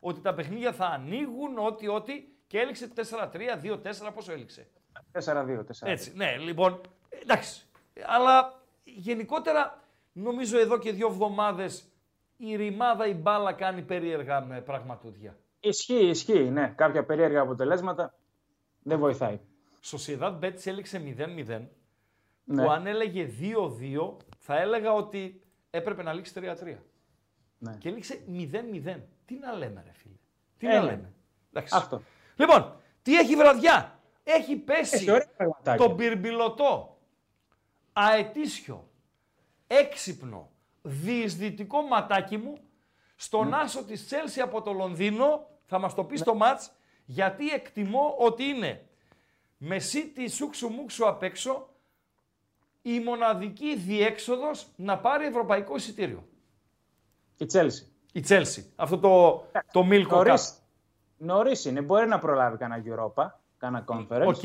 Ότι 0.00 0.20
τα 0.20 0.34
παιχνίδια 0.34 0.72
θα 0.72 0.86
ανοίγουν, 0.86 1.58
ό,τι, 1.58 1.88
ό,τι. 1.88 2.24
Και 2.46 2.58
έληξε 2.58 2.92
4-3, 2.94 3.58
2-4, 3.62 4.12
πόσο 4.14 4.32
έληξε; 4.32 4.66
4-2. 5.12 5.64
4-2. 5.64 5.64
Έτσι, 5.82 6.12
ναι, 6.16 6.36
λοιπόν, 6.36 6.80
εντάξει. 7.22 7.66
Αλλά 8.06 8.62
γενικότερα, 8.84 9.82
νομίζω 10.12 10.58
εδώ 10.58 10.78
και 10.78 10.92
δύο 10.92 11.08
εβδομάδες 11.08 11.92
η 12.36 12.56
ρημάδα, 12.56 13.06
η 13.06 13.14
μπάλα 13.14 13.52
κάνει 13.52 13.82
περίεργα 13.82 14.40
με 14.40 14.60
πραγματούδια. 14.60 15.36
Ισχύει, 15.60 16.06
ισχύει. 16.08 16.50
Ναι, 16.50 16.72
κάποια 16.76 17.04
περίεργα 17.04 17.40
αποτελέσματα 17.40 18.14
δεν 18.82 18.98
βοηθάει. 18.98 19.40
Σοσιεδάδ 19.80 20.38
Μπέτς 20.38 20.66
έληξε 20.66 20.98
0-0, 20.98 21.60
Ναι. 22.44 22.64
που 22.64 22.70
αν 22.70 22.86
έλεγε 22.86 23.28
2-2, 23.40 24.16
θα 24.38 24.58
έλεγα 24.60 24.92
ότι 24.92 25.42
έπρεπε 25.70 26.02
να 26.02 26.12
λήξει 26.12 26.32
3-3. 26.36 26.76
Ναι. 27.58 27.76
Και 27.78 27.88
έληξε 27.88 28.24
0-0. 28.28 29.00
Τι 29.24 29.34
να 29.34 29.52
λέμε, 29.52 29.82
ρε 29.86 29.92
φίλε; 29.92 30.14
Τι 30.58 30.66
Ε, 30.66 30.72
να 30.74 30.80
ναι. 30.80 30.90
λέμε; 30.90 31.12
Εντάξει. 31.52 31.76
Αυτό. 31.76 32.02
Λοιπόν, 32.36 32.76
τι 33.02 33.18
έχει 33.18 33.36
βραδιά; 33.36 34.00
Έχει 34.22 34.56
πέσει 34.56 34.94
Έχει 34.96 35.10
ωραία 35.10 35.28
πραγματάκια. 35.36 35.86
τον 35.86 35.96
πυρμπιλωτό, 35.96 36.98
αετήσιο, 37.92 38.88
έξυπνο, 39.66 40.50
διεισδυτικό 40.82 41.82
ματάκι 41.82 42.36
μου 42.36 42.58
στον 43.16 43.54
άσο 43.54 43.84
της 43.84 44.06
Τσέλσι 44.06 44.40
από 44.40 44.62
το 44.62 44.72
Λονδίνο, 44.72 45.48
θα 45.66 45.78
μας 45.78 45.94
το 45.94 46.04
πεις 46.04 46.20
στο 46.20 46.34
μάτς, 46.34 46.70
γιατί 47.04 47.48
εκτιμώ 47.50 48.14
ότι 48.18 48.44
είναι 48.44 48.88
με 49.56 49.78
σίτι 49.78 50.28
σούξου 50.28 50.68
μουξου 50.68 51.08
απ' 51.08 51.22
έξω 51.22 51.67
η 52.82 53.00
μοναδική 53.00 53.76
διέξοδος 53.76 54.66
να 54.76 54.98
πάρει 54.98 55.26
ευρωπαϊκό 55.26 55.76
εισιτήριο. 55.76 56.28
Η 57.36 57.46
Τσέλσι. 57.46 57.92
Η 58.12 58.20
Τσέλσι. 58.20 58.72
Αυτό 58.76 58.98
το, 58.98 59.44
το 59.72 59.86
Milko 59.90 60.12
Cup. 60.12 60.24
Νωρίς, 60.24 60.62
νωρίς 61.16 61.64
είναι. 61.64 61.80
Μπορεί 61.80 62.08
να 62.08 62.18
προλάβει 62.18 62.56
κανένα 62.56 62.82
Europa, 62.86 63.26
κανένα 63.58 63.84
Conference. 63.88 64.26
Οκ. 64.26 64.42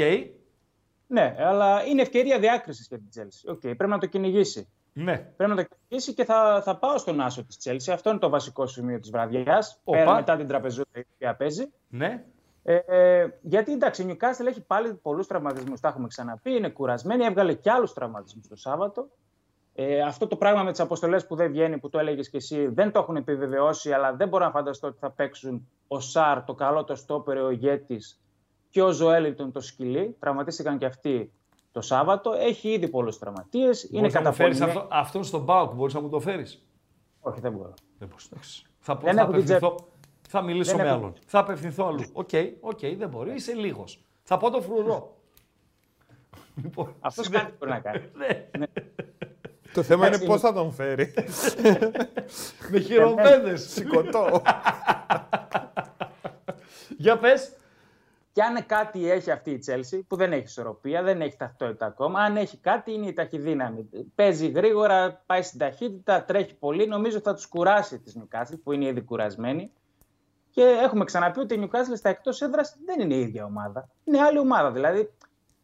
Ναι, 1.07 1.35
αλλά 1.39 1.85
είναι 1.85 2.01
ευκαιρία 2.01 2.39
διάκρισης 2.39 2.87
για 2.87 2.97
την 2.97 3.09
Τσέλσι. 3.09 3.49
Οκ, 3.49 3.59
πρέπει 3.59 3.87
να 3.87 3.97
το 3.97 4.05
κυνηγήσει. 4.05 4.69
Ναι. 4.93 5.17
Πρέπει 5.17 5.51
να 5.51 5.57
το 5.57 5.63
κυνηγήσει 5.63 6.13
και 6.13 6.25
θα, 6.25 6.61
θα 6.63 6.77
πάω 6.77 6.97
στον 6.97 7.21
άσο 7.21 7.43
της 7.43 7.57
Τσέλσι. 7.57 7.91
Αυτό 7.91 8.09
είναι 8.09 8.19
το 8.19 8.29
βασικό 8.29 8.67
σημείο 8.67 8.99
της 8.99 9.09
βραδιάς. 9.09 9.79
Οπα. 9.83 10.15
Μετά 10.15 10.35
την 10.35 10.47
Τραπεζούντα 10.47 10.99
η 10.99 11.03
οποία 11.13 11.35
παίζει. 11.35 11.71
Ναι. 11.89 12.25
Ε, 12.63 12.75
ε, 12.75 13.39
γιατί 13.41 13.71
εντάξει, 13.71 14.03
η 14.03 14.05
Newcastle 14.09 14.45
έχει 14.47 14.61
πάλι 14.61 14.93
πολλούς 14.93 15.27
τραυματισμούς. 15.27 15.79
Τα 15.79 15.87
έχουμε 15.87 16.07
ξαναπεί. 16.07 16.51
Είναι 16.51 16.69
κουρασμένη. 16.69 17.23
Έβγαλε 17.23 17.53
και 17.53 17.71
άλλους 17.71 17.93
τραυματισμούς 17.93 18.47
το 18.47 18.55
Σάββατο. 18.55 19.07
Ε, 19.75 20.01
αυτό 20.01 20.27
το 20.27 20.35
πράγμα 20.35 20.63
με 20.63 20.71
τις 20.71 20.79
αποστολές 20.79 21.27
που 21.27 21.35
δεν 21.35 21.51
βγαίνει, 21.51 21.77
που 21.77 21.89
το 21.89 21.99
έλεγες 21.99 22.29
και 22.29 22.37
εσύ, 22.37 22.67
δεν 22.67 22.91
το 22.91 22.99
έχουν 22.99 23.15
επιβεβαιώσει, 23.15 23.91
αλλά 23.93 24.13
δεν 24.15 24.27
μπορώ 24.27 24.45
να 24.45 24.51
φανταστώ 24.51 24.87
ότι 24.87 24.97
θα 24.99 25.11
παίξουν 25.11 25.67
ο 25.87 25.99
Schär, 25.99 26.43
το 26.43 26.53
καλό 26.53 26.83
το 26.83 26.95
στόπερ, 26.95 27.37
ο 27.37 27.49
ηγέτης 27.49 28.21
και 28.69 28.81
ο 28.81 28.91
Joelinton 28.91 29.51
το 29.51 29.59
σκυλί. 29.59 30.15
Τραυματίστηκαν 30.19 30.77
και 30.77 30.85
αυτοί 30.85 31.31
το 31.71 31.81
Σάββατο. 31.81 32.31
Έχει 32.31 32.69
ήδη 32.69 32.87
πολλούς 32.87 33.17
τραυματίες. 33.19 33.83
Είναι 33.83 33.99
Μπορείς 33.99 34.13
να 34.13 34.21
μου 34.21 34.33
φέρεις 34.33 34.59
καταπονημένοι. 34.59 34.87
αυτό, 34.93 34.95
αυτόν 35.01 35.23
στον 35.23 35.41
ΠΑΟΚ, 35.43 35.73
μπορείς 35.73 35.93
να 35.93 36.01
μου 36.01 36.09
το 36.09 36.19
φέρεις; 36.19 36.67
Όχι, 37.19 37.39
δεν 37.39 37.51
μπορώ. 37.51 37.73
Δεν 37.97 38.07
μπορείς, 38.07 38.25
εντάξει. 38.31 38.65
Θα, 38.79 38.95
Δεν 38.95 39.13
θα 39.15 39.21
έχω 39.21 39.31
την 39.31 39.41
απευθυνθώ, 39.41 39.75
θα 40.33 40.41
μιλήσω 40.41 40.75
Δεν 40.75 40.85
με 40.85 40.91
έχω- 40.91 40.97
άλλον. 40.99 41.13
Θα 41.25 41.39
απευθυνθώ 41.39 41.85
αλλού. 41.87 42.03
Οκ, 42.13 42.29
οκ, 42.59 42.79
δεν 42.97 43.09
μπορεί, 43.09 43.33
είσαι 43.33 43.53
λίγος. 43.53 44.03
Θα 44.23 44.37
πω 44.37 44.49
το 44.49 44.61
φρουρό. 44.61 45.17
λοιπόν, 46.63 46.95
Αυτό 46.99 47.23
συνέ- 47.23 47.41
κάτι 47.41 47.53
μπορεί 47.59 47.71
να 47.71 47.79
κάνει. 47.79 48.09
Ναι, 48.17 48.65
Το 49.73 49.83
θέμα 49.83 50.07
είναι 50.07 50.15
Εντάξει, 50.15 50.25
πώς 50.31 50.41
θα 50.41 50.53
τον 50.53 50.71
φέρει. 50.71 51.13
με 52.71 52.79
χειροπέδες. 52.79 53.69
Σηκωτό. 53.71 54.41
Για 56.97 57.17
πες. 57.17 57.51
Και 58.31 58.41
αν 58.41 58.65
κάτι 58.65 59.11
έχει 59.11 59.31
αυτή 59.31 59.51
η 59.51 59.57
Τσέλσι, 59.57 60.03
που 60.03 60.15
δεν 60.15 60.31
έχει 60.33 60.43
ισορροπία, 60.43 61.03
δεν 61.03 61.21
έχει 61.21 61.37
ταυτότητα 61.37 61.85
ακόμα, 61.85 62.19
αν 62.19 62.37
έχει 62.37 62.57
κάτι 62.57 62.93
είναι 62.93 63.07
η 63.07 63.13
ταχυδύναμη. 63.13 63.89
Παίζει 64.15 64.47
γρήγορα, 64.47 65.23
πάει 65.25 65.41
στην 65.41 65.59
ταχύτητα, 65.59 66.23
τρέχει 66.23 66.55
πολύ. 66.55 66.87
Νομίζω 66.87 67.19
θα 67.19 67.33
τους 67.33 67.45
κουράσει 67.47 67.99
της 67.99 68.17
Newcastle, 68.19 68.59
που 68.63 68.71
είναι 68.71 68.85
ήδη 68.85 69.01
κουρασμένη. 69.01 69.71
Και 70.53 70.61
έχουμε 70.61 71.03
ξαναπεί 71.05 71.39
ότι 71.39 71.53
η 71.55 71.63
Newcastle 71.69 71.95
στα 71.97 72.09
εκτός 72.09 72.41
έδρας 72.41 72.75
δεν 72.85 72.99
είναι 72.99 73.13
η 73.13 73.19
ίδια 73.19 73.45
ομάδα. 73.45 73.89
Είναι 74.03 74.19
άλλη 74.21 74.37
ομάδα. 74.37 74.71
Δηλαδή, 74.71 75.11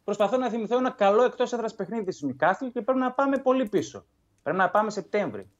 προσπαθώ 0.04 0.36
να 0.36 0.48
θυμηθώ 0.50 0.76
ένα 0.76 0.90
καλό 0.90 1.22
εκτός 1.22 1.52
έδρας 1.52 1.74
παιχνίδι 1.74 2.04
της 2.04 2.24
Newcastle 2.26 2.68
και 2.72 2.80
πρέπει 2.82 2.98
να 2.98 3.12
πάμε 3.12 3.38
πολύ 3.38 3.68
πίσω. 3.68 4.04
Πρέπει 4.42 4.58
να 4.58 4.70
πάμε 4.70 4.90
Σεπτέμβρη. 4.90 5.50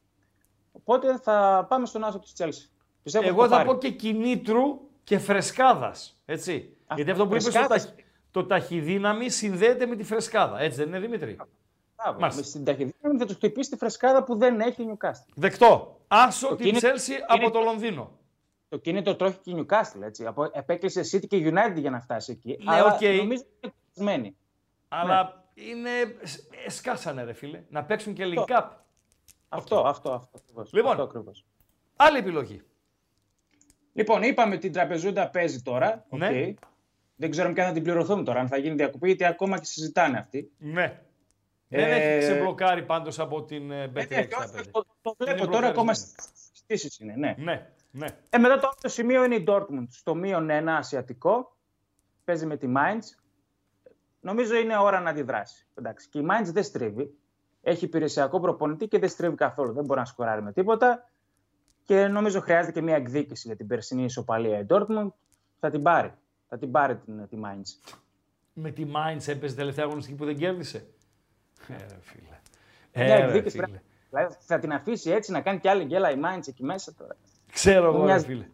Οπότε 0.71 1.17
θα 1.17 1.65
πάμε 1.69 1.85
στον 1.85 2.03
άσο 2.03 2.19
της 2.19 2.33
Τσέλσι. 2.33 2.71
Πιστεύω 3.03 3.27
Εγώ 3.27 3.41
το 3.43 3.47
θα 3.49 3.55
πάρει. 3.55 3.67
πω 3.67 3.77
και 3.77 3.89
κινήτρου 3.89 4.79
και 5.03 5.17
φρεσκάδας. 5.19 6.19
Έτσι. 6.25 6.77
Γιατί 6.95 7.11
αυτό 7.11 7.27
που 7.27 7.31
είπες 7.31 7.43
το, 7.43 7.51
φρεσκάδας. 7.51 7.85
ταχ- 7.85 7.95
το 8.31 8.45
ταχυδύναμη 8.45 9.29
συνδέεται 9.29 9.85
με 9.85 9.95
τη 9.95 10.03
φρεσκάδα. 10.03 10.59
Έτσι 10.59 10.77
δεν 10.77 10.87
είναι 10.87 10.99
Δημήτρη; 10.99 11.37
Μπράβο. 11.95 12.19
Μάλιστα. 12.19 12.41
Με 12.41 12.47
στην 12.47 12.63
ταχυδύναμη 12.65 13.17
θα 13.19 13.25
τους 13.25 13.35
χτυπήσει 13.35 13.69
τη 13.69 13.77
φρεσκάδα 13.77 14.23
που 14.23 14.35
δεν 14.35 14.59
έχει 14.59 14.81
η 14.83 14.85
Newcastle. 14.93 15.31
Δεκτό. 15.35 15.99
Άσο 16.07 16.47
Το 16.47 16.55
την 16.55 16.65
κίνητο- 16.65 16.87
Chelsea 16.87 17.11
από 17.27 17.51
το 17.51 17.59
Λονδίνο. 17.61 18.11
Το 18.71 18.77
κίνητο 18.77 19.15
το 19.15 19.25
έχει 19.25 19.37
και 19.43 19.51
η 19.51 19.65
Newcastle. 19.69 20.01
Έτσι. 20.01 20.25
Από, 20.25 20.49
απέκλεισε 20.53 21.01
City 21.11 21.27
και 21.27 21.37
United 21.53 21.75
για 21.75 21.89
να 21.89 21.99
φτάσει 21.99 22.31
εκεί. 22.31 22.57
Ναι, 22.63 22.71
αλλά 22.75 22.93
οκ. 22.93 23.01
νομίζω 23.01 23.43
ότι 23.43 23.65
είναι 23.65 23.73
κουρασμένη. 23.93 24.35
Αλλά 24.87 25.45
είναι. 25.53 25.89
ε, 26.65 26.69
σκάσανε, 26.69 27.23
ρε 27.23 27.33
φίλε. 27.33 27.63
Να 27.69 27.83
παίξουν 27.83 28.13
και 28.13 28.23
League 28.25 28.45
Cup. 28.45 28.67
Αυτό, 29.49 29.79
αυτό, 29.79 30.11
αυτό. 30.11 30.37
Ακριβώς. 30.37 30.73
Λοιπόν. 30.73 30.91
Αυτό 30.91 31.03
ακριβώς. 31.03 31.45
Άλλη 31.95 32.17
επιλογή. 32.17 32.61
Λοιπόν, 33.93 34.23
είπαμε 34.23 34.57
την 34.57 34.71
Τραπεζούντα 34.73 35.29
παίζει 35.29 35.61
τώρα. 35.61 36.05
Ναι. 36.09 36.27
οκ. 36.27 36.57
Δεν 37.15 37.29
ξέρουμε 37.29 37.53
και 37.53 37.61
αν 37.61 37.67
θα 37.67 37.73
την 37.73 37.83
πληρωθούμε 37.83 38.23
τώρα, 38.23 38.39
αν 38.39 38.47
θα 38.47 38.57
γίνει 38.57 38.75
διακοπή, 38.75 39.07
γιατί 39.07 39.25
ακόμα 39.25 39.59
και 39.59 39.65
συζητάνε 39.65 40.17
αυτοί. 40.17 40.51
Ναι. 40.57 41.01
Δεν 41.67 41.79
Ε, 41.79 41.91
έχει 41.95 42.19
ξεμπλοκάρει 42.19 42.83
πάντως 42.85 43.19
από 43.19 43.43
την 43.43 43.71
ε, 43.71 43.83
Ε, 43.83 43.87
Bet365. 43.87 43.93
ναι, 43.93 44.05
και 44.25 44.35
όχι, 44.39 44.69
το, 44.71 44.85
το 45.01 45.15
βλέπω 45.17 45.37
Είναι 45.43 45.51
τώρα 45.51 45.67
ακόμα 45.67 45.91
μπλοκαρισμένο. 45.91 46.31
στις 46.53 46.99
είναι. 46.99 47.13
Ναι. 47.17 47.35
Ναι, 47.37 47.69
ναι. 47.91 48.07
Ε, 48.29 48.37
μετά 48.37 48.59
το 48.59 48.67
άλλο 48.67 48.91
σημείο 48.93 49.23
είναι 49.23 49.35
η 49.35 49.43
Dortmund. 49.47 49.85
Στο 49.89 50.15
μείον 50.15 50.49
ένα 50.49 50.75
ασιατικό. 50.75 51.55
Παίζει 52.23 52.45
με 52.45 52.57
τη 52.57 52.67
Mainz. 52.77 53.03
Νομίζω 54.19 54.55
είναι 54.55 54.77
ώρα 54.77 54.99
να 54.99 55.09
αντιδράσει. 55.09 55.67
Εντάξει. 55.75 56.09
Και 56.09 56.19
η 56.19 56.25
Mainz 56.29 56.45
δεν 56.51 56.63
στρίβει. 56.63 57.13
Έχει 57.61 57.85
υπηρεσιακό 57.85 58.39
προπονητή 58.39 58.87
και 58.87 58.99
δεν 58.99 59.09
στρίβει 59.09 59.35
καθόλου. 59.35 59.73
Δεν 59.73 59.85
μπορεί 59.85 59.99
να 59.99 60.05
σκοράρει 60.05 60.41
με 60.41 60.51
τίποτα. 60.53 61.09
Και 61.83 62.07
νομίζω 62.07 62.39
χρειάζεται 62.39 62.71
και 62.71 62.81
μια 62.81 62.95
εκδίκηση 62.95 63.47
για 63.47 63.55
την 63.55 63.67
περσινή 63.67 64.03
ισοπαλία 64.03 64.59
η 64.59 64.65
Dortmund. 64.69 65.07
Θα 65.59 65.69
την 65.69 65.81
πάρει. 65.81 66.13
Θα 66.47 66.57
την 66.57 66.71
πάρει 66.71 66.97
την, 66.97 67.27
τη 67.27 67.37
Mainz. 67.43 67.93
Με 68.53 68.71
τη 68.71 68.85
Mainz 68.87 69.27
έπαιζε 69.27 69.55
τελευταία 69.55 69.85
αγωνιστική 69.85 70.17
που 70.17 70.25
δεν 70.25 70.37
κέρδισε. 70.37 70.85
Ε, 71.67 71.73
ρε 71.73 71.97
φίλε. 72.01 72.39
Μια 72.93 73.15
Ε, 73.15 73.17
ρε, 73.17 73.25
εκδίκηση 73.25 73.55
φίλε. 73.57 73.67
πρέπει. 73.67 73.83
Δηλαδή, 74.09 74.35
θα 74.39 74.59
την 74.59 74.73
αφήσει 74.73 75.11
έτσι 75.11 75.31
να 75.31 75.41
κάνει 75.41 75.59
και 75.59 75.69
άλλη 75.69 75.83
γκέλα 75.83 76.11
η 76.11 76.15
Mainz 76.23 76.47
εκεί 76.47 76.63
μέσα 76.63 76.93
τώρα. 76.93 77.15
Ξέρω 77.51 77.85
εγώ, 77.85 77.97
ρε 77.97 78.03
Μοιάζει. 78.03 78.25
φίλε. 78.25 78.47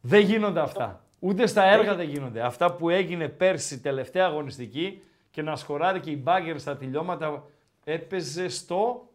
Δεν 0.00 0.20
γίνονται 0.20 0.60
αυτά. 0.60 1.04
Ούτε 1.18 1.46
στα 1.46 1.62
έργα 1.64 1.94
δεν 1.94 2.08
γίνονται. 2.08 2.40
Αυτά 2.40 2.72
που 2.72 2.88
έγινε 2.90 3.28
πέρσι 3.28 3.80
τελευταία 3.80 4.26
αγωνιστική 4.26 5.02
και 5.30 5.42
να 5.42 5.56
σκοράρει 5.56 6.00
και 6.00 6.10
η 6.10 6.20
Μπάγκερ 6.22 6.58
στα 6.58 6.76
τελειώματα 6.76 7.42
έπαιζε 7.84 8.48
στο... 8.48 9.08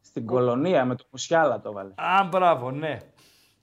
Στην 0.00 0.26
κολονία 0.26 0.84
με 0.84 0.94
το 0.94 1.04
Μουσιάλα 1.10 1.60
το 1.60 1.72
βάλε. 1.72 1.90
Α, 1.94 2.24
μπράβο, 2.30 2.70
ναι. 2.70 2.98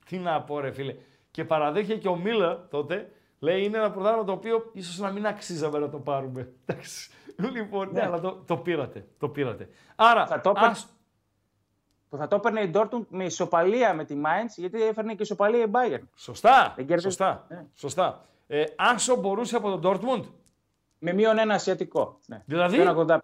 Τι 0.05 0.17
να 0.17 0.41
πω 0.41 0.59
ρε 0.59 0.71
φίλε. 0.71 0.95
Και 1.31 1.43
παραδέχεται 1.45 1.99
και 1.99 2.07
ο 2.07 2.15
Μίλα 2.15 2.67
τότε, 2.69 3.11
λέει 3.39 3.63
είναι 3.63 3.77
ένα 3.77 3.91
πρωτάθλημα 3.91 4.23
το 4.25 4.31
οποίο 4.31 4.69
ίσως 4.73 4.97
να 4.97 5.11
μην 5.11 5.25
αξίζαμε 5.27 5.79
να 5.79 5.89
το 5.89 5.97
πάρουμε. 5.97 6.51
Εντάξει. 6.65 7.09
Λοιπόν, 7.53 7.87
ναι, 7.91 7.99
Ναι. 8.01 8.05
αλλά 8.07 8.19
το, 8.19 8.43
το 8.45 8.57
πήρατε. 8.57 9.05
Το 9.19 9.29
πήρατε. 9.29 9.69
Άρα, 9.95 10.27
Θα 10.27 10.41
το 10.41 10.49
έπαιρνε- 10.49 10.71
ας- 10.71 10.92
Που 12.13 12.19
θα 12.19 12.27
το 12.27 12.35
έπαιρνε 12.35 12.61
η 12.61 12.71
Dortmund 12.73 13.05
με 13.09 13.25
ισοπαλία 13.25 13.93
με 13.93 14.05
τη 14.05 14.15
Mainz, 14.25 14.53
γιατί 14.55 14.83
έφερνε 14.83 15.13
και 15.13 15.23
ισοπαλία 15.23 15.63
η 15.63 15.69
Bayern. 15.71 16.01
Σωστά. 16.15 16.73
Δεν 16.75 16.85
κερδίζει. 16.85 17.07
Σωστά. 17.07 17.45
Ναι. 17.49 17.65
Σωστά. 17.73 18.25
Ε, 18.47 18.63
Άσο 18.75 19.15
μπορούσε 19.15 19.55
από 19.55 19.77
τον 19.77 19.81
Dortmund; 19.83 20.23
Με 20.99 21.13
μείον 21.13 21.37
ένα 21.37 21.53
ασιατικό. 21.53 22.19
Ναι. 22.27 22.43
Δηλαδή; 22.45 22.75
Το 22.75 22.81
ένα 22.81 22.93
κοντά. 22.93 23.23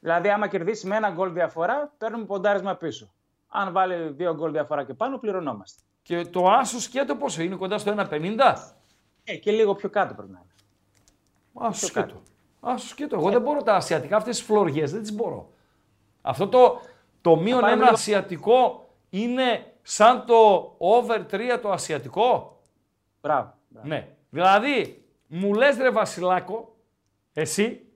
Δηλαδή, 0.00 0.28
άμα 0.28 0.48
κερδίσει 0.48 0.86
με 0.86 0.96
ένα 0.96 1.10
γκολ 1.10 1.32
διαφορά, 1.32 1.94
παίρνουμε 1.98 2.24
ποντάρισμα 2.24 2.74
πίσω. 2.74 3.12
Αν 3.48 3.72
βάλει 3.72 4.08
δύο 4.08 4.34
γκολ 4.34 4.52
διαφορά 4.52 4.84
και 4.84 4.94
πάνω, 4.94 5.18
πληρωνόμαστε. 5.18 5.82
Και 6.02 6.24
το 6.24 6.50
Άσο 6.50 6.80
σκέτο 6.80 7.16
πόσο 7.16 7.42
είναι, 7.42 7.56
κοντά 7.56 7.78
στο 7.78 7.94
1,50. 7.96 8.74
Ε, 9.24 9.36
και 9.36 9.50
λίγο 9.50 9.74
πιο 9.74 9.88
κάτω 9.90 10.14
πρέπει 10.14 10.32
να 10.32 10.38
είναι. 10.42 11.68
Άσο 11.68 11.78
Πιο 11.78 11.88
σκέτο. 11.88 12.22
Άσο 12.60 12.86
σκέτο. 12.86 13.16
Εγώ 13.16 13.30
δεν 13.30 13.40
μπορώ 13.42 13.62
τα 13.62 13.74
ασιατικά 13.74 14.16
αυτές 14.16 14.36
τις 14.36 14.46
φλωριές, 14.46 14.92
δεν 14.92 15.00
τις 15.00 15.14
μπορώ. 15.14 15.50
Αυτό 16.22 16.48
το, 16.48 16.80
το 17.30 17.36
μείον 17.36 17.60
πάμε 17.60 17.72
ένα 17.72 17.80
λίγο- 17.82 17.92
ασιατικό 17.94 18.88
είναι 19.10 19.72
σαν 19.82 20.26
το 20.26 20.74
over 20.78 21.20
3 21.30 21.58
το 21.62 21.70
ασιατικό; 21.70 22.60
Μπράβο. 23.20 23.54
μπράβο. 23.68 23.88
Ναι. 23.88 24.08
Δηλαδή, 24.30 25.04
μου 25.26 25.54
λες 25.54 25.76
ρε 25.76 25.90
Βασιλάκο, 25.90 26.76
εσύ 27.32 27.86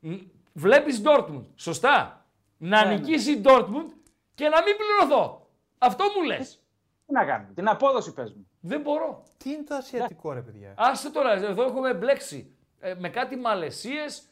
μ, 0.00 0.14
βλέπεις 0.52 1.02
Dortmund, 1.04 1.44
σωστά; 1.56 2.26
Να 2.58 2.84
Ναι, 2.84 2.90
ναι. 2.90 2.98
νικήσει 2.98 3.32
η 3.32 3.40
Dortmund 3.44 3.86
και 4.34 4.48
να 4.48 4.62
μην 4.62 4.74
πληρωθώ. 4.76 5.46
Αυτό 5.78 6.04
μου 6.16 6.22
λες. 6.26 6.60
Τι 7.06 7.12
να 7.12 7.24
κάνουμε, 7.24 7.52
την 7.54 7.68
απόδοση 7.68 8.12
παίζουμε. 8.14 8.44
Δεν 8.60 8.80
μπορώ. 8.80 9.22
Τι 9.36 9.50
είναι 9.50 9.62
το 9.62 9.74
ασιατικό, 9.74 10.32
ρε 10.32 10.40
παιδιά; 10.40 10.74
Άστε 10.76 11.08
τώρα, 11.08 11.32
εδώ 11.32 11.62
έχουμε 11.62 11.94
μπλέξει. 11.94 12.50
Ε, 12.80 12.94
με 12.98 13.08
κάτι 13.08 13.36
Μαλαισίες, 13.36 14.28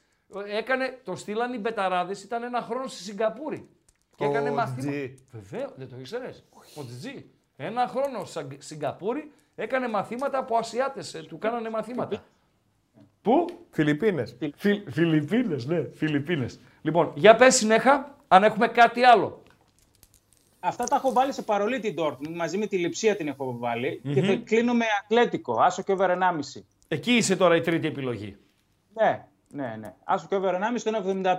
ε, 0.47 0.57
έκανε, 0.57 1.01
το 1.05 1.17
στείλαν 1.17 1.53
οι 1.53 1.59
Μπεταράδες, 1.59 2.23
ήταν 2.23 2.43
ένα 2.43 2.61
χρόνο 2.61 2.87
στη 2.87 3.03
Σιγκαπούρη. 3.03 3.69
Και 4.17 4.25
Ο 4.25 4.29
έκανε 4.29 4.49
Τζι. 4.49 4.57
μαθήματα. 4.57 5.13
Βεβαίως, 5.33 5.73
δεν 5.77 5.89
το 5.89 5.97
ήξερες. 5.99 6.45
Ο 6.75 6.85
Τζι. 6.85 7.25
Ένα 7.57 7.87
χρόνο 7.87 8.25
στη 8.25 8.57
Σιγκαπούρη 8.59 9.31
έκανε 9.55 9.89
μαθήματα 9.89 10.39
από 10.39 10.57
Ασιάτες, 10.57 11.15
ε, 11.15 11.23
του 11.23 11.39
κάνανε 11.39 11.71
μαθήματα. 11.71 12.25
Πού; 13.23 13.47
Φιλιππίνες. 13.71 14.37
Φιλ, 14.57 14.83
Φιλιππίνες, 14.91 15.67
ναι, 15.67 15.85
Φιλιππίνες. 15.95 16.61
Λοιπόν, 16.83 17.13
για 17.15 17.37
πες 17.37 17.55
συνέχα, 17.57 18.17
αν 18.29 18.43
έχουμε 18.45 18.69
κάτι 18.69 19.03
άλλο. 19.05 19.43
Αυτά 20.61 20.85
τα 20.85 20.97
έχω 20.97 21.13
βάλει 21.13 21.33
σε 21.33 21.43
παρολί 21.43 21.81
την 21.81 21.95
Dortmund. 21.99 22.29
Μαζί 22.35 22.59
με 22.59 22.67
τη 22.67 22.79
λειψία 22.79 23.17
την 23.17 23.29
έχω 23.29 23.57
βάλει. 23.59 24.01
Και 24.15 24.23
θα 24.23 24.35
κλείνω 24.45 24.75
με 24.75 24.85
Ατλέτικο. 25.03 25.61
Άσο 25.61 25.83
και 25.83 25.93
over 25.93 26.11
1,5. 26.11 26.65
Εκεί 26.89 27.13
είσαι 27.13 27.37
τώρα 27.37 27.57
η 27.57 27.61
τρίτη 27.61 27.87
επιλογή. 27.87 28.37
Ναι, 28.95 29.27
ναι, 29.55 29.77
ναι. 29.81 29.95
Άσο 30.05 30.27
και 30.29 30.35
over 30.35 30.55
1,5 30.55 30.59
το 30.85 30.91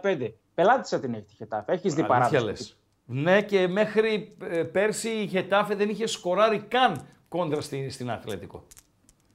1,75. 0.03 0.29
Πελάτησα 0.53 0.99
την 0.99 1.13
έχει 1.13 1.23
τη 1.23 1.33
Χετάφε. 1.35 1.71
Έχεις 1.71 1.93
δει 1.93 2.01
Αλήθεια 2.01 2.19
παράδοση. 2.29 2.43
λες. 2.45 2.77
Ναι, 3.05 3.41
και 3.41 3.67
μέχρι 3.67 4.37
ε, 4.49 4.63
πέρσι 4.63 5.09
η 5.09 5.27
Χετάφε 5.27 5.75
δεν 5.75 5.89
είχε 5.89 6.07
σκοράρει 6.07 6.59
καν 6.59 7.07
κόντρα 7.29 7.61
στην, 7.61 7.91
στην 7.91 8.11
Ατλέτικο. 8.11 8.63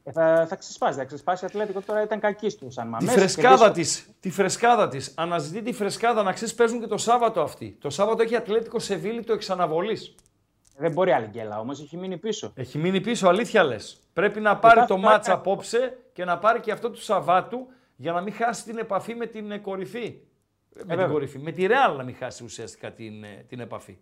Ε, 0.05 0.12
θα, 0.12 0.47
θα 0.48 0.57
ξεσπάσει. 0.57 0.98
Θα 0.98 1.05
ξεσπάσει 1.05 1.44
η 1.44 1.47
Ατλέτικο 1.51 1.81
τώρα 1.81 2.02
ήταν 2.02 2.20
κακή 2.20 2.57
του 2.57 2.70
σαν 2.70 2.85
Τη 2.85 2.90
μαμές. 2.90 3.12
φρεσκάδα 3.12 3.57
Κερδίσει- 3.66 4.05
της. 4.05 4.15
Τη 4.20 4.31
φρεσκάδα 4.31 4.89
της. 4.89 5.12
Αναζητεί 5.16 5.62
τη 5.62 5.73
φρεσκάδα 5.73 6.23
να 6.23 6.32
ξέρεις, 6.32 6.55
παίζουν 6.55 6.81
και 6.81 6.86
το 6.86 6.97
Σάββατο 6.97 7.40
αυτοί. 7.43 7.77
Το 7.81 7.90
Σάββατο 7.90 8.23
έχει 8.23 8.36
Ατλέτικο 8.36 8.78
Σεβίλη 8.78 9.24
το 9.24 9.32
εξαναβολής. 9.32 10.15
Δεν 10.77 10.93
μπορεί 10.93 11.12
άλλη 11.12 11.27
γκέλα 11.27 11.61
όμως, 11.61 11.81
έχει 11.82 11.97
μείνει 11.97 12.16
πίσω. 12.16 12.52
Έχει 12.55 12.78
μείνει 12.78 13.01
πίσω, 13.01 13.28
αλήθεια 13.28 13.65
λες. 13.65 14.01
Πρέπει 14.12 14.40
να 14.40 14.57
πάρει 14.59 14.81
θα 14.81 14.86
το 14.86 14.97
φτάσει- 14.97 15.12
μάτσα 15.15 15.32
απόψε 15.32 15.98
και 16.12 16.24
να 16.24 16.39
πάρει 16.39 16.61
και 16.61 16.73
αυτό 16.73 16.90
του 16.90 17.02
Σαββάτου 17.02 17.66
για 18.01 18.12
να 18.12 18.20
μην 18.20 18.32
χάσει 18.32 18.64
την 18.64 18.78
επαφή 18.78 19.14
με 19.14 19.27
την 19.27 19.51
ε, 19.51 19.59
κορυφή. 19.59 20.05
Ε, 20.05 20.09
με 20.74 20.78
την 20.78 20.86
βέβαια. 20.89 21.06
κορυφή. 21.06 21.39
Με 21.39 21.52
τη 21.52 21.66
Ρεάλ 21.66 21.97
να 21.97 22.02
μην 22.02 22.14
χάσει 22.14 22.44
ουσιαστικά 22.44 22.93
την, 22.93 23.24
ε, 23.24 23.44
την 23.48 23.60
επαφή. 23.60 23.98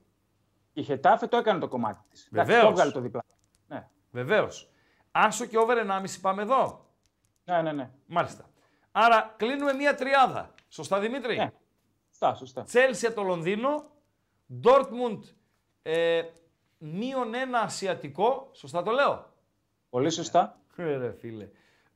Η 0.73 0.83
Χετάφε 0.83 1.27
το 1.27 1.37
έκανε 1.37 1.59
το 1.61 1.69
κομμάτι 1.69 2.01
της. 2.11 2.29
Βεβαίως. 2.33 2.63
Το 2.63 2.69
έβγαλε 2.69 2.91
το 2.91 3.01
διπλά. 3.01 3.25
Ναι, 3.67 3.89
Βεβαίως. 4.11 4.71
Άσο 5.11 5.45
και 5.47 5.59
over 5.59 5.77
1,5 5.77 6.05
πάμε 6.21 6.43
εδώ. 6.43 6.91
ναι, 7.45 7.63
ναι. 7.63 7.73
ναι. 7.73 7.91
Μάλιστα. 8.07 8.51
Άρα 8.93 9.35
κλείνουμε 9.37 9.73
μία 9.73 9.95
τριάδα. 9.95 10.55
Σωστά 10.69 10.99
Δημήτρη; 11.01 11.37
Ναι. 11.37 11.53
Σωστά, 12.09 12.35
σωστά. 12.35 12.63
Τσέλσια 12.63 13.15
το 13.15 13.23
Λονδίνο. 13.23 13.91
Ντόρτμουντ 14.61 15.25
ε, 15.83 16.23
μείον 16.79 17.35
ένα 17.35 17.61
ασιατικό. 17.61 18.51
Σωστά 18.53 18.83
το 18.83 18.91
λέω; 18.91 19.33
Πολύ 19.91 20.11
σωστά. 20.11 20.61
Ε, 20.77 20.97
Ρε 20.97 21.13
φίλε. 21.13 21.49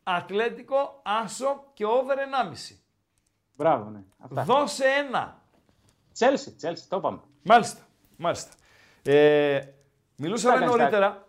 Ατλέτικο, 0.02 1.00
Άσο 1.04 1.64
και 1.74 1.84
over 1.86 2.16
1,5. 2.18 2.76
Μπράβο, 3.56 3.90
ναι. 3.90 4.02
Αυτά. 4.18 4.42
Δώσε 4.44 4.84
ένα. 4.84 5.40
Τσέλσι, 6.12 6.52
Τσέλσι, 6.54 6.88
το 6.88 6.96
είπαμε. 6.96 7.20
Μάλιστα. 7.42 7.80
Μάλιστα. 8.16 8.50
Ε, 9.02 9.60
μιλούσαμε 10.16 10.56
Τι 10.56 10.62
έκανες, 10.62 10.76
νωρίτερα. 10.78 11.26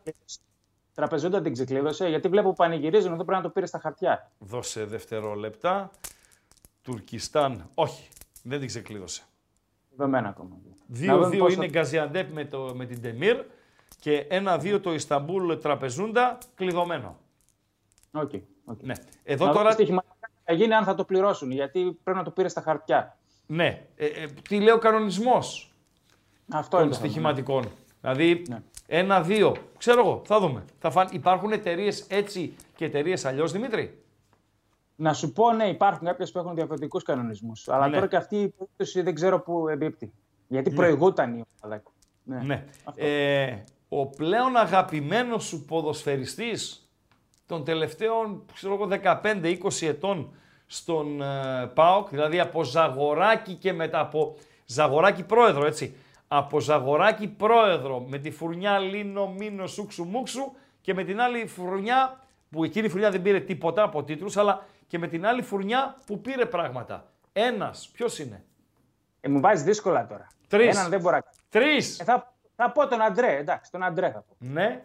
Τραπεζόντα 0.93 1.41
την 1.41 1.53
ξεκλείδωσε, 1.53 2.07
γιατί 2.09 2.27
βλέπω 2.27 2.49
που 2.49 2.55
πανηγυρίζουν 2.55 3.13
εδώ 3.13 3.23
πρέπει 3.23 3.37
να 3.41 3.47
το 3.47 3.49
πήρε 3.49 3.65
στα 3.65 3.79
χαρτιά. 3.79 4.31
Δώσε 4.39 4.85
δευτερόλεπτα. 4.85 5.91
Τουρκιστάν. 6.81 7.69
Όχι. 7.73 8.09
Δεν 8.43 8.59
την 8.59 8.67
ξεκλείδωσε. 8.67 9.23
Δεδομένα 9.89 10.29
ακόμα. 10.29 10.57
Να 10.87 11.15
δούμε 11.17 11.27
2-2 11.27 11.37
πώς 11.37 11.53
είναι 11.53 11.65
θα- 11.65 11.71
Γκαζιαντέπ 11.71 12.33
με, 12.33 12.45
το, 12.45 12.71
με 12.75 12.85
την 12.85 13.01
Τεμίρ 13.01 13.43
και 13.99 14.27
1-2 14.29 14.79
το 14.81 14.93
Ισταμπούλ 14.93 15.53
Τραπεζούντα 15.57 16.37
κλειδωμένο. 16.55 17.17
Οκ, 18.11 18.31
οκ. 18.65 18.81
Ναι. 18.81 18.93
Εδώ 19.23 19.45
Να 19.45 19.51
δούμε 19.51 19.63
τώρα. 19.63 19.75
τι 19.75 19.81
στοιχηματικά 19.81 20.29
θα 20.43 20.53
γίνει 20.53 20.73
αν 20.73 20.83
θα 20.83 20.95
το 20.95 21.03
πληρώσουν, 21.03 21.51
γιατί 21.51 21.99
πρέπει 22.03 22.17
να 22.17 22.23
το 22.23 22.31
πήρε 22.31 22.47
στα 22.47 22.61
χαρτιά. 22.61 23.17
Ναι. 23.45 23.81
Ε, 23.95 24.05
ε, 24.05 24.27
τι 24.49 24.59
λέει 24.59 24.73
ο 24.73 24.77
κανονισμός 24.77 25.73
Αυτό 26.51 26.69
των 26.77 26.79
είναι 26.85 26.89
το 26.89 26.95
θέμα. 26.97 27.09
στοιχηματικών. 27.09 27.65
Δηλαδή, 28.01 28.43
Ναι. 28.49 28.61
ένα-δύο. 28.87 29.55
Ξέρω 29.77 29.99
εγώ, 29.99 30.21
θα 30.25 30.39
δούμε. 30.39 30.63
Θα 30.79 30.91
φαν... 30.91 31.07
Υπάρχουν 31.11 31.51
εταιρείες 31.51 32.05
έτσι 32.09 32.55
και 32.75 32.85
εταιρείες 32.85 33.25
αλλιώς, 33.25 33.51
Δημήτρη; 33.51 34.03
Να 34.95 35.13
σου 35.13 35.31
πω, 35.33 35.51
ναι, 35.51 35.63
υπάρχουν 35.67 36.07
κάποιες 36.07 36.31
που 36.31 36.39
έχουν 36.39 36.55
διαφορετικούς 36.55 37.03
κανονισμούς. 37.03 37.67
Αλλά 37.69 37.87
Ναι. 37.87 37.93
τώρα 37.95 38.07
και 38.07 38.15
αυτή 38.15 38.35
η 38.35 38.47
περίπτωση 38.47 39.01
δεν 39.01 39.15
ξέρω 39.15 39.39
πού 39.39 39.67
εμπίπτει. 39.67 40.13
Γιατί 40.47 40.71
προηγούταν 40.71 41.37
η 41.37 41.43
ομάδα. 41.61 41.83
Ναι. 42.23 42.37
Ναι. 42.43 42.65
Αυτό. 42.83 43.05
Ε, 43.05 43.63
ο 43.89 44.05
πλέον 44.07 44.57
αγαπημένος 44.57 45.43
σου 45.43 45.65
ποδοσφαιριστής 45.65 46.82
των 47.53 47.63
τελευταίων 47.63 48.45
ξέρω 48.53 48.73
εγώ, 48.73 48.87
15-20 49.23 49.57
ετών 49.81 50.35
στον 50.65 51.21
ε, 51.21 51.71
ΠΑΟΚ, 51.73 52.09
δηλαδή 52.09 52.39
από 52.39 52.63
Ζαγοράκη 52.63 53.53
και 53.53 53.73
μετά 53.73 53.99
από 53.99 54.35
Ζαγοράκη 54.65 55.23
πρόεδρο, 55.23 55.65
έτσι. 55.65 55.95
Από 56.27 56.59
Ζαγοράκη 56.59 57.27
πρόεδρο 57.27 57.99
με 57.99 58.17
τη 58.17 58.31
φουρνιά 58.31 58.79
Λίνο 58.79 59.27
Μίνο 59.27 59.67
Σούξου 59.67 60.03
Μούξου 60.03 60.51
και 60.81 60.93
με 60.93 61.03
την 61.03 61.21
άλλη 61.21 61.47
φουρνιά 61.47 62.19
που 62.49 62.63
εκείνη 62.63 62.85
η 62.85 62.89
φουρνιά 62.89 63.11
δεν 63.11 63.21
πήρε 63.21 63.39
τίποτα 63.39 63.83
από 63.83 64.03
τίτλους, 64.03 64.37
αλλά 64.37 64.65
και 64.87 64.97
με 64.99 65.07
την 65.07 65.25
άλλη 65.25 65.41
φουρνιά 65.41 65.97
που 66.05 66.21
πήρε 66.21 66.45
πράγματα. 66.45 67.11
Ένας, 67.33 67.89
ποιος 67.93 68.19
είναι; 68.19 68.43
Ε, 69.21 69.29
μου 69.29 69.39
βάζει 69.39 69.63
δύσκολα 69.63 70.05
τώρα. 70.05 70.27
Τρεις. 70.47 70.77
Έναν 70.77 70.89
δεν 70.89 70.99
μπορώ 70.99 71.15
να 71.15 71.21
κάνω. 71.21 71.35
Τρεις. 71.49 71.99
Ε, 71.99 72.03
θα, 72.03 72.33
θα 72.55 72.71
πω 72.71 72.87
τον 72.87 73.01
Αντρέ, 73.01 73.37
εντάξει, 73.37 73.71
τον 73.71 73.83
Αντρέ 73.83 74.11
θα 74.11 74.19
πω. 74.19 74.35
Ναι. 74.37 74.83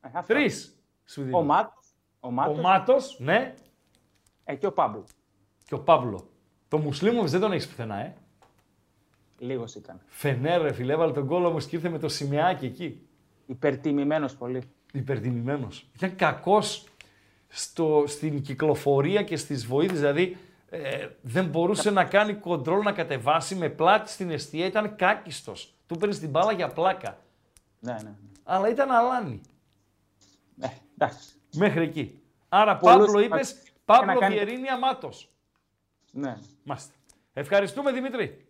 Ε, 0.00 0.08
αυτό. 0.12 0.34
Τρεις. 0.34 0.80
Σου 1.04 1.22
δίνω. 1.22 1.36
Ο 2.26 2.30
Μάτος, 2.30 2.56
ο 2.56 2.58
Ο 2.58 2.62
Μάτος 2.62 2.86
Μάτος, 2.88 3.16
ναι. 3.18 3.54
ε, 4.44 4.54
και 4.54 4.66
ο 4.66 4.72
Πάμπλο. 4.72 5.04
Και 5.64 5.74
ο 5.74 5.80
Παύλο. 5.80 6.28
Το 6.68 6.78
Μουσλίμοβιτ 6.78 7.30
δεν 7.30 7.40
τον 7.40 7.52
έχεις 7.52 7.68
πουθενά, 7.68 7.96
ε. 7.96 8.14
Λίγος 9.38 9.74
ήταν. 9.74 10.00
Φενέρ, 10.06 10.62
ρε 10.62 10.72
φίλε, 10.72 10.92
έβαλε 10.92 11.12
τον 11.12 11.26
κόλλο 11.26 11.48
όμως 11.48 11.66
και 11.66 11.76
ήρθε 11.76 11.88
με 11.88 11.98
το 11.98 12.08
σημαίακι 12.08 12.66
εκεί. 12.66 13.06
Υπερτιμημένος 13.46 14.36
πολύ. 14.36 14.62
Υπερτιμημένος. 14.92 15.88
Ήταν 15.94 16.16
κακός 16.16 16.84
στην 18.06 18.42
κυκλοφορία 18.42 19.22
και 19.22 19.36
στις 19.36 19.66
βοήθειες. 19.66 19.98
Δηλαδή 19.98 20.36
ε, 20.68 21.08
δεν 21.22 21.46
μπορούσε 21.46 21.90
να 21.90 22.04
κάνει 22.04 22.34
κοντρόλ 22.34 22.82
να 22.82 22.92
κατεβάσει 22.92 23.54
με 23.54 23.68
πλάτη 23.68 24.10
στην 24.10 24.30
αιστεία. 24.30 24.66
Ήταν 24.66 24.96
κάκιστος. 24.96 25.74
Του 25.86 25.96
παίρνει 25.96 26.16
την 26.16 26.30
μπάλα 26.30 26.52
για 26.52 26.68
πλάκα. 26.68 27.18
Ναι, 27.80 27.92
ναι. 27.92 27.98
ναι. 28.02 28.14
Αλλά 28.44 28.68
ήταν 28.68 28.90
αλάνι. 28.90 29.40
Ε, 30.60 30.68
εντάξει. 30.94 31.35
Μέχρι 31.56 31.82
εκεί. 31.82 32.20
Άρα 32.48 32.76
Πολλούς 32.76 32.96
Παύλο 33.06 33.18
θα- 33.18 33.24
είπες, 33.24 33.52
και 33.52 33.70
Παύλο 33.84 34.12
να 34.12 34.18
κάνει- 34.18 34.34
Βιερίνια 34.34 34.78
Μάτος. 34.78 35.30
Ναι. 36.12 36.36
Μάστε. 36.62 36.94
Ευχαριστούμε 37.32 37.92
Δημήτρη. 37.92 38.40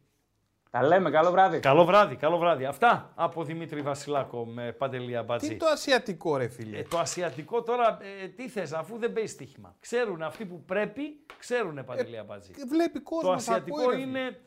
Τα 0.70 0.82
λέμε, 0.86 1.10
καλό 1.10 1.30
βράδυ. 1.30 1.58
Καλό 1.60 1.84
βράδυ, 1.84 2.16
καλό 2.16 2.38
βράδυ. 2.38 2.64
Αυτά 2.64 3.12
από 3.14 3.44
Δημήτρη 3.44 3.80
Βασιλάκο 3.82 4.44
με 4.46 4.72
Παντελία 4.72 5.22
Μπατζή. 5.22 5.46
Τι 5.46 5.54
είναι 5.54 5.62
το 5.64 5.70
ασιατικό, 5.70 6.36
ρε 6.36 6.48
φίλε; 6.48 6.78
Ε, 6.78 6.82
το 6.82 6.98
ασιατικό 6.98 7.62
τώρα, 7.62 7.98
ε, 8.22 8.28
τι 8.28 8.48
θες, 8.48 8.72
αφού 8.72 8.98
δεν 8.98 9.12
παίζει 9.12 9.32
στοίχημα. 9.32 9.76
Ξέρουν 9.80 10.22
αυτοί 10.22 10.44
που 10.46 10.64
πρέπει, 10.64 11.02
ξέρουν 11.38 11.84
Παντελία 11.84 12.24
Μπατζή. 12.24 12.52
Βλέπει 12.68 13.00
κόσμος. 13.00 13.22
το 13.24 13.28
θα 13.50 13.52
ασιατικό 13.52 13.80
ακούει, 13.80 13.94
ρε 13.96 14.02
φίλε. 14.02 14.18
είναι, 14.18 14.40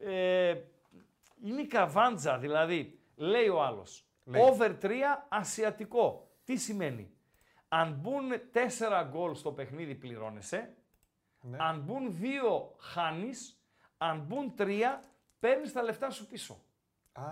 ε, 0.00 0.54
είναι 1.44 1.60
η 1.60 1.66
καβάντζα, 1.66 2.38
δηλαδή, 2.38 2.98
λέει 3.16 3.48
ο 3.48 3.62
άλλος. 3.62 4.06
Λέει. 4.24 4.42
Over 4.42 4.70
3 4.80 5.26
ασιατικό. 5.28 6.30
Τι 6.44 6.56
σημαίνει; 6.56 7.10
Αν 7.74 7.92
μπουν 8.00 8.30
4 8.52 9.06
γκολ 9.10 9.34
στο 9.34 9.52
παιχνίδι 9.52 9.94
πληρώνεσαι. 9.94 10.74
Ναι. 11.40 11.56
Αν 11.60 11.80
μπουν 11.80 12.16
2 12.20 12.74
χάνεις. 12.78 13.60
Αν 13.98 14.18
μπουν 14.20 14.54
3 14.58 15.00
παίρνεις 15.38 15.72
τα 15.72 15.82
λεφτά 15.82 16.10
σου 16.10 16.26
πίσω. 16.26 16.60
Α, 17.12 17.22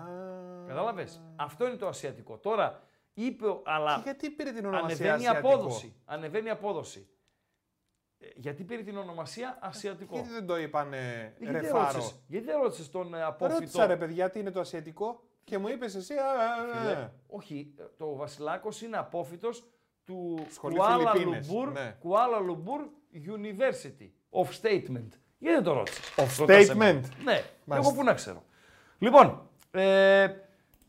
Κατάλαβες; 0.67 1.21
Αυτό 1.35 1.67
είναι 1.67 1.75
το 1.75 1.87
ασιατικό. 1.87 2.37
Τώρα 2.37 2.81
είπε, 3.13 3.47
ο- 3.47 3.61
αλλά 3.65 3.95
Και 3.95 4.01
γιατί 4.03 4.29
πήρε 4.29 4.51
την 4.51 4.65
ονομασία 4.65 5.13
ανεβαίνει 5.13 5.23
η 5.23 5.27
ασιατικό; 5.27 5.53
απόδοση. 5.53 5.95
Ανεβαίνει 6.05 6.47
η 6.47 6.49
απόδοση. 6.49 7.09
Ε, 8.19 8.27
γιατί 8.35 8.63
πήρε 8.63 8.81
την 8.83 8.97
ονομασία 8.97 9.57
ασιατικό; 9.61 10.13
Γιατί 10.15 10.29
δεν 10.29 10.45
το 10.45 10.57
είπανε 10.57 11.33
γιατί, 11.37 11.53
δεν 11.53 11.61
ρεφάρο. 11.61 11.85
ρώτησες, 11.91 12.23
γιατί 12.27 12.45
δεν 12.45 12.59
ρώτησες 12.61 12.89
τον 12.91 13.13
ε, 13.13 13.23
απόφυτο; 13.23 13.59
Ρώτησα 13.59 13.85
ρε 13.85 13.97
παιδιά 13.97 14.29
τι 14.29 14.39
είναι 14.39 14.51
το 14.51 14.59
ασιατικό; 14.59 15.23
Και 15.43 15.57
μου 15.57 15.67
είπες 15.67 15.95
εσύ. 15.95 16.13
Α, 16.13 16.25
α, 16.25 16.73
α, 16.73 16.77
Φίλε, 16.79 16.91
α. 16.91 17.11
όχι, 17.27 17.73
ε, 17.79 17.83
το 17.97 18.15
Βασιλάκος 18.15 18.81
είναι 18.81 18.97
απόφυτος 18.97 19.65
του 20.05 20.45
Σχολή 20.51 20.75
Κουάλα 20.75 21.11
Φιλιππίνες, 21.11 21.47
Λουμπούρ, 21.47 21.71
ναι. 21.71 21.95
Κουάλα 21.99 22.39
Λουμπούρ 22.39 22.81
University 23.13 24.09
of 24.31 24.45
Statement. 24.61 25.09
Γιατί 25.37 25.55
δεν 25.55 25.63
το 25.63 25.73
ρώτησες; 25.73 26.13
Of 26.15 26.35
Ρώτα 26.39 26.61
σε 26.61 26.71
statement. 26.71 26.75
μένα. 26.75 26.99
Ναι, 27.23 27.33
και 27.33 27.39
εγώ 27.39 27.43
Μάλιστα. 27.65 27.93
που 27.93 28.03
να 28.03 28.13
ξέρω. 28.13 28.43
Λοιπόν, 28.97 29.49
ε, 29.71 30.27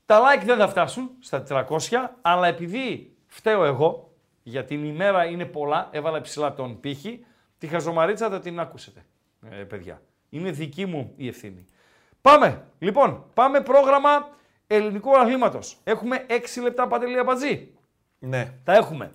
τα 0.06 0.20
like 0.20 0.42
δεν 0.44 0.58
θα 0.58 0.68
φτάσουν 0.68 1.10
στα 1.20 1.42
400, 1.42 2.16
αλλά 2.20 2.46
επειδή 2.46 3.16
φταίω 3.26 3.64
εγώ, 3.64 4.12
για 4.42 4.64
την 4.64 4.84
ημέρα 4.84 5.24
είναι 5.24 5.44
πολλά, 5.44 5.88
έβαλα 5.92 6.20
ψηλά 6.20 6.54
τον 6.54 6.80
πήχη, 6.80 7.24
τη 7.58 7.66
χαζομαρίτσα 7.66 8.28
θα 8.28 8.38
την 8.40 8.60
άκουσετε, 8.60 9.04
ε, 9.50 9.56
παιδιά. 9.56 10.02
Είναι 10.28 10.50
δική 10.50 10.86
μου 10.86 11.12
η 11.16 11.28
ευθύνη. 11.28 11.64
Πάμε, 12.20 12.64
λοιπόν, 12.78 13.24
πάμε 13.34 13.60
πρόγραμμα 13.60 14.28
ελληνικού 14.66 15.18
αθλήματος. 15.18 15.78
Έχουμε 15.84 16.26
6 16.28 16.62
λεπτά 16.62 16.86
παντελή 16.86 17.22
μπατζή. 17.22 17.74
Ναι. 18.24 18.52
Τα 18.64 18.74
έχουμε. 18.74 19.12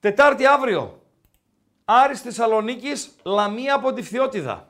Τετάρτη 0.00 0.46
αύριο. 0.46 1.02
Άρης 1.84 2.20
Θεσσαλονίκης, 2.20 3.16
Λαμία 3.24 3.74
από 3.74 3.92
τη 3.92 4.02
Φθιώτιδα. 4.02 4.68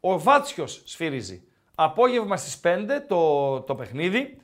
Ο 0.00 0.18
Βάτσιος 0.18 0.82
σφυρίζει. 0.84 1.44
Απόγευμα 1.74 2.36
στις 2.36 2.60
5 2.64 3.04
το, 3.08 3.60
το 3.60 3.74
παιχνίδι. 3.74 4.40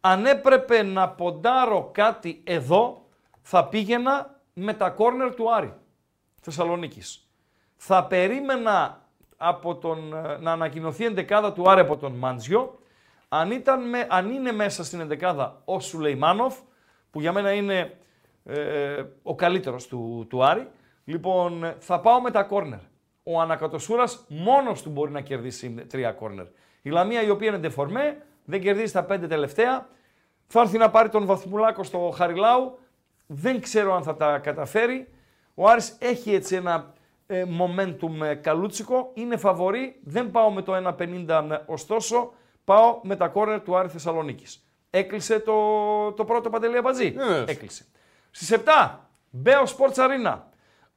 Αν 0.00 0.26
έπρεπε 0.26 0.82
να 0.82 1.08
ποντάρω 1.08 1.90
κάτι 1.92 2.40
εδώ, 2.44 3.06
θα 3.42 3.68
πήγαινα 3.68 4.40
με 4.52 4.74
τα 4.74 4.90
κόρνερ 4.90 5.34
του 5.34 5.54
Άρη 5.54 5.74
Θεσσαλονίκης. 6.40 7.28
Θα 7.76 8.04
περίμενα 8.04 9.00
από 9.36 9.76
τον, 9.76 10.14
ε, 10.14 10.38
να 10.38 10.52
ανακοινωθεί 10.52 11.02
η 11.02 11.06
εντεκάδα 11.06 11.52
του 11.52 11.70
Άρη 11.70 11.80
από 11.80 11.96
τον 11.96 12.12
Μάντζιο. 12.12 12.78
Αν, 13.28 13.50
ήταν 13.50 13.88
με, 13.88 14.06
αν 14.10 14.30
είναι 14.30 14.52
μέσα 14.52 14.84
στην 14.84 15.00
εντεκάδα 15.00 15.62
ο 15.64 15.80
Σουλεϊμάνοφ, 15.80 16.54
που 17.16 17.22
για 17.22 17.32
μένα 17.32 17.52
είναι 17.52 17.96
ε, 18.44 19.02
ο 19.22 19.34
καλύτερος 19.34 19.86
του, 19.86 20.26
του 20.28 20.44
Άρη, 20.44 20.68
λοιπόν 21.04 21.74
θα 21.78 22.00
πάω 22.00 22.20
με 22.20 22.30
τα 22.30 22.42
κόρνερ. 22.42 22.78
Ο 23.22 23.40
Ανακατοσούρας 23.40 24.24
μόνος 24.28 24.82
του 24.82 24.90
μπορεί 24.90 25.12
να 25.12 25.20
κερδίσει 25.20 25.70
τρία 25.70 26.12
κόρνερ. 26.12 26.46
Η 26.82 26.90
Λαμία 26.90 27.22
η 27.22 27.30
οποία 27.30 27.48
είναι 27.48 27.58
ντεφορμέ, 27.58 28.22
δεν 28.44 28.60
κερδίζει 28.60 28.92
τα 28.92 29.04
πέντε 29.04 29.26
τελευταία, 29.26 29.88
θα 30.46 30.60
έρθει 30.60 30.78
να 30.78 30.90
πάρει 30.90 31.08
τον 31.08 31.26
Βαθμουλάκο 31.26 31.82
στο 31.82 32.12
Χαριλάου, 32.14 32.78
δεν 33.26 33.60
ξέρω 33.60 33.94
αν 33.94 34.02
θα 34.02 34.16
τα 34.16 34.38
καταφέρει. 34.38 35.08
Ο 35.54 35.68
Άρης 35.68 35.96
έχει 36.00 36.34
έτσι 36.34 36.54
ένα 36.56 36.92
ε, 37.26 37.44
momentum 37.60 38.24
ε, 38.24 38.34
καλούτσικο, 38.34 39.10
είναι 39.14 39.36
φαβορή, 39.36 40.00
δεν 40.04 40.30
πάω 40.30 40.50
με 40.50 40.62
το 40.62 40.94
1.50 40.98 41.58
ωστόσο, 41.66 42.32
πάω 42.64 43.00
με 43.02 43.16
τα 43.16 43.28
κόρνερ 43.28 43.62
του 43.62 43.76
Άρη 43.76 43.88
Θεσσαλονίκης. 43.88 44.65
Έκλεισε 44.90 45.40
το, 45.40 46.12
το 46.12 46.24
πρώτο 46.24 46.50
Παντελή 46.50 46.76
Αμπατζή. 46.76 47.10
Βεβαίως. 47.10 47.48
Έκλεισε. 47.48 47.86
Στις 48.30 48.58
7, 48.64 48.98
Μπέο 49.30 49.62
Sports 49.62 49.94
Arena. 49.94 50.38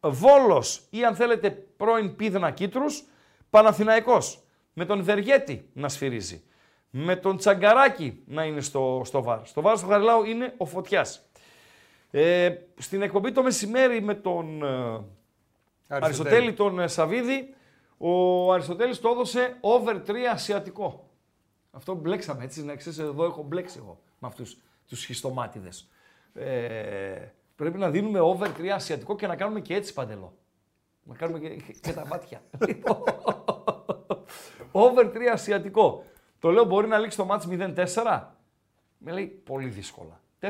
Βόλος 0.02 0.88
ή 0.90 1.06
αν 1.06 1.16
θέλετε 1.16 1.50
πρώην 1.50 2.16
Πίδνα 2.16 2.52
Κίτρους, 2.52 3.04
Παναθηναϊκός. 3.50 4.44
Με 4.74 4.86
τον 4.86 5.04
Βεργέτη 5.04 5.70
να 5.74 5.90
σφυρίζει. 5.90 6.44
Με 6.90 7.16
τον 7.16 7.38
Τσαγκαράκη 7.38 8.24
να 8.26 8.44
είναι 8.44 8.62
στο, 8.62 9.02
στο 9.06 9.24
βάρ. 9.24 9.40
Στο 9.46 9.62
βάρ 9.62 9.78
στο 9.78 9.88
Χαριλάου 9.88 10.24
είναι 10.24 10.54
ο 10.58 10.66
Φωτιάς. 10.66 11.30
Ε, 12.12 12.56
στην 12.78 13.02
εκπομπή 13.02 13.32
το 13.32 13.44
μεσημέρι 13.44 14.02
με 14.02 14.14
τον 14.14 14.64
ε, 14.64 15.02
Αριστοτέλη 15.88 16.54
τον 16.54 16.80
ε, 16.80 16.88
Σαβίδη, 16.88 17.54
ο 17.98 18.54
Αριστοτέλης 18.54 19.00
το 19.00 19.10
έδωσε 19.10 19.58
over 19.62 19.96
3 20.08 20.14
ασιατικό. 20.32 21.09
Αυτό 21.80 21.94
μπλέξαμε 21.94 22.44
έτσι, 22.44 22.64
να 22.66 22.76
ξέρεις 22.76 23.00
εδώ 23.00 23.24
έχω 23.24 23.44
μπλέξει 23.44 23.78
εγώ 23.78 24.00
με 24.20 24.28
αυτούς 24.28 24.58
τους 24.88 25.00
σχιστομάτιδες. 25.00 25.90
Ε, 26.34 27.28
πρέπει 27.56 27.78
να 27.78 27.90
δίνουμε 27.90 28.20
over 28.20 28.48
3 28.58 28.68
ασιατικό 28.68 29.16
και 29.16 29.28
να 29.28 29.36
κάνουμε 29.36 29.60
και 29.60 29.76
έτσι 29.76 29.94
παντελό. 29.94 30.34
Να 31.04 31.16
κάνουμε 31.16 31.40
και, 31.40 31.50
και 31.82 31.94
τα 31.94 32.08
μάτια. 32.08 32.42
Λοιπόν, 32.68 33.04
over 34.86 35.12
3 35.14 35.18
ασιατικό. 35.32 36.06
Το 36.40 36.50
λέω 36.50 36.64
μπορεί 36.64 36.88
να 36.88 36.98
λήξει 36.98 37.18
το 37.18 37.26
μάτς 37.26 37.48
0-4. 37.50 38.24
Με 38.98 39.12
λέει 39.12 39.26
πολύ 39.26 39.68
δύσκολα. 39.68 40.22
4-0 40.40 40.50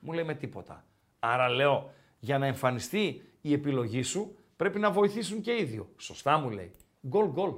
μου 0.00 0.12
λέει 0.12 0.24
με 0.24 0.34
τίποτα. 0.34 0.84
Άρα 1.18 1.48
λέω 1.48 1.90
για 2.18 2.38
να 2.38 2.46
εμφανιστεί 2.46 3.22
η 3.40 3.52
επιλογή 3.52 4.02
σου 4.02 4.36
πρέπει 4.56 4.78
να 4.78 4.90
βοηθήσουν 4.90 5.40
και 5.40 5.56
οι 5.56 5.64
δύο. 5.64 5.88
Σωστά 5.96 6.38
μου 6.38 6.50
λέει. 6.50 6.70
Γκολ 7.06 7.26
γκολ. 7.26 7.52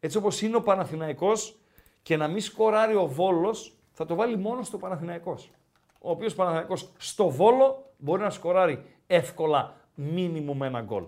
Έτσι 0.00 0.16
όπως 0.16 0.42
είναι 0.42 0.56
ο 0.56 0.62
Παναθηναϊκός 0.62 1.59
και 2.02 2.16
να 2.16 2.28
μην 2.28 2.40
σκοράρει 2.40 2.94
ο 2.94 3.06
Βόλος 3.06 3.74
θα 3.92 4.06
το 4.06 4.14
βάλει 4.14 4.36
μόνο 4.36 4.62
στο 4.62 4.78
Παναθηναϊκός. 4.78 5.50
Ο 6.00 6.10
οποίος 6.10 6.34
Παναθηναϊκός 6.34 6.92
στο 6.96 7.28
Βόλο 7.28 7.92
μπορεί 7.98 8.22
να 8.22 8.30
σκοράρει 8.30 8.84
εύκολα 9.06 9.74
μίνιμουμ 9.94 10.56
με 10.56 10.66
ένα 10.66 10.80
γκολ. 10.80 11.04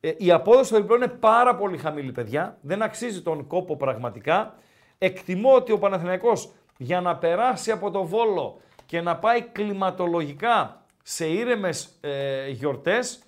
Ε, 0.00 0.12
η 0.16 0.30
απόδοση 0.30 0.68
του 0.68 0.74
Περιπλών 0.74 1.02
είναι 1.02 1.18
πάρα 1.20 1.56
πολύ 1.56 1.78
χαμηλή, 1.78 2.12
παιδιά. 2.12 2.58
Δεν 2.60 2.82
αξίζει 2.82 3.22
τον 3.22 3.46
κόπο 3.46 3.76
πραγματικά. 3.76 4.54
Εκτιμώ 4.98 5.54
ότι 5.54 5.72
ο 5.72 5.78
Παναθηναϊκός 5.78 6.52
για 6.76 7.00
να 7.00 7.16
περάσει 7.16 7.70
από 7.70 7.90
το 7.90 8.04
Βόλο 8.04 8.60
και 8.86 9.00
να 9.00 9.16
πάει 9.16 9.42
κλιματολογικά 9.42 10.84
σε 11.02 11.26
ήρεμες 11.26 11.98
ε, 12.00 12.48
γιορτές, 12.48 13.22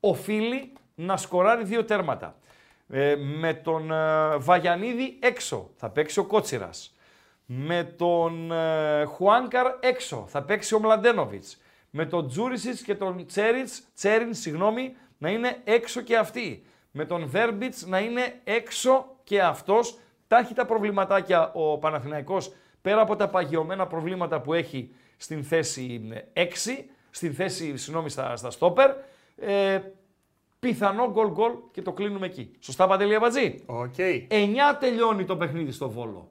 οφείλει 0.00 0.72
να 0.94 1.16
σκοράρει 1.16 1.64
δύο 1.64 1.84
τέρματα. 1.84 2.36
Ε, 2.94 3.16
με 3.16 3.54
τον 3.54 3.90
ε, 3.90 4.36
Βαγιανίδη 4.36 5.18
έξω 5.20 5.70
θα 5.76 5.90
παίξει 5.90 6.18
ο 6.18 6.24
Κότσιρας. 6.24 6.96
Με 7.46 7.84
τον 7.84 8.52
ε, 8.52 9.04
Χουάνκαρ 9.04 9.66
έξω 9.80 10.24
θα 10.28 10.42
παίξει 10.42 10.74
ο 10.74 10.78
Μλαντένοβιτς. 10.78 11.60
Με 11.90 12.06
τον 12.06 12.28
Τζούρισιτς 12.28 12.82
και 12.82 12.94
τον 12.94 13.26
Τσέριτς, 13.26 13.82
Τσέριν, 13.94 14.34
συγγνώμη, 14.34 14.96
να 15.18 15.30
είναι 15.30 15.60
έξω 15.64 16.00
και 16.00 16.16
αυτή. 16.16 16.64
Με 16.90 17.04
τον 17.04 17.26
Βέρμπιτς 17.26 17.86
να 17.86 17.98
είναι 17.98 18.40
έξω 18.44 19.16
και 19.24 19.42
αυτός. 19.42 19.98
Τα 20.28 20.38
έχει 20.38 20.54
τα 20.54 20.66
προβληματάκια 20.66 21.52
ο 21.52 21.78
Παναθηναϊκός 21.78 22.52
πέρα 22.82 23.00
από 23.00 23.16
τα 23.16 23.28
παγιωμένα 23.28 23.86
προβλήματα 23.86 24.40
που 24.40 24.52
έχει 24.52 24.94
στην 25.16 25.44
θέση 25.44 26.08
6, 26.32 26.44
στην 27.10 27.34
θέση, 27.34 27.76
συγγνώμη, 27.76 28.10
στα, 28.10 28.36
στα 28.36 28.50
στόπερ. 28.50 28.90
Ε, 29.36 29.80
πιθανό 30.66 31.10
γκολ 31.10 31.30
γκολ 31.30 31.52
και 31.70 31.82
το 31.82 31.92
κλείνουμε 31.92 32.26
εκεί. 32.26 32.56
Σωστά 32.58 32.86
Παντελή 32.86 33.14
Αμπατζή; 33.14 33.62
Οκ. 33.66 33.94
9 34.28 34.28
τελειώνει 34.80 35.24
το 35.24 35.36
παιχνίδι 35.36 35.72
στο 35.72 35.90
Βόλο. 35.90 36.30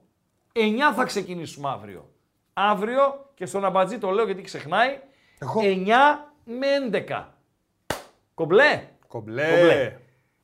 9 0.54 0.60
θα 0.96 1.04
ξεκινήσουμε 1.04 1.70
αύριο. 1.70 2.10
Αύριο 2.54 3.30
και 3.34 3.46
στον 3.46 3.66
Αμπατζή 3.66 3.98
το 3.98 4.10
λέω 4.10 4.26
γιατί 4.26 4.42
ξεχνάει. 4.42 5.00
Εγώ. 5.40 5.62
9 5.64 5.88
με 6.44 6.68
11. 7.08 7.26
Κομπλέ; 8.34 8.88
Κομπλέ. 9.08 9.50
Κομπλέ. 9.50 9.98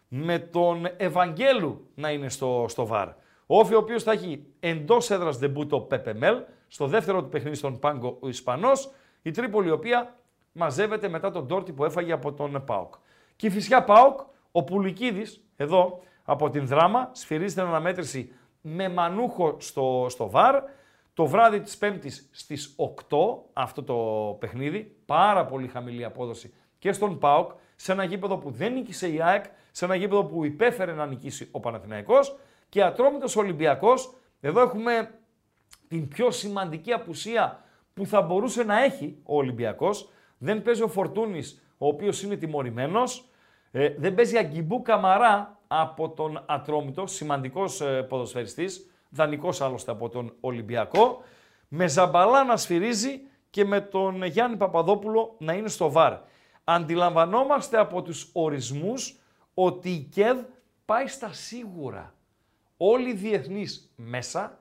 Με 0.09 0.39
τον 0.39 0.89
Ευαγγέλου 0.97 1.91
να 1.95 2.11
είναι 2.11 2.29
στο, 2.29 2.67
στο 2.69 2.87
ΒΑΡ. 2.87 3.09
Ο 3.47 3.59
Όφη 3.59 3.75
ο 3.75 3.79
οποίος 3.79 4.03
θα 4.03 4.13
έχει 4.13 4.47
εντός 4.61 5.11
έδρας 5.11 5.39
δεμπούτο 5.39 5.81
Πεπεμέλ, 5.81 6.37
στο 6.69 6.87
δεύτερο 6.87 7.23
του 7.23 7.29
παιχνίδι 7.29 7.57
στον 7.57 7.79
Πάγκο 7.79 8.17
ο 8.21 8.29
Ισπανός, 8.29 8.91
η 9.23 9.31
Τρίπολη 9.31 9.69
η 9.69 9.71
οποία 9.71 10.17
μαζεύεται 10.53 11.09
μετά 11.09 11.31
τον 11.31 11.47
τόρτι 11.47 11.73
που 11.73 11.85
έφαγε 11.85 12.13
από 12.13 12.33
τον 12.33 12.65
ΠΑΟΚ. 12.65 12.95
Και 13.37 13.47
η 13.47 13.51
φυσικά 13.51 13.85
ΠΑΟΚ, 13.85 14.21
ο 14.53 14.65
Πουλικίδης, 14.65 15.45
εδώ 15.57 16.01
από 16.25 16.51
την 16.51 16.67
Δράμα, 16.67 17.11
σφυρίζει 17.13 17.55
την 17.55 17.63
αναμέτρηση 17.63 18.33
με 18.61 18.89
μανούχο 18.89 19.57
στο, 19.59 20.07
στο 20.09 20.31
ΒΑΡ, 20.31 20.63
το 21.15 21.27
βράδυ 21.27 21.61
της 21.61 21.77
Πέμπτης 21.77 22.29
στις 22.33 22.77
8 23.09 23.17
αυτό 23.53 23.83
το 23.83 23.95
παιχνίδι, 24.39 24.97
πάρα 25.07 25.45
πολύ 25.45 25.69
χαμηλή 25.69 26.05
απόδοση 26.05 26.55
και 26.79 26.93
στον 26.93 27.19
ΠΑΟΚ, 27.19 27.51
σε 27.77 27.93
ένα 27.93 28.05
γήπεδο 28.05 28.37
που 28.37 28.51
δεν 28.51 28.73
νίκησε 28.73 29.13
η 29.13 29.23
ΑΕΚ, 29.23 29.45
σε 29.71 29.85
ένα 29.85 29.95
γήπεδο 29.95 30.25
που 30.25 30.45
υπέφερε 30.45 30.93
να 30.93 31.07
νικήσει 31.07 31.49
ο 31.51 31.61
Παναθηναϊκός. 31.61 32.39
Και 32.69 32.83
ατρόμητος 32.83 33.37
Ολυμπιακός, 33.37 34.15
εδώ 34.41 34.61
έχουμε 34.61 35.11
την 35.95 36.09
πιο 36.09 36.31
σημαντική 36.31 36.93
απουσία 36.93 37.65
που 37.95 38.07
θα 38.07 38.23
μπορούσε 38.23 38.63
να 38.63 38.85
έχει 38.85 39.19
ο 39.23 39.37
Ολυμπιακός. 39.37 40.09
Δεν 40.39 40.63
παίζει 40.63 40.83
ο 40.83 40.89
Φορτούνης, 40.89 41.63
ο 41.79 41.87
οποίος 41.87 42.23
είναι 42.23 42.37
τιμωρημένος. 42.37 43.29
Ε, 43.71 43.95
δεν 43.99 44.15
παίζει 44.15 44.37
Αγκιμπού 44.37 44.83
Καμαρά 44.83 45.61
από 45.67 46.11
τον 46.11 46.43
Ατρόμητο, 46.47 47.07
σημαντικός 47.07 47.81
ε, 47.81 48.03
ποδοσφαιριστής, 48.03 48.91
δανεικός 49.09 49.61
άλλωστε 49.61 49.91
από 49.91 50.09
τον 50.09 50.35
Ολυμπιακό. 50.41 51.23
Με 51.69 51.87
Ζαμπαλά 51.87 52.45
να 52.45 52.57
σφυρίζει 52.57 53.21
και 53.51 53.65
με 53.65 53.81
τον 53.81 54.25
Γιάννη 54.25 54.57
Παπαδόπουλο 54.57 55.35
να 55.39 55.53
είναι 55.53 55.69
στο 55.69 55.91
ΒΑΡ. 55.91 56.19
Αντιλαμβανόμαστε 56.65 57.79
από 57.79 58.03
τους 58.03 58.31
ορισμούς 58.33 59.21
ότι 59.55 59.91
η 59.91 60.09
ΚΕΔ 60.13 60.39
πάει 60.85 61.07
στα 61.07 61.33
σίγουρα. 61.33 62.15
Όλοι 62.77 63.11
οι 63.11 63.15
διεθνείς 63.15 63.93
μέσα, 63.97 64.59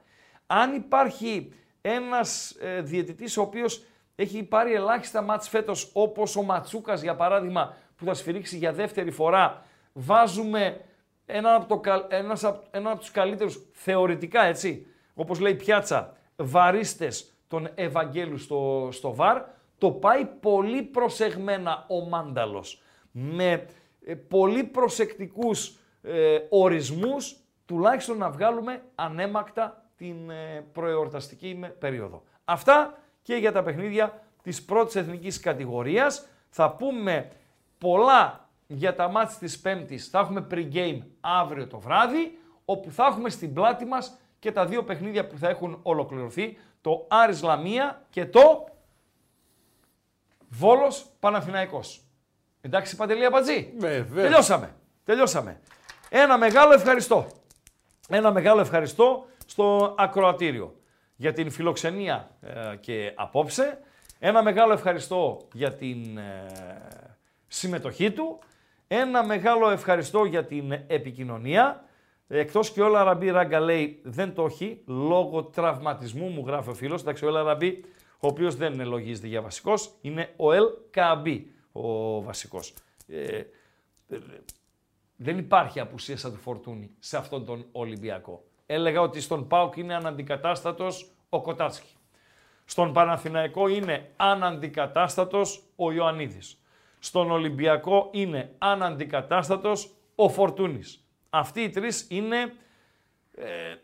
αν 0.48 0.74
υπάρχει 0.74 1.54
ένας 1.82 2.56
ε, 2.62 2.82
διαιτητής 2.82 3.38
ο 3.38 3.42
οποίος 3.42 3.84
έχει 4.16 4.44
πάρει 4.44 4.74
ελάχιστα 4.74 5.22
μάτς 5.22 5.50
φέτος 5.50 5.90
όπως 5.94 6.36
ο 6.36 6.42
Ματσούκας 6.42 7.02
για 7.02 7.16
παράδειγμα 7.16 7.76
που 7.96 8.06
θα 8.06 8.14
σφυρίξει 8.14 8.58
για 8.58 8.74
δεύτερη 8.74 9.12
φορά, 9.12 9.66
βάζουμε 9.94 10.82
έναν 11.26 11.62
από, 11.62 11.80
το, 11.80 12.06
ένας 12.10 12.44
από, 12.44 12.64
έναν 12.72 12.92
από 12.92 13.00
τους 13.00 13.12
καλύτερους 13.12 13.60
θεωρητικά 13.72 14.44
έτσι, 14.44 14.88
όπως 15.14 15.40
λέει 15.40 15.56
Πιάτσα, 15.56 16.18
βαρίστες 16.36 17.34
των 17.48 17.70
Ευαγγέλου 17.76 18.38
στο, 18.38 18.90
στο 18.92 19.14
ΒΑΡ, 19.14 19.42
το 19.78 19.92
πάει 19.92 20.26
πολύ 20.26 20.82
προσεγμένα 20.82 21.86
ο 21.88 22.00
Μάνταλος. 22.00 22.82
Με 23.12 23.66
ε, 24.06 24.16
πολύ 24.16 24.64
προσεκτικούς 24.64 25.78
ε, 26.02 26.38
ορισμούς, 26.50 27.36
τουλάχιστον 27.66 28.18
να 28.18 28.30
βγάλουμε 28.30 28.82
ανέμακτα 28.96 29.83
την 30.04 30.30
ε, 30.30 30.66
προεορταστική 30.72 31.56
με 31.56 31.68
περίοδο. 31.68 32.24
Αυτά 32.46 32.98
και 33.22 33.36
για 33.36 33.52
τα 33.52 33.64
παιχνίδια 33.64 34.22
της 34.42 34.64
πρώτης 34.64 34.96
εθνικής 34.96 35.40
κατηγορίας. 35.40 36.28
Θα 36.50 36.72
πούμε 36.72 37.32
πολλά 37.78 38.50
για 38.68 38.96
τα 38.96 39.08
μάτς 39.08 39.38
της 39.38 39.60
Πέμπτης. 39.60 40.10
Θα 40.10 40.20
έχουμε 40.20 40.48
pre-game 40.52 41.00
αύριο 41.22 41.68
το 41.68 41.80
βράδυ, 41.80 42.40
όπου 42.66 42.92
θα 42.92 43.06
έχουμε 43.06 43.30
στην 43.30 43.54
πλάτη 43.54 43.86
μας 43.86 44.18
και 44.40 44.52
τα 44.52 44.66
δύο 44.66 44.84
παιχνίδια 44.84 45.28
που 45.28 45.38
θα 45.38 45.50
έχουν 45.50 45.80
ολοκληρωθεί. 45.82 46.58
Το 46.82 47.06
Άρης 47.10 47.42
Λαμία 47.42 48.06
και 48.10 48.26
το 48.26 48.68
Βόλος 50.50 51.06
Παναθηναϊκός. 51.20 52.04
Εντάξει 52.62 52.96
Παντελία 52.96 53.32
Πατζή. 53.32 53.74
Βέβαια. 53.78 54.24
Τελειώσαμε. 54.24 54.76
Τελειώσαμε. 55.04 55.60
Ένα 56.10 56.38
μεγάλο 56.38 56.74
ευχαριστώ. 56.74 57.28
Ένα 58.10 58.32
μεγάλο 58.32 58.62
ευχαριστώ 58.62 59.26
στο 59.54 59.96
ακροατήριο 59.98 60.76
για 61.16 61.34
την 61.34 61.52
φιλοξενία 61.52 62.38
ε, 62.42 62.76
και 62.76 63.14
απόψε. 63.16 63.80
Ένα 64.20 64.44
μεγάλο 64.44 64.74
ευχαριστώ 64.74 65.48
για 65.54 65.74
την 65.74 66.18
ε, 66.18 66.48
συμμετοχή 67.48 68.12
του. 68.12 68.40
Ένα 68.88 69.26
μεγάλο 69.26 69.70
ευχαριστώ 69.70 70.26
για 70.26 70.46
την 70.46 70.72
επικοινωνία. 70.88 71.84
Εκτός 72.28 72.72
και 72.72 72.82
ο 72.82 72.88
Λαραμπή 72.88 73.30
Ράγκα 73.30 73.60
λέει 73.60 74.00
δεν 74.04 74.34
το 74.34 74.46
έχει 74.46 74.84
λόγω 74.86 75.44
τραυματισμού 75.44 76.28
μου 76.30 76.44
γράφει 76.46 76.70
ο 76.70 76.74
φίλος. 76.74 77.02
Εντάξει 77.02 77.26
ο 77.26 77.30
Λαραμπή 77.30 77.84
ο 78.20 78.28
οποίος 78.28 78.56
δεν 78.56 78.86
λογίζεται 78.86 79.28
για 79.28 79.42
βασικός 79.42 79.92
είναι 80.02 80.34
ο 80.36 80.54
Ελ 80.54 80.66
Καμπή 80.92 81.52
ο 81.72 82.22
βασικός. 82.22 82.74
Ε, 83.08 83.42
δεν 85.16 85.38
υπάρχει 85.38 85.80
απουσία 85.80 86.18
σαν 86.18 86.32
του 86.32 86.40
Φορτούνη 86.40 86.96
σε 87.00 87.18
αυτόν 87.18 87.46
τον 87.46 87.66
Ολυμπιακό. 87.72 88.44
Έλεγα 88.66 89.02
ότι 89.02 89.22
στον 89.22 89.48
ΠΑΟΚ 89.48 89.76
είναι 89.76 89.96
αναντικατάστατος 89.96 91.12
ο 91.30 91.42
Κοτάτσκι. 91.42 91.96
Στον 92.66 92.94
Παναθηναϊκό 92.94 93.68
είναι 93.68 94.12
αναντικατάστατος 94.16 95.64
ο 95.76 95.92
Ιωαννίδης. 95.92 96.62
Στον 97.00 97.32
Ολυμπιακό 97.32 98.10
είναι 98.12 98.56
αναντικατάστατος 98.58 99.94
ο 100.16 100.30
Φορτούνης. 100.30 101.08
Αυτοί 101.30 101.62
οι 101.62 101.70
τρεις 101.70 102.08
είναι... 102.10 102.54
Ε, 103.36 103.76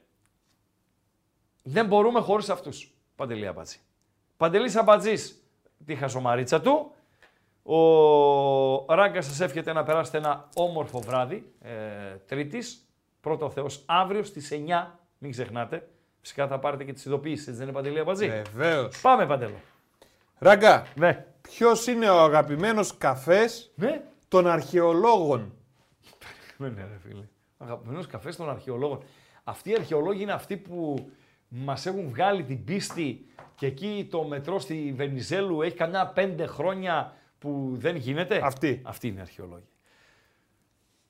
δεν 1.63 1.85
μπορούμε 1.85 2.19
χωρίς 2.19 2.49
αυτούς. 2.49 2.93
Παντελή 3.15 3.47
Αμπατζή. 3.47 3.79
Παντελής 4.37 4.75
Αμπατζής 4.75 5.43
τη 5.85 5.95
χασομαρίτσα 5.95 6.61
του. 6.61 6.93
Ο 7.63 8.95
Ράγκα 8.95 9.21
σας 9.21 9.39
εύχεται 9.39 9.73
να 9.73 9.83
περάσετε 9.83 10.17
ένα 10.17 10.49
όμορφο 10.55 10.99
βράδυ 10.99 11.53
ε, 11.61 11.71
Τρίτης. 12.25 12.88
Πρώτο 13.21 13.45
ο 13.45 13.49
Θεός 13.49 13.83
αύριο 13.85 14.23
στις 14.23 14.51
9, 14.51 14.99
μην 15.17 15.31
ξεχνάτε. 15.31 15.89
Φυσικά 16.21 16.47
θα 16.47 16.59
πάρετε 16.59 16.83
και 16.83 16.93
τις 16.93 17.05
ειδοποιήσεις, 17.05 17.47
έτσι 17.47 17.57
δεν 17.59 17.67
είναι 17.67 17.75
Παντελή 17.75 17.99
Αμπατζή. 17.99 18.27
Βεβαίως. 18.27 19.01
Πάμε 19.01 19.25
Παντέλο. 19.25 19.55
Ράγκα, 20.37 20.85
Ναι. 20.95 21.25
ποιος 21.41 21.87
είναι 21.87 22.09
ο 22.09 22.19
αγαπημένος 22.19 22.97
καφές 22.97 23.71
Ναι. 23.75 24.01
των 24.27 24.47
αρχαιολόγων; 24.47 25.53
Ναι, 26.57 26.67
ναι, 26.69 26.81
ρε 26.81 26.97
φίλε. 27.07 27.23
Αγαπημένος 27.57 28.07
καφές 28.07 28.35
των 28.35 28.49
αρχαιολόγων. 28.49 29.03
Αυτοί 29.43 29.69
οι 29.69 29.75
αρχαιολόγοι 29.75 30.21
είναι 30.21 30.31
αυτοί 30.31 30.57
που 30.57 31.09
μας 31.47 31.85
έχουν 31.85 32.09
βγάλει 32.09 32.43
την 32.43 32.63
πίστη 32.63 33.25
και 33.55 33.65
εκεί 33.65 34.07
το 34.11 34.23
μετρό 34.23 34.59
στη 34.59 34.93
Βενιζέλου 34.95 35.61
έχει 35.61 35.75
καμιά 35.75 36.07
πέντε 36.07 36.45
χρόνια 36.45 37.13
που 37.39 37.71
δεν 37.77 37.95
γίνεται; 37.95 38.41
Αυτοί. 38.43 38.81
Αυτοί 38.85 39.07
είναι 39.07 39.17
οι 39.17 39.21
αρχαιολόγοι. 39.21 39.63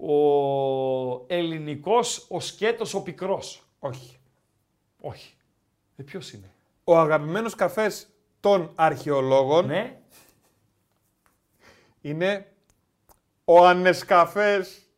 Ο 0.01 1.25
ελληνικός, 1.27 2.25
ο 2.29 2.39
σκέτος, 2.39 2.93
ο 2.93 3.01
πικρός. 3.01 3.63
Όχι. 3.79 4.17
Όχι. 5.01 5.33
Ε, 5.95 6.03
ποιος 6.03 6.31
είναι; 6.31 6.51
Ο 6.83 6.97
αγαπημένος 6.97 7.55
καφές 7.55 8.07
των 8.39 8.71
αρχαιολόγων 8.75 9.65
Ναι. 9.65 10.01
είναι 12.01 12.51
ο 13.45 13.65
ανεσκαφές. 13.67 14.88